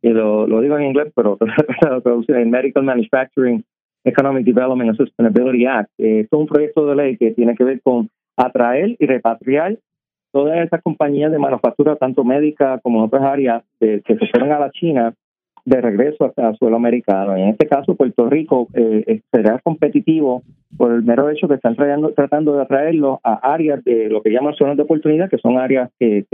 y 0.00 0.08
lo, 0.08 0.46
lo 0.46 0.62
digo 0.62 0.78
en 0.78 0.84
inglés, 0.84 1.12
pero 1.14 1.36
la 1.82 2.00
traducción 2.00 2.38
en 2.38 2.48
Medical 2.48 2.84
Manufacturing 2.84 3.62
Economic 4.04 4.46
Development 4.46 4.88
and 4.88 4.96
Sustainability 4.96 5.66
Act. 5.66 5.90
Eh, 5.98 6.20
es 6.20 6.28
un 6.32 6.46
proyecto 6.46 6.86
de 6.86 6.96
ley 6.96 7.18
que 7.18 7.32
tiene 7.32 7.54
que 7.54 7.64
ver 7.64 7.82
con 7.82 8.08
atraer 8.34 8.96
y 8.98 9.04
repatriar 9.04 9.76
todas 10.32 10.56
esas 10.64 10.80
compañías 10.80 11.30
de 11.30 11.38
manufactura, 11.38 11.96
tanto 11.96 12.24
médica 12.24 12.78
como 12.78 13.04
otras 13.04 13.24
áreas, 13.24 13.62
que 13.78 14.00
se 14.06 14.26
fueron 14.30 14.52
a 14.52 14.58
la 14.58 14.70
China 14.70 15.14
de 15.66 15.80
regreso 15.80 16.32
el 16.34 16.56
suelo 16.56 16.76
americano. 16.76 17.36
En 17.36 17.48
este 17.48 17.66
caso, 17.66 17.96
Puerto 17.96 18.30
Rico 18.30 18.68
eh, 18.72 19.02
eh, 19.06 19.20
será 19.32 19.58
competitivo 19.62 20.42
por 20.76 20.92
el 20.92 21.02
mero 21.02 21.28
hecho 21.28 21.48
que 21.48 21.54
están 21.54 21.76
tratando 22.14 22.56
de 22.56 22.62
atraerlo 22.62 23.20
a 23.24 23.34
áreas 23.52 23.82
de 23.84 24.08
lo 24.08 24.22
que 24.22 24.30
llaman 24.30 24.54
zonas 24.54 24.76
de 24.76 24.84
oportunidad, 24.84 25.28
que 25.28 25.38
son 25.38 25.58
áreas 25.58 25.90
que, 25.98 26.24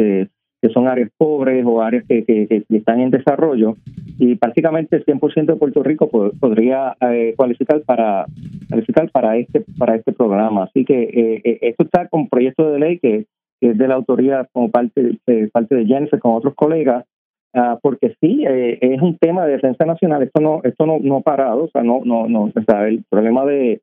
son 0.73 0.87
áreas 0.87 1.11
pobres 1.17 1.65
o 1.67 1.83
áreas 1.83 2.05
que, 2.07 2.65
están 2.69 3.01
en 3.01 3.11
desarrollo, 3.11 3.77
y 4.19 4.37
prácticamente 4.37 4.97
el 4.97 5.05
100% 5.05 5.47
de 5.47 5.57
Puerto 5.57 5.83
Rico 5.83 6.09
podría 6.39 6.95
eh, 7.01 7.35
cualificar 7.37 7.81
para 7.83 8.27
cualificar 8.69 9.11
para 9.11 9.37
este 9.39 9.65
para 9.79 9.97
este 9.97 10.13
programa. 10.13 10.65
Así 10.65 10.85
que 10.85 11.03
eh, 11.03 11.41
eh, 11.45 11.59
esto 11.63 11.85
está 11.85 12.07
con 12.09 12.29
proyecto 12.29 12.71
de 12.71 12.79
ley 12.79 12.99
que, 12.99 13.27
es 13.61 13.79
de 13.79 13.89
la 13.89 13.95
autoría 13.95 14.49
como 14.53 14.71
parte 14.71 15.19
parte 15.53 15.75
de 15.75 15.87
Jennifer 15.87 16.19
con 16.19 16.35
otros 16.35 16.55
colegas, 16.55 17.05
ah, 17.55 17.79
porque 17.83 18.15
sí 18.21 18.45
es 18.47 19.01
un 19.01 19.19
tema 19.19 19.47
de 19.47 19.53
defensa 19.53 19.85
nacional. 19.85 20.23
Esto 20.23 20.41
no 20.41 20.61
esto 20.65 20.87
no 20.87 20.99
no 21.01 21.21
parado, 21.21 21.65
o 21.65 21.69
sea 21.69 21.83
no 21.83 22.01
no 22.05 22.29
no, 22.29 22.45
o 22.45 22.63
sea, 22.67 22.89
el 22.89 23.05
problema 23.09 23.45
de 23.45 23.81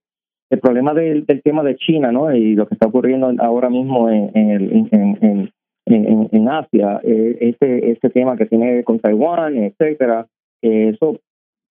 el 0.51 0.59
problema 0.59 0.95
del, 0.95 1.27
tema 1.43 1.63
de 1.63 1.75
China, 1.75 2.11
¿no? 2.11 2.33
Y 2.35 2.55
lo 2.55 2.67
que 2.67 2.73
está 2.73 2.87
ocurriendo 2.87 3.31
ahora 3.37 3.69
mismo 3.69 4.09
en, 4.09 4.31
en, 4.33 4.89
en 5.21 5.51
en, 5.85 6.47
Asia, 6.47 6.99
eh, 7.03 7.37
este, 7.41 7.91
este 7.91 8.09
tema 8.09 8.37
que 8.37 8.45
tiene 8.45 8.83
con 8.83 8.99
Taiwán, 8.99 9.57
etcétera, 9.57 10.27
eso 10.61 11.19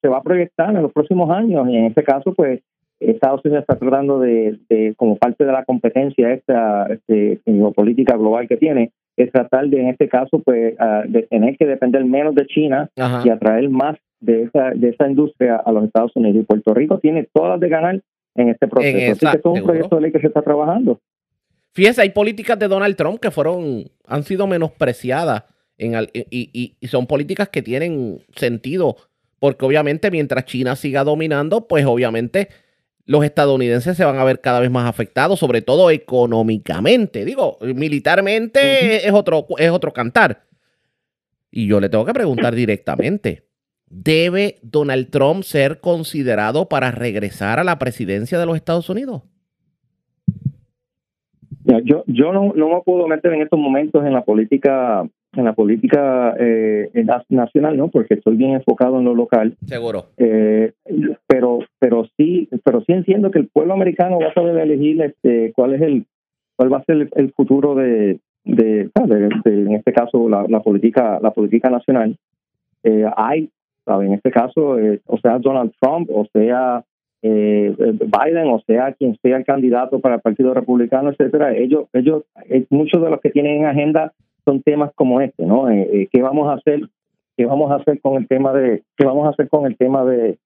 se 0.01 0.09
va 0.09 0.19
a 0.19 0.23
proyectar 0.23 0.75
en 0.75 0.83
los 0.83 0.93
próximos 0.93 1.31
años 1.31 1.69
y 1.69 1.77
en 1.77 1.85
este 1.87 2.03
caso, 2.03 2.35
pues, 2.35 2.61
Estados 3.01 3.45
Unidos 3.45 3.63
está 3.63 3.79
tratando 3.79 4.19
de, 4.19 4.59
como 4.97 5.17
parte 5.17 5.45
de 5.45 5.53
la 5.53 5.65
competencia 5.65 6.33
esta 6.33 6.87
este, 6.87 7.41
geopolítica 7.45 8.17
global 8.17 8.49
que 8.49 8.57
tiene, 8.57 8.91
es 9.19 9.33
tratar 9.33 9.69
de, 9.69 9.81
en 9.81 9.89
este 9.89 10.09
caso, 10.09 10.39
pues, 10.41 10.77
de 11.09 11.23
tener 11.23 11.57
que 11.57 11.67
depender 11.67 12.05
menos 12.05 12.35
de 12.35 12.47
China 12.47 12.89
y 13.25 13.29
atraer 13.29 13.69
más 13.69 13.97
de 14.21 14.45
esa, 14.45 14.71
de 14.71 14.91
esa 14.91 15.09
industria 15.09 15.57
a 15.57 15.73
los 15.73 15.85
Estados 15.85 16.13
Unidos. 16.15 16.43
Y 16.43 16.45
Puerto 16.45 16.75
Rico 16.75 16.99
tiene 16.99 17.29
todas 17.33 17.61
de 17.61 17.69
ganar 17.69 18.01
en 18.35 18.49
este 18.49 18.69
proceso. 18.69 19.13
Así 19.13 19.27
que 19.27 19.39
es 19.39 19.45
un 19.45 19.65
proyecto 19.65 19.97
de 19.97 20.03
ley 20.03 20.13
que 20.13 20.21
se 20.21 20.29
está 20.29 20.43
trabajando. 20.43 21.01
Fíjese, 21.73 22.03
hay 22.03 22.11
políticas 22.11 22.59
de 22.59 22.69
Donald 22.69 22.97
Trump 22.97 23.21
que 23.21 23.31
fueron, 23.31 23.85
han 24.07 24.23
sido 24.23 24.47
menospreciadas 24.47 25.45
en, 25.77 25.95
y, 26.13 26.77
son 26.89 27.07
políticas 27.07 27.49
que 27.51 27.63
tienen 27.63 28.19
sentido, 28.35 28.97
porque 29.39 29.65
obviamente 29.65 30.11
mientras 30.11 30.45
China 30.45 30.75
siga 30.75 31.05
dominando, 31.05 31.69
pues 31.69 31.87
obviamente 31.87 32.49
los 33.09 33.25
estadounidenses 33.25 33.97
se 33.97 34.05
van 34.05 34.19
a 34.19 34.25
ver 34.25 34.43
cada 34.43 34.61
vez 34.61 34.71
más 34.71 34.87
afectados, 34.87 35.39
sobre 35.39 35.63
todo 35.63 35.91
económicamente. 35.91 37.25
Digo, 37.25 37.57
militarmente 37.63 39.09
es, 39.09 39.13
otro, 39.15 39.47
es 39.57 39.71
otro 39.71 39.95
cantar. 39.95 40.43
Y 41.51 41.67
yo 41.67 41.81
le 41.81 41.89
tengo 41.89 42.05
que 42.05 42.13
preguntar 42.13 42.55
directamente, 42.55 43.47
¿debe 43.87 44.59
Donald 44.61 45.09
Trump 45.09 45.43
ser 45.43 45.81
considerado 45.81 46.69
para 46.69 46.91
regresar 46.91 47.59
a 47.59 47.65
la 47.65 47.79
presidencia 47.79 48.39
de 48.39 48.45
los 48.45 48.57
Estados 48.57 48.91
Unidos? 48.91 49.23
yo 51.85 52.05
yo 52.07 52.33
no, 52.33 52.53
no 52.55 52.69
me 52.69 52.83
puedo 52.83 53.07
meter 53.09 53.33
en 53.33 53.43
estos 53.43 53.59
momentos 53.59 54.05
en 54.05 54.13
la 54.13 54.23
política 54.23 55.09
en 55.39 55.47
la 55.47 55.55
política 55.55 56.35
eh, 56.39 56.91
nacional, 57.29 57.77
¿no? 57.77 57.89
Porque 57.89 58.15
estoy 58.15 58.37
bien 58.37 58.53
enfocado 58.53 58.99
en 58.99 59.05
lo 59.05 59.15
local. 59.15 59.57
Seguro. 59.67 60.07
Eh, 60.17 60.73
pero 61.27 61.61
pero 61.79 62.07
sí 62.17 62.49
pero 62.65 62.81
sí 62.83 62.93
entiendo 62.93 63.31
que 63.31 63.39
el 63.39 63.49
pueblo 63.49 63.75
americano 63.75 64.19
va 64.21 64.29
a 64.29 64.35
saber 64.35 64.57
elegir 64.59 65.01
este 65.03 65.53
cuál 65.55 65.75
es 65.75 65.83
el 65.83 66.05
cuál 66.57 66.73
va 66.73 66.79
a 66.79 66.85
ser 66.85 67.09
el, 67.15 67.33
futuro 67.33 67.75
de, 67.75 68.19
de, 68.45 68.91
en 69.45 69.73
este 69.75 69.93
caso 69.93 70.29
la, 70.29 70.45
la 70.49 70.61
política 70.61 71.19
la 71.23 71.31
política 71.31 71.71
nacional. 71.71 72.17
Eh, 72.83 73.05
hay, 73.17 73.51
¿sabe? 73.85 74.07
En 74.07 74.15
este 74.15 74.31
caso, 74.31 74.79
eh, 74.79 75.01
o 75.07 75.19
sea 75.19 75.39
Donald 75.39 75.73
Trump, 75.81 76.09
o 76.13 76.27
sea 76.33 76.85
eh, 77.23 77.75
Biden 77.77 78.49
o 78.49 78.61
sea 78.67 78.93
quien 78.93 79.17
sea 79.21 79.39
el 79.39 79.45
candidato 79.45 79.99
para 80.01 80.17
el 80.17 80.21
Partido 80.21 80.55
Republicano, 80.55 81.11
etcétera, 81.11 81.55
ellos, 81.57 81.89
ellos, 81.93 82.23
eh, 82.49 82.65
muchos 82.71 83.03
de 83.03 83.11
los 83.11 83.21
que 83.21 83.31
tienen 83.31 83.59
en 83.59 83.67
agenda 83.67 84.13
son 84.49 84.63
temas 84.63 84.91
como 84.95 85.21
este, 85.21 85.45
¿no? 85.45 85.69
Eh, 85.69 85.89
eh, 85.93 86.09
¿Qué 86.11 86.23
vamos 86.23 86.49
a 86.49 86.55
hacer? 86.55 86.81
¿Qué 87.37 87.45
vamos 87.45 87.71
a 87.71 87.77
hacer 87.77 88.01
con 88.01 88.17
el 88.17 88.27
tema 88.27 88.53
de, 88.55 88.83
qué 88.97 89.05
vamos 89.05 89.27
a 89.27 89.31
hacer 89.31 89.49
con 89.49 89.67
el 89.67 89.77
tema 89.77 90.05
de, 90.05 90.39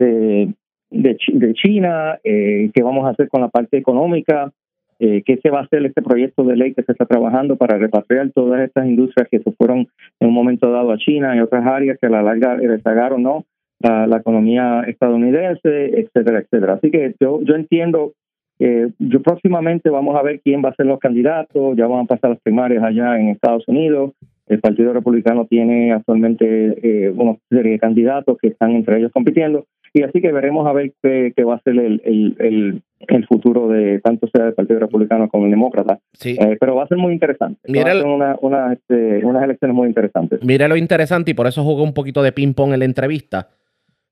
de, 0.00 0.52
de, 0.90 1.54
China? 1.54 2.18
Eh, 2.24 2.70
¿Qué 2.74 2.82
vamos 2.82 3.06
a 3.06 3.10
hacer 3.10 3.28
con 3.28 3.40
la 3.40 3.48
parte 3.48 3.78
económica? 3.78 4.52
Eh, 4.98 5.22
¿Qué 5.24 5.36
se 5.36 5.50
va 5.50 5.60
a 5.60 5.62
hacer 5.62 5.86
este 5.86 6.02
proyecto 6.02 6.42
de 6.42 6.56
ley 6.56 6.74
que 6.74 6.82
se 6.82 6.90
está 6.90 7.06
trabajando 7.06 7.56
para 7.56 7.78
repatriar 7.78 8.32
todas 8.32 8.60
estas 8.60 8.86
industrias 8.86 9.28
que 9.30 9.38
se 9.38 9.52
fueron 9.52 9.86
en 10.18 10.28
un 10.28 10.34
momento 10.34 10.70
dado 10.70 10.90
a 10.90 10.98
China 10.98 11.36
y 11.36 11.40
otras 11.40 11.64
áreas 11.64 11.96
que 12.00 12.08
a 12.08 12.10
la 12.10 12.22
larga 12.22 12.56
rezagaron, 12.56 13.22
¿no? 13.22 13.44
la, 13.80 14.16
economía 14.16 14.82
estadounidense, 14.86 16.00
etcétera, 16.00 16.40
etcétera. 16.40 16.74
Así 16.74 16.90
que 16.90 17.14
yo, 17.20 17.40
yo 17.42 17.54
entiendo 17.54 18.12
que 18.58 18.88
yo 18.98 19.22
próximamente 19.22 19.90
vamos 19.90 20.16
a 20.16 20.22
ver 20.22 20.40
quién 20.40 20.62
va 20.64 20.70
a 20.70 20.74
ser 20.74 20.86
los 20.86 20.98
candidatos, 20.98 21.76
ya 21.76 21.86
van 21.86 22.04
a 22.04 22.08
pasar 22.08 22.30
las 22.30 22.40
primarias 22.40 22.82
allá 22.82 23.18
en 23.18 23.28
Estados 23.28 23.64
Unidos, 23.68 24.12
el 24.48 24.60
Partido 24.60 24.92
Republicano 24.92 25.46
tiene 25.46 25.92
actualmente 25.92 26.46
eh, 26.82 27.10
una 27.10 27.36
serie 27.50 27.72
de 27.72 27.78
candidatos 27.78 28.38
que 28.40 28.48
están 28.48 28.72
entre 28.72 28.98
ellos 28.98 29.12
compitiendo, 29.12 29.66
y 29.92 30.02
así 30.02 30.20
que 30.20 30.32
veremos 30.32 30.66
a 30.66 30.72
ver 30.72 30.92
qué, 31.02 31.32
va 31.44 31.56
a 31.56 31.62
ser 31.62 31.78
el, 31.78 32.02
el, 32.04 32.82
el, 33.08 33.26
futuro 33.26 33.68
de 33.68 34.00
tanto 34.00 34.28
sea 34.28 34.48
el 34.48 34.54
Partido 34.54 34.80
Republicano 34.80 35.28
como 35.28 35.44
el 35.44 35.50
Demócrata. 35.50 35.98
Sí. 36.12 36.36
Eh, 36.38 36.56
pero 36.60 36.76
va 36.76 36.84
a 36.84 36.88
ser 36.88 36.98
muy 36.98 37.12
interesante. 37.12 37.60
Mira 37.66 37.94
una, 38.04 38.36
una, 38.40 38.72
este, 38.72 39.24
unas 39.24 39.42
elecciones 39.42 39.74
muy 39.74 39.88
interesantes. 39.88 40.40
Mira 40.44 40.68
lo 40.68 40.76
interesante, 40.76 41.30
y 41.30 41.34
por 41.34 41.46
eso 41.46 41.62
jugué 41.62 41.82
un 41.82 41.94
poquito 41.94 42.22
de 42.22 42.32
ping-pong 42.32 42.72
en 42.72 42.78
la 42.80 42.84
entrevista 42.84 43.48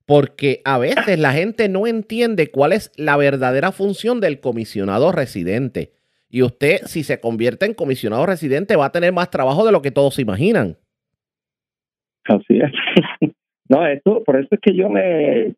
porque 0.07 0.61
a 0.65 0.79
veces 0.79 1.19
la 1.19 1.33
gente 1.33 1.69
no 1.69 1.87
entiende 1.87 2.51
cuál 2.51 2.73
es 2.73 2.93
la 2.97 3.17
verdadera 3.17 3.73
función 3.73 4.21
del 4.21 4.41
comisionado 4.41 5.11
residente. 5.11 5.91
Y 6.31 6.43
usted, 6.43 6.79
si 6.85 7.03
se 7.03 7.21
convierte 7.21 7.67
en 7.67 7.75
comisionado 7.75 8.25
residente, 8.25 8.77
va 8.77 8.87
a 8.87 8.93
tener 8.93 9.13
más 9.13 9.31
trabajo 9.31 9.67
de 9.67 9.73
lo 9.73 9.83
que 9.83 9.91
todos 9.91 10.15
se 10.15 10.23
imaginan. 10.23 10.77
Así 12.25 12.59
es. 12.59 12.73
no, 13.69 13.87
esto, 13.87 14.23
por 14.25 14.37
eso 14.37 14.49
es 14.51 14.61
que 14.61 14.75
yo 14.75 14.89
me, 14.89 15.55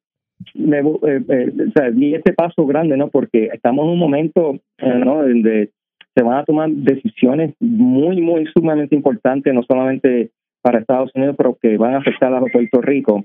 me, 0.55 0.79
eh, 0.79 1.23
eh, 1.29 1.53
o 1.69 1.73
sea, 1.73 1.91
di 1.91 2.15
este 2.15 2.33
paso 2.33 2.67
grande, 2.67 2.97
¿no? 2.97 3.09
Porque 3.09 3.51
estamos 3.53 3.85
en 3.85 3.91
un 3.93 3.99
momento, 3.99 4.59
¿no? 4.81 5.23
Donde 5.23 5.71
se 6.15 6.23
van 6.23 6.39
a 6.39 6.45
tomar 6.45 6.71
decisiones 6.71 7.55
muy, 7.61 8.21
muy 8.21 8.47
sumamente 8.55 8.95
importantes, 8.97 9.53
no 9.53 9.63
solamente 9.63 10.31
para 10.63 10.81
Estados 10.81 11.11
Unidos, 11.15 11.37
pero 11.37 11.57
que 11.61 11.77
van 11.77 11.95
a 11.95 11.99
afectar 11.99 12.33
a 12.33 12.41
Puerto 12.41 12.81
Rico. 12.81 13.25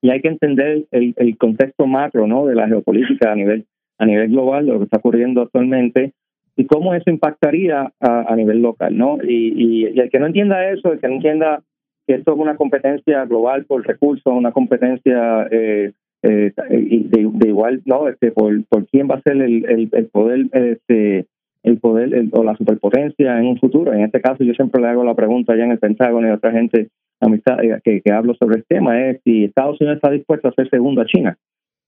Y 0.00 0.10
hay 0.10 0.20
que 0.20 0.28
entender 0.28 0.84
el, 0.90 1.14
el 1.16 1.36
contexto 1.36 1.86
macro, 1.86 2.26
¿no? 2.26 2.46
De 2.46 2.54
la 2.54 2.68
geopolítica 2.68 3.32
a 3.32 3.34
nivel 3.34 3.66
a 3.98 4.06
nivel 4.06 4.30
global, 4.30 4.66
lo 4.66 4.78
que 4.78 4.84
está 4.84 4.98
ocurriendo 4.98 5.42
actualmente, 5.42 6.12
y 6.56 6.66
cómo 6.66 6.94
eso 6.94 7.10
impactaría 7.10 7.92
a, 8.00 8.36
nivel 8.36 8.62
local, 8.62 8.96
¿no? 8.96 9.18
Y, 9.22 9.52
y, 9.56 9.84
el 9.84 10.10
que 10.10 10.18
no 10.18 10.26
entienda 10.26 10.70
eso, 10.70 10.92
el 10.92 11.00
que 11.00 11.08
no 11.08 11.14
entienda 11.14 11.62
que 12.06 12.14
esto 12.14 12.32
es 12.32 12.38
una 12.38 12.56
competencia 12.56 13.24
global 13.26 13.64
por 13.64 13.86
recursos, 13.86 14.32
una 14.32 14.50
competencia 14.50 15.46
eh, 15.50 15.92
eh, 16.22 16.52
de, 16.68 17.48
igual, 17.48 17.82
¿no? 17.84 18.08
Este, 18.08 18.32
por, 18.32 18.64
por 18.64 18.86
quién 18.88 19.08
va 19.08 19.16
a 19.16 19.22
ser 19.22 19.40
el, 19.40 19.88
el, 19.92 20.06
poder, 20.06 20.46
este, 20.52 21.26
el 21.62 21.78
poder 21.78 22.24
o 22.32 22.42
la 22.42 22.56
superpotencia 22.56 23.38
en 23.38 23.46
un 23.46 23.58
futuro. 23.58 23.92
En 23.92 24.02
este 24.02 24.20
caso, 24.20 24.42
yo 24.42 24.54
siempre 24.54 24.80
le 24.80 24.88
hago 24.88 25.04
la 25.04 25.14
pregunta 25.14 25.54
ya 25.54 25.64
en 25.64 25.72
el 25.72 25.78
Pentágono 25.78 26.26
y 26.26 26.30
a 26.30 26.34
otra 26.34 26.50
gente 26.50 26.88
amistad, 27.20 27.62
eh, 27.62 27.80
que, 27.82 28.00
que 28.00 28.12
hablo 28.12 28.34
sobre 28.34 28.56
el 28.56 28.64
tema, 28.66 29.08
es 29.08 29.20
si 29.24 29.44
Estados 29.44 29.80
Unidos 29.80 29.96
está 29.96 30.10
dispuesto 30.10 30.48
a 30.48 30.52
ser 30.52 30.68
segundo 30.70 31.02
a 31.02 31.06
China. 31.06 31.36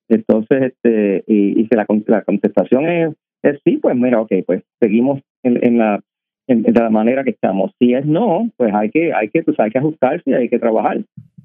Entonces, 0.09 0.73
este, 0.73 1.24
y, 1.27 1.61
y 1.61 1.69
que 1.69 1.77
la, 1.77 1.86
la 2.07 2.23
contestación 2.23 2.86
es, 2.89 3.15
es, 3.43 3.61
sí, 3.65 3.78
pues 3.78 3.97
mira, 3.97 4.20
ok, 4.20 4.32
pues 4.47 4.62
seguimos 4.81 5.20
en, 5.43 5.65
en 5.65 5.78
la 5.78 6.01
en, 6.48 6.62
de 6.62 6.73
la 6.73 6.90
manera 6.90 7.23
que 7.23 7.31
estamos. 7.31 7.70
Si 7.78 7.94
es 7.94 8.05
no, 8.05 8.51
pues 8.57 8.74
hay 8.74 8.90
que, 8.90 9.12
hay 9.12 9.28
que, 9.28 9.43
pues 9.43 9.59
hay 9.61 9.70
que 9.70 9.78
ajustarse 9.78 10.31
y 10.31 10.35
hay 10.35 10.48
que 10.48 10.59
trabajar. 10.59 10.98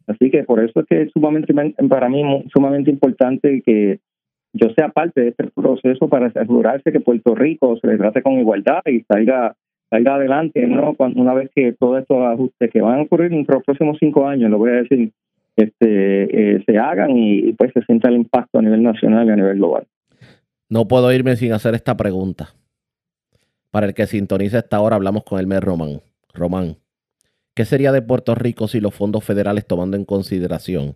Así 0.08 0.30
que 0.30 0.44
por 0.44 0.64
eso 0.64 0.80
es 0.80 0.86
que 0.88 1.02
es 1.04 1.12
sumamente, 1.12 1.54
para 1.88 2.10
mí, 2.10 2.24
sumamente 2.54 2.92
importante 2.92 3.62
que 3.66 4.00
yo 4.54 4.70
sea 4.76 4.90
parte 4.90 5.22
de 5.22 5.28
este 5.30 5.48
proceso 5.54 6.08
para 6.08 6.28
asegurarse 6.28 6.92
que 6.92 7.00
Puerto 7.00 7.36
Rico 7.36 7.78
se 7.78 7.88
le 7.88 7.98
trate 7.98 8.22
con 8.22 8.34
igualdad 8.34 8.82
y 8.86 9.02
salga, 9.02 9.56
salga 9.90 10.16
adelante, 10.16 10.66
¿no? 10.68 10.96
Cuando, 10.96 11.22
una 11.22 11.34
vez 11.34 11.50
que 11.56 11.74
todos 11.74 12.02
estos 12.02 12.18
ajustes 12.18 12.72
que 12.72 12.82
van 12.82 13.00
a 13.00 13.02
ocurrir 13.04 13.34
en 13.34 13.46
los 13.48 13.64
próximos 13.64 13.98
cinco 14.00 14.28
años, 14.28 14.50
lo 14.50 14.58
voy 14.58 14.72
a 14.72 14.82
decir, 14.82 15.12
este, 15.56 16.56
eh, 16.56 16.64
se 16.66 16.78
hagan 16.78 17.12
y, 17.12 17.54
pues 17.54 17.72
se 17.74 17.82
sienta 17.84 18.10
el 18.10 18.16
impacto 18.16 18.60
a 18.60 18.62
nivel 18.62 18.84
nacional 18.84 19.28
y 19.28 19.32
a 19.32 19.36
nivel 19.36 19.58
global. 19.58 19.88
No 20.70 20.88
puedo 20.88 21.12
irme 21.14 21.36
sin 21.36 21.54
hacer 21.54 21.76
esta 21.76 21.96
pregunta. 21.96 22.50
Para 23.72 23.88
el 23.88 23.94
que 23.94 24.08
sintoniza 24.08 24.60
esta 24.60 24.80
hora, 24.80 24.96
hablamos 24.96 25.24
con 25.24 25.40
Elmer 25.40 25.64
Román. 25.64 26.02
Román, 26.34 26.78
¿qué 27.54 27.66
sería 27.66 27.92
de 27.92 28.02
Puerto 28.02 28.36
Rico 28.36 28.68
si 28.68 28.80
los 28.80 28.94
fondos 28.94 29.24
federales, 29.24 29.66
tomando 29.66 29.98
en 29.98 30.06
consideración 30.06 30.96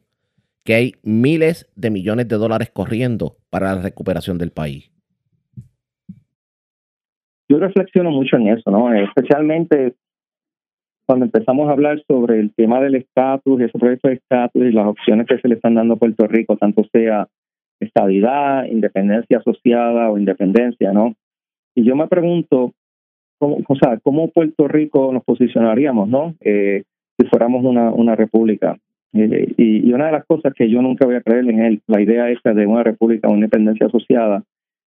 que 0.63 0.75
hay 0.75 0.95
miles 1.03 1.69
de 1.75 1.89
millones 1.89 2.27
de 2.27 2.35
dólares 2.35 2.69
corriendo 2.71 3.37
para 3.49 3.73
la 3.75 3.81
recuperación 3.81 4.37
del 4.37 4.51
país? 4.51 4.91
Yo 7.49 7.59
reflexiono 7.59 8.11
mucho 8.11 8.37
en 8.37 8.49
eso, 8.49 8.69
¿no? 8.69 8.93
Especialmente 8.93 9.95
cuando 11.05 11.25
empezamos 11.25 11.67
a 11.67 11.71
hablar 11.71 11.99
sobre 12.07 12.39
el 12.39 12.53
tema 12.53 12.79
del 12.79 12.93
estatus 12.93 13.59
ese 13.61 13.79
proyecto 13.79 14.09
de 14.09 14.13
estatus 14.15 14.63
y 14.63 14.71
las 14.71 14.85
opciones 14.85 15.25
que 15.25 15.39
se 15.39 15.47
le 15.47 15.55
están 15.55 15.73
dando 15.73 15.95
a 15.95 15.97
Puerto 15.97 16.27
Rico, 16.27 16.55
tanto 16.55 16.83
sea 16.91 17.27
estabilidad, 17.79 18.65
independencia 18.65 19.39
asociada 19.39 20.11
o 20.11 20.19
independencia, 20.19 20.93
¿no? 20.93 21.15
Y 21.73 21.83
yo 21.83 21.95
me 21.95 22.07
pregunto, 22.07 22.73
¿cómo, 23.39 23.57
o 23.67 23.75
sea, 23.75 23.97
¿cómo 24.03 24.29
Puerto 24.29 24.67
Rico 24.67 25.11
nos 25.11 25.23
posicionaríamos, 25.23 26.07
¿no? 26.07 26.35
Eh, 26.41 26.83
si 27.17 27.27
fuéramos 27.27 27.65
una, 27.65 27.89
una 27.89 28.15
república. 28.15 28.77
Eh, 29.13 29.53
y, 29.57 29.91
una 29.91 30.07
de 30.07 30.11
las 30.11 30.25
cosas 30.25 30.53
que 30.53 30.69
yo 30.69 30.81
nunca 30.83 31.07
voy 31.07 31.15
a 31.15 31.21
creer 31.21 31.49
en 31.49 31.59
él, 31.59 31.81
la 31.87 32.01
idea 32.01 32.29
esa 32.29 32.53
de 32.53 32.67
una 32.67 32.83
república 32.83 33.27
o 33.27 33.33
independencia 33.33 33.87
asociada, 33.87 34.43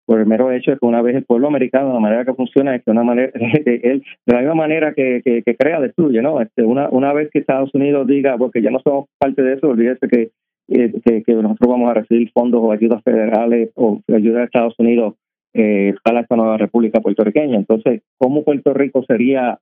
por 0.07 0.21
el 0.21 0.27
mero 0.27 0.53
hecho 0.53 0.71
de 0.71 0.79
que 0.79 0.87
una 0.87 1.03
vez 1.03 1.17
el 1.17 1.25
pueblo 1.25 1.49
americano, 1.49 1.93
la 1.93 2.01
manera 2.01 2.25
que 2.25 2.35
funciona 2.35 2.75
es 2.75 2.85
que 2.85 2.93
una 2.93 3.03
manera, 3.03 3.33
de 3.35 4.03
la 4.27 4.39
misma 4.39 4.55
manera 4.55 4.95
que, 4.95 5.21
que, 5.23 5.57
crea, 5.57 5.81
destruye, 5.81 6.23
¿no? 6.23 6.41
Este, 6.41 6.63
una, 6.63 6.89
una 6.91 7.13
vez 7.13 7.29
que 7.31 7.41
Estados 7.41 7.75
Unidos 7.75 8.07
diga, 8.07 8.39
porque 8.39 8.63
ya 8.63 8.71
no 8.71 8.79
somos 8.81 9.09
parte 9.19 9.43
de 9.43 9.55
eso, 9.55 9.69
olvídese 9.69 10.09
que, 10.09 10.31
que, 10.69 11.23
que, 11.23 11.35
nosotros 11.35 11.69
vamos 11.69 11.91
a 11.91 11.95
recibir 11.95 12.31
fondos 12.33 12.61
o 12.63 12.73
ayudas 12.73 13.03
federales 13.03 13.71
o 13.75 14.01
ayuda 14.09 14.39
de 14.39 14.45
Estados 14.45 14.75
Unidos 14.79 15.15
eh, 15.55 15.95
para 16.05 16.21
esta 16.21 16.37
nueva 16.37 16.57
república 16.57 17.01
puertorriqueña. 17.01 17.57
Entonces, 17.57 18.03
¿cómo 18.19 18.45
Puerto 18.45 18.75
Rico 18.75 19.05
sería 19.05 19.59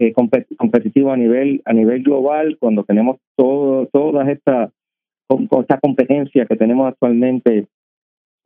eh, 0.00 0.12
competitivo 0.12 1.12
a 1.12 1.16
nivel 1.16 1.62
a 1.64 1.72
nivel 1.72 2.02
global 2.02 2.56
cuando 2.60 2.84
tenemos 2.84 3.18
todo, 3.36 3.86
todas 3.86 4.28
esta, 4.28 4.70
esta 5.60 5.78
competencia 5.80 6.46
que 6.46 6.56
tenemos 6.56 6.88
actualmente 6.88 7.66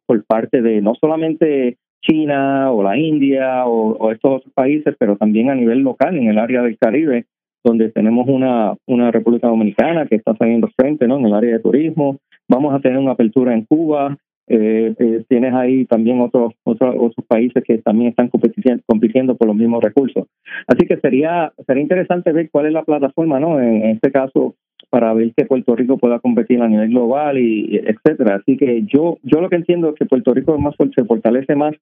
por 0.06 0.24
parte 0.24 0.62
de 0.62 0.80
no 0.80 0.94
solamente 0.94 1.78
China 2.02 2.72
o 2.72 2.82
la 2.82 2.98
India 2.98 3.64
o, 3.66 4.10
estos 4.10 4.38
otros 4.38 4.52
países, 4.54 4.94
pero 4.98 5.16
también 5.16 5.50
a 5.50 5.54
nivel 5.54 5.80
local 5.80 6.16
en 6.16 6.28
el 6.28 6.38
área 6.38 6.62
del 6.62 6.78
Caribe, 6.78 7.26
donde 7.64 7.90
tenemos 7.90 8.28
una, 8.28 8.74
una 8.86 9.10
República 9.10 9.48
Dominicana 9.48 10.06
que 10.06 10.16
está 10.16 10.36
saliendo 10.36 10.68
frente 10.76 11.06
¿no? 11.06 11.18
en 11.18 11.26
el 11.26 11.34
área 11.34 11.52
de 11.54 11.62
turismo. 11.62 12.18
Vamos 12.48 12.74
a 12.74 12.80
tener 12.80 12.98
una 12.98 13.12
apertura 13.12 13.54
en 13.54 13.64
Cuba. 13.64 14.16
Eh, 14.48 14.94
eh, 14.98 15.24
tienes 15.28 15.54
ahí 15.54 15.84
también 15.84 16.20
otros, 16.20 16.52
otros 16.64 16.96
otros 16.98 17.24
países 17.28 17.62
que 17.64 17.78
también 17.78 18.10
están 18.10 18.28
compitiendo, 18.28 18.82
compitiendo 18.86 19.36
por 19.36 19.46
los 19.46 19.56
mismos 19.56 19.82
recursos. 19.82 20.26
Así 20.66 20.84
que 20.86 20.96
sería 20.96 21.52
sería 21.64 21.82
interesante 21.82 22.32
ver 22.32 22.50
cuál 22.50 22.66
es 22.66 22.72
la 22.72 22.82
plataforma, 22.82 23.38
¿no? 23.38 23.60
en 23.60 23.84
este 23.84 24.10
caso, 24.10 24.56
para 24.92 25.14
ver 25.14 25.32
que 25.34 25.46
Puerto 25.46 25.74
Rico 25.74 25.96
pueda 25.96 26.18
competir 26.18 26.60
a 26.60 26.68
nivel 26.68 26.90
global 26.90 27.38
y 27.38 27.78
etcétera. 27.78 28.36
Así 28.36 28.58
que 28.58 28.82
yo 28.82 29.16
yo 29.22 29.40
lo 29.40 29.48
que 29.48 29.56
entiendo 29.56 29.88
es 29.88 29.94
que 29.94 30.04
Puerto 30.04 30.34
Rico 30.34 30.58
más 30.58 30.74
se 30.76 31.04
fortalece 31.06 31.54
más 31.54 31.74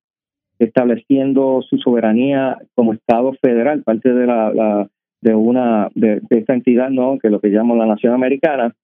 estableciendo 0.61 1.61
su 1.69 1.78
soberanía 1.78 2.57
como 2.77 2.93
Estado 2.93 3.32
federal, 3.43 3.82
parte 3.82 4.12
de 4.12 4.27
la, 4.28 4.89
de 5.23 5.35
una 5.35 5.89
de, 5.97 6.20
esta 6.31 6.55
entidad, 6.55 6.91
no, 6.91 7.19
que 7.19 7.27
es 7.27 7.32
lo 7.32 7.41
que 7.41 7.49
llamamos 7.49 7.78
la 7.78 7.87
nación 7.87 8.15
americana, 8.15 8.77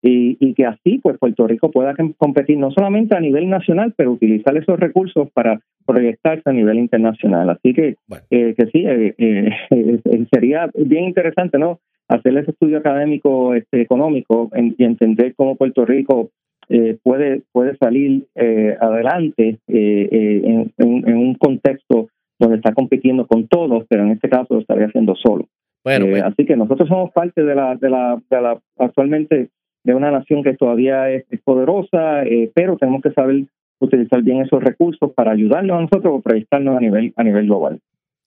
y, 0.00 0.38
y, 0.40 0.54
que 0.54 0.64
así 0.64 1.00
pues 1.02 1.18
Puerto 1.18 1.46
Rico 1.46 1.70
pueda 1.70 1.94
competir 2.16 2.56
no 2.56 2.70
solamente 2.70 3.16
a 3.16 3.20
nivel 3.20 3.50
nacional, 3.50 3.92
pero 3.96 4.12
utilizar 4.12 4.56
esos 4.56 4.80
recursos 4.80 5.28
para 5.32 5.60
proyectarse 5.84 6.48
a 6.48 6.52
nivel 6.52 6.78
internacional. 6.78 7.50
Así 7.50 7.74
que 7.74 7.96
eh, 8.30 8.54
que 8.56 8.66
sí, 8.72 8.86
eh, 8.86 9.14
eh, 9.18 10.26
sería 10.32 10.70
bien 10.74 11.04
interesante, 11.04 11.58
¿no? 11.58 11.80
Hacer 12.08 12.36
ese 12.36 12.50
estudio 12.50 12.78
académico 12.78 13.54
este, 13.54 13.80
económico 13.80 14.50
y 14.54 14.84
entender 14.84 15.34
cómo 15.34 15.56
Puerto 15.56 15.84
Rico 15.84 16.30
eh, 16.68 16.96
puede, 17.02 17.42
puede 17.52 17.76
salir 17.76 18.26
eh, 18.34 18.76
adelante 18.80 19.58
eh, 19.68 20.68
en, 20.78 21.16
un 21.16 21.34
contexto 21.34 22.08
donde 22.38 22.56
está 22.56 22.72
compitiendo 22.72 23.26
con 23.26 23.46
todos, 23.48 23.84
pero 23.88 24.04
en 24.04 24.12
este 24.12 24.28
caso 24.28 24.54
lo 24.54 24.60
estaría 24.60 24.86
haciendo 24.86 25.14
solo. 25.14 25.46
Bueno, 25.84 26.06
pues. 26.08 26.22
Así 26.22 26.46
que 26.46 26.56
nosotros 26.56 26.88
somos 26.88 27.12
parte 27.12 27.42
de 27.44 27.54
la, 27.54 27.76
de 27.76 27.90
la, 27.90 28.20
de 28.30 28.40
la 28.40 28.58
actualmente 28.78 29.50
de 29.84 29.94
una 29.94 30.10
nación 30.10 30.42
que 30.42 30.54
todavía 30.54 31.10
es, 31.10 31.24
poderosa, 31.44 32.24
pero 32.54 32.78
tenemos 32.78 33.02
que 33.02 33.12
saber 33.12 33.44
utilizar 33.80 34.22
bien 34.22 34.40
esos 34.40 34.62
recursos 34.62 35.12
para 35.12 35.32
ayudarnos 35.32 35.76
a 35.76 35.80
nosotros 35.82 36.14
o 36.16 36.20
proyectarnos 36.22 36.74
a 36.74 36.80
nivel, 36.80 37.12
a 37.16 37.22
nivel 37.22 37.44
global. 37.44 37.80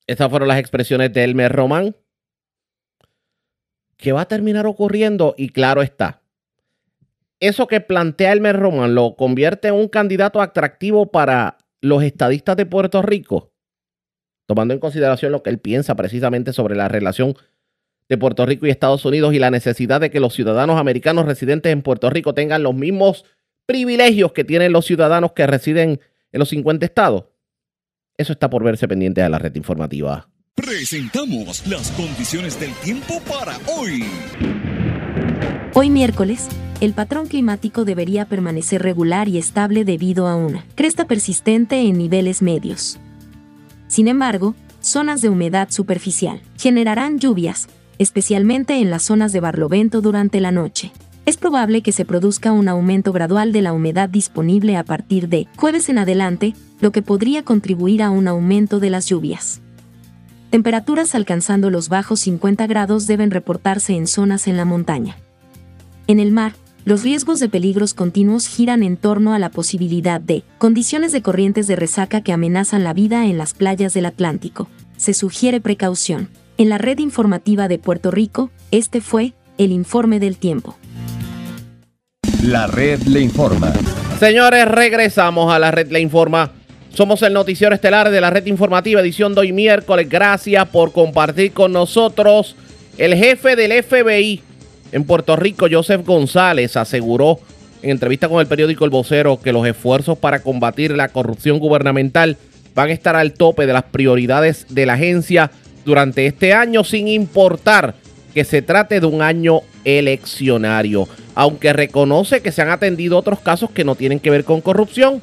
Estas 0.06 0.30
fueron 0.30 0.48
las 0.48 0.60
expresiones 0.60 1.12
de 1.12 1.24
Elmer 1.24 1.52
Román, 1.52 1.96
que 3.98 4.12
va 4.12 4.22
a 4.22 4.28
terminar 4.28 4.68
ocurriendo 4.68 5.36
y 5.38 5.50
claro 5.50 5.82
está. 5.82 6.22
Eso 7.40 7.68
que 7.68 7.82
plantea 7.82 8.32
Elmer 8.32 8.58
Roman 8.58 8.96
lo 8.96 9.16
convierte 9.16 9.68
en 9.68 9.76
un 9.76 9.88
candidato 9.88 10.42
atractivo 10.42 11.12
para 11.12 11.58
los 11.82 12.04
estadistas 12.04 12.58
de 12.58 12.66
Puerto 12.66 13.02
Rico, 13.02 13.52
tomando 14.48 14.74
en 14.74 14.80
consideración 14.80 15.32
lo 15.32 15.44
que 15.44 15.50
él 15.50 15.60
piensa 15.60 15.96
precisamente 15.96 16.54
sobre 16.54 16.76
la 16.76 16.88
relación 16.88 17.36
de 18.10 18.18
Puerto 18.18 18.46
Rico 18.46 18.66
y 18.66 18.70
Estados 18.70 19.06
Unidos 19.06 19.34
y 19.34 19.40
la 19.40 19.52
necesidad 19.52 20.02
de 20.02 20.10
que 20.10 20.20
los 20.20 20.34
ciudadanos 20.34 20.80
americanos 20.80 21.26
residentes 21.26 21.72
en 21.72 21.82
Puerto 21.82 22.10
Rico 22.10 22.34
tengan 22.34 22.64
los 22.64 22.74
mismos 22.74 23.26
privilegios 23.66 24.32
que 24.32 24.46
tienen 24.46 24.72
los 24.72 24.86
ciudadanos 24.86 25.34
que 25.34 25.46
residen 25.46 26.00
en 26.32 26.40
los 26.40 26.50
50 26.50 26.86
estados. 26.86 27.26
Eso 28.18 28.34
está 28.34 28.50
por 28.50 28.64
verse 28.64 28.88
pendiente 28.88 29.22
de 29.22 29.30
la 29.30 29.38
red 29.38 29.54
informativa. 29.56 30.30
Presentamos 30.58 31.68
las 31.68 31.92
condiciones 31.92 32.60
del 32.60 32.74
tiempo 32.84 33.22
para 33.30 33.60
hoy. 33.68 34.04
Hoy 35.76 35.92
miércoles, 35.92 36.48
el 36.82 36.94
patrón 36.94 37.28
climático 37.28 37.86
debería 37.86 38.26
permanecer 38.26 38.82
regular 38.82 39.28
y 39.28 39.38
estable 39.38 39.86
debido 39.86 40.28
a 40.28 40.36
una 40.36 40.66
cresta 40.74 41.06
persistente 41.06 41.80
en 41.82 42.00
niveles 42.00 42.42
medios. 42.42 43.00
Sin 43.88 44.08
embargo, 44.08 44.56
zonas 44.82 45.22
de 45.22 45.30
humedad 45.30 45.70
superficial 45.70 46.42
generarán 46.58 47.20
lluvias, 47.20 47.68
especialmente 48.00 48.82
en 48.82 48.90
las 48.90 49.04
zonas 49.04 49.34
de 49.34 49.40
Barlovento 49.40 50.02
durante 50.02 50.42
la 50.42 50.52
noche. 50.52 50.92
Es 51.28 51.38
probable 51.38 51.84
que 51.84 51.92
se 51.92 52.04
produzca 52.04 52.52
un 52.52 52.68
aumento 52.68 53.14
gradual 53.14 53.52
de 53.52 53.62
la 53.62 53.74
humedad 53.74 54.10
disponible 54.10 54.76
a 54.76 54.84
partir 54.84 55.30
de 55.30 55.48
jueves 55.56 55.88
en 55.88 56.00
adelante, 56.00 56.56
lo 56.82 56.92
que 56.92 57.04
podría 57.04 57.44
contribuir 57.44 58.02
a 58.02 58.10
un 58.10 58.28
aumento 58.28 58.80
de 58.80 58.90
las 58.90 59.06
lluvias. 59.06 59.62
Temperaturas 60.50 61.14
alcanzando 61.14 61.70
los 61.70 61.90
bajos 61.90 62.22
50 62.22 62.68
grados 62.68 63.06
deben 63.06 63.32
reportarse 63.32 63.94
en 63.94 64.08
zonas 64.08 64.48
en 64.48 64.56
la 64.56 64.64
montaña. 64.64 65.18
En 66.08 66.22
el 66.22 66.32
mar, 66.32 66.54
los 66.86 67.04
riesgos 67.04 67.42
de 67.42 67.50
peligros 67.50 67.94
continuos 67.94 68.48
giran 68.48 68.82
en 68.82 68.96
torno 68.96 69.34
a 69.34 69.40
la 69.40 69.50
posibilidad 69.50 70.22
de 70.22 70.44
condiciones 70.58 71.12
de 71.12 71.22
corrientes 71.22 71.68
de 71.68 71.76
resaca 71.76 72.22
que 72.22 72.32
amenazan 72.32 72.86
la 72.86 72.94
vida 72.94 73.26
en 73.26 73.38
las 73.38 73.54
playas 73.54 73.94
del 73.94 74.06
Atlántico. 74.06 74.70
Se 74.96 75.14
sugiere 75.14 75.60
precaución. 75.60 76.30
En 76.58 76.70
la 76.70 76.78
red 76.78 77.00
informativa 77.00 77.68
de 77.68 77.78
Puerto 77.78 78.10
Rico, 78.10 78.50
este 78.72 79.02
fue 79.02 79.34
el 79.58 79.74
informe 79.74 80.22
del 80.22 80.38
tiempo. 80.38 80.78
La 82.42 82.68
red 82.68 83.02
le 83.02 83.20
informa. 83.20 83.74
Señores, 84.18 84.66
regresamos 84.66 85.54
a 85.54 85.60
la 85.60 85.72
red 85.72 85.92
le 85.92 86.00
informa. 86.00 86.54
Somos 86.98 87.22
el 87.22 87.32
noticiero 87.32 87.76
estelar 87.76 88.10
de 88.10 88.20
la 88.20 88.32
red 88.32 88.48
informativa, 88.48 89.02
edición 89.02 89.36
de 89.36 89.42
hoy 89.42 89.52
miércoles. 89.52 90.10
Gracias 90.10 90.68
por 90.70 90.92
compartir 90.92 91.52
con 91.52 91.72
nosotros. 91.72 92.56
El 92.98 93.14
jefe 93.14 93.56
del 93.56 93.84
FBI, 93.84 94.42
en 94.92 95.04
Puerto 95.04 95.36
Rico, 95.36 95.68
Joseph 95.72 96.04
González, 96.04 96.76
aseguró 96.76 97.40
en 97.84 97.92
entrevista 97.92 98.28
con 98.28 98.40
el 98.40 98.48
periódico 98.48 98.84
El 98.84 98.90
Vocero 98.90 99.40
que 99.40 99.54
los 99.54 99.68
esfuerzos 99.68 100.18
para 100.18 100.40
combatir 100.40 100.98
la 100.98 101.10
corrupción 101.10 101.60
gubernamental 101.60 102.36
van 102.74 102.90
a 102.90 102.94
estar 102.94 103.16
al 103.16 103.34
tope 103.34 103.68
de 103.68 103.74
las 103.74 103.84
prioridades 103.84 104.66
de 104.68 104.88
la 104.88 104.94
agencia 104.94 105.52
durante 105.86 106.26
este 106.26 106.54
año, 106.54 106.84
sin 106.84 107.08
importar 107.08 107.94
que 108.34 108.44
se 108.44 108.64
trate 108.64 109.00
de 109.00 109.06
un 109.06 109.22
año 109.22 109.62
eleccionario. 109.86 111.08
Aunque 111.36 111.74
reconoce 111.74 112.42
que 112.42 112.52
se 112.52 112.64
han 112.64 112.72
atendido 112.72 113.20
otros 113.20 113.40
casos 113.40 113.70
que 113.70 113.84
no 113.84 113.94
tienen 113.94 114.20
que 114.20 114.32
ver 114.32 114.44
con 114.44 114.62
corrupción, 114.62 115.22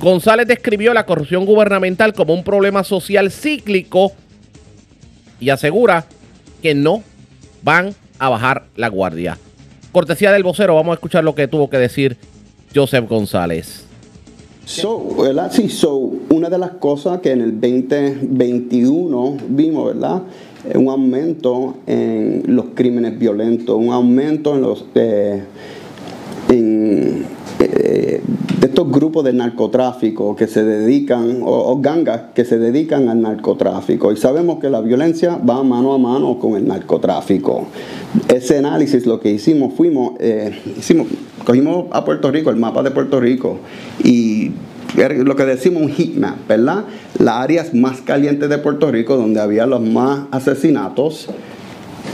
González 0.00 0.46
describió 0.46 0.94
la 0.94 1.06
corrupción 1.06 1.44
gubernamental 1.44 2.12
como 2.12 2.34
un 2.34 2.44
problema 2.44 2.84
social 2.84 3.30
cíclico 3.30 4.12
y 5.40 5.50
asegura 5.50 6.06
que 6.62 6.74
no 6.74 7.02
van 7.62 7.94
a 8.18 8.28
bajar 8.28 8.64
la 8.76 8.88
guardia. 8.88 9.38
Cortesía 9.92 10.32
del 10.32 10.44
vocero, 10.44 10.74
vamos 10.74 10.92
a 10.92 10.94
escuchar 10.94 11.24
lo 11.24 11.34
que 11.34 11.48
tuvo 11.48 11.68
que 11.68 11.78
decir 11.78 12.16
Joseph 12.74 13.08
González. 13.08 13.84
Sí, 14.64 14.86
una 16.28 16.50
de 16.50 16.58
las 16.58 16.72
cosas 16.72 17.20
que 17.20 17.32
en 17.32 17.40
el 17.40 17.58
2021 17.58 19.38
vimos, 19.48 19.94
¿verdad? 19.94 20.22
Un 20.74 20.90
aumento 20.90 21.78
en 21.86 22.42
los 22.46 22.66
crímenes 22.74 23.18
violentos, 23.18 23.74
un 23.76 23.90
aumento 23.90 24.54
en 24.54 24.60
los 24.60 24.84
eh, 24.94 25.42
eh, 27.60 28.22
estos 28.62 28.90
grupos 28.90 29.24
de 29.24 29.32
narcotráfico 29.32 30.36
que 30.36 30.46
se 30.46 30.64
dedican, 30.64 31.40
o, 31.44 31.78
gangas 31.80 32.22
que 32.34 32.44
se 32.44 32.58
dedican 32.58 33.08
al 33.08 33.20
narcotráfico. 33.20 34.12
Y 34.12 34.16
sabemos 34.16 34.58
que 34.58 34.70
la 34.70 34.80
violencia 34.80 35.36
va 35.36 35.62
mano 35.62 35.92
a 35.92 35.98
mano 35.98 36.38
con 36.38 36.56
el 36.56 36.66
narcotráfico. 36.66 37.66
Ese 38.28 38.58
análisis 38.58 39.06
lo 39.06 39.20
que 39.20 39.30
hicimos, 39.30 39.74
fuimos, 39.74 40.12
eh, 40.20 40.56
hicimos, 40.76 41.08
cogimos 41.44 41.86
a 41.92 42.04
Puerto 42.04 42.30
Rico, 42.30 42.50
el 42.50 42.56
mapa 42.56 42.82
de 42.82 42.90
Puerto 42.90 43.20
Rico, 43.20 43.58
y 44.02 44.52
lo 44.96 45.36
que 45.36 45.44
decimos 45.44 45.82
un 45.82 45.90
heat 45.90 46.14
map, 46.14 46.48
¿verdad? 46.48 46.84
Las 47.18 47.36
áreas 47.36 47.74
más 47.74 48.00
calientes 48.00 48.48
de 48.48 48.58
Puerto 48.58 48.90
Rico, 48.90 49.16
donde 49.16 49.40
había 49.40 49.66
los 49.66 49.80
más 49.80 50.22
asesinatos, 50.30 51.28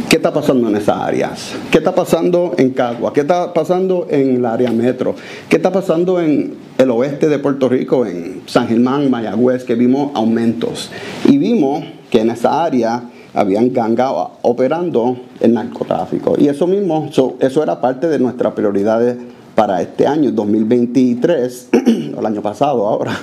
¿Qué 0.09 0.17
está 0.17 0.33
pasando 0.33 0.69
en 0.69 0.77
esas 0.77 0.97
áreas? 0.97 1.55
¿Qué 1.71 1.79
está 1.79 1.95
pasando 1.95 2.55
en 2.57 2.71
Cagua? 2.71 3.13
¿Qué 3.13 3.21
está 3.21 3.53
pasando 3.53 4.07
en 4.11 4.37
el 4.37 4.47
área 4.47 4.71
metro? 4.71 5.15
¿Qué 5.49 5.57
está 5.57 5.73
pasando 5.73 6.21
en 6.21 6.55
el 6.79 6.91
oeste 6.91 7.29
de 7.29 7.39
Puerto 7.39 7.69
Rico, 7.69 8.07
en 8.07 8.43
San 8.47 8.69
Germán, 8.69 9.11
Mayagüez, 9.11 9.65
que 9.65 9.75
vimos 9.75 10.13
aumentos? 10.15 10.91
Y 11.25 11.39
vimos 11.39 11.85
que 12.11 12.21
en 12.21 12.31
esa 12.31 12.65
área 12.65 13.11
habían 13.35 13.73
gangas 13.73 14.13
operando 14.43 15.17
el 15.41 15.55
narcotráfico. 15.55 16.35
Y 16.39 16.49
eso 16.49 16.67
mismo, 16.67 17.11
eso 17.41 17.63
era 17.63 17.81
parte 17.81 18.09
de 18.09 18.19
nuestras 18.19 18.53
prioridades 18.55 19.17
para 19.55 19.81
este 19.81 20.07
año, 20.07 20.33
2023, 20.33 21.69
el 22.19 22.27
año 22.27 22.43
pasado 22.43 22.87
ahora, 22.87 23.17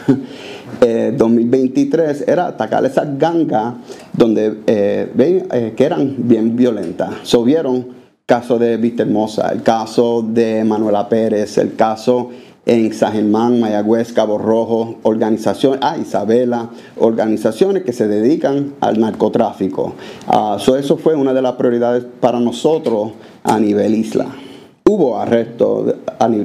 2023, 0.82 2.22
eh, 2.22 2.26
era 2.28 2.48
atacar 2.48 2.84
esas 2.86 3.18
gangas 3.18 3.76
donde 4.14 4.62
eh, 4.66 5.12
eh, 5.52 5.74
que 5.76 5.84
eran 5.84 6.16
bien 6.18 6.56
violentas. 6.56 7.14
So, 7.24 7.44
vieron 7.44 8.02
caso 8.26 8.58
de 8.58 8.78
Vista 8.78 9.04
Hermosa, 9.04 9.50
el 9.52 9.62
caso 9.62 10.24
de 10.28 10.64
Manuela 10.64 11.08
Pérez, 11.08 11.58
el 11.58 11.76
caso 11.76 12.30
en 12.66 12.94
San 12.94 13.14
Germán, 13.14 13.60
Mayagüez, 13.60 14.14
Cabo 14.14 14.38
Rojo, 14.38 15.00
organizaciones, 15.04 15.80
ah, 15.84 15.98
Isabela, 15.98 16.70
organizaciones 16.98 17.84
que 17.84 17.92
se 17.92 18.08
dedican 18.08 18.76
al 18.80 19.00
narcotráfico. 19.00 19.96
Uh, 20.28 20.76
eso 20.76 20.98
fue 20.98 21.16
una 21.16 21.34
de 21.34 21.42
las 21.42 21.54
prioridades 21.54 22.06
para 22.20 22.40
nosotros 22.40 23.12
a 23.44 23.60
nivel 23.60 23.96
isla 23.96 24.28
hubo 24.92 25.18
arrestos 25.18 25.96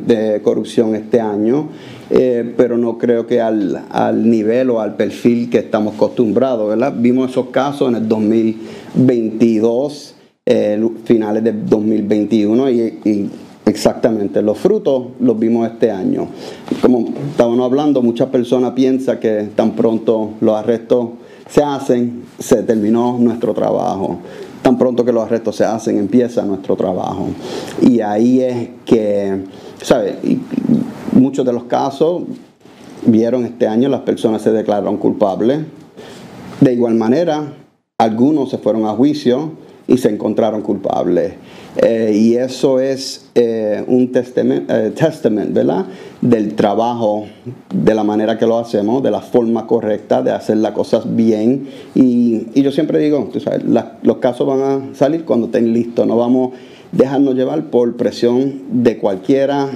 de, 0.07 0.41
corrupción 0.43 0.95
este 0.95 1.21
año, 1.21 1.69
eh, 2.11 2.55
pero 2.57 2.79
no 2.79 2.99
creo 2.99 3.27
que 3.27 3.41
al, 3.41 3.83
nivel 4.29 4.71
o 4.71 4.81
al 4.81 4.95
perfil 4.95 5.51
que 5.51 5.59
estamos 5.59 5.95
acostumbrados, 5.95 6.69
¿verdad? 6.69 6.95
Vimos 6.97 7.31
esos 7.31 7.49
casos 7.49 7.89
en 7.89 7.97
el 7.97 8.09
2022, 8.09 10.15
eh, 10.47 10.89
finales 11.05 11.43
de 11.43 11.53
2021 11.53 12.71
y, 12.71 13.31
exactamente 13.67 14.43
los 14.43 14.59
frutos 14.59 15.07
los 15.19 15.37
vimos 15.37 15.69
este 15.69 15.91
año. 15.91 16.29
Como 16.81 17.09
estábamos 17.31 17.65
hablando, 17.65 18.01
muchas 18.01 18.29
personas 18.29 18.71
piensan 18.73 19.19
que 19.19 19.49
tan 19.57 19.73
pronto 19.73 20.35
los 20.41 20.57
arrestos 20.57 21.09
se 21.51 21.65
hacen, 21.65 22.23
se 22.39 22.63
terminó 22.63 23.19
nuestro 23.19 23.55
trabajo 23.55 24.21
tan 24.67 24.77
pronto 24.77 25.05
que 25.05 25.13
los 25.13 25.23
arrestos 25.23 25.55
se 25.55 25.65
hacen, 25.65 25.97
empieza 25.97 26.45
nuestro 26.45 26.75
trabajo. 26.75 27.29
Y 27.83 28.01
ahí 28.01 28.41
es 28.41 28.69
que, 28.85 29.45
¿sabes? 29.81 30.17
Muchos 31.17 31.47
de 31.47 31.53
los 31.55 31.65
casos 31.65 32.25
vieron 33.07 33.47
este 33.47 33.67
año, 33.67 33.89
las 33.89 34.03
personas 34.03 34.43
se 34.43 34.53
declararon 34.53 34.99
culpables. 34.99 35.61
De 36.61 36.75
igual 36.75 36.95
manera, 36.95 37.55
algunos 37.97 38.51
se 38.51 38.59
fueron 38.59 38.85
a 38.85 38.91
juicio 38.91 39.53
y 39.89 39.97
se 39.97 40.11
encontraron 40.11 40.61
culpables. 40.61 41.33
Eh, 41.79 42.13
y 42.15 42.35
eso 42.35 42.81
es 42.81 43.31
eh, 43.35 43.83
un 43.87 44.13
testament, 44.13 44.71
eh, 44.71 44.93
testament, 44.95 45.55
¿verdad? 45.55 45.87
Del 46.21 46.55
trabajo, 46.55 47.25
de 47.75 47.95
la 47.95 48.05
manera 48.05 48.37
que 48.37 48.45
lo 48.45 48.59
hacemos, 48.59 49.03
de 49.03 49.11
la 49.11 49.23
forma 49.23 49.67
correcta, 49.67 50.23
de 50.23 50.33
hacer 50.33 50.59
las 50.59 50.73
cosas 50.73 51.17
bien. 51.17 51.67
Y, 51.95 52.61
yo 52.61 52.73
siempre 52.73 52.99
digo, 52.99 53.31
tú 53.33 53.41
sabes, 53.41 53.63
los 54.03 54.17
casos 54.19 54.47
van 54.47 54.61
a 54.61 54.95
salir 54.95 55.25
cuando 55.25 55.47
estén 55.47 55.73
listos, 55.73 56.07
no 56.07 56.19
vamos 56.19 56.51
dejarnos 56.97 57.35
llevar 57.35 57.65
por 57.67 57.97
presión 57.97 58.63
de 58.71 58.99
cualquiera, 58.99 59.69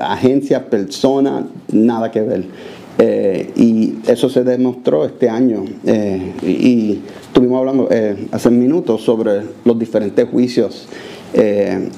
agencia, 0.00 0.70
persona, 0.70 1.46
nada 1.72 2.10
que 2.10 2.20
ver. 2.20 2.44
y 3.56 3.94
eso 4.06 4.28
se 4.28 4.44
demostró 4.44 5.04
este 5.04 5.28
año. 5.28 5.64
y, 6.42 7.00
estuvimos 7.22 7.58
hablando 7.58 7.88
hace 8.32 8.50
minutos 8.50 9.02
sobre 9.02 9.42
los 9.64 9.78
diferentes 9.78 10.28
juicios 10.28 10.88
eh, 11.34 11.88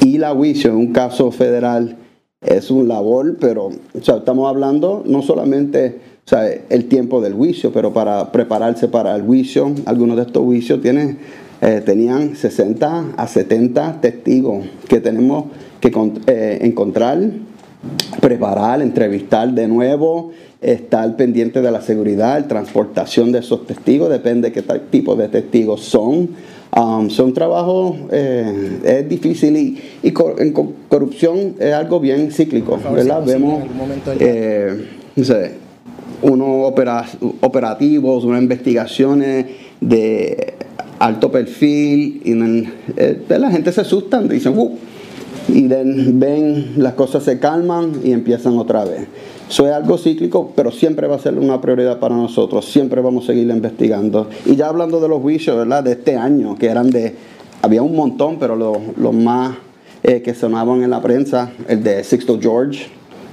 y 0.00 0.18
la 0.18 0.30
juicio 0.30 0.70
en 0.70 0.76
un 0.76 0.92
caso 0.92 1.30
federal 1.30 1.96
es 2.40 2.70
un 2.70 2.86
labor, 2.86 3.36
pero 3.40 3.70
estamos 3.94 4.48
hablando 4.48 5.02
no 5.04 5.22
solamente 5.22 6.00
el 6.68 6.84
tiempo 6.84 7.20
del 7.20 7.32
juicio, 7.32 7.72
pero 7.72 7.92
para 7.92 8.30
prepararse 8.30 8.86
para 8.86 9.16
el 9.16 9.22
juicio, 9.22 9.72
algunos 9.86 10.16
de 10.16 10.22
estos 10.24 10.44
juicios 10.44 10.80
tienen, 10.80 11.18
eh, 11.60 11.82
tenían 11.84 12.36
60 12.36 13.14
a 13.16 13.26
70 13.26 14.00
testigos 14.00 14.66
que 14.88 15.00
tenemos 15.00 15.46
que 15.80 15.92
eh, 16.26 16.58
encontrar, 16.62 17.18
preparar, 18.20 18.82
entrevistar 18.82 19.52
de 19.52 19.68
nuevo, 19.68 20.32
estar 20.60 21.16
pendiente 21.16 21.62
de 21.62 21.70
la 21.70 21.80
seguridad, 21.80 22.46
transportación 22.46 23.32
de 23.32 23.40
esos 23.40 23.66
testigos, 23.66 24.10
depende 24.10 24.50
de 24.50 24.52
qué 24.52 24.62
tipo 24.90 25.16
de 25.16 25.28
testigos 25.28 25.82
son. 25.82 26.30
Um, 26.76 27.08
son 27.08 27.32
trabajos, 27.32 27.96
eh, 28.12 28.78
es 28.84 29.08
difícil 29.08 29.56
y, 29.56 29.78
y 30.02 30.12
en 30.38 30.52
corrupción 30.88 31.54
es 31.58 31.72
algo 31.72 31.98
bien 31.98 32.30
cíclico, 32.30 32.78
¿verdad? 32.92 33.24
Vemos 33.24 33.64
eh, 34.20 34.86
no 35.16 35.24
sé, 35.24 35.52
unos 36.20 36.72
operativos, 37.40 38.24
unas 38.24 38.42
investigaciones 38.42 39.46
de 39.80 40.47
alto 40.98 41.30
perfil 41.30 42.22
y 42.24 42.32
eh, 42.96 43.22
la 43.28 43.50
gente 43.50 43.72
se 43.72 43.80
asusta 43.80 44.20
dicen, 44.22 44.58
uh", 44.58 44.76
y 45.48 45.66
ven 45.66 46.74
las 46.76 46.94
cosas 46.94 47.22
se 47.22 47.38
calman 47.38 47.92
y 48.04 48.12
empiezan 48.12 48.58
otra 48.58 48.84
vez. 48.84 49.06
Eso 49.48 49.66
es 49.66 49.72
algo 49.72 49.96
cíclico, 49.96 50.52
pero 50.54 50.70
siempre 50.70 51.06
va 51.06 51.16
a 51.16 51.18
ser 51.18 51.38
una 51.38 51.58
prioridad 51.60 51.98
para 51.98 52.14
nosotros. 52.14 52.66
Siempre 52.66 53.00
vamos 53.00 53.24
a 53.24 53.26
seguir 53.28 53.48
investigando. 53.48 54.28
Y 54.44 54.56
ya 54.56 54.68
hablando 54.68 55.00
de 55.00 55.08
los 55.08 55.22
juicios, 55.22 55.56
¿verdad? 55.56 55.82
De 55.82 55.92
este 55.92 56.16
año, 56.16 56.56
que 56.56 56.66
eran 56.66 56.90
de. 56.90 57.14
Había 57.62 57.82
un 57.82 57.96
montón, 57.96 58.38
pero 58.38 58.56
los 58.56 59.14
más 59.14 59.56
eh, 60.02 60.20
que 60.20 60.34
sonaban 60.34 60.82
en 60.82 60.90
la 60.90 61.00
prensa: 61.00 61.50
el 61.66 61.82
de 61.82 62.04
Sixto 62.04 62.38
George, 62.38 62.88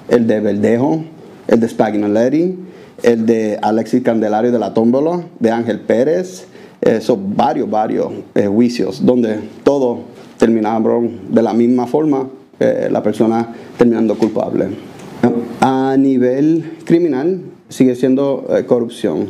el 0.07 0.25
de 0.25 0.39
Verdejo, 0.39 1.03
el 1.47 1.59
de 1.59 1.67
Spagnoletti, 1.67 2.55
el 3.03 3.25
de 3.25 3.59
Alexis 3.61 4.01
Candelario 4.01 4.53
de 4.53 4.59
la 4.59 4.73
Tómbola, 4.73 5.25
de 5.39 5.51
Ángel 5.51 5.81
Pérez. 5.81 6.47
Eh, 6.81 7.01
son 7.01 7.35
varios, 7.35 7.69
varios 7.69 8.11
eh, 8.35 8.47
juicios 8.47 9.03
donde 9.03 9.39
todos 9.63 9.99
terminaron 10.37 11.33
de 11.33 11.41
la 11.41 11.53
misma 11.53 11.87
forma 11.87 12.27
eh, 12.59 12.89
la 12.91 13.01
persona 13.01 13.55
terminando 13.77 14.15
culpable. 14.17 14.67
A 15.61 15.95
nivel 15.97 16.77
criminal 16.85 17.41
sigue 17.69 17.95
siendo 17.95 18.47
corrupción. 18.67 19.29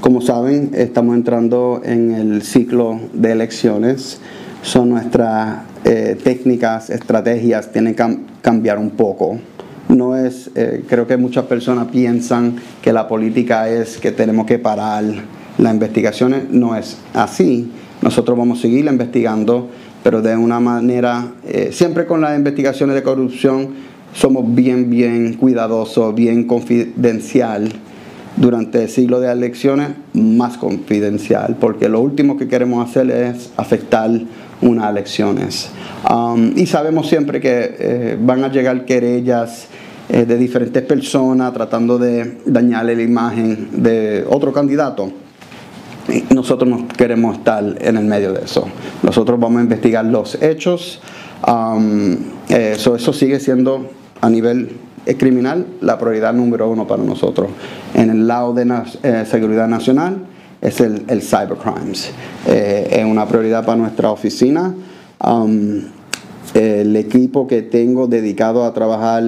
Como 0.00 0.22
saben, 0.22 0.70
estamos 0.72 1.14
entrando 1.14 1.82
en 1.84 2.12
el 2.12 2.42
ciclo 2.42 2.98
de 3.12 3.32
elecciones. 3.32 4.20
Son 4.62 4.88
nuestras 4.88 5.64
eh, 5.84 6.16
técnicas, 6.22 6.88
estrategias, 6.88 7.70
tienen 7.72 7.94
que 7.94 8.18
cambiar 8.40 8.78
un 8.78 8.90
poco. 8.90 9.38
No 9.88 10.16
es, 10.16 10.50
creo 10.88 11.06
que 11.06 11.16
muchas 11.18 11.44
personas 11.44 11.88
piensan 11.88 12.56
que 12.80 12.92
la 12.92 13.06
política 13.06 13.68
es 13.68 13.98
que 13.98 14.12
tenemos 14.12 14.46
que 14.46 14.58
parar 14.58 15.04
las 15.58 15.72
investigaciones. 15.72 16.50
No 16.50 16.76
es 16.76 16.98
así. 17.14 17.70
Nosotros 18.02 18.36
vamos 18.36 18.58
a 18.58 18.62
seguir 18.62 18.86
investigando 18.86 19.68
pero 20.06 20.22
de 20.22 20.36
una 20.36 20.60
manera, 20.60 21.32
eh, 21.44 21.70
siempre 21.72 22.06
con 22.06 22.20
las 22.20 22.36
investigaciones 22.36 22.94
de 22.94 23.02
corrupción, 23.02 23.70
somos 24.14 24.44
bien, 24.54 24.88
bien 24.88 25.34
cuidadosos, 25.34 26.14
bien 26.14 26.44
confidencial. 26.44 27.72
Durante 28.36 28.84
el 28.84 28.88
siglo 28.88 29.18
de 29.18 29.32
elecciones, 29.32 29.88
más 30.12 30.58
confidencial, 30.58 31.56
porque 31.58 31.88
lo 31.88 31.98
último 31.98 32.36
que 32.36 32.46
queremos 32.46 32.88
hacer 32.88 33.10
es 33.10 33.50
afectar 33.56 34.08
unas 34.62 34.90
elecciones. 34.90 35.70
Um, 36.08 36.56
y 36.56 36.66
sabemos 36.66 37.08
siempre 37.08 37.40
que 37.40 37.74
eh, 37.76 38.16
van 38.20 38.44
a 38.44 38.48
llegar 38.48 38.84
querellas 38.84 39.66
eh, 40.08 40.24
de 40.24 40.38
diferentes 40.38 40.84
personas 40.84 41.52
tratando 41.52 41.98
de 41.98 42.42
dañarle 42.46 42.94
la 42.94 43.02
imagen 43.02 43.70
de 43.82 44.24
otro 44.28 44.52
candidato 44.52 45.25
nosotros 46.34 46.68
no 46.68 46.88
queremos 46.88 47.38
estar 47.38 47.64
en 47.80 47.96
el 47.96 48.04
medio 48.04 48.32
de 48.32 48.44
eso. 48.44 48.66
Nosotros 49.02 49.38
vamos 49.40 49.60
a 49.60 49.62
investigar 49.64 50.04
los 50.04 50.40
hechos. 50.42 51.00
Um, 51.46 52.12
eh, 52.48 52.76
eso 52.76 53.12
sigue 53.12 53.40
siendo 53.40 53.90
a 54.20 54.30
nivel 54.30 54.76
eh, 55.04 55.16
criminal 55.16 55.66
la 55.80 55.98
prioridad 55.98 56.32
número 56.32 56.70
uno 56.70 56.86
para 56.86 57.02
nosotros. 57.02 57.50
En 57.94 58.10
el 58.10 58.26
lado 58.26 58.54
de 58.54 58.66
eh, 59.02 59.24
seguridad 59.28 59.68
nacional 59.68 60.18
es 60.60 60.80
el, 60.80 61.04
el 61.08 61.22
cybercrimes. 61.22 62.10
es 62.46 63.04
una 63.04 63.26
prioridad 63.26 63.64
para 63.64 63.76
nuestra 63.76 64.10
oficina. 64.10 64.74
El 66.54 66.96
equipo 66.96 67.46
que 67.46 67.62
tengo 67.62 68.06
dedicado 68.06 68.64
a 68.64 68.72
trabajar 68.72 69.22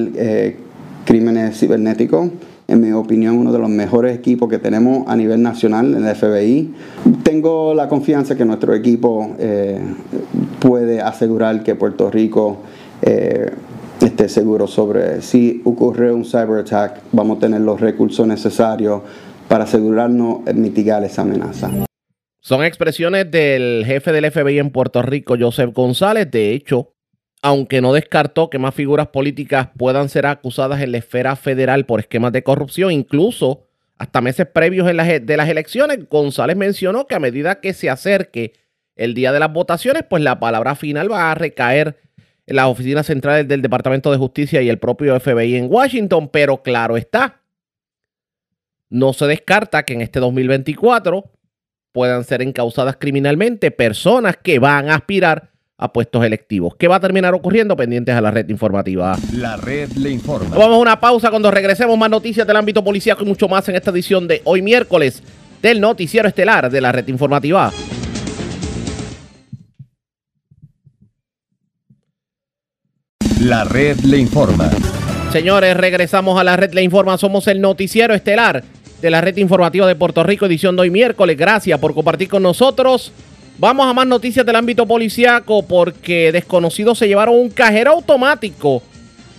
crímenes 1.05 1.59
cibernéticos 1.59 2.31
en 2.69 2.82
mi 2.82 2.93
opinión, 2.93 3.39
uno 3.39 3.51
de 3.51 3.59
los 3.59 3.70
mejores 3.70 4.15
equipos 4.15 4.49
que 4.49 4.59
tenemos 4.59 5.09
a 5.09 5.16
nivel 5.16 5.43
nacional 5.43 5.95
en 5.95 6.07
el 6.07 6.15
FBI. 6.15 6.74
Tengo 7.23 7.73
la 7.74 7.89
confianza 7.89 8.36
que 8.36 8.45
nuestro 8.45 8.74
equipo 8.74 9.35
eh, 9.39 9.81
puede 10.61 11.01
asegurar 11.01 11.62
que 11.62 11.74
Puerto 11.74 12.11
Rico 12.11 12.59
eh, 13.01 13.51
esté 14.03 14.28
seguro 14.28 14.66
sobre 14.66 15.23
si 15.23 15.62
ocurre 15.65 16.12
un 16.12 16.27
cyber 16.27 16.61
attack, 16.61 17.01
vamos 17.11 17.39
a 17.39 17.40
tener 17.40 17.62
los 17.62 17.81
recursos 17.81 18.27
necesarios 18.27 19.01
para 19.49 19.65
asegurarnos 19.65 20.40
mitigar 20.55 21.03
esa 21.05 21.23
amenaza. 21.23 21.70
Son 22.40 22.62
expresiones 22.62 23.31
del 23.31 23.85
jefe 23.86 24.12
del 24.12 24.31
FBI 24.31 24.59
en 24.59 24.70
Puerto 24.70 25.01
Rico, 25.01 25.36
Joseph 25.40 25.73
González. 25.74 26.31
De 26.31 26.53
hecho, 26.53 26.93
aunque 27.43 27.81
no 27.81 27.93
descartó 27.93 28.51
que 28.51 28.59
más 28.59 28.74
figuras 28.74 29.09
políticas 29.09 29.69
puedan 29.77 30.09
ser 30.09 30.27
acusadas 30.27 30.81
en 30.81 30.93
la 30.93 30.98
esfera 30.98 31.36
federal 31.36 31.86
por 31.86 32.01
esquemas 32.01 32.32
de 32.32 32.43
corrupción, 32.43 32.90
incluso 32.90 33.66
hasta 33.97 34.20
meses 34.20 34.47
previos 34.47 34.86
de 34.86 35.36
las 35.36 35.48
elecciones, 35.48 36.09
González 36.09 36.56
mencionó 36.56 37.06
que 37.06 37.16
a 37.16 37.20
medida 37.20 37.60
que 37.60 37.73
se 37.73 37.90
acerque 37.90 38.52
el 38.94 39.15
día 39.15 39.32
de 39.32 39.40
las 39.40 39.52
votaciones, 39.52 40.05
pues 40.09 40.23
la 40.23 40.39
palabra 40.39 40.74
final 40.74 41.10
va 41.10 41.31
a 41.31 41.35
recaer 41.35 41.97
en 42.47 42.56
las 42.56 42.66
oficinas 42.66 43.06
centrales 43.06 43.47
del 43.47 43.60
Departamento 43.60 44.10
de 44.10 44.16
Justicia 44.16 44.62
y 44.62 44.69
el 44.69 44.78
propio 44.78 45.19
FBI 45.19 45.56
en 45.56 45.66
Washington, 45.70 46.28
pero 46.28 46.62
claro 46.62 46.97
está, 46.97 47.43
no 48.89 49.12
se 49.12 49.27
descarta 49.27 49.82
que 49.82 49.94
en 49.94 50.01
este 50.01 50.20
2024 50.20 51.31
puedan 51.93 52.24
ser 52.24 52.43
encausadas 52.43 52.97
criminalmente 52.97 53.70
personas 53.70 54.36
que 54.36 54.59
van 54.59 54.89
a 54.90 54.94
aspirar 54.94 55.51
a 55.81 55.93
puestos 55.93 56.25
electivos. 56.25 56.75
¿Qué 56.77 56.89
va 56.89 56.97
a 56.97 57.01
terminar 57.01 57.35
ocurriendo? 57.35 57.77
Pendientes 57.77 58.15
a 58.15 58.21
la 58.21 58.33
red 58.33 58.49
informativa. 58.49 59.17
La 59.33 59.57
red 59.57 59.91
le 59.93 60.11
informa. 60.11 60.57
Vamos 60.57 60.77
a 60.77 60.81
una 60.81 61.01
pausa 61.01 61.31
cuando 61.31 61.53
regresemos 61.53 61.97
más 61.97 62.11
noticias 62.11 62.45
del 62.47 62.57
ámbito 62.57 62.83
policial 62.83 63.17
y 63.21 63.25
mucho 63.25 63.49
más 63.49 63.69
en 63.69 63.77
esta 63.77 63.93
edición 63.93 64.27
de 64.27 64.43
hoy 64.45 64.61
miércoles 64.61 65.23
del 65.63 65.81
noticiero 65.81 66.27
estelar 66.29 66.69
de 66.69 66.81
la 66.81 66.91
red 66.91 67.07
informativa. 67.07 67.73
La 73.41 73.63
red 73.63 74.01
le 74.01 74.19
informa. 74.19 74.69
Señores, 75.31 75.77
regresamos 75.77 76.41
a 76.41 76.45
la 76.45 76.57
red 76.57 76.73
le 76.73 76.83
informa. 76.83 77.17
Somos 77.19 77.47
el 77.47 77.61
noticiero 77.61 78.15
estelar 78.15 78.65
de 79.01 79.11
la 79.11 79.21
red 79.21 79.37
informativa 79.37 79.87
de 79.87 79.95
Puerto 79.95 80.25
Rico, 80.25 80.47
edición 80.47 80.75
de 80.75 80.83
hoy 80.83 80.91
miércoles. 80.91 81.37
Gracias 81.37 81.79
por 81.79 81.95
compartir 81.95 82.29
con 82.29 82.43
nosotros. 82.43 83.13
Vamos 83.61 83.89
a 83.89 83.93
más 83.93 84.07
noticias 84.07 84.47
del 84.47 84.55
ámbito 84.55 84.87
policiaco 84.87 85.65
porque 85.65 86.31
desconocidos 86.31 86.97
se 86.97 87.09
llevaron 87.09 87.35
un 87.35 87.51
cajero 87.51 87.91
automático 87.91 88.85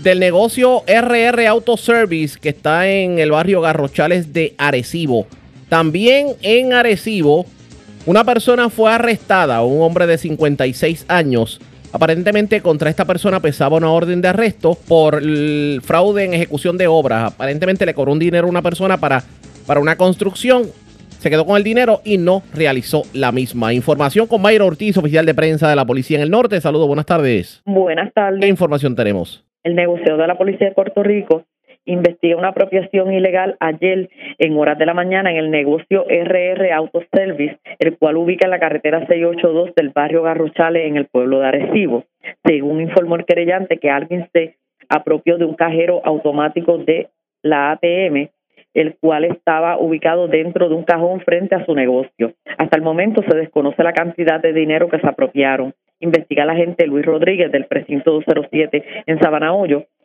del 0.04 0.20
negocio 0.20 0.84
RR 0.86 1.48
Auto 1.48 1.78
Service 1.78 2.38
que 2.38 2.50
está 2.50 2.90
en 2.90 3.18
el 3.20 3.32
barrio 3.32 3.62
Garrochales 3.62 4.34
de 4.34 4.56
Arecibo. 4.58 5.26
También 5.70 6.36
en 6.42 6.74
Arecibo, 6.74 7.46
una 8.06 8.26
persona 8.26 8.70
fue 8.70 8.92
arrestada, 8.92 9.64
un 9.64 9.82
hombre 9.82 10.06
de 10.06 10.18
56 10.18 11.06
años. 11.08 11.62
Aparentemente 11.94 12.60
contra 12.60 12.90
esta 12.90 13.06
persona 13.06 13.40
pesaba 13.40 13.78
una 13.78 13.90
orden 13.90 14.20
de 14.20 14.28
arresto 14.28 14.78
por 14.86 15.24
fraude 15.82 16.26
en 16.26 16.34
ejecución 16.34 16.78
de 16.78 16.88
obras. 16.88 17.32
Aparentemente 17.32 17.86
le 17.86 17.94
cobró 17.94 18.12
un 18.12 18.20
dinero 18.20 18.48
a 18.48 18.50
una 18.50 18.62
persona 18.62 18.98
para, 18.98 19.24
para 19.66 19.80
una 19.80 19.96
construcción 19.96 20.70
se 21.20 21.30
quedó 21.30 21.46
con 21.46 21.58
el 21.58 21.64
dinero 21.64 22.00
y 22.04 22.18
no 22.18 22.42
realizó 22.54 23.04
la 23.14 23.32
misma. 23.32 23.74
Información 23.74 24.26
con 24.26 24.42
Mayra 24.42 24.66
Ortiz, 24.66 24.98
oficial 24.98 25.26
de 25.26 25.36
prensa 25.36 25.70
de 25.70 25.76
la 25.76 25.86
Policía 25.86 26.18
en 26.18 26.24
el 26.24 26.32
Norte. 26.32 26.60
Saludos, 26.62 26.88
buenas 26.88 27.06
tardes. 27.06 27.62
Buenas 27.66 28.14
tardes. 28.14 28.40
¿Qué 28.40 28.48
información 28.48 28.96
tenemos? 28.96 29.46
El 29.64 29.76
negociador 29.76 30.22
de 30.22 30.28
la 30.28 30.38
Policía 30.38 30.70
de 30.70 30.74
Puerto 30.74 31.04
Rico 31.04 31.44
investiga 31.86 32.38
una 32.38 32.50
apropiación 32.50 33.12
ilegal 33.12 33.58
ayer 33.60 34.10
en 34.38 34.58
horas 34.58 34.78
de 34.78 34.86
la 34.86 34.94
mañana 34.94 35.32
en 35.32 35.38
el 35.38 35.52
negocio 35.52 36.06
RR 36.08 36.72
Auto 36.72 37.02
Service, 37.12 37.58
el 37.80 37.98
cual 37.98 38.18
ubica 38.18 38.46
en 38.46 38.52
la 38.52 38.60
carretera 38.60 39.06
682 39.08 39.76
del 39.76 39.90
barrio 39.90 40.24
Garrochales 40.24 40.88
en 40.88 40.98
el 40.98 41.06
pueblo 41.06 41.40
de 41.40 41.48
Arecibo. 41.48 42.06
Según 42.46 42.82
informó 42.82 43.16
el 43.16 43.26
querellante 43.26 43.78
que 43.78 43.90
alguien 43.90 44.30
se 44.32 44.56
apropió 44.88 45.38
de 45.38 45.46
un 45.46 45.56
cajero 45.56 46.02
automático 46.06 46.78
de 46.78 47.10
la 47.42 47.72
ATM 47.72 48.30
el 48.74 48.98
cual 49.00 49.26
estaba 49.26 49.78
ubicado 49.78 50.28
dentro 50.28 50.70
de 50.70 50.76
un 50.76 50.84
cajón 50.84 51.22
frente 51.22 51.56
a 51.56 51.66
su 51.66 51.74
negocio. 51.74 52.34
Hasta 52.58 52.78
el 52.78 52.84
momento 52.84 53.24
se 53.28 53.36
desconoce 53.36 53.84
la 53.84 53.94
cantidad 53.94 54.40
de 54.40 54.54
dinero 54.54 54.90
que 54.90 55.00
se 55.00 55.08
apropiaron. 55.08 55.74
Investiga 56.00 56.46
la 56.46 56.54
agente 56.54 56.88
Luis 56.88 57.06
Rodríguez 57.06 57.52
del 57.52 57.66
precinto 57.66 58.12
207 58.12 58.84
en 59.06 59.20
Sabana 59.20 59.54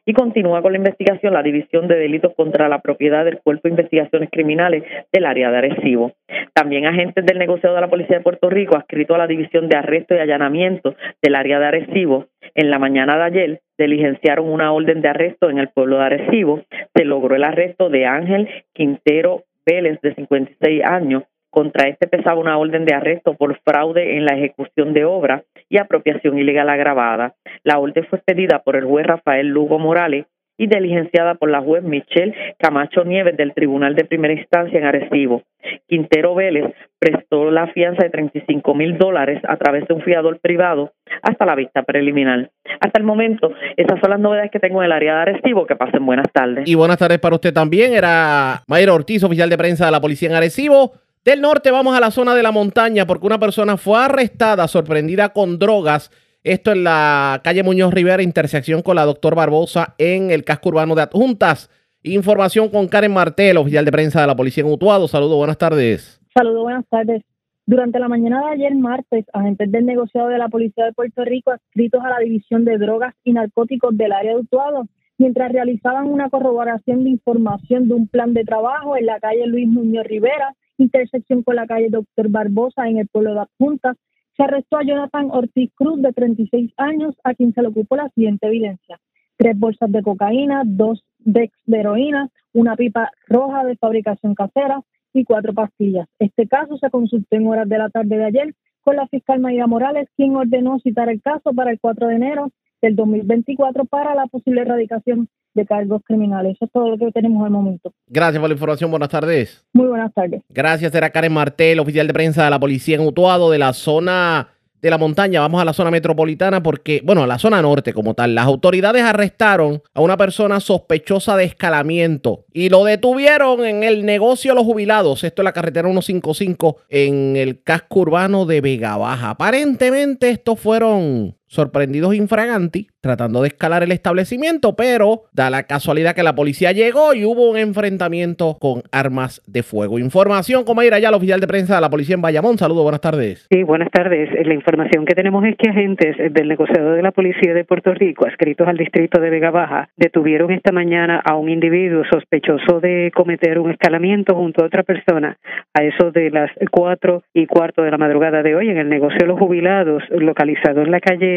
y 0.07 0.13
continúa 0.13 0.63
con 0.63 0.73
la 0.73 0.79
investigación 0.79 1.33
la 1.33 1.43
División 1.43 1.89
de 1.89 1.97
Delitos 1.97 2.35
contra 2.35 2.69
la 2.69 2.81
Propiedad 2.81 3.25
del 3.25 3.39
Cuerpo 3.39 3.63
de 3.65 3.71
Investigaciones 3.71 4.29
Criminales 4.31 4.85
del 5.13 5.27
área 5.27 5.51
de 5.51 5.59
Arecibo. 5.59 6.13
También 6.53 6.87
agentes 6.87 7.25
del 7.25 7.39
negociado 7.39 7.75
de 7.75 7.81
la 7.81 7.91
Policía 7.91 8.19
de 8.19 8.23
Puerto 8.23 8.51
Rico, 8.51 8.77
adscrito 8.77 9.15
a 9.15 9.19
la 9.19 9.27
División 9.27 9.69
de 9.69 9.77
Arresto 9.77 10.15
y 10.15 10.19
Allanamiento 10.19 10.95
del 11.23 11.35
área 11.35 11.59
de 11.59 11.67
Arecibo, 11.67 12.27
en 12.55 12.71
la 12.71 12.79
mañana 12.79 13.17
de 13.17 13.23
ayer 13.23 13.61
diligenciaron 13.79 14.49
una 14.49 14.73
orden 14.73 15.01
de 15.01 15.09
arresto 15.09 15.51
en 15.51 15.59
el 15.59 15.69
pueblo 15.69 15.99
de 15.99 16.05
Arecibo. 16.05 16.63
Se 16.95 17.05
logró 17.05 17.35
el 17.35 17.45
arresto 17.45 17.89
de 17.89 18.07
Ángel 18.07 18.49
Quintero 18.73 19.45
Vélez, 19.67 20.01
de 20.03 20.15
56 20.15 20.85
años, 20.85 21.25
contra 21.55 21.89
este 21.89 22.09
pesaba 22.09 22.41
una 22.41 22.59
orden 22.59 22.85
de 22.85 22.95
arresto 22.95 23.35
por 23.35 23.57
fraude 23.61 24.17
en 24.19 24.25
la 24.25 24.37
ejecución 24.37 24.93
de 24.93 25.05
obra 25.05 25.45
y 25.69 25.79
apropiación 25.79 26.37
ilegal 26.37 26.69
agravada. 26.69 27.35
La 27.63 27.79
orden 27.79 28.05
fue 28.11 28.19
expedida 28.19 28.59
por 28.65 28.75
el 28.75 28.85
juez 28.85 29.07
Rafael 29.07 29.47
Lugo 29.47 29.79
Morales 29.79 30.27
y 30.57 30.67
diligenciada 30.67 31.35
por 31.35 31.51
la 31.51 31.61
juez 31.61 31.83
Michelle 31.83 32.35
Camacho 32.59 33.05
Nieves 33.05 33.37
del 33.37 33.55
Tribunal 33.55 33.95
de 33.95 34.05
Primera 34.05 34.35
Instancia 34.35 34.79
en 34.79 34.85
Arecibo. 34.85 35.43
Quintero 35.89 36.35
Vélez 36.35 36.75
prestó 36.99 37.51
la 37.51 37.69
fianza 37.69 38.05
de 38.05 38.11
35 38.11 38.75
mil 38.75 38.99
dólares 38.99 39.41
a 39.49 39.57
través 39.57 39.87
de 39.89 39.95
un 39.95 40.03
fiador 40.03 40.41
privado 40.41 40.93
hasta 41.23 41.47
la 41.47 41.55
vista 41.55 41.83
preliminar. 41.83 42.51
Hasta 42.81 42.99
el 42.99 43.05
momento, 43.05 43.53
esas 43.77 44.01
son 44.01 44.11
las 44.11 44.21
novedades 44.21 44.51
que 44.51 44.61
tengo 44.61 44.81
en 44.81 44.87
el 44.87 44.93
área 44.93 45.15
de 45.15 45.21
Arecibo. 45.23 45.67
Que 45.67 45.77
pasen 45.77 46.05
buenas 46.05 46.27
tardes. 46.33 46.69
Y 46.69 46.75
buenas 46.75 46.99
tardes 46.99 47.19
para 47.19 47.37
usted 47.37 47.53
también. 47.53 47.95
Era 47.95 48.63
Mayra 48.69 48.93
Ortiz, 48.93 49.23
oficial 49.25 49.49
de 49.49 49.59
prensa 49.59 49.87
de 49.87 49.93
la 49.93 50.01
policía 50.01 50.29
en 50.29 50.35
Arecibo. 50.35 50.93
Del 51.25 51.41
norte 51.41 51.71
vamos 51.71 51.97
a 51.97 52.01
la 52.01 52.11
zona 52.11 52.35
de 52.35 52.43
la 52.43 52.53
montaña 52.53 53.07
porque 53.07 53.27
una 53.27 53.39
persona 53.39 53.79
fue 53.79 53.99
arrestada 53.99 54.69
sorprendida 54.69 55.31
con 55.31 55.59
drogas. 55.59 56.11
Esto 56.43 56.71
en 56.73 56.85
la 56.85 57.41
calle 57.43 57.63
Muñoz 57.63 57.95
Rivera, 57.95 58.23
intersección 58.23 58.83
con 58.83 58.97
la 58.97 59.07
doctor 59.07 59.35
Barbosa 59.35 59.95
en 59.97 60.31
el 60.31 60.45
casco 60.45 60.69
urbano 60.69 60.95
de 60.95 61.01
Adjuntas. 61.01 61.71
Información 62.03 62.69
con 62.69 62.89
Karen 62.89 63.15
Martel, 63.15 63.57
oficial 63.57 63.87
de 63.87 63.93
prensa 63.93 64.21
de 64.21 64.27
la 64.27 64.37
policía 64.37 64.65
en 64.65 64.71
Utuado. 64.71 65.09
Saludos, 65.09 65.39
buenas 65.39 65.57
tardes. 65.57 66.21
Saludos, 66.35 66.63
buenas 66.63 66.87
tardes. 66.91 67.23
Durante 67.65 67.99
la 67.99 68.09
mañana 68.09 68.41
de 68.41 68.53
ayer 68.57 68.75
martes, 68.75 69.25
agentes 69.33 69.73
del 69.73 69.87
negociado 69.87 70.29
de 70.29 70.37
la 70.37 70.51
Policía 70.51 70.85
de 70.85 70.93
Puerto 70.93 71.25
Rico 71.25 71.53
adscritos 71.53 72.05
a 72.05 72.11
la 72.11 72.19
División 72.19 72.67
de 72.67 72.77
Drogas 72.77 73.15
y 73.25 73.33
Narcóticos 73.33 73.97
del 73.97 74.13
área 74.13 74.33
de 74.33 74.41
Utuado, 74.41 74.89
mientras 75.17 75.51
realizaban 75.51 76.05
una 76.05 76.29
corroboración 76.29 77.03
de 77.03 77.09
información 77.09 77.89
de 77.89 77.95
un 77.95 78.09
plan 78.09 78.35
de 78.35 78.45
trabajo 78.45 78.95
en 78.99 79.07
la 79.07 79.19
calle 79.21 79.47
Luis 79.47 79.67
Muñoz 79.67 80.05
Rivera, 80.05 80.55
intersección 80.79 81.43
con 81.43 81.57
la 81.57 81.67
calle 81.67 81.89
Doctor 81.91 82.29
Barbosa 82.29 82.89
en 82.89 82.99
el 82.99 83.09
pueblo 83.09 83.35
de 83.35 83.41
Adjuntas, 83.41 83.97
se 84.37 84.43
arrestó 84.43 84.79
a 84.79 84.85
Jonathan 84.85 85.29
Ortiz 85.31 85.71
Cruz, 85.75 86.03
de 86.03 86.13
36 86.13 86.73
años, 86.77 87.15
a 87.23 87.35
quien 87.35 87.53
se 87.53 87.63
le 87.63 87.69
ocupó 87.69 87.97
la 87.97 88.09
siguiente 88.11 88.47
evidencia. 88.47 88.99
Tres 89.37 89.59
bolsas 89.59 89.91
de 89.93 90.03
cocaína, 90.03 90.63
dos 90.65 91.05
decks 91.19 91.57
de 91.67 91.81
heroína, 91.81 92.29
una 92.53 92.77
pipa 92.77 93.11
roja 93.29 93.65
de 93.65 93.77
fabricación 93.77 94.35
casera 94.35 94.81
y 95.13 95.25
cuatro 95.25 95.55
pastillas. 95.55 96.09
Este 96.19 96.47
caso 96.49 96.77
se 96.79 96.91
consultó 96.91 97.37
en 97.37 97.47
horas 97.47 97.69
de 97.69 97.79
la 97.79 97.91
tarde 97.91 98.17
de 98.17 98.25
ayer 98.25 98.55
con 98.83 98.97
la 98.97 99.07
fiscal 99.07 99.41
Mayra 99.41 99.67
Morales, 99.67 100.09
quien 100.17 100.37
ordenó 100.37 100.79
citar 100.81 101.09
el 101.09 101.23
caso 101.23 101.53
para 101.55 101.71
el 101.71 101.81
4 101.81 102.09
de 102.09 102.17
enero 102.17 102.51
del 102.83 102.97
2024 102.97 103.87
para 103.87 104.15
la 104.15 104.27
posible 104.27 104.61
erradicación 104.61 105.29
de 105.55 105.67
cargos 105.67 106.03
criminales. 106.05 106.57
Eso 106.57 106.67
es 106.67 106.73
todo 106.73 106.91
lo 106.91 106.99
que 106.99 107.13
tenemos 107.13 107.45
al 107.45 107.51
momento. 107.51 107.93
Gracias 108.09 108.41
por 108.41 108.49
la 108.49 108.55
información. 108.55 108.91
Buenas 108.91 109.09
tardes. 109.09 109.65
Muy 109.73 109.87
buenas 109.87 110.13
tardes. 110.13 110.43
Gracias. 110.49 110.95
Era 110.95 111.11
Karen 111.11 111.33
Martel, 111.33 111.79
oficial 111.81 112.07
de 112.07 112.13
prensa 112.13 112.45
de 112.45 112.51
la 112.51 112.61
policía 112.61 112.97
en 112.97 113.07
Utuado, 113.07 113.51
de 113.51 113.59
la 113.59 113.73
zona 113.73 114.49
de 114.85 114.91
la 114.91 114.99
montaña. 114.99 115.41
Vamos 115.41 115.63
a 115.63 115.65
la 115.65 115.73
zona 115.73 115.91
metropolitana 115.91 116.63
porque, 116.63 117.01
bueno, 117.03 117.23
a 117.23 117.27
la 117.27 117.39
zona 117.39 117.63
norte 117.63 117.95
como 117.95 118.13
tal. 118.13 118.35
Las 118.35 118.45
autoridades 118.45 119.03
arrestaron 119.03 119.83
a 119.95 120.03
una 120.03 120.19
persona 120.19 120.61
sospechosa 120.61 121.39
de 121.39 121.45
escalamiento 121.45 122.45
y 122.53 122.69
lo 122.69 122.85
detuvieron 122.85 123.65
en 123.65 123.83
el 123.83 124.05
negocio 124.05 124.51
de 124.51 124.57
los 124.57 124.65
jubilados. 124.65 125.25
Esto 125.25 125.41
es 125.41 125.45
la 125.45 125.55
carretera 125.55 125.89
155 125.89 126.77
en 126.91 127.35
el 127.37 127.63
casco 127.63 128.01
urbano 128.01 128.45
de 128.45 128.61
Vega 128.61 128.99
Baja. 128.99 129.31
Aparentemente 129.31 130.29
estos 130.29 130.61
fueron 130.61 131.35
sorprendidos 131.47 132.15
infraganti 132.15 132.89
tratando 133.05 133.43
de 133.43 133.49
escalar 133.49 133.83
el 133.83 133.93
establecimiento, 133.93 134.77
pero 134.77 135.25
da 135.35 135.51
la 135.51 135.65
casualidad 135.65 136.15
que 136.15 136.23
la 136.23 136.35
policía 136.35 136.73
llegó 136.73 137.13
y 137.13 137.27
hubo 137.27 137.51
un 137.51 137.59
enfrentamiento 137.59 138.57
con 138.59 138.83
armas 138.93 139.43
de 139.47 139.63
fuego. 139.63 139.99
Información, 139.99 140.65
como 140.65 140.83
ir 140.83 140.95
allá 140.95 141.09
al 141.09 141.15
oficial 141.15 141.39
de 141.39 141.47
prensa 141.47 141.75
de 141.75 141.83
la 141.83 141.91
policía 141.91 142.15
en 142.15 142.23
Bayamón. 142.23 142.57
Saludos, 142.57 142.83
buenas 142.83 143.03
tardes. 143.03 143.47
Sí, 143.51 143.63
buenas 143.63 143.91
tardes. 143.91 144.31
La 144.47 144.55
información 144.55 145.05
que 145.05 145.15
tenemos 145.15 145.45
es 145.45 145.55
que 145.59 145.69
agentes 145.69 146.17
del 146.33 146.49
negociador 146.49 146.97
de 146.97 147.03
la 147.03 147.13
policía 147.13 147.53
de 147.53 147.65
Puerto 147.65 147.93
Rico, 147.93 148.27
adscritos 148.27 148.67
al 148.67 148.79
distrito 148.79 149.21
de 149.21 149.29
Vega 149.29 149.51
Baja, 149.51 149.91
detuvieron 149.99 150.51
esta 150.51 150.73
mañana 150.73 151.21
a 151.23 151.37
un 151.37 151.51
individuo 151.51 152.05
sospechoso 152.11 152.81
de 152.81 153.13
cometer 153.15 153.59
un 153.59 153.71
escalamiento 153.71 154.35
junto 154.35 154.63
a 154.63 154.67
otra 154.69 154.83
persona 154.83 155.37
a 155.75 155.83
eso 155.83 156.11
de 156.11 156.31
las 156.31 156.51
cuatro 156.71 157.23
y 157.35 157.47
cuarto 157.47 157.83
de 157.83 157.91
la 157.91 157.99
madrugada 157.99 158.43
de 158.43 158.55
hoy 158.55 158.71
en 158.71 158.79
el 158.79 158.89
negocio 158.89 159.19
de 159.21 159.27
los 159.27 159.39
jubilados, 159.39 160.03
localizado 160.09 160.81
en 160.81 160.91
la 160.91 161.01
calle 161.01 161.34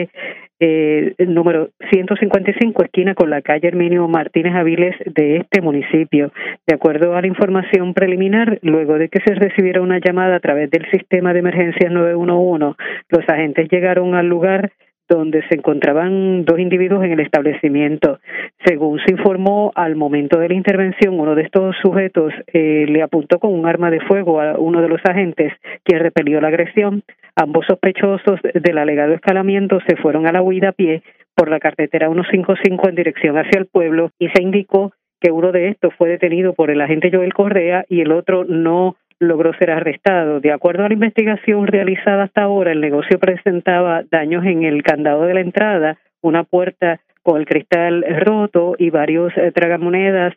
eh, 0.60 1.14
número 1.20 1.70
155, 1.92 2.84
esquina 2.84 3.14
con 3.14 3.30
la 3.30 3.42
calle 3.42 3.68
Herminio 3.68 4.08
Martínez 4.08 4.56
Aviles 4.56 4.96
de 5.06 5.38
este 5.38 5.62
municipio. 5.62 6.32
De 6.66 6.76
acuerdo 6.76 7.16
a 7.16 7.22
la 7.22 7.28
información 7.28 7.94
preliminar, 7.94 8.60
luego 8.62 8.98
de 8.98 9.10
que 9.10 9.20
se 9.26 9.36
recibiera 9.36 9.82
una 9.82 10.00
llamada 10.00 10.38
a 10.38 10.40
través 10.40 10.72
del 10.72 10.90
sistema 10.92 11.34
de 11.34 11.40
emergencias 11.40 11.92
911, 11.92 12.76
los 13.10 13.30
agentes 13.30 13.70
llegaron 13.70 14.16
al 14.16 14.28
lugar 14.28 14.72
donde 15.08 15.42
se 15.48 15.56
encontraban 15.56 16.46
dos 16.46 16.60
individuos 16.60 17.04
en 17.04 17.14
el 17.14 17.20
establecimiento. 17.20 18.20
Según 18.66 19.00
se 19.00 19.12
informó, 19.12 19.72
al 19.76 19.96
momento 19.96 20.40
de 20.40 20.50
la 20.50 20.56
intervención, 20.56 21.20
uno 21.20 21.36
de 21.36 21.44
estos 21.44 21.76
sujetos 21.82 22.34
eh, 22.54 22.86
le 22.88 23.02
apuntó 23.02 23.40
con 23.40 23.54
un 23.54 23.66
arma 23.66 23.90
de 23.90 24.02
fuego 24.02 24.42
a 24.42 24.58
uno 24.58 24.82
de 24.82 24.90
los 24.90 25.02
agentes, 25.06 25.54
quien 25.84 26.00
repelió 26.00 26.42
la 26.42 26.50
agresión. 26.50 27.04
Ambos 27.36 27.66
sospechosos 27.68 28.40
del 28.54 28.78
alegado 28.78 29.14
escalamiento 29.14 29.80
se 29.88 29.96
fueron 29.96 30.28
a 30.28 30.32
la 30.32 30.42
huida 30.42 30.70
a 30.70 30.74
pie 30.74 31.04
por 31.36 31.50
la 31.50 31.60
carretera 31.60 32.08
155 32.12 32.90
en 32.90 32.96
dirección 32.96 33.38
hacia 33.38 33.60
el 33.60 33.68
pueblo 33.68 34.10
y 34.18 34.30
se 34.30 34.42
indicó 34.42 34.92
que 35.22 35.32
uno 35.32 35.52
de 35.52 35.70
estos 35.70 35.94
fue 35.96 36.10
detenido 36.10 36.54
por 36.54 36.72
el 36.72 36.82
agente 36.82 37.12
Joel 37.12 37.34
Correa 37.34 37.86
y 37.90 38.02
el 38.02 38.12
otro 38.12 38.44
no 38.44 38.96
logró 39.20 39.54
ser 39.54 39.72
arrestado. 39.72 40.40
De 40.40 40.52
acuerdo 40.52 40.86
a 40.86 40.88
la 40.88 40.94
investigación 40.94 41.68
realizada 41.68 42.24
hasta 42.24 42.44
ahora, 42.44 42.72
el 42.72 42.82
negocio 42.82 43.20
presentaba 43.20 44.04
daños 44.10 44.46
en 44.46 44.64
el 44.64 44.84
candado 44.84 45.24
de 45.24 45.34
la 45.34 45.42
entrada, 45.42 45.98
una 46.22 46.44
puerta 46.44 47.00
con 47.28 47.42
el 47.42 47.46
cristal 47.46 48.06
roto 48.22 48.76
y 48.78 48.90
varios 48.90 49.34
eh, 49.36 49.52
tragamonedas 49.52 50.34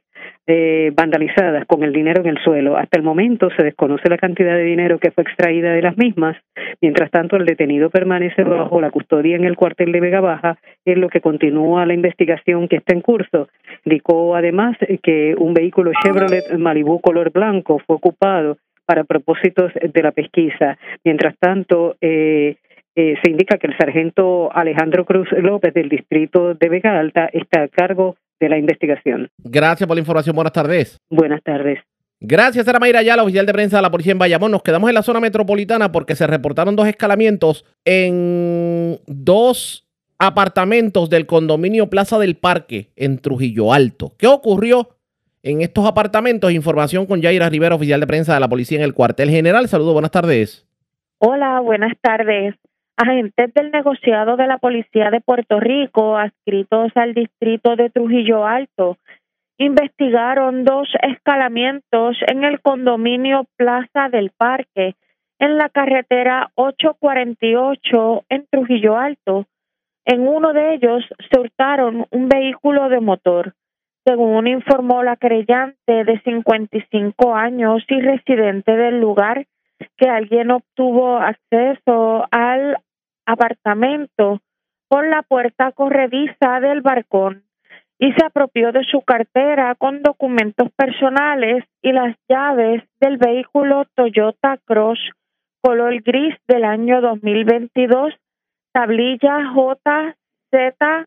eh, 0.48 0.90
vandalizadas 0.92 1.64
con 1.66 1.84
el 1.84 1.92
dinero 1.92 2.20
en 2.20 2.26
el 2.26 2.38
suelo. 2.42 2.76
Hasta 2.76 2.98
el 2.98 3.04
momento 3.04 3.48
se 3.56 3.62
desconoce 3.62 4.08
la 4.10 4.18
cantidad 4.18 4.56
de 4.56 4.64
dinero 4.64 4.98
que 4.98 5.12
fue 5.12 5.22
extraída 5.22 5.72
de 5.72 5.82
las 5.82 5.96
mismas. 5.96 6.36
Mientras 6.80 7.12
tanto, 7.12 7.36
el 7.36 7.46
detenido 7.46 7.90
permanece 7.90 8.42
bajo 8.42 8.80
la 8.80 8.90
custodia 8.90 9.36
en 9.36 9.44
el 9.44 9.54
cuartel 9.54 9.92
de 9.92 10.00
Vega 10.00 10.20
Baja, 10.20 10.58
en 10.84 11.00
lo 11.00 11.08
que 11.08 11.20
continúa 11.20 11.86
la 11.86 11.94
investigación 11.94 12.66
que 12.66 12.78
está 12.78 12.92
en 12.92 13.02
curso. 13.02 13.48
Indicó 13.84 14.34
además 14.34 14.76
que 15.00 15.36
un 15.38 15.54
vehículo 15.54 15.92
Chevrolet 16.02 16.58
Malibu 16.58 17.00
color 17.00 17.30
blanco 17.30 17.78
fue 17.86 17.94
ocupado 17.94 18.58
para 18.90 19.04
propósitos 19.04 19.70
de 19.80 20.02
la 20.02 20.10
pesquisa. 20.10 20.76
Mientras 21.04 21.36
tanto, 21.38 21.94
eh, 22.00 22.56
eh, 22.96 23.14
se 23.22 23.30
indica 23.30 23.56
que 23.56 23.68
el 23.68 23.76
sargento 23.78 24.50
Alejandro 24.52 25.04
Cruz 25.04 25.28
López 25.30 25.72
del 25.74 25.88
distrito 25.88 26.54
de 26.54 26.68
Vega 26.68 26.98
Alta 26.98 27.30
está 27.32 27.62
a 27.62 27.68
cargo 27.68 28.16
de 28.40 28.48
la 28.48 28.58
investigación. 28.58 29.28
Gracias 29.44 29.86
por 29.86 29.94
la 29.94 30.00
información. 30.00 30.34
Buenas 30.34 30.52
tardes. 30.52 30.98
Buenas 31.08 31.40
tardes. 31.44 31.78
Gracias, 32.18 32.66
era 32.66 32.80
Mayra 32.80 33.00
la 33.00 33.22
oficial 33.22 33.46
de 33.46 33.52
prensa 33.52 33.76
de 33.76 33.82
la 33.82 33.92
policía 33.92 34.10
en 34.10 34.18
Bayamón. 34.18 34.50
Nos 34.50 34.64
quedamos 34.64 34.90
en 34.90 34.94
la 34.94 35.04
zona 35.04 35.20
metropolitana 35.20 35.92
porque 35.92 36.16
se 36.16 36.26
reportaron 36.26 36.74
dos 36.74 36.88
escalamientos 36.88 37.64
en 37.84 38.98
dos 39.06 39.88
apartamentos 40.18 41.08
del 41.08 41.26
condominio 41.26 41.88
Plaza 41.88 42.18
del 42.18 42.34
Parque 42.34 42.90
en 42.96 43.18
Trujillo 43.20 43.72
Alto. 43.72 44.14
¿Qué 44.18 44.26
ocurrió? 44.26 44.88
En 45.42 45.62
estos 45.62 45.86
apartamentos. 45.86 46.52
Información 46.52 47.06
con 47.06 47.20
Yaira 47.20 47.48
Rivera, 47.48 47.74
oficial 47.74 48.00
de 48.00 48.06
prensa 48.06 48.34
de 48.34 48.40
la 48.40 48.48
policía 48.48 48.78
en 48.78 48.84
el 48.84 48.94
cuartel 48.94 49.30
general. 49.30 49.68
Saludos, 49.68 49.92
buenas 49.92 50.10
tardes. 50.10 50.66
Hola, 51.18 51.60
buenas 51.60 51.92
tardes. 52.00 52.54
Agentes 52.96 53.54
del 53.54 53.70
negociado 53.70 54.36
de 54.36 54.46
la 54.46 54.58
Policía 54.58 55.10
de 55.10 55.20
Puerto 55.20 55.58
Rico, 55.58 56.18
adscritos 56.18 56.92
al 56.94 57.14
distrito 57.14 57.74
de 57.76 57.88
Trujillo 57.88 58.46
Alto, 58.46 58.98
investigaron 59.56 60.64
dos 60.64 60.88
escalamientos 61.02 62.16
en 62.26 62.44
el 62.44 62.60
condominio 62.60 63.46
Plaza 63.56 64.08
del 64.10 64.30
Parque, 64.36 64.96
en 65.38 65.56
la 65.56 65.70
carretera 65.70 66.50
848 66.56 68.24
en 68.28 68.46
Trujillo 68.50 68.98
Alto. 68.98 69.46
En 70.04 70.28
uno 70.28 70.52
de 70.52 70.74
ellos 70.74 71.04
se 71.30 71.40
hurtaron 71.40 72.06
un 72.10 72.28
vehículo 72.28 72.90
de 72.90 73.00
motor 73.00 73.54
según 74.04 74.46
informó 74.46 75.02
la 75.02 75.16
creyente 75.16 76.04
de 76.04 76.20
55 76.24 77.34
años 77.34 77.82
y 77.88 78.00
residente 78.00 78.76
del 78.76 79.00
lugar, 79.00 79.46
que 79.96 80.08
alguien 80.08 80.50
obtuvo 80.50 81.16
acceso 81.16 82.26
al 82.30 82.76
apartamento 83.26 84.40
por 84.88 85.06
la 85.06 85.22
puerta 85.22 85.72
corrediza 85.72 86.60
del 86.60 86.80
balcón 86.80 87.44
y 87.98 88.12
se 88.12 88.24
apropió 88.24 88.72
de 88.72 88.84
su 88.84 89.02
cartera 89.02 89.74
con 89.74 90.02
documentos 90.02 90.70
personales 90.72 91.64
y 91.82 91.92
las 91.92 92.16
llaves 92.28 92.82
del 93.00 93.18
vehículo 93.18 93.84
Toyota 93.94 94.58
Cross 94.64 94.98
color 95.60 96.00
gris 96.02 96.34
del 96.48 96.64
año 96.64 97.00
2022, 97.00 98.14
tablilla 98.72 99.52
JZF 99.54 101.02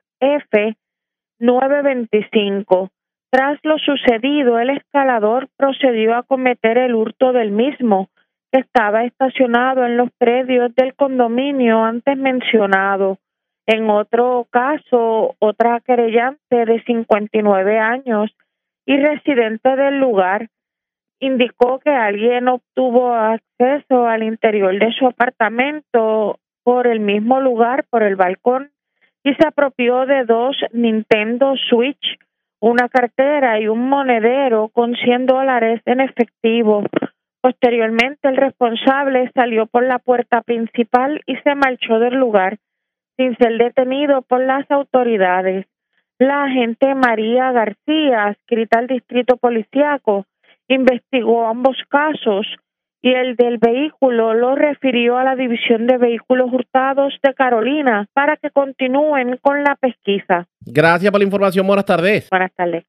925. 1.44 2.90
Tras 3.30 3.60
lo 3.64 3.78
sucedido, 3.78 4.60
el 4.60 4.70
escalador 4.70 5.50
procedió 5.58 6.16
a 6.16 6.24
cometer 6.24 6.78
el 6.78 6.96
hurto 6.96 7.34
del 7.34 7.52
mismo, 7.52 8.10
que 8.50 8.60
estaba 8.62 9.04
estacionado 9.04 9.86
en 9.86 9.98
los 9.98 10.10
predios 10.18 10.74
del 10.76 10.96
condominio 10.96 11.84
antes 11.84 12.16
mencionado. 12.18 13.18
En 13.66 13.90
otro 13.90 14.48
caso, 14.52 15.36
otra 15.40 15.82
querellante 15.82 16.66
de 16.66 16.82
59 16.86 17.78
años 17.78 18.34
y 18.86 18.98
residente 18.98 19.76
del 19.76 20.00
lugar 20.00 20.48
indicó 21.20 21.80
que 21.80 21.90
alguien 21.90 22.48
obtuvo 22.48 23.14
acceso 23.14 24.08
al 24.08 24.24
interior 24.24 24.80
de 24.80 24.94
su 24.94 25.08
apartamento 25.08 26.40
por 26.64 26.88
el 26.88 27.02
mismo 27.02 27.42
lugar, 27.42 27.86
por 27.90 28.04
el 28.04 28.16
balcón, 28.16 28.72
y 29.24 29.34
se 29.36 29.48
apropió 29.48 30.06
de 30.06 30.26
dos 30.26 30.58
Nintendo 30.72 31.56
Switch, 31.70 32.20
una 32.60 32.90
cartera 32.90 33.60
y 33.60 33.68
un 33.68 33.90
monedero 33.90 34.70
con 34.70 34.96
100 34.96 35.26
dólares 35.26 35.82
en 35.86 36.02
efectivo. 36.02 36.84
Posteriormente, 37.42 38.28
el 38.30 38.38
responsable 38.38 39.30
salió 39.34 39.66
por 39.66 39.84
la 39.84 40.00
puerta 40.00 40.42
principal 40.42 41.22
y 41.26 41.36
se 41.38 41.56
marchó 41.56 42.00
del 42.00 42.16
lugar 42.16 42.58
sin 43.18 43.36
ser 43.38 43.58
detenido 43.58 44.22
por 44.22 44.44
las 44.44 44.70
autoridades. 44.72 45.66
La 46.20 46.46
agente 46.46 46.96
María 46.96 47.52
García, 47.52 48.26
adscrita 48.26 48.80
al 48.80 48.88
distrito 48.88 49.38
policiaco, 49.38 50.26
investigó 50.68 51.48
ambos 51.48 51.78
casos 51.90 52.48
y 53.04 53.14
el 53.14 53.36
del 53.36 53.58
vehículo 53.58 54.34
lo 54.34 54.56
refirió 54.56 55.18
a 55.18 55.26
la 55.26 55.36
División 55.36 55.88
de 55.88 55.98
Vehículos 55.98 56.50
Hurtados 56.54 57.14
de 57.22 57.34
Carolina 57.34 58.08
para 58.14 58.38
que 58.38 58.50
continúen 58.50 59.38
con 59.42 59.62
la 59.62 59.76
pesquisa. 59.76 60.48
Gracias 60.62 61.12
por 61.12 61.20
la 61.20 61.26
información. 61.26 61.68
Buenas 61.68 61.84
tardes. 61.84 62.30
Buenas 62.30 62.54
tardes. 62.56 62.86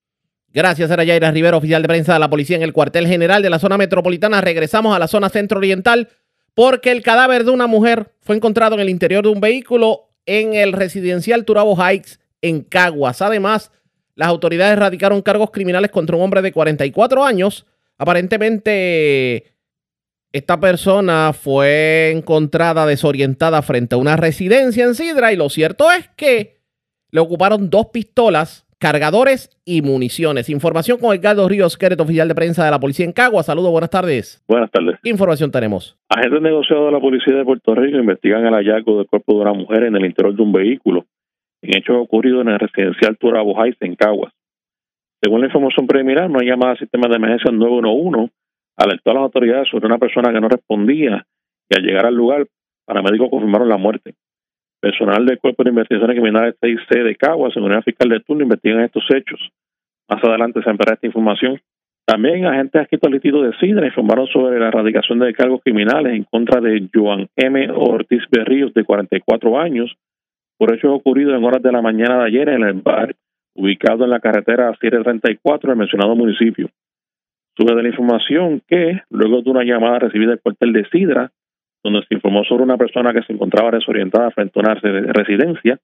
Gracias, 0.52 0.88
era 0.88 1.02
Yaira 1.02 1.32
Rivera, 1.32 1.56
oficial 1.56 1.82
de 1.82 1.88
prensa 1.88 2.12
de 2.12 2.20
la 2.20 2.30
policía 2.30 2.56
en 2.56 2.62
el 2.62 2.72
cuartel 2.72 3.08
general 3.08 3.42
de 3.42 3.50
la 3.50 3.58
zona 3.58 3.76
metropolitana. 3.76 4.40
Regresamos 4.40 4.94
a 4.94 5.00
la 5.00 5.08
zona 5.08 5.28
centro-oriental 5.28 6.08
porque 6.54 6.92
el 6.92 7.02
cadáver 7.02 7.42
de 7.42 7.50
una 7.50 7.66
mujer 7.66 8.12
fue 8.20 8.36
encontrado 8.36 8.76
en 8.76 8.82
el 8.82 8.90
interior 8.90 9.24
de 9.24 9.30
un 9.30 9.40
vehículo 9.40 10.10
en 10.26 10.54
el 10.54 10.72
residencial 10.74 11.44
Turabo 11.44 11.76
Heights 11.76 12.20
en 12.40 12.62
Caguas. 12.62 13.20
Además, 13.20 13.72
las 14.14 14.28
autoridades 14.28 14.78
radicaron 14.78 15.22
cargos 15.22 15.50
criminales 15.50 15.90
contra 15.90 16.14
un 16.14 16.22
hombre 16.22 16.40
de 16.40 16.52
44 16.52 17.24
años. 17.24 17.66
Aparentemente, 17.98 19.53
esta 20.34 20.58
persona 20.58 21.32
fue 21.32 22.10
encontrada 22.10 22.86
desorientada 22.86 23.62
frente 23.62 23.94
a 23.94 23.98
una 23.98 24.16
residencia 24.16 24.84
en 24.84 24.96
Sidra 24.96 25.32
y 25.32 25.36
lo 25.36 25.48
cierto 25.48 25.92
es 25.96 26.08
que 26.16 26.56
le 27.12 27.20
ocuparon 27.20 27.70
dos 27.70 27.86
pistolas 27.92 28.66
cargadores 28.80 29.48
y 29.64 29.82
municiones. 29.82 30.50
Información 30.50 30.98
con 30.98 31.14
Edgardo 31.14 31.48
Ríos, 31.48 31.78
que 31.78 31.86
oficial 31.86 32.26
de 32.26 32.34
prensa 32.34 32.64
de 32.64 32.72
la 32.72 32.80
policía 32.80 33.06
en 33.06 33.12
Cagua. 33.12 33.44
Saludos, 33.44 33.70
buenas 33.70 33.90
tardes. 33.90 34.42
Buenas 34.48 34.72
tardes. 34.72 34.98
¿Qué 35.04 35.10
información 35.10 35.52
tenemos? 35.52 35.96
Agentes 36.08 36.42
negociados 36.42 36.86
de 36.86 36.92
la 36.92 37.00
policía 37.00 37.36
de 37.36 37.44
Puerto 37.44 37.72
Rico 37.76 37.98
investigan 37.98 38.44
el 38.44 38.54
hallazgo 38.54 38.98
del 38.98 39.06
cuerpo 39.06 39.34
de 39.34 39.40
una 39.42 39.52
mujer 39.52 39.84
en 39.84 39.94
el 39.94 40.04
interior 40.04 40.34
de 40.34 40.42
un 40.42 40.50
vehículo, 40.50 41.06
en 41.62 41.78
hechos 41.78 41.96
ocurridos 41.96 42.42
en 42.42 42.48
el 42.48 42.58
residencial 42.58 43.16
Turabo 43.18 43.54
Heights 43.62 43.80
en 43.82 43.94
Caguas. 43.94 44.32
Según 45.22 45.42
la 45.42 45.46
información 45.46 45.86
preliminar, 45.86 46.28
no 46.28 46.40
hay 46.40 46.48
llamada 46.48 46.72
al 46.72 46.78
sistema 46.78 47.06
de 47.06 47.14
emergencia 47.14 47.52
911 47.52 48.32
alertó 48.76 49.10
a 49.10 49.14
las 49.14 49.22
autoridades 49.22 49.68
sobre 49.68 49.86
una 49.86 49.98
persona 49.98 50.32
que 50.32 50.40
no 50.40 50.48
respondía 50.48 51.26
y 51.68 51.76
al 51.76 51.82
llegar 51.82 52.06
al 52.06 52.14
lugar, 52.14 52.46
paramédicos 52.84 53.30
confirmaron 53.30 53.68
la 53.68 53.76
muerte. 53.76 54.14
Personal 54.80 55.24
del 55.24 55.38
Cuerpo 55.38 55.64
de 55.64 55.70
Investigaciones 55.70 56.14
Criminales 56.14 56.56
6C 56.60 57.04
de 57.04 57.16
Caguas, 57.16 57.56
el 57.56 57.82
fiscal 57.82 58.08
de 58.10 58.20
turno, 58.20 58.42
investigan 58.42 58.80
estos 58.80 59.04
hechos. 59.14 59.40
Más 60.08 60.22
adelante 60.22 60.62
se 60.62 60.68
ampliará 60.68 60.94
esta 60.94 61.06
información. 61.06 61.60
También 62.06 62.44
agentes 62.44 62.82
adscritos 62.82 63.06
al 63.06 63.14
distrito 63.14 63.40
de 63.40 63.56
Sidra 63.56 63.86
informaron 63.86 64.26
sobre 64.26 64.60
la 64.60 64.68
erradicación 64.68 65.20
de 65.20 65.32
cargos 65.32 65.62
criminales 65.64 66.12
en 66.12 66.24
contra 66.24 66.60
de 66.60 66.86
Joan 66.92 67.28
M. 67.34 67.70
Ortiz 67.74 68.22
Berríos, 68.30 68.74
de 68.74 68.84
44 68.84 69.58
años, 69.58 69.96
por 70.58 70.74
hechos 70.74 70.90
ocurridos 70.92 71.34
en 71.34 71.44
horas 71.44 71.62
de 71.62 71.72
la 71.72 71.80
mañana 71.80 72.18
de 72.18 72.26
ayer 72.26 72.48
en 72.50 72.62
el 72.62 72.74
bar 72.74 73.14
ubicado 73.54 74.04
en 74.04 74.10
la 74.10 74.20
carretera 74.20 74.70
734 74.78 75.70
del 75.70 75.78
mencionado 75.78 76.14
municipio. 76.14 76.68
Sube 77.56 77.74
de 77.74 77.82
la 77.82 77.88
información 77.88 78.62
que, 78.66 79.00
luego 79.10 79.42
de 79.42 79.50
una 79.50 79.64
llamada 79.64 80.00
recibida 80.00 80.30
del 80.30 80.40
cuartel 80.40 80.72
de 80.72 80.88
Sidra, 80.90 81.30
donde 81.84 82.02
se 82.08 82.14
informó 82.14 82.42
sobre 82.44 82.64
una 82.64 82.76
persona 82.76 83.12
que 83.12 83.22
se 83.22 83.32
encontraba 83.32 83.70
desorientada 83.70 84.30
frente 84.30 84.58
a 84.58 84.62
una 84.62 84.74
residencia. 84.74 85.78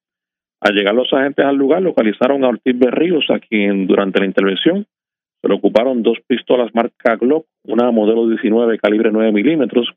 Al 0.61 0.75
llegar 0.75 0.95
los 0.95 1.13
agentes 1.13 1.45
al 1.45 1.57
lugar, 1.57 1.83
localizaron 1.83 2.45
a 2.45 2.49
Ortiz 2.49 2.79
Berríos, 2.79 3.27
a 3.31 3.39
quien 3.39 3.87
durante 3.87 4.19
la 4.19 4.27
intervención 4.27 4.87
se 5.41 5.49
le 5.49 5.55
ocuparon 5.55 6.03
dos 6.03 6.19
pistolas 6.27 6.75
marca 6.75 7.17
Glock, 7.17 7.47
una 7.65 7.91
modelo 7.91 8.29
19 8.29 8.79
calibre 8.79 9.11
9 9.11 9.33
milímetros 9.33 9.89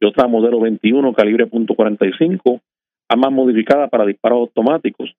y 0.00 0.06
otra 0.06 0.26
modelo 0.28 0.60
21 0.60 1.12
calibre 1.12 1.46
.45, 1.46 2.60
ambas 3.10 3.32
modificadas 3.32 3.90
para 3.90 4.06
disparos 4.06 4.40
automáticos, 4.40 5.14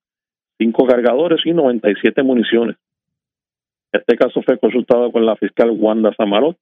cinco 0.57 0.88
cargadores 0.88 1.41
y 1.45 1.53
97 1.53 2.23
municiones. 2.23 2.77
Este 3.91 4.16
caso 4.18 4.41
fue 4.44 4.60
consultado 4.60 5.11
con 5.11 5.26
la 5.26 5.36
fiscal 5.36 5.72
Wanda 5.72 6.14
Samarot, 6.16 6.57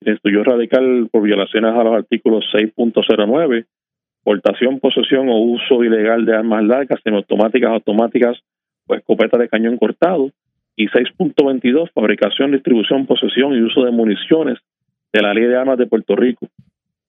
estudio 0.00 0.44
radical 0.44 1.08
por 1.10 1.22
violaciones 1.22 1.72
a 1.72 1.84
los 1.84 1.94
artículos 1.94 2.44
6.09, 2.52 3.66
portación, 4.22 4.80
posesión 4.80 5.28
o 5.28 5.38
uso 5.38 5.84
ilegal 5.84 6.24
de 6.24 6.34
armas 6.36 6.64
largas, 6.64 7.00
semiautomáticas, 7.02 7.70
automáticas 7.70 8.38
o 8.88 8.94
escopetas 8.94 9.40
de 9.40 9.48
cañón 9.48 9.76
cortado, 9.76 10.30
y 10.76 10.88
6.22, 10.88 11.90
fabricación, 11.92 12.52
distribución, 12.52 13.06
posesión 13.06 13.54
y 13.54 13.62
uso 13.62 13.84
de 13.84 13.92
municiones 13.92 14.58
de 15.12 15.22
la 15.22 15.32
Ley 15.32 15.44
de 15.44 15.56
Armas 15.56 15.78
de 15.78 15.86
Puerto 15.86 16.14
Rico. 16.14 16.48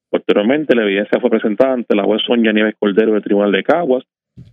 Posteriormente, 0.10 0.74
la 0.74 0.84
evidencia 0.84 1.20
fue 1.20 1.30
presentada 1.30 1.74
ante 1.74 1.96
la 1.96 2.04
juez 2.04 2.22
Sonia 2.26 2.54
Nieves 2.54 2.76
Cordero 2.80 3.14
del 3.14 3.24
Tribunal 3.24 3.52
de 3.52 3.64
Caguas, 3.64 4.06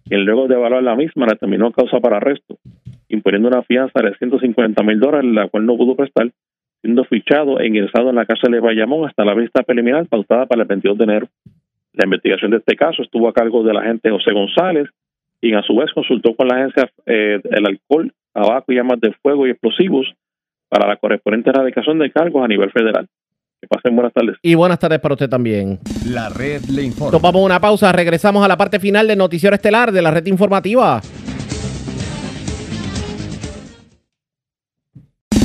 quien 0.08 0.24
luego 0.24 0.48
de 0.48 0.56
evaluar 0.56 0.82
la 0.82 0.96
misma 0.96 1.26
determinó 1.26 1.70
causa 1.70 2.00
para 2.00 2.16
arresto, 2.16 2.58
imponiendo 3.08 3.48
una 3.48 3.62
fianza 3.62 4.00
de 4.02 4.14
150 4.16 4.82
mil 4.82 5.00
dólares, 5.00 5.30
la 5.32 5.48
cual 5.48 5.66
no 5.66 5.76
pudo 5.76 5.94
prestar, 5.96 6.30
siendo 6.80 7.04
fichado 7.04 7.60
e 7.60 7.66
ingresado 7.66 8.10
en 8.10 8.16
la 8.16 8.26
cárcel 8.26 8.52
de 8.52 8.60
Bayamón 8.60 9.08
hasta 9.08 9.24
la 9.24 9.34
vista 9.34 9.62
preliminar 9.62 10.06
pautada 10.06 10.46
para 10.46 10.62
el 10.62 10.68
22 10.68 10.98
de 10.98 11.04
enero. 11.04 11.28
La 11.94 12.04
investigación 12.04 12.50
de 12.50 12.58
este 12.58 12.76
caso 12.76 13.02
estuvo 13.02 13.28
a 13.28 13.32
cargo 13.32 13.62
del 13.62 13.76
agente 13.76 14.10
José 14.10 14.32
González, 14.32 14.88
quien 15.40 15.56
a 15.56 15.62
su 15.62 15.76
vez 15.76 15.92
consultó 15.92 16.34
con 16.34 16.48
la 16.48 16.56
agencia 16.56 16.90
eh, 17.06 17.40
el 17.42 17.66
alcohol, 17.66 18.12
tabaco 18.32 18.72
y 18.72 18.78
armas 18.78 19.00
de 19.00 19.12
fuego 19.22 19.46
y 19.46 19.50
explosivos 19.50 20.12
para 20.68 20.88
la 20.88 20.96
correspondiente 20.96 21.50
erradicación 21.50 21.98
de 21.98 22.10
cargos 22.10 22.44
a 22.44 22.48
nivel 22.48 22.70
federal. 22.70 23.06
Que 23.60 23.68
pasen 23.68 23.94
buenas 23.94 24.12
tardes. 24.12 24.36
Y 24.42 24.54
buenas 24.54 24.78
tardes 24.78 24.98
para 24.98 25.14
usted 25.14 25.28
también. 25.28 25.78
La 26.06 26.28
red 26.28 26.62
le 26.64 26.82
informa. 26.82 27.12
Tomamos 27.12 27.42
una 27.42 27.60
pausa, 27.60 27.92
regresamos 27.92 28.44
a 28.44 28.48
la 28.48 28.56
parte 28.56 28.80
final 28.80 29.06
del 29.06 29.18
noticiero 29.18 29.54
estelar 29.54 29.92
de 29.92 30.02
la 30.02 30.10
red 30.10 30.26
informativa. 30.26 31.00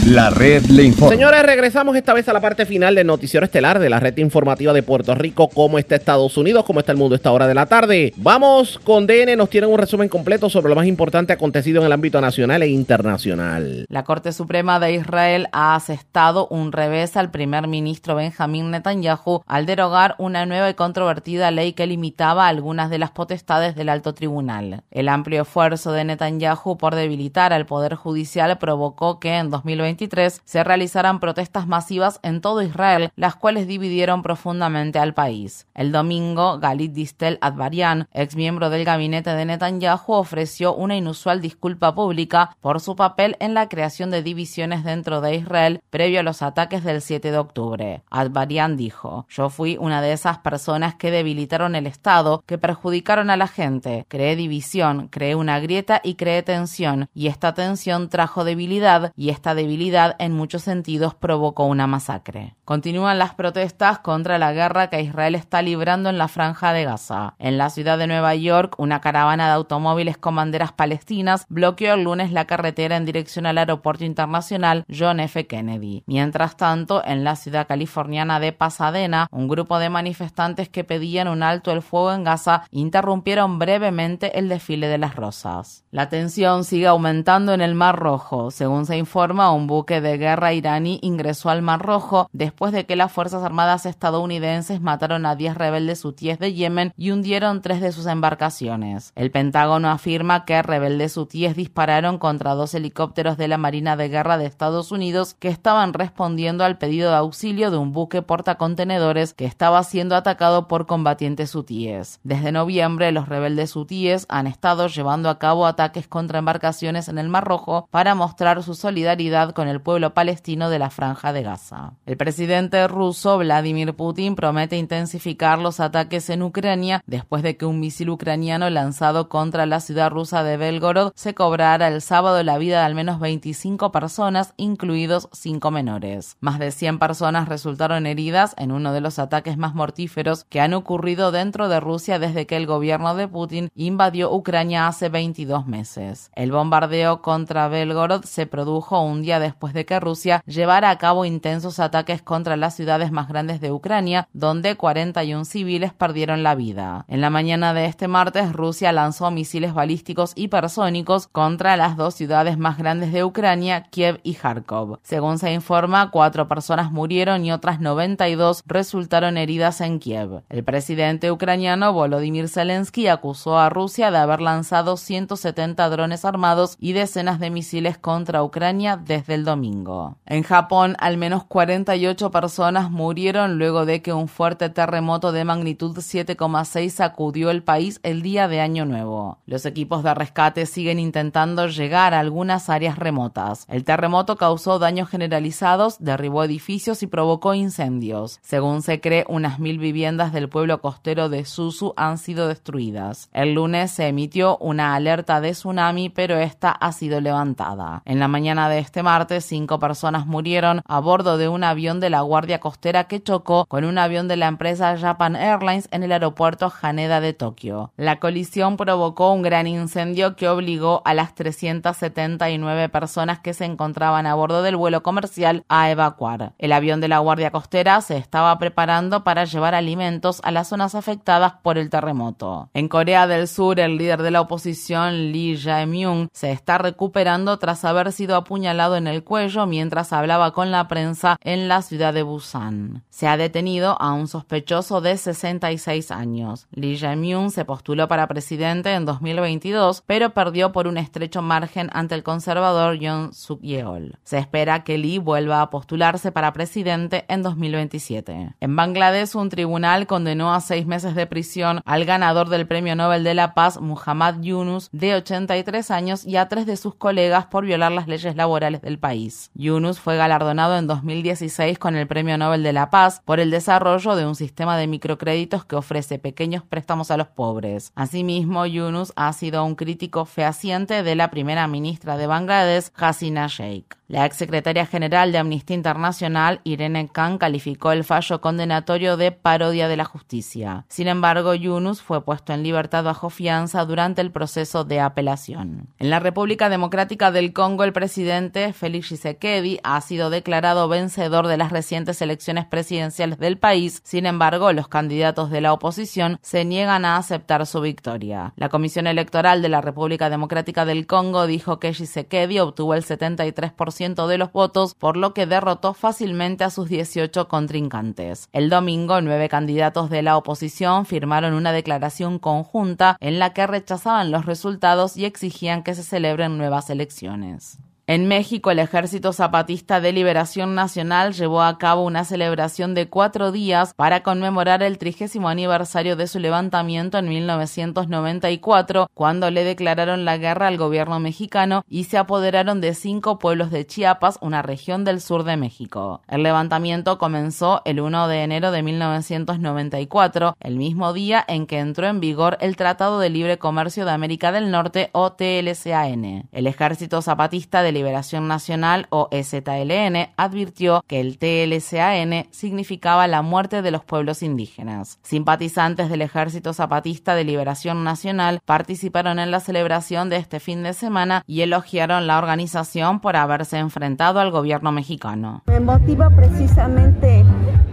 La 0.10 0.32
red 0.32 0.66
le 0.66 0.86
informa. 0.86 1.14
Señores, 1.14 1.44
regresamos 1.44 1.96
esta 1.96 2.16
vez 2.16 2.28
a 2.28 2.34
la 2.34 2.42
parte 2.42 2.66
final 2.66 2.96
del 2.96 3.06
noticiero 3.06 3.46
estelar 3.46 3.78
de 3.78 3.92
la 3.92 4.00
red 4.00 4.18
informativa 4.18 4.74
de 4.74 4.82
Puerto 4.82 5.14
Rico. 5.14 5.50
¿Cómo 5.50 5.78
está 5.78 5.96
Estados 5.96 6.36
Unidos? 6.36 6.66
¿Cómo 6.66 6.80
está 6.80 6.94
el 6.94 6.98
mundo 6.98 7.14
a 7.14 7.18
esta 7.18 7.32
hora 7.32 7.46
de 7.46 7.54
la 7.54 7.68
tarde? 7.68 8.12
Vamos 8.18 8.80
con 8.84 9.06
DN, 9.06 9.36
nos 9.36 9.52
tienen 9.52 9.70
un 9.70 9.78
resumen 9.78 10.10
completo 10.10 10.50
sobre 10.50 10.70
lo 10.70 10.76
más 10.76 10.88
importante 10.88 11.32
acontecido 11.32 11.82
en 11.82 11.86
el 11.86 11.92
ámbito 11.92 12.20
nacional 12.22 12.64
e 12.64 12.70
internacional. 12.70 13.86
La 13.88 14.04
Corte 14.04 14.34
Suprema 14.34 14.80
de 14.80 14.94
Israel 14.94 15.48
ha 15.52 15.76
asestado 15.76 16.48
un 16.48 16.72
revés 16.72 17.16
al 17.16 17.30
primer 17.30 17.68
ministro 17.68 18.16
Benjamín 18.16 18.72
Netanyahu 18.72 19.44
al 19.46 19.68
derogar 19.68 20.16
una 20.18 20.48
nueva 20.48 20.72
y 20.72 20.74
controvertida 20.74 21.52
ley 21.52 21.74
que 21.74 21.86
limitaba 21.86 22.48
algunas 22.48 22.90
de 22.90 22.98
las 22.98 23.12
potestades 23.12 23.76
del 23.76 23.90
alto 23.90 24.16
tribunal. 24.16 24.82
El 24.90 25.08
amplio 25.08 25.44
esfuerzo 25.44 25.92
de 25.92 26.04
Netanyahu 26.04 26.80
por 26.80 26.96
debilitar 26.96 27.54
al 27.54 27.68
Poder 27.68 27.94
Judicial 27.94 28.58
provocó 28.58 29.20
que 29.20 29.38
en 29.38 29.52
2020 29.52 29.99
se 30.46 30.64
realizarán 30.64 31.20
protestas 31.20 31.68
masivas 31.68 32.20
en 32.24 32.42
todo 32.42 32.62
Israel, 32.62 33.12
las 33.16 33.36
cuales 33.36 33.68
dividieron 33.68 34.24
profundamente 34.24 35.00
al 35.00 35.14
país. 35.14 35.68
El 35.74 35.92
domingo, 35.92 36.60
Galit 36.60 36.94
Distel 36.94 37.38
Advarian, 37.42 38.08
ex 38.14 38.36
miembro 38.36 38.70
del 38.70 38.86
gabinete 38.86 39.32
de 39.32 39.46
Netanyahu, 39.46 40.14
ofreció 40.14 40.74
una 40.74 40.96
inusual 40.96 41.42
disculpa 41.42 41.94
pública 41.94 42.56
por 42.62 42.80
su 42.80 42.96
papel 42.96 43.36
en 43.40 43.54
la 43.54 43.68
creación 43.68 44.12
de 44.12 44.24
divisiones 44.24 44.84
dentro 44.84 45.22
de 45.22 45.36
Israel 45.36 45.82
previo 45.90 46.22
a 46.22 46.24
los 46.24 46.42
ataques 46.42 46.84
del 46.84 47.02
7 47.02 47.32
de 47.32 47.38
octubre. 47.38 48.04
Advarian 48.10 48.78
dijo, 48.78 49.26
yo 49.30 49.50
fui 49.50 49.78
una 49.80 50.02
de 50.02 50.14
esas 50.14 50.38
personas 50.38 50.96
que 50.96 51.12
debilitaron 51.12 51.76
el 51.76 51.88
Estado, 51.88 52.44
que 52.46 52.58
perjudicaron 52.58 53.30
a 53.30 53.38
la 53.38 53.48
gente, 53.48 54.06
creé 54.08 54.36
división, 54.36 55.08
creé 55.10 55.36
una 55.36 55.60
grieta 55.60 56.02
y 56.04 56.16
creé 56.16 56.44
tensión, 56.44 57.10
y 57.14 57.28
esta 57.28 57.54
tensión 57.54 58.10
trajo 58.10 58.44
debilidad, 58.44 59.12
y 59.16 59.30
esta 59.30 59.56
debilidad 59.56 59.89
en 60.20 60.34
muchos 60.34 60.64
sentidos 60.64 61.16
provocó 61.16 61.66
una 61.66 61.88
masacre. 61.88 62.56
Continúan 62.64 63.18
las 63.18 63.34
protestas 63.34 64.00
contra 64.00 64.38
la 64.38 64.54
guerra 64.54 64.90
que 64.90 65.02
Israel 65.02 65.34
está 65.34 65.62
librando 65.62 66.10
en 66.10 66.18
la 66.20 66.28
franja 66.28 66.74
de 66.74 66.84
Gaza. 66.84 67.34
En 67.40 67.58
la 67.58 67.70
ciudad 67.72 67.98
de 67.98 68.06
Nueva 68.06 68.36
York, 68.36 68.76
una 68.78 69.02
caravana 69.02 69.48
de 69.48 69.54
automóviles 69.54 70.18
con 70.18 70.36
banderas 70.36 70.72
palestinas 70.72 71.46
bloqueó 71.50 71.96
el 71.96 72.04
lunes 72.04 72.32
la 72.32 72.46
carretera 72.46 72.98
en 72.98 73.06
dirección 73.06 73.48
al 73.48 73.58
aeropuerto 73.58 74.06
internacional 74.06 74.86
John 74.88 75.20
F. 75.20 75.48
Kennedy. 75.48 76.04
Mientras 76.06 76.58
tanto, 76.58 77.04
en 77.04 77.24
la 77.24 77.36
ciudad 77.36 77.68
californiana 77.68 78.40
de 78.40 78.54
Pasadena, 78.54 79.28
un 79.32 79.48
grupo 79.48 79.80
de 79.80 79.90
manifestantes 79.90 80.70
que 80.70 80.84
pedían 80.84 81.28
un 81.28 81.42
alto 81.42 81.72
el 81.72 81.82
fuego 81.82 82.14
en 82.14 82.24
Gaza 82.24 82.64
interrumpieron 82.70 83.58
brevemente 83.58 84.38
el 84.38 84.50
desfile 84.50 84.88
de 84.88 85.00
las 85.00 85.16
rosas. 85.16 85.84
La 85.90 86.10
tensión 86.10 86.64
sigue 86.64 86.86
aumentando 86.86 87.54
en 87.54 87.62
el 87.62 87.74
Mar 87.74 87.98
Rojo. 87.98 88.52
Según 88.52 88.86
se 88.86 88.98
informa, 88.98 89.52
un 89.52 89.66
buque 89.66 89.79
de 89.88 90.18
guerra 90.18 90.54
iraní 90.54 91.00
ingresó 91.02 91.50
al 91.50 91.62
Mar 91.62 91.82
Rojo 91.82 92.30
después 92.34 92.72
de 92.74 92.86
que 92.86 92.96
las 92.96 93.12
Fuerzas 93.12 93.44
Armadas 93.44 93.86
estadounidenses 93.86 94.82
mataron 94.82 95.26
a 95.26 95.36
10 95.36 95.56
rebeldes 95.56 96.04
hutíes 96.06 96.38
de 96.38 96.54
Yemen 96.54 96.94
y 96.98 97.12
hundieron 97.12 97.62
tres 97.62 97.82
de 97.82 97.92
sus 97.92 98.06
embarcaciones. 98.06 99.14
El 99.16 99.32
Pentágono 99.32 99.90
afirma 99.90 100.46
que 100.46 100.62
rebeldes 100.62 101.16
hutíes 101.18 101.56
dispararon 101.56 102.18
contra 102.18 102.54
dos 102.54 102.74
helicópteros 102.74 103.38
de 103.38 103.48
la 103.48 103.58
Marina 103.58 103.96
de 103.96 104.10
Guerra 104.10 104.38
de 104.38 104.46
Estados 104.46 104.92
Unidos 104.92 105.36
que 105.40 105.48
estaban 105.48 105.94
respondiendo 105.94 106.64
al 106.64 106.78
pedido 106.78 107.10
de 107.10 107.16
auxilio 107.18 107.72
de 107.72 107.78
un 107.78 107.94
buque 107.94 108.22
portacontenedores 108.22 109.34
que 109.34 109.46
estaba 109.46 109.82
siendo 109.84 110.16
atacado 110.16 110.68
por 110.68 110.86
combatientes 110.86 111.56
hutíes. 111.56 112.20
Desde 112.24 112.52
noviembre, 112.52 113.12
los 113.12 113.30
rebeldes 113.30 113.76
hutíes 113.76 114.26
han 114.30 114.46
estado 114.46 114.88
llevando 114.88 115.30
a 115.30 115.40
cabo 115.40 115.66
ataques 115.66 116.08
contra 116.08 116.40
embarcaciones 116.40 117.08
en 117.08 117.18
el 117.18 117.30
Mar 117.30 117.46
Rojo 117.46 117.88
para 117.92 118.16
mostrar 118.16 118.62
su 118.64 118.76
solidaridad 118.76 119.52
con 119.54 119.69
el 119.70 119.82
pueblo 119.82 120.14
palestino 120.14 120.70
de 120.70 120.80
la 120.80 120.90
franja 120.90 121.32
de 121.32 121.44
Gaza. 121.44 121.94
El 122.06 122.18
presidente 122.18 122.88
ruso 122.88 123.38
Vladimir 123.38 123.94
Putin 123.94 124.36
promete 124.36 124.78
intensificar 124.78 125.60
los 125.60 125.80
ataques 125.80 126.30
en 126.30 126.44
Ucrania 126.44 127.02
después 127.06 127.44
de 127.44 127.56
que 127.56 127.66
un 127.66 127.80
misil 127.80 128.10
ucraniano 128.10 128.70
lanzado 128.70 129.30
contra 129.30 129.66
la 129.66 129.80
ciudad 129.80 130.10
rusa 130.10 130.44
de 130.44 130.58
Belgorod 130.58 131.12
se 131.16 131.34
cobrara 131.34 131.88
el 131.88 132.02
sábado 132.02 132.44
la 132.44 132.58
vida 132.58 132.80
de 132.80 132.86
al 132.86 132.96
menos 132.96 133.20
25 133.20 133.92
personas, 133.92 134.54
incluidos 134.58 135.30
cinco 135.32 135.72
menores. 135.72 136.38
Más 136.40 136.60
de 136.60 136.72
100 136.72 137.00
personas 137.00 137.48
resultaron 137.48 138.06
heridas 138.06 138.56
en 138.58 138.72
uno 138.72 138.94
de 138.94 139.02
los 139.02 139.20
ataques 139.20 139.58
más 139.58 139.76
mortíferos 139.76 140.46
que 140.46 140.62
han 140.62 140.74
ocurrido 140.74 141.32
dentro 141.32 141.70
de 141.70 141.80
Rusia 141.80 142.20
desde 142.20 142.48
que 142.48 142.58
el 142.58 142.66
gobierno 142.66 143.16
de 143.16 143.28
Putin 143.28 143.70
invadió 143.76 144.34
Ucrania 144.34 144.88
hace 144.88 145.10
22 145.10 145.68
meses. 145.68 146.32
El 146.36 146.52
bombardeo 146.52 147.22
contra 147.22 147.68
Belgorod 147.68 148.24
se 148.24 148.48
produjo 148.48 149.02
un 149.02 149.22
día 149.22 149.40
después 149.40 149.49
de 149.74 149.86
que 149.86 150.00
Rusia 150.00 150.42
llevara 150.46 150.90
a 150.90 150.98
cabo 150.98 151.26
intensos 151.26 151.80
ataques 151.80 152.22
contra 152.22 152.58
las 152.58 152.76
ciudades 152.76 153.12
más 153.12 153.28
grandes 153.28 153.62
de 153.62 153.72
Ucrania, 153.72 154.28
donde 154.34 154.76
41 154.76 155.46
civiles 155.46 155.94
perdieron 155.94 156.44
la 156.44 156.56
vida. 156.56 157.06
En 157.08 157.22
la 157.22 157.30
mañana 157.30 157.74
de 157.74 157.86
este 157.86 158.08
martes, 158.08 158.54
Rusia 158.54 158.92
lanzó 158.92 159.32
misiles 159.32 159.74
balísticos 159.74 160.34
hipersónicos 160.36 161.28
contra 161.28 161.78
las 161.78 161.98
dos 161.98 162.16
ciudades 162.16 162.58
más 162.58 162.78
grandes 162.78 163.12
de 163.12 163.24
Ucrania, 163.24 163.84
Kiev 163.84 164.20
y 164.24 164.36
Kharkov. 164.36 165.00
Según 165.04 165.38
se 165.38 165.54
informa, 165.54 166.12
cuatro 166.12 166.48
personas 166.48 166.92
murieron 166.92 167.46
y 167.46 167.52
otras 167.52 167.80
92 167.80 168.64
resultaron 168.66 169.38
heridas 169.38 169.82
en 169.82 170.00
Kiev. 170.00 170.44
El 170.50 170.64
presidente 170.64 171.32
ucraniano 171.32 171.94
Volodymyr 171.94 172.48
Zelensky 172.50 173.08
acusó 173.08 173.60
a 173.60 173.70
Rusia 173.70 174.12
de 174.12 174.18
haber 174.18 174.42
lanzado 174.42 174.98
170 174.98 175.90
drones 175.90 176.26
armados 176.26 176.76
y 176.80 176.94
decenas 176.94 177.40
de 177.40 177.50
misiles 177.50 177.98
contra 177.98 178.44
Ucrania 178.44 178.98
desde 178.98 179.36
el 179.36 179.39
domingo. 179.46 180.18
En 180.26 180.44
Japón, 180.44 180.96
al 181.00 181.18
menos 181.18 181.44
48 181.44 182.32
personas 182.32 182.92
murieron 182.92 183.58
luego 183.58 183.86
de 183.86 184.02
que 184.02 184.14
un 184.14 184.28
fuerte 184.28 184.70
terremoto 184.70 185.32
de 185.32 185.46
magnitud 185.46 185.98
7,6 185.98 186.90
sacudió 186.90 187.50
el 187.52 187.64
país 187.64 188.00
el 188.04 188.22
día 188.22 188.48
de 188.48 188.62
Año 188.62 188.86
Nuevo. 188.86 189.40
Los 189.46 189.66
equipos 189.66 190.04
de 190.04 190.14
rescate 190.14 190.66
siguen 190.66 191.00
intentando 191.00 191.68
llegar 191.68 192.14
a 192.14 192.20
algunas 192.20 192.70
áreas 192.70 192.98
remotas. 192.98 193.66
El 193.68 193.84
terremoto 193.84 194.36
causó 194.36 194.80
daños 194.80 195.10
generalizados, 195.10 195.98
derribó 196.00 196.44
edificios 196.44 197.04
y 197.04 197.08
provocó 197.08 197.54
incendios. 197.54 198.40
Según 198.42 198.82
se 198.82 199.02
cree, 199.02 199.26
unas 199.28 199.60
mil 199.60 199.80
viviendas 199.80 200.34
del 200.34 200.50
pueblo 200.50 200.82
costero 200.82 201.30
de 201.30 201.46
Susu 201.46 201.94
han 201.98 202.18
sido 202.18 202.48
destruidas. 202.48 203.30
El 203.34 203.54
lunes 203.54 203.92
se 203.92 204.08
emitió 204.08 204.58
una 204.58 204.96
alerta 204.96 205.42
de 205.42 205.52
tsunami, 205.52 206.10
pero 206.10 206.38
esta 206.38 206.72
ha 206.72 206.92
sido 206.92 207.22
levantada. 207.22 208.02
En 208.06 208.20
la 208.20 208.28
mañana 208.28 208.70
de 208.70 208.80
este 208.80 209.04
martes, 209.04 209.29
cinco 209.40 209.80
personas 209.80 210.26
murieron 210.26 210.82
a 210.86 211.00
bordo 211.00 211.38
de 211.38 211.48
un 211.48 211.64
avión 211.64 212.00
de 212.00 212.10
la 212.10 212.22
Guardia 212.22 212.60
Costera 212.60 213.06
que 213.06 213.22
chocó 213.22 213.66
con 213.66 213.86
un 213.86 213.98
avión 213.98 214.28
de 214.28 214.38
la 214.38 214.48
empresa 214.48 214.98
Japan 214.98 215.36
Airlines 215.36 215.88
en 215.92 216.04
el 216.04 216.12
aeropuerto 216.12 216.72
Haneda 216.82 217.22
de 217.22 217.34
Tokio. 217.34 217.92
La 217.96 218.20
colisión 218.20 218.78
provocó 218.78 219.32
un 219.32 219.42
gran 219.42 219.68
incendio 219.68 220.36
que 220.36 220.50
obligó 220.50 221.02
a 221.06 221.14
las 221.14 221.36
379 221.36 222.90
personas 222.90 223.40
que 223.40 223.54
se 223.54 223.66
encontraban 223.66 224.26
a 224.26 224.36
bordo 224.36 224.64
del 224.64 224.76
vuelo 224.76 225.04
comercial 225.04 225.64
a 225.70 225.90
evacuar. 225.92 226.54
El 226.58 226.72
avión 226.72 227.02
de 227.02 227.08
la 227.08 227.20
Guardia 227.20 227.52
Costera 227.52 228.02
se 228.02 228.18
estaba 228.18 228.58
preparando 228.58 229.24
para 229.24 229.46
llevar 229.46 229.76
alimentos 229.76 230.42
a 230.44 230.52
las 230.52 230.68
zonas 230.68 230.96
afectadas 230.96 231.54
por 231.62 231.78
el 231.78 231.90
terremoto. 231.90 232.70
En 232.74 232.88
Corea 232.88 233.28
del 233.28 233.48
Sur, 233.48 233.80
el 233.80 233.98
líder 233.98 234.22
de 234.22 234.32
la 234.32 234.42
oposición, 234.42 235.32
Lee 235.32 235.58
Jae-myung, 235.58 236.30
se 236.34 236.52
está 236.52 236.78
recuperando 236.78 237.58
tras 237.60 237.86
haber 237.86 238.12
sido 238.12 238.36
apuñalado 238.36 238.96
en 238.96 239.08
el 239.08 239.19
cuello 239.24 239.66
mientras 239.66 240.14
hablaba 240.14 240.52
con 240.52 240.72
la 240.72 240.88
prensa 240.88 241.38
en 241.42 241.68
la 241.68 241.82
ciudad 241.82 242.14
de 242.14 242.24
Busan. 242.24 243.04
Se 243.10 243.28
ha 243.28 243.38
detenido 243.38 244.02
a 244.02 244.14
un 244.14 244.28
sospechoso 244.28 245.02
de 245.02 245.18
66 245.18 246.12
años. 246.12 246.68
Lee 246.72 246.98
Jae-myung 246.98 247.52
se 247.52 247.66
postuló 247.66 248.08
para 248.08 248.28
presidente 248.28 248.94
en 248.94 249.06
2022, 249.06 250.04
pero 250.06 250.32
perdió 250.32 250.72
por 250.72 250.88
un 250.88 250.98
estrecho 250.98 251.42
margen 251.42 251.90
ante 251.94 252.16
el 252.16 252.24
conservador 252.24 252.96
Yoon 252.96 253.34
Suk-yeol. 253.34 254.18
Se 254.24 254.38
espera 254.38 254.84
que 254.84 254.98
Lee 254.98 255.18
vuelva 255.18 255.62
a 255.62 255.70
postularse 255.70 256.32
para 256.32 256.54
presidente 256.54 257.26
en 257.28 257.44
2027. 257.44 258.56
En 258.60 258.76
Bangladesh, 258.76 259.36
un 259.36 259.50
tribunal 259.50 260.08
condenó 260.08 260.54
a 260.54 260.62
seis 260.62 260.86
meses 260.86 261.16
de 261.16 261.28
prisión 261.28 261.82
al 261.86 262.06
ganador 262.06 262.50
del 262.50 262.68
Premio 262.68 262.96
Nobel 262.96 263.24
de 263.24 263.34
la 263.34 263.54
Paz, 263.54 263.80
Muhammad 263.80 264.36
Yunus, 264.42 264.90
de 264.92 265.16
83 265.16 265.92
años, 265.92 266.26
y 266.26 266.38
a 266.38 266.48
tres 266.48 266.66
de 266.66 266.78
sus 266.78 266.96
colegas 266.96 267.46
por 267.48 267.66
violar 267.66 267.92
las 267.92 268.08
leyes 268.08 268.36
laborales 268.36 268.82
del 268.82 269.00
país. 269.00 269.09
Yunus 269.54 270.00
fue 270.00 270.18
galardonado 270.18 270.78
en 270.78 270.88
2016 270.88 271.80
con 271.80 271.96
el 271.96 272.08
Premio 272.08 272.38
Nobel 272.38 272.64
de 272.64 272.74
la 272.74 272.90
Paz 272.90 273.22
por 273.26 273.40
el 273.40 273.52
desarrollo 273.52 274.16
de 274.16 274.26
un 274.26 274.36
sistema 274.36 274.78
de 274.78 274.88
microcréditos 274.88 275.66
que 275.66 275.76
ofrece 275.76 276.20
pequeños 276.20 276.64
préstamos 276.64 277.12
a 277.12 277.18
los 277.18 277.28
pobres. 277.28 277.92
Asimismo, 277.96 278.66
Yunus 278.66 279.14
ha 279.16 279.34
sido 279.34 279.64
un 279.66 279.76
crítico 279.76 280.26
fehaciente 280.26 281.04
de 281.04 281.16
la 281.16 281.32
primera 281.32 281.68
ministra 281.68 282.18
de 282.18 282.28
Bangladesh, 282.28 282.92
Hasina 282.96 283.48
Sheikh. 283.48 283.99
La 284.10 284.26
exsecretaria 284.26 284.88
general 284.88 285.32
de 285.32 285.38
Amnistía 285.38 285.76
Internacional, 285.76 286.62
Irene 286.64 287.10
Khan, 287.10 287.38
calificó 287.38 287.92
el 287.92 288.04
fallo 288.04 288.42
condenatorio 288.42 289.18
de 289.18 289.32
parodia 289.32 289.88
de 289.88 289.98
la 289.98 290.04
justicia. 290.04 290.86
Sin 290.90 291.08
embargo, 291.08 291.54
Yunus 291.54 292.02
fue 292.02 292.26
puesto 292.26 292.52
en 292.52 292.64
libertad 292.64 293.04
bajo 293.04 293.30
fianza 293.30 293.86
durante 293.86 294.22
el 294.22 294.32
proceso 294.32 294.84
de 294.84 295.00
apelación. 295.00 295.90
En 296.00 296.10
la 296.10 296.20
República 296.20 296.70
Democrática 296.70 297.32
del 297.32 297.54
Congo, 297.54 297.84
el 297.84 297.94
presidente 297.94 298.74
Félix 298.74 299.10
Tshisekedi 299.10 299.80
ha 299.84 300.02
sido 300.02 300.32
declarado 300.32 300.90
vencedor 300.90 301.46
de 301.46 301.58
las 301.58 301.72
recientes 301.72 302.20
elecciones 302.24 302.66
presidenciales 302.66 303.38
del 303.38 303.60
país. 303.60 304.02
Sin 304.04 304.26
embargo, 304.26 304.74
los 304.74 304.88
candidatos 304.88 305.52
de 305.52 305.62
la 305.62 305.72
oposición 305.72 306.40
se 306.42 306.66
niegan 306.66 307.06
a 307.06 307.18
aceptar 307.18 307.64
su 307.68 307.80
victoria. 307.80 308.54
La 308.56 308.70
Comisión 308.70 309.06
Electoral 309.06 309.62
de 309.62 309.70
la 309.70 309.82
República 309.82 310.32
Democrática 310.32 310.84
del 310.84 311.06
Congo 311.06 311.46
dijo 311.46 311.78
que 311.78 311.92
Tshisekedi 311.92 312.58
obtuvo 312.58 312.96
el 312.96 313.06
73% 313.06 313.99
de 314.00 314.38
los 314.38 314.54
votos, 314.54 314.96
por 314.96 315.18
lo 315.18 315.34
que 315.34 315.46
derrotó 315.46 315.94
fácilmente 315.94 316.64
a 316.64 316.70
sus 316.70 316.88
18 316.88 317.50
contrincantes. 317.50 318.48
El 318.54 318.70
domingo, 318.70 319.20
nueve 319.20 319.50
candidatos 319.50 320.10
de 320.10 320.22
la 320.22 320.38
oposición 320.38 321.06
firmaron 321.06 321.54
una 321.54 321.74
declaración 321.74 322.40
conjunta 322.40 323.18
en 323.20 323.40
la 323.40 323.54
que 323.54 323.68
rechazaban 323.68 324.32
los 324.32 324.46
resultados 324.46 325.18
y 325.18 325.26
exigían 325.26 325.84
que 325.84 325.96
se 325.96 326.04
celebren 326.04 326.58
nuevas 326.58 326.90
elecciones. 326.90 327.80
En 328.10 328.28
México, 328.28 328.72
el 328.72 328.80
Ejército 328.80 329.34
Zapatista 329.34 330.02
de 330.02 330.12
Liberación 330.12 330.74
Nacional 330.74 331.34
llevó 331.34 331.62
a 331.62 331.78
cabo 331.78 332.04
una 332.04 332.26
celebración 332.26 332.96
de 332.96 333.08
cuatro 333.08 333.52
días 333.52 333.94
para 333.94 334.24
conmemorar 334.24 334.82
el 334.82 334.98
trigésimo 334.98 335.48
aniversario 335.48 336.16
de 336.16 336.26
su 336.26 336.40
levantamiento 336.40 337.20
en 337.20 337.30
1994, 337.30 339.12
cuando 339.14 339.52
le 339.52 339.64
declararon 339.64 340.26
la 340.26 340.38
guerra 340.38 340.66
al 340.66 340.78
gobierno 340.78 341.20
mexicano 341.20 341.84
y 341.88 342.06
se 342.06 342.18
apoderaron 342.18 342.82
de 342.82 342.96
cinco 342.96 343.38
pueblos 343.38 343.70
de 343.70 343.86
Chiapas, 343.86 344.40
una 344.42 344.64
región 344.64 345.04
del 345.06 345.22
sur 345.22 345.44
de 345.44 345.58
México. 345.58 346.24
El 346.28 346.42
levantamiento 346.42 347.20
comenzó 347.20 347.84
el 347.86 348.00
1 348.00 348.28
de 348.28 348.42
enero 348.42 348.72
de 348.72 348.82
1994, 348.82 350.58
el 350.60 350.78
mismo 350.78 351.14
día 351.14 351.46
en 351.48 351.68
que 351.68 351.78
entró 351.78 352.08
en 352.08 352.20
vigor 352.20 352.58
el 352.60 352.76
Tratado 352.76 353.20
de 353.20 353.30
Libre 353.30 353.60
Comercio 353.60 354.04
de 354.04 354.14
América 354.14 354.52
del 354.52 354.72
Norte 354.72 355.12
o 355.12 355.34
TLCAN. 355.34 356.50
El 356.52 356.66
Ejército 356.66 357.22
Zapatista 357.22 357.84
de 357.84 357.99
Liberación 358.00 358.48
Nacional 358.48 359.08
o 359.10 359.28
EZLN 359.30 360.30
advirtió 360.38 361.04
que 361.06 361.20
el 361.20 361.38
TLCAN 361.38 362.48
significaba 362.52 363.28
la 363.28 363.42
muerte 363.42 363.82
de 363.82 363.92
los 363.92 364.06
pueblos 364.06 364.42
indígenas. 364.42 365.20
Simpatizantes 365.22 366.10
del 366.10 366.22
Ejército 366.22 366.74
Zapatista 366.74 367.36
de 367.36 367.44
Liberación 367.44 368.06
Nacional 368.06 368.62
participaron 368.64 369.38
en 369.38 369.52
la 369.52 369.60
celebración 369.60 370.30
de 370.30 370.38
este 370.38 370.62
fin 370.62 370.82
de 370.82 370.94
semana 370.94 371.44
y 371.46 371.62
elogiaron 371.62 372.26
la 372.26 372.38
organización 372.38 373.20
por 373.20 373.36
haberse 373.36 373.78
enfrentado 373.78 374.40
al 374.40 374.52
gobierno 374.52 374.94
mexicano. 374.94 375.64
Me 375.68 375.82
motiva 375.82 376.30
precisamente 376.30 377.46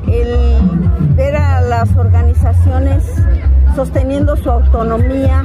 el 0.07 1.17
ver 1.17 1.35
a 1.35 1.61
las 1.63 1.97
organizaciones 1.97 3.05
sosteniendo 3.75 4.37
su 4.37 4.51
autonomía 4.51 5.45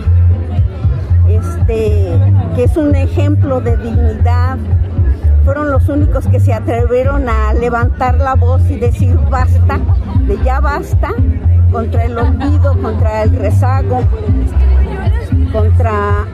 este, 1.35 2.19
que 2.55 2.63
es 2.63 2.77
un 2.77 2.95
ejemplo 2.95 3.61
de 3.61 3.77
dignidad. 3.77 4.57
Fueron 5.45 5.71
los 5.71 5.89
únicos 5.89 6.27
que 6.27 6.39
se 6.39 6.53
atrevieron 6.53 7.27
a 7.27 7.53
levantar 7.53 8.17
la 8.17 8.35
voz 8.35 8.61
y 8.69 8.77
decir 8.77 9.17
basta, 9.29 9.79
de 10.27 10.37
ya 10.43 10.59
basta, 10.59 11.09
contra 11.71 12.05
el 12.05 12.17
olvido, 12.17 12.79
contra 12.81 13.23
el 13.23 13.35
rezago, 13.35 14.01
contra 15.51 16.25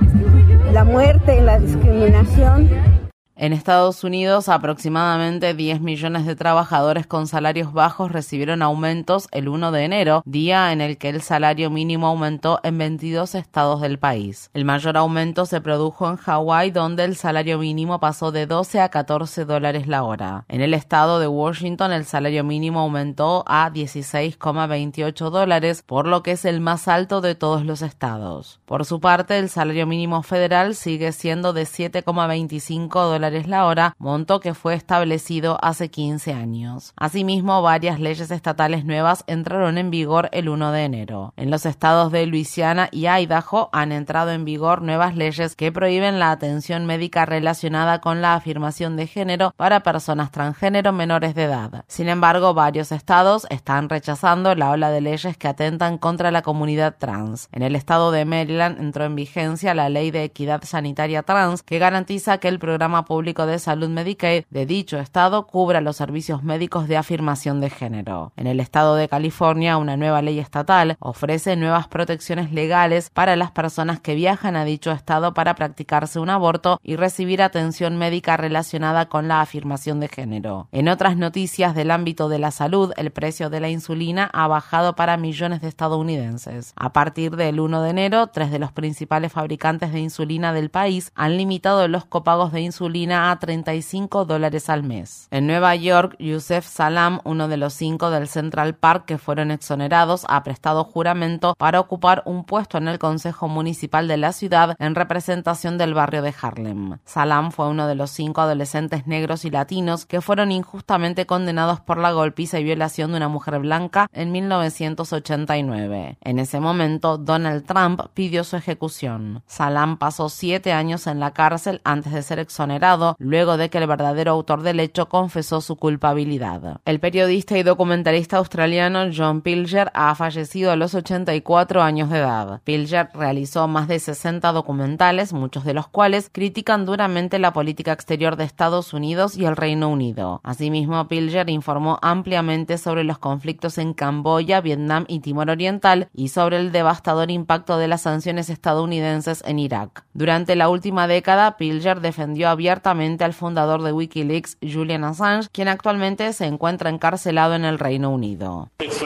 la 0.74 0.84
muerte 0.84 1.42
la 1.42 1.60
discriminación. 1.60 2.97
En 3.40 3.54
Estados 3.54 4.04
Unidos, 4.04 4.50
aproximadamente 4.50 5.54
10 5.54 5.80
millones 5.82 6.26
de 6.26 6.36
trabajadores 6.36 7.06
con 7.06 7.28
salarios 7.28 7.72
bajos 7.72 8.12
recibieron 8.12 8.64
aumentos 8.64 9.28
el 9.32 9.48
1 9.48 9.72
de 9.72 9.84
enero, 9.84 10.24
día 10.26 10.72
en 10.72 10.82
el 10.82 10.98
que 10.98 11.10
el 11.10 11.22
salario 11.22 11.70
mínimo 11.70 12.08
aumentó 12.08 12.60
en 12.64 12.80
22 12.80 13.36
estados 13.36 13.80
del 13.82 14.00
país. 14.00 14.50
El 14.56 14.66
mayor 14.66 14.98
aumento 14.98 15.46
se 15.46 15.62
produjo 15.62 16.10
en 16.10 16.16
Hawái, 16.16 16.72
donde 16.72 17.04
el 17.04 17.16
salario 17.16 17.60
mínimo 17.60 18.00
pasó 18.00 18.32
de 18.32 18.48
12 18.48 18.82
a 18.82 18.90
14 18.90 19.46
dólares 19.46 19.86
la 19.86 20.02
hora. 20.02 20.46
En 20.48 20.62
el 20.62 20.74
estado 20.74 21.20
de 21.20 21.28
Washington, 21.28 21.92
el 21.92 22.06
salario 22.06 22.44
mínimo 22.44 22.80
aumentó 22.80 23.44
a 23.46 23.70
16,28 23.70 25.30
dólares, 25.30 25.84
por 25.86 26.08
lo 26.08 26.24
que 26.24 26.32
es 26.32 26.44
el 26.44 26.60
más 26.60 26.88
alto 26.88 27.22
de 27.22 27.36
todos 27.36 27.64
los 27.64 27.84
estados. 27.84 28.62
Por 28.66 28.84
su 28.84 29.00
parte, 29.00 29.38
el 29.38 29.50
salario 29.50 29.86
mínimo 29.86 30.24
federal 30.24 30.74
sigue 30.74 31.12
siendo 31.12 31.54
de 31.54 31.66
7,25 31.66 32.90
dólares 33.04 33.27
la 33.48 33.66
hora, 33.66 33.96
monto 34.00 34.40
que 34.40 34.54
fue 34.54 34.74
establecido 34.74 35.58
hace 35.62 35.90
15 35.90 36.34
años. 36.34 36.94
Asimismo, 36.96 37.62
varias 37.62 38.00
leyes 38.00 38.32
estatales 38.32 38.86
nuevas 38.86 39.24
entraron 39.28 39.78
en 39.78 39.92
vigor 39.92 40.30
el 40.32 40.50
1 40.50 40.72
de 40.72 40.84
enero. 40.84 41.34
En 41.38 41.52
los 41.52 41.66
estados 41.66 42.12
de 42.12 42.26
Luisiana 42.26 42.90
y 42.92 43.08
Idaho 43.08 43.70
han 43.72 43.92
entrado 43.92 44.32
en 44.32 44.46
vigor 44.46 44.82
nuevas 44.82 45.16
leyes 45.16 45.56
que 45.56 45.72
prohíben 45.72 46.20
la 46.20 46.32
atención 46.32 46.86
médica 46.86 47.26
relacionada 47.26 48.02
con 48.02 48.22
la 48.22 48.34
afirmación 48.34 48.96
de 48.96 49.08
género 49.08 49.54
para 49.58 49.82
personas 49.82 50.32
transgénero 50.32 50.94
menores 50.94 51.36
de 51.36 51.44
edad. 51.44 51.84
Sin 51.88 52.10
embargo, 52.10 52.54
varios 52.54 52.92
estados 52.92 53.48
están 53.50 53.90
rechazando 53.90 54.56
la 54.56 54.72
ola 54.72 54.90
de 54.90 55.02
leyes 55.02 55.38
que 55.38 55.48
atentan 55.48 55.98
contra 55.98 56.32
la 56.32 56.42
comunidad 56.42 56.96
trans. 56.98 57.50
En 57.52 57.64
el 57.64 57.76
estado 57.76 58.12
de 58.12 58.26
Maryland 58.26 58.80
entró 58.80 59.06
en 59.06 59.16
vigencia 59.16 59.74
la 59.74 59.90
ley 59.90 60.12
de 60.12 60.24
equidad 60.24 60.64
sanitaria 60.64 61.24
trans 61.24 61.64
que 61.64 61.80
garantiza 61.80 62.38
que 62.38 62.48
el 62.48 62.60
programa 62.60 63.06
público 63.06 63.17
Público 63.18 63.48
de 63.48 63.58
Salud 63.58 63.90
Medicaid 63.90 64.44
de 64.52 64.68
dicho 64.68 65.00
estado 65.00 65.48
cubra 65.48 65.82
los 65.82 65.96
servicios 65.96 66.44
médicos 66.44 66.88
de 66.88 66.98
afirmación 66.98 67.60
de 67.60 67.72
género. 67.72 68.32
En 68.36 68.46
el 68.46 68.60
estado 68.60 68.94
de 68.94 69.10
California, 69.10 69.78
una 69.78 69.98
nueva 69.98 70.22
ley 70.22 70.38
estatal 70.38 70.98
ofrece 71.00 71.56
nuevas 71.56 71.88
protecciones 71.88 72.52
legales 72.52 73.10
para 73.10 73.36
las 73.36 73.50
personas 73.50 74.00
que 74.00 74.14
viajan 74.14 74.56
a 74.56 74.66
dicho 74.66 74.92
estado 74.92 75.34
para 75.34 75.56
practicarse 75.56 76.20
un 76.20 76.30
aborto 76.30 76.80
y 76.84 76.96
recibir 76.96 77.42
atención 77.42 77.98
médica 77.98 78.38
relacionada 78.38 79.10
con 79.10 79.28
la 79.28 79.42
afirmación 79.42 80.00
de 80.00 80.10
género. 80.10 80.68
En 80.72 80.88
otras 80.88 81.18
noticias 81.18 81.74
del 81.74 81.90
ámbito 81.90 82.30
de 82.30 82.38
la 82.38 82.52
salud, 82.52 82.94
el 82.98 83.10
precio 83.10 83.50
de 83.50 83.62
la 83.62 83.70
insulina 83.70 84.30
ha 84.32 84.48
bajado 84.48 84.96
para 84.96 85.18
millones 85.18 85.62
de 85.62 85.70
estadounidenses. 85.70 86.72
A 86.76 86.94
partir 86.94 87.36
del 87.36 87.60
1 87.62 87.82
de 87.82 87.90
enero, 87.90 88.28
tres 88.28 88.52
de 88.52 88.60
los 88.60 88.72
principales 88.72 89.34
fabricantes 89.34 89.92
de 89.92 90.02
insulina 90.02 90.54
del 90.54 90.70
país 90.70 91.12
han 91.16 91.36
limitado 91.36 91.88
los 91.88 92.06
copagos 92.06 92.52
de 92.52 92.62
insulina 92.62 93.07
a 93.14 93.38
35 93.40 94.26
dólares 94.26 94.70
al 94.70 94.84
mes. 94.84 95.28
En 95.32 95.48
Nueva 95.48 95.76
York, 95.76 96.16
Yusef 96.20 96.68
Salam, 96.68 97.20
uno 97.24 97.48
de 97.48 97.58
los 97.58 97.74
cinco 97.74 98.10
del 98.10 98.28
Central 98.28 98.76
Park 98.76 99.06
que 99.06 99.18
fueron 99.18 99.52
exonerados, 99.52 100.26
ha 100.30 100.44
prestado 100.44 100.84
juramento 100.84 101.56
para 101.58 101.80
ocupar 101.80 102.24
un 102.26 102.44
puesto 102.44 102.78
en 102.78 102.88
el 102.88 103.00
Consejo 103.00 103.48
Municipal 103.48 104.08
de 104.08 104.18
la 104.18 104.32
ciudad 104.32 104.76
en 104.80 104.96
representación 104.96 105.78
del 105.78 105.94
barrio 105.94 106.22
de 106.22 106.34
Harlem. 106.42 106.98
Salam 107.06 107.52
fue 107.52 107.68
uno 107.68 107.88
de 107.88 107.96
los 107.96 108.12
cinco 108.12 108.42
adolescentes 108.42 109.08
negros 109.08 109.46
y 109.46 109.52
latinos 109.52 110.06
que 110.06 110.22
fueron 110.22 110.52
injustamente 110.52 111.26
condenados 111.26 111.80
por 111.80 111.98
la 111.98 112.12
golpiza 112.12 112.60
y 112.60 112.64
violación 112.64 113.12
de 113.12 113.18
una 113.18 113.30
mujer 113.30 113.60
blanca 113.60 114.08
en 114.12 114.32
1989. 114.32 116.18
En 116.22 116.40
ese 116.40 116.60
momento, 116.60 117.18
Donald 117.18 117.66
Trump 117.66 118.02
pidió 118.14 118.44
su 118.44 118.56
ejecución. 118.56 119.44
Salam 119.48 119.98
pasó 119.98 120.30
siete 120.30 120.74
años 120.74 121.08
en 121.08 121.20
la 121.20 121.32
cárcel 121.32 121.82
antes 121.84 122.14
de 122.14 122.24
ser 122.24 122.40
exonerado 122.40 122.97
luego 123.20 123.58
de 123.58 123.70
que 123.70 123.78
el 123.78 123.88
verdadero 123.88 124.32
autor 124.32 124.62
del 124.62 124.80
hecho 124.80 125.10
confesó 125.10 125.62
su 125.62 125.76
culpabilidad. 125.76 126.82
El 126.86 127.00
periodista 127.00 127.58
y 127.58 127.64
documentalista 127.64 128.38
australiano 128.38 129.10
John 129.16 129.42
Pilger 129.42 129.92
ha 129.94 130.14
fallecido 130.16 130.72
a 130.72 130.76
los 130.76 130.96
84 130.96 131.82
años 131.82 132.10
de 132.10 132.20
edad. 132.20 132.62
Pilger 132.64 133.10
realizó 133.14 133.68
más 133.68 133.88
de 133.88 134.00
60 134.00 134.52
documentales, 134.52 135.34
muchos 135.34 135.64
de 135.64 135.74
los 135.74 135.88
cuales 135.88 136.30
critican 136.32 136.86
duramente 136.86 137.40
la 137.40 137.54
política 137.54 137.92
exterior 137.92 138.36
de 138.36 138.44
Estados 138.44 138.94
Unidos 138.94 139.38
y 139.38 139.46
el 139.46 139.56
Reino 139.56 139.90
Unido. 139.90 140.42
Asimismo, 140.44 141.08
Pilger 141.08 141.50
informó 141.50 142.00
ampliamente 142.02 142.78
sobre 142.78 143.04
los 143.04 143.18
conflictos 143.18 143.78
en 143.78 143.94
Camboya, 143.94 144.62
Vietnam 144.62 145.06
y 145.08 145.20
Timor 145.20 145.50
Oriental 145.50 146.10
y 146.14 146.30
sobre 146.30 146.58
el 146.58 146.72
devastador 146.72 147.32
impacto 147.32 147.78
de 147.78 147.88
las 147.88 148.02
sanciones 148.02 148.50
estadounidenses 148.50 149.44
en 149.46 149.60
Irak. 149.60 150.06
Durante 150.14 150.56
la 150.56 150.70
última 150.70 151.08
década, 151.08 151.58
Pilger 151.58 152.02
defendió 152.02 152.50
abiertamente 152.50 152.87
al 152.88 153.34
fundador 153.34 153.84
de 153.84 153.92
Wikileaks, 153.92 154.58
Julian 154.62 155.04
Assange, 155.04 155.50
quien 155.52 155.68
actualmente 155.68 156.32
se 156.32 156.46
encuentra 156.46 156.90
encarcelado 156.90 157.54
en 157.54 157.66
el 157.66 157.80
Reino 157.80 158.12
Unido. 158.12 158.72
Es 158.80 159.02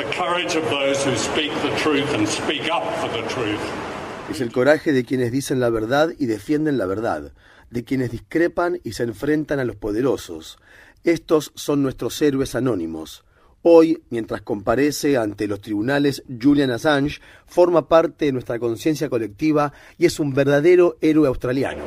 el 4.39 4.51
coraje 4.51 4.93
de 4.93 5.03
quienes 5.03 5.31
dicen 5.31 5.59
la 5.59 5.71
verdad 5.71 6.09
y 6.19 6.27
defienden 6.27 6.77
la 6.77 6.85
verdad, 6.85 7.31
de 7.71 7.83
quienes 7.83 8.11
discrepan 8.11 8.79
y 8.83 8.93
se 8.93 9.01
enfrentan 9.01 9.59
a 9.59 9.65
los 9.65 9.77
poderosos. 9.77 10.59
Estos 11.03 11.51
son 11.55 11.81
nuestros 11.81 12.21
héroes 12.21 12.53
anónimos. 12.53 13.25
Hoy, 13.63 14.03
mientras 14.11 14.41
comparece 14.41 15.17
ante 15.17 15.47
los 15.47 15.59
tribunales, 15.59 16.21
Julian 16.39 16.69
Assange 16.69 17.19
forma 17.47 17.87
parte 17.87 18.25
de 18.25 18.31
nuestra 18.31 18.59
conciencia 18.59 19.09
colectiva 19.09 19.73
y 19.97 20.05
es 20.05 20.19
un 20.19 20.35
verdadero 20.35 20.97
héroe 21.01 21.27
australiano. 21.27 21.81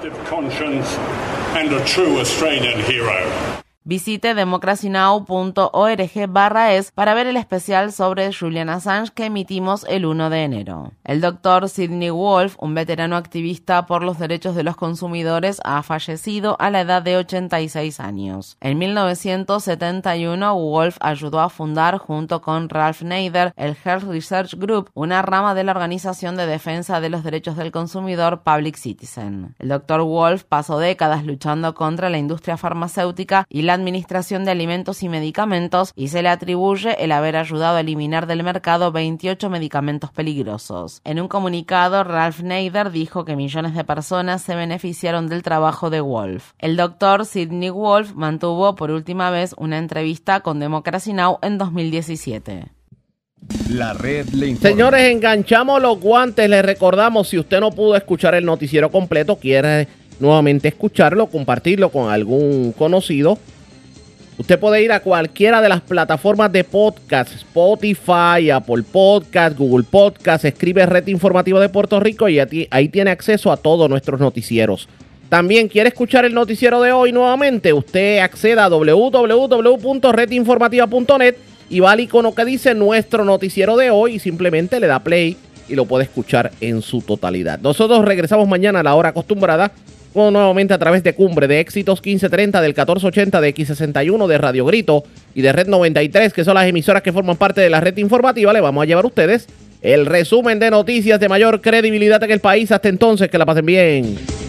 and 1.55 1.73
a 1.73 1.85
true 1.85 2.19
Australian 2.19 2.81
hero. 2.81 3.64
Visite 3.87 4.35
democracynow.org 4.35 6.29
barra 6.31 6.73
es 6.73 6.91
para 6.91 7.13
ver 7.13 7.27
el 7.27 7.37
especial 7.37 7.93
sobre 7.93 8.33
Julian 8.33 8.71
Assange 8.71 9.13
que 9.13 9.27
emitimos 9.27 9.85
el 9.87 10.07
1 10.07 10.31
de 10.31 10.43
enero. 10.43 10.93
El 11.05 11.21
doctor 11.21 11.69
Sidney 11.69 12.09
Wolf, 12.09 12.57
un 12.61 12.75
veterano 12.75 13.15
activista 13.17 13.85
por 13.85 14.03
los 14.03 14.19
derechos 14.19 14.55
de 14.55 14.63
los 14.63 14.77
consumidores, 14.77 15.61
ha 15.65 15.83
fallecido 15.83 16.57
a 16.61 16.71
la 16.71 16.81
edad 16.81 17.03
de 17.03 17.19
86 17.19 18.01
años. 18.01 18.57
En 18.63 18.79
1971, 18.79 20.55
Wolf 20.59 20.97
ayudó 21.01 21.41
a 21.41 21.51
fundar 21.51 21.99
junto 21.99 22.41
con 22.41 22.71
Ralph 22.71 23.03
Nader 23.03 23.53
el 23.55 23.77
Health 23.85 24.05
Research 24.05 24.55
Group, 24.55 24.93
una 24.95 25.21
rama 25.21 25.55
de 25.55 25.63
la 25.63 25.73
Organización 25.73 26.37
de 26.37 26.47
Defensa 26.47 27.03
de 27.03 27.11
los 27.11 27.23
Derechos 27.23 27.59
del 27.59 27.71
Consumidor 27.71 28.45
Public 28.45 28.77
Citizen. 28.77 29.55
El 29.59 29.69
doctor 29.69 30.01
Wolf 30.01 30.45
pasó 30.45 30.79
décadas 30.79 31.27
luchando 31.27 31.75
contra 31.75 32.09
la 32.09 32.17
industria 32.17 32.57
farmacéutica 32.57 33.45
y 33.51 33.61
la 33.61 33.74
Administración 33.75 34.45
de 34.45 34.53
Alimentos 34.53 35.03
y 35.03 35.09
Medicamentos 35.09 35.93
y 35.95 36.09
se 36.09 36.23
le 36.23 36.31
atribuye 36.31 37.03
el 37.05 37.13
haber 37.13 37.37
ayudado 37.37 37.77
a 37.77 37.81
eliminar 37.81 38.27
del 38.27 38.43
mercado 38.43 38.93
28 38.93 39.51
medicamentos 39.51 40.11
peligrosos. 40.11 41.01
En 41.05 41.21
un 41.21 41.29
comunicado, 41.29 42.05
Ralph 42.05 42.41
Nader 42.41 42.91
dijo 42.91 43.25
que 43.25 43.37
millones 43.37 43.75
de 43.75 43.85
personas 43.85 44.43
se 44.43 44.55
beneficiaron 44.55 45.29
del 45.29 45.43
trabajo 45.43 45.91
de 45.91 46.01
Wolf. 46.01 46.53
El 46.59 46.77
doctor 46.77 47.27
Sidney 47.27 47.71
Wolf 47.71 48.15
mantuvo 48.15 48.75
por 48.75 48.91
última 48.91 49.31
vez 49.31 49.55
una 49.59 49.79
entrevista 49.79 50.41
con 50.41 50.61
Democracy 50.61 51.13
Now! 51.13 51.39
en 51.43 51.59
2017. 51.59 52.65
La 53.71 53.93
red 53.93 54.29
le 54.31 54.57
Señores, 54.57 55.11
enganchamos 55.11 55.81
los 55.81 56.01
guantes. 56.01 56.49
Les 56.49 56.65
recordamos, 56.65 57.29
si 57.29 57.39
usted 57.39 57.61
no 57.61 57.71
pudo 57.71 57.97
escuchar 57.97 58.35
el 58.35 58.45
noticiero 58.45 58.91
completo, 58.91 59.37
quiere 59.37 59.87
nuevamente 60.19 60.69
escucharlo, 60.69 61.27
compartirlo 61.27 61.91
con 61.91 62.11
algún 62.11 62.73
conocido, 62.73 63.39
Usted 64.37 64.59
puede 64.59 64.83
ir 64.83 64.91
a 64.91 64.99
cualquiera 64.99 65.63
de 65.63 65.69
las 65.69 65.81
plataformas 65.81 66.51
de 66.51 66.65
podcast, 66.65 67.33
Spotify, 67.35 68.51
Apple 68.53 68.83
Podcast, 68.83 69.57
Google 69.57 69.87
Podcast, 69.89 70.45
escribe 70.45 70.85
Red 70.87 71.07
Informativa 71.07 71.61
de 71.61 71.69
Puerto 71.69 72.01
Rico 72.01 72.29
y 72.29 72.41
ahí 72.71 72.89
tiene 72.89 73.13
acceso 73.13 73.53
a 73.53 73.57
todos 73.57 73.89
nuestros 73.89 74.19
noticieros. 74.19 74.89
También 75.29 75.69
quiere 75.69 75.91
escuchar 75.91 76.25
el 76.25 76.35
noticiero 76.35 76.83
de 76.83 76.91
hoy 76.91 77.13
nuevamente, 77.13 77.73
usted 77.73 78.19
acceda 78.19 78.65
a 78.65 78.69
www.redinformativa.net 78.69 81.37
y 81.71 81.79
va 81.79 81.93
al 81.93 82.01
icono 82.01 82.35
que 82.35 82.45
dice 82.45 82.75
nuestro 82.75 83.25
noticiero 83.25 83.77
de 83.77 83.91
hoy 83.91 84.15
y 84.15 84.19
simplemente 84.19 84.81
le 84.81 84.89
da 84.89 84.99
play 84.99 85.37
y 85.69 85.77
lo 85.77 85.85
puede 85.87 86.03
escuchar 86.05 86.51
en 86.61 86.83
su 86.83 87.03
totalidad. 87.03 87.61
Nosotros 87.61 88.05
regresamos 88.05 88.49
mañana 88.49 88.81
a 88.81 88.83
la 88.83 88.97
hora 88.97 89.11
acostumbrada 89.11 89.71
nuevamente 90.15 90.73
a 90.73 90.79
través 90.79 91.03
de 91.03 91.15
Cumbre 91.15 91.49
de 91.49 91.61
Éxitos 91.61 92.01
1530 92.01 92.61
del 92.61 92.71
1480 92.71 93.41
de 93.41 93.55
X61 93.55 94.27
de 94.27 94.39
Radio 94.39 94.65
Grito 94.65 95.05
y 95.35 95.43
de 95.43 95.53
Red 95.53 95.67
93, 95.67 96.33
que 96.33 96.45
son 96.45 96.55
las 96.55 96.67
emisoras 96.67 97.03
que 97.03 97.13
forman 97.13 97.37
parte 97.37 97.61
de 97.61 97.71
la 97.71 97.81
red 97.81 97.97
informativa. 97.97 98.53
Le 98.53 98.61
vamos 98.61 98.83
a 98.83 98.87
llevar 98.87 99.05
a 99.05 99.09
ustedes 99.09 99.49
el 99.83 100.07
resumen 100.07 100.59
de 100.59 100.71
noticias 100.71 101.19
de 101.19 101.29
mayor 101.29 101.61
credibilidad 101.61 102.23
en 102.23 102.31
el 102.31 102.41
país. 102.41 102.71
Hasta 102.73 102.89
entonces, 102.89 103.29
que 103.29 103.39
la 103.39 103.47
pasen 103.47 103.67
bien. 103.67 104.44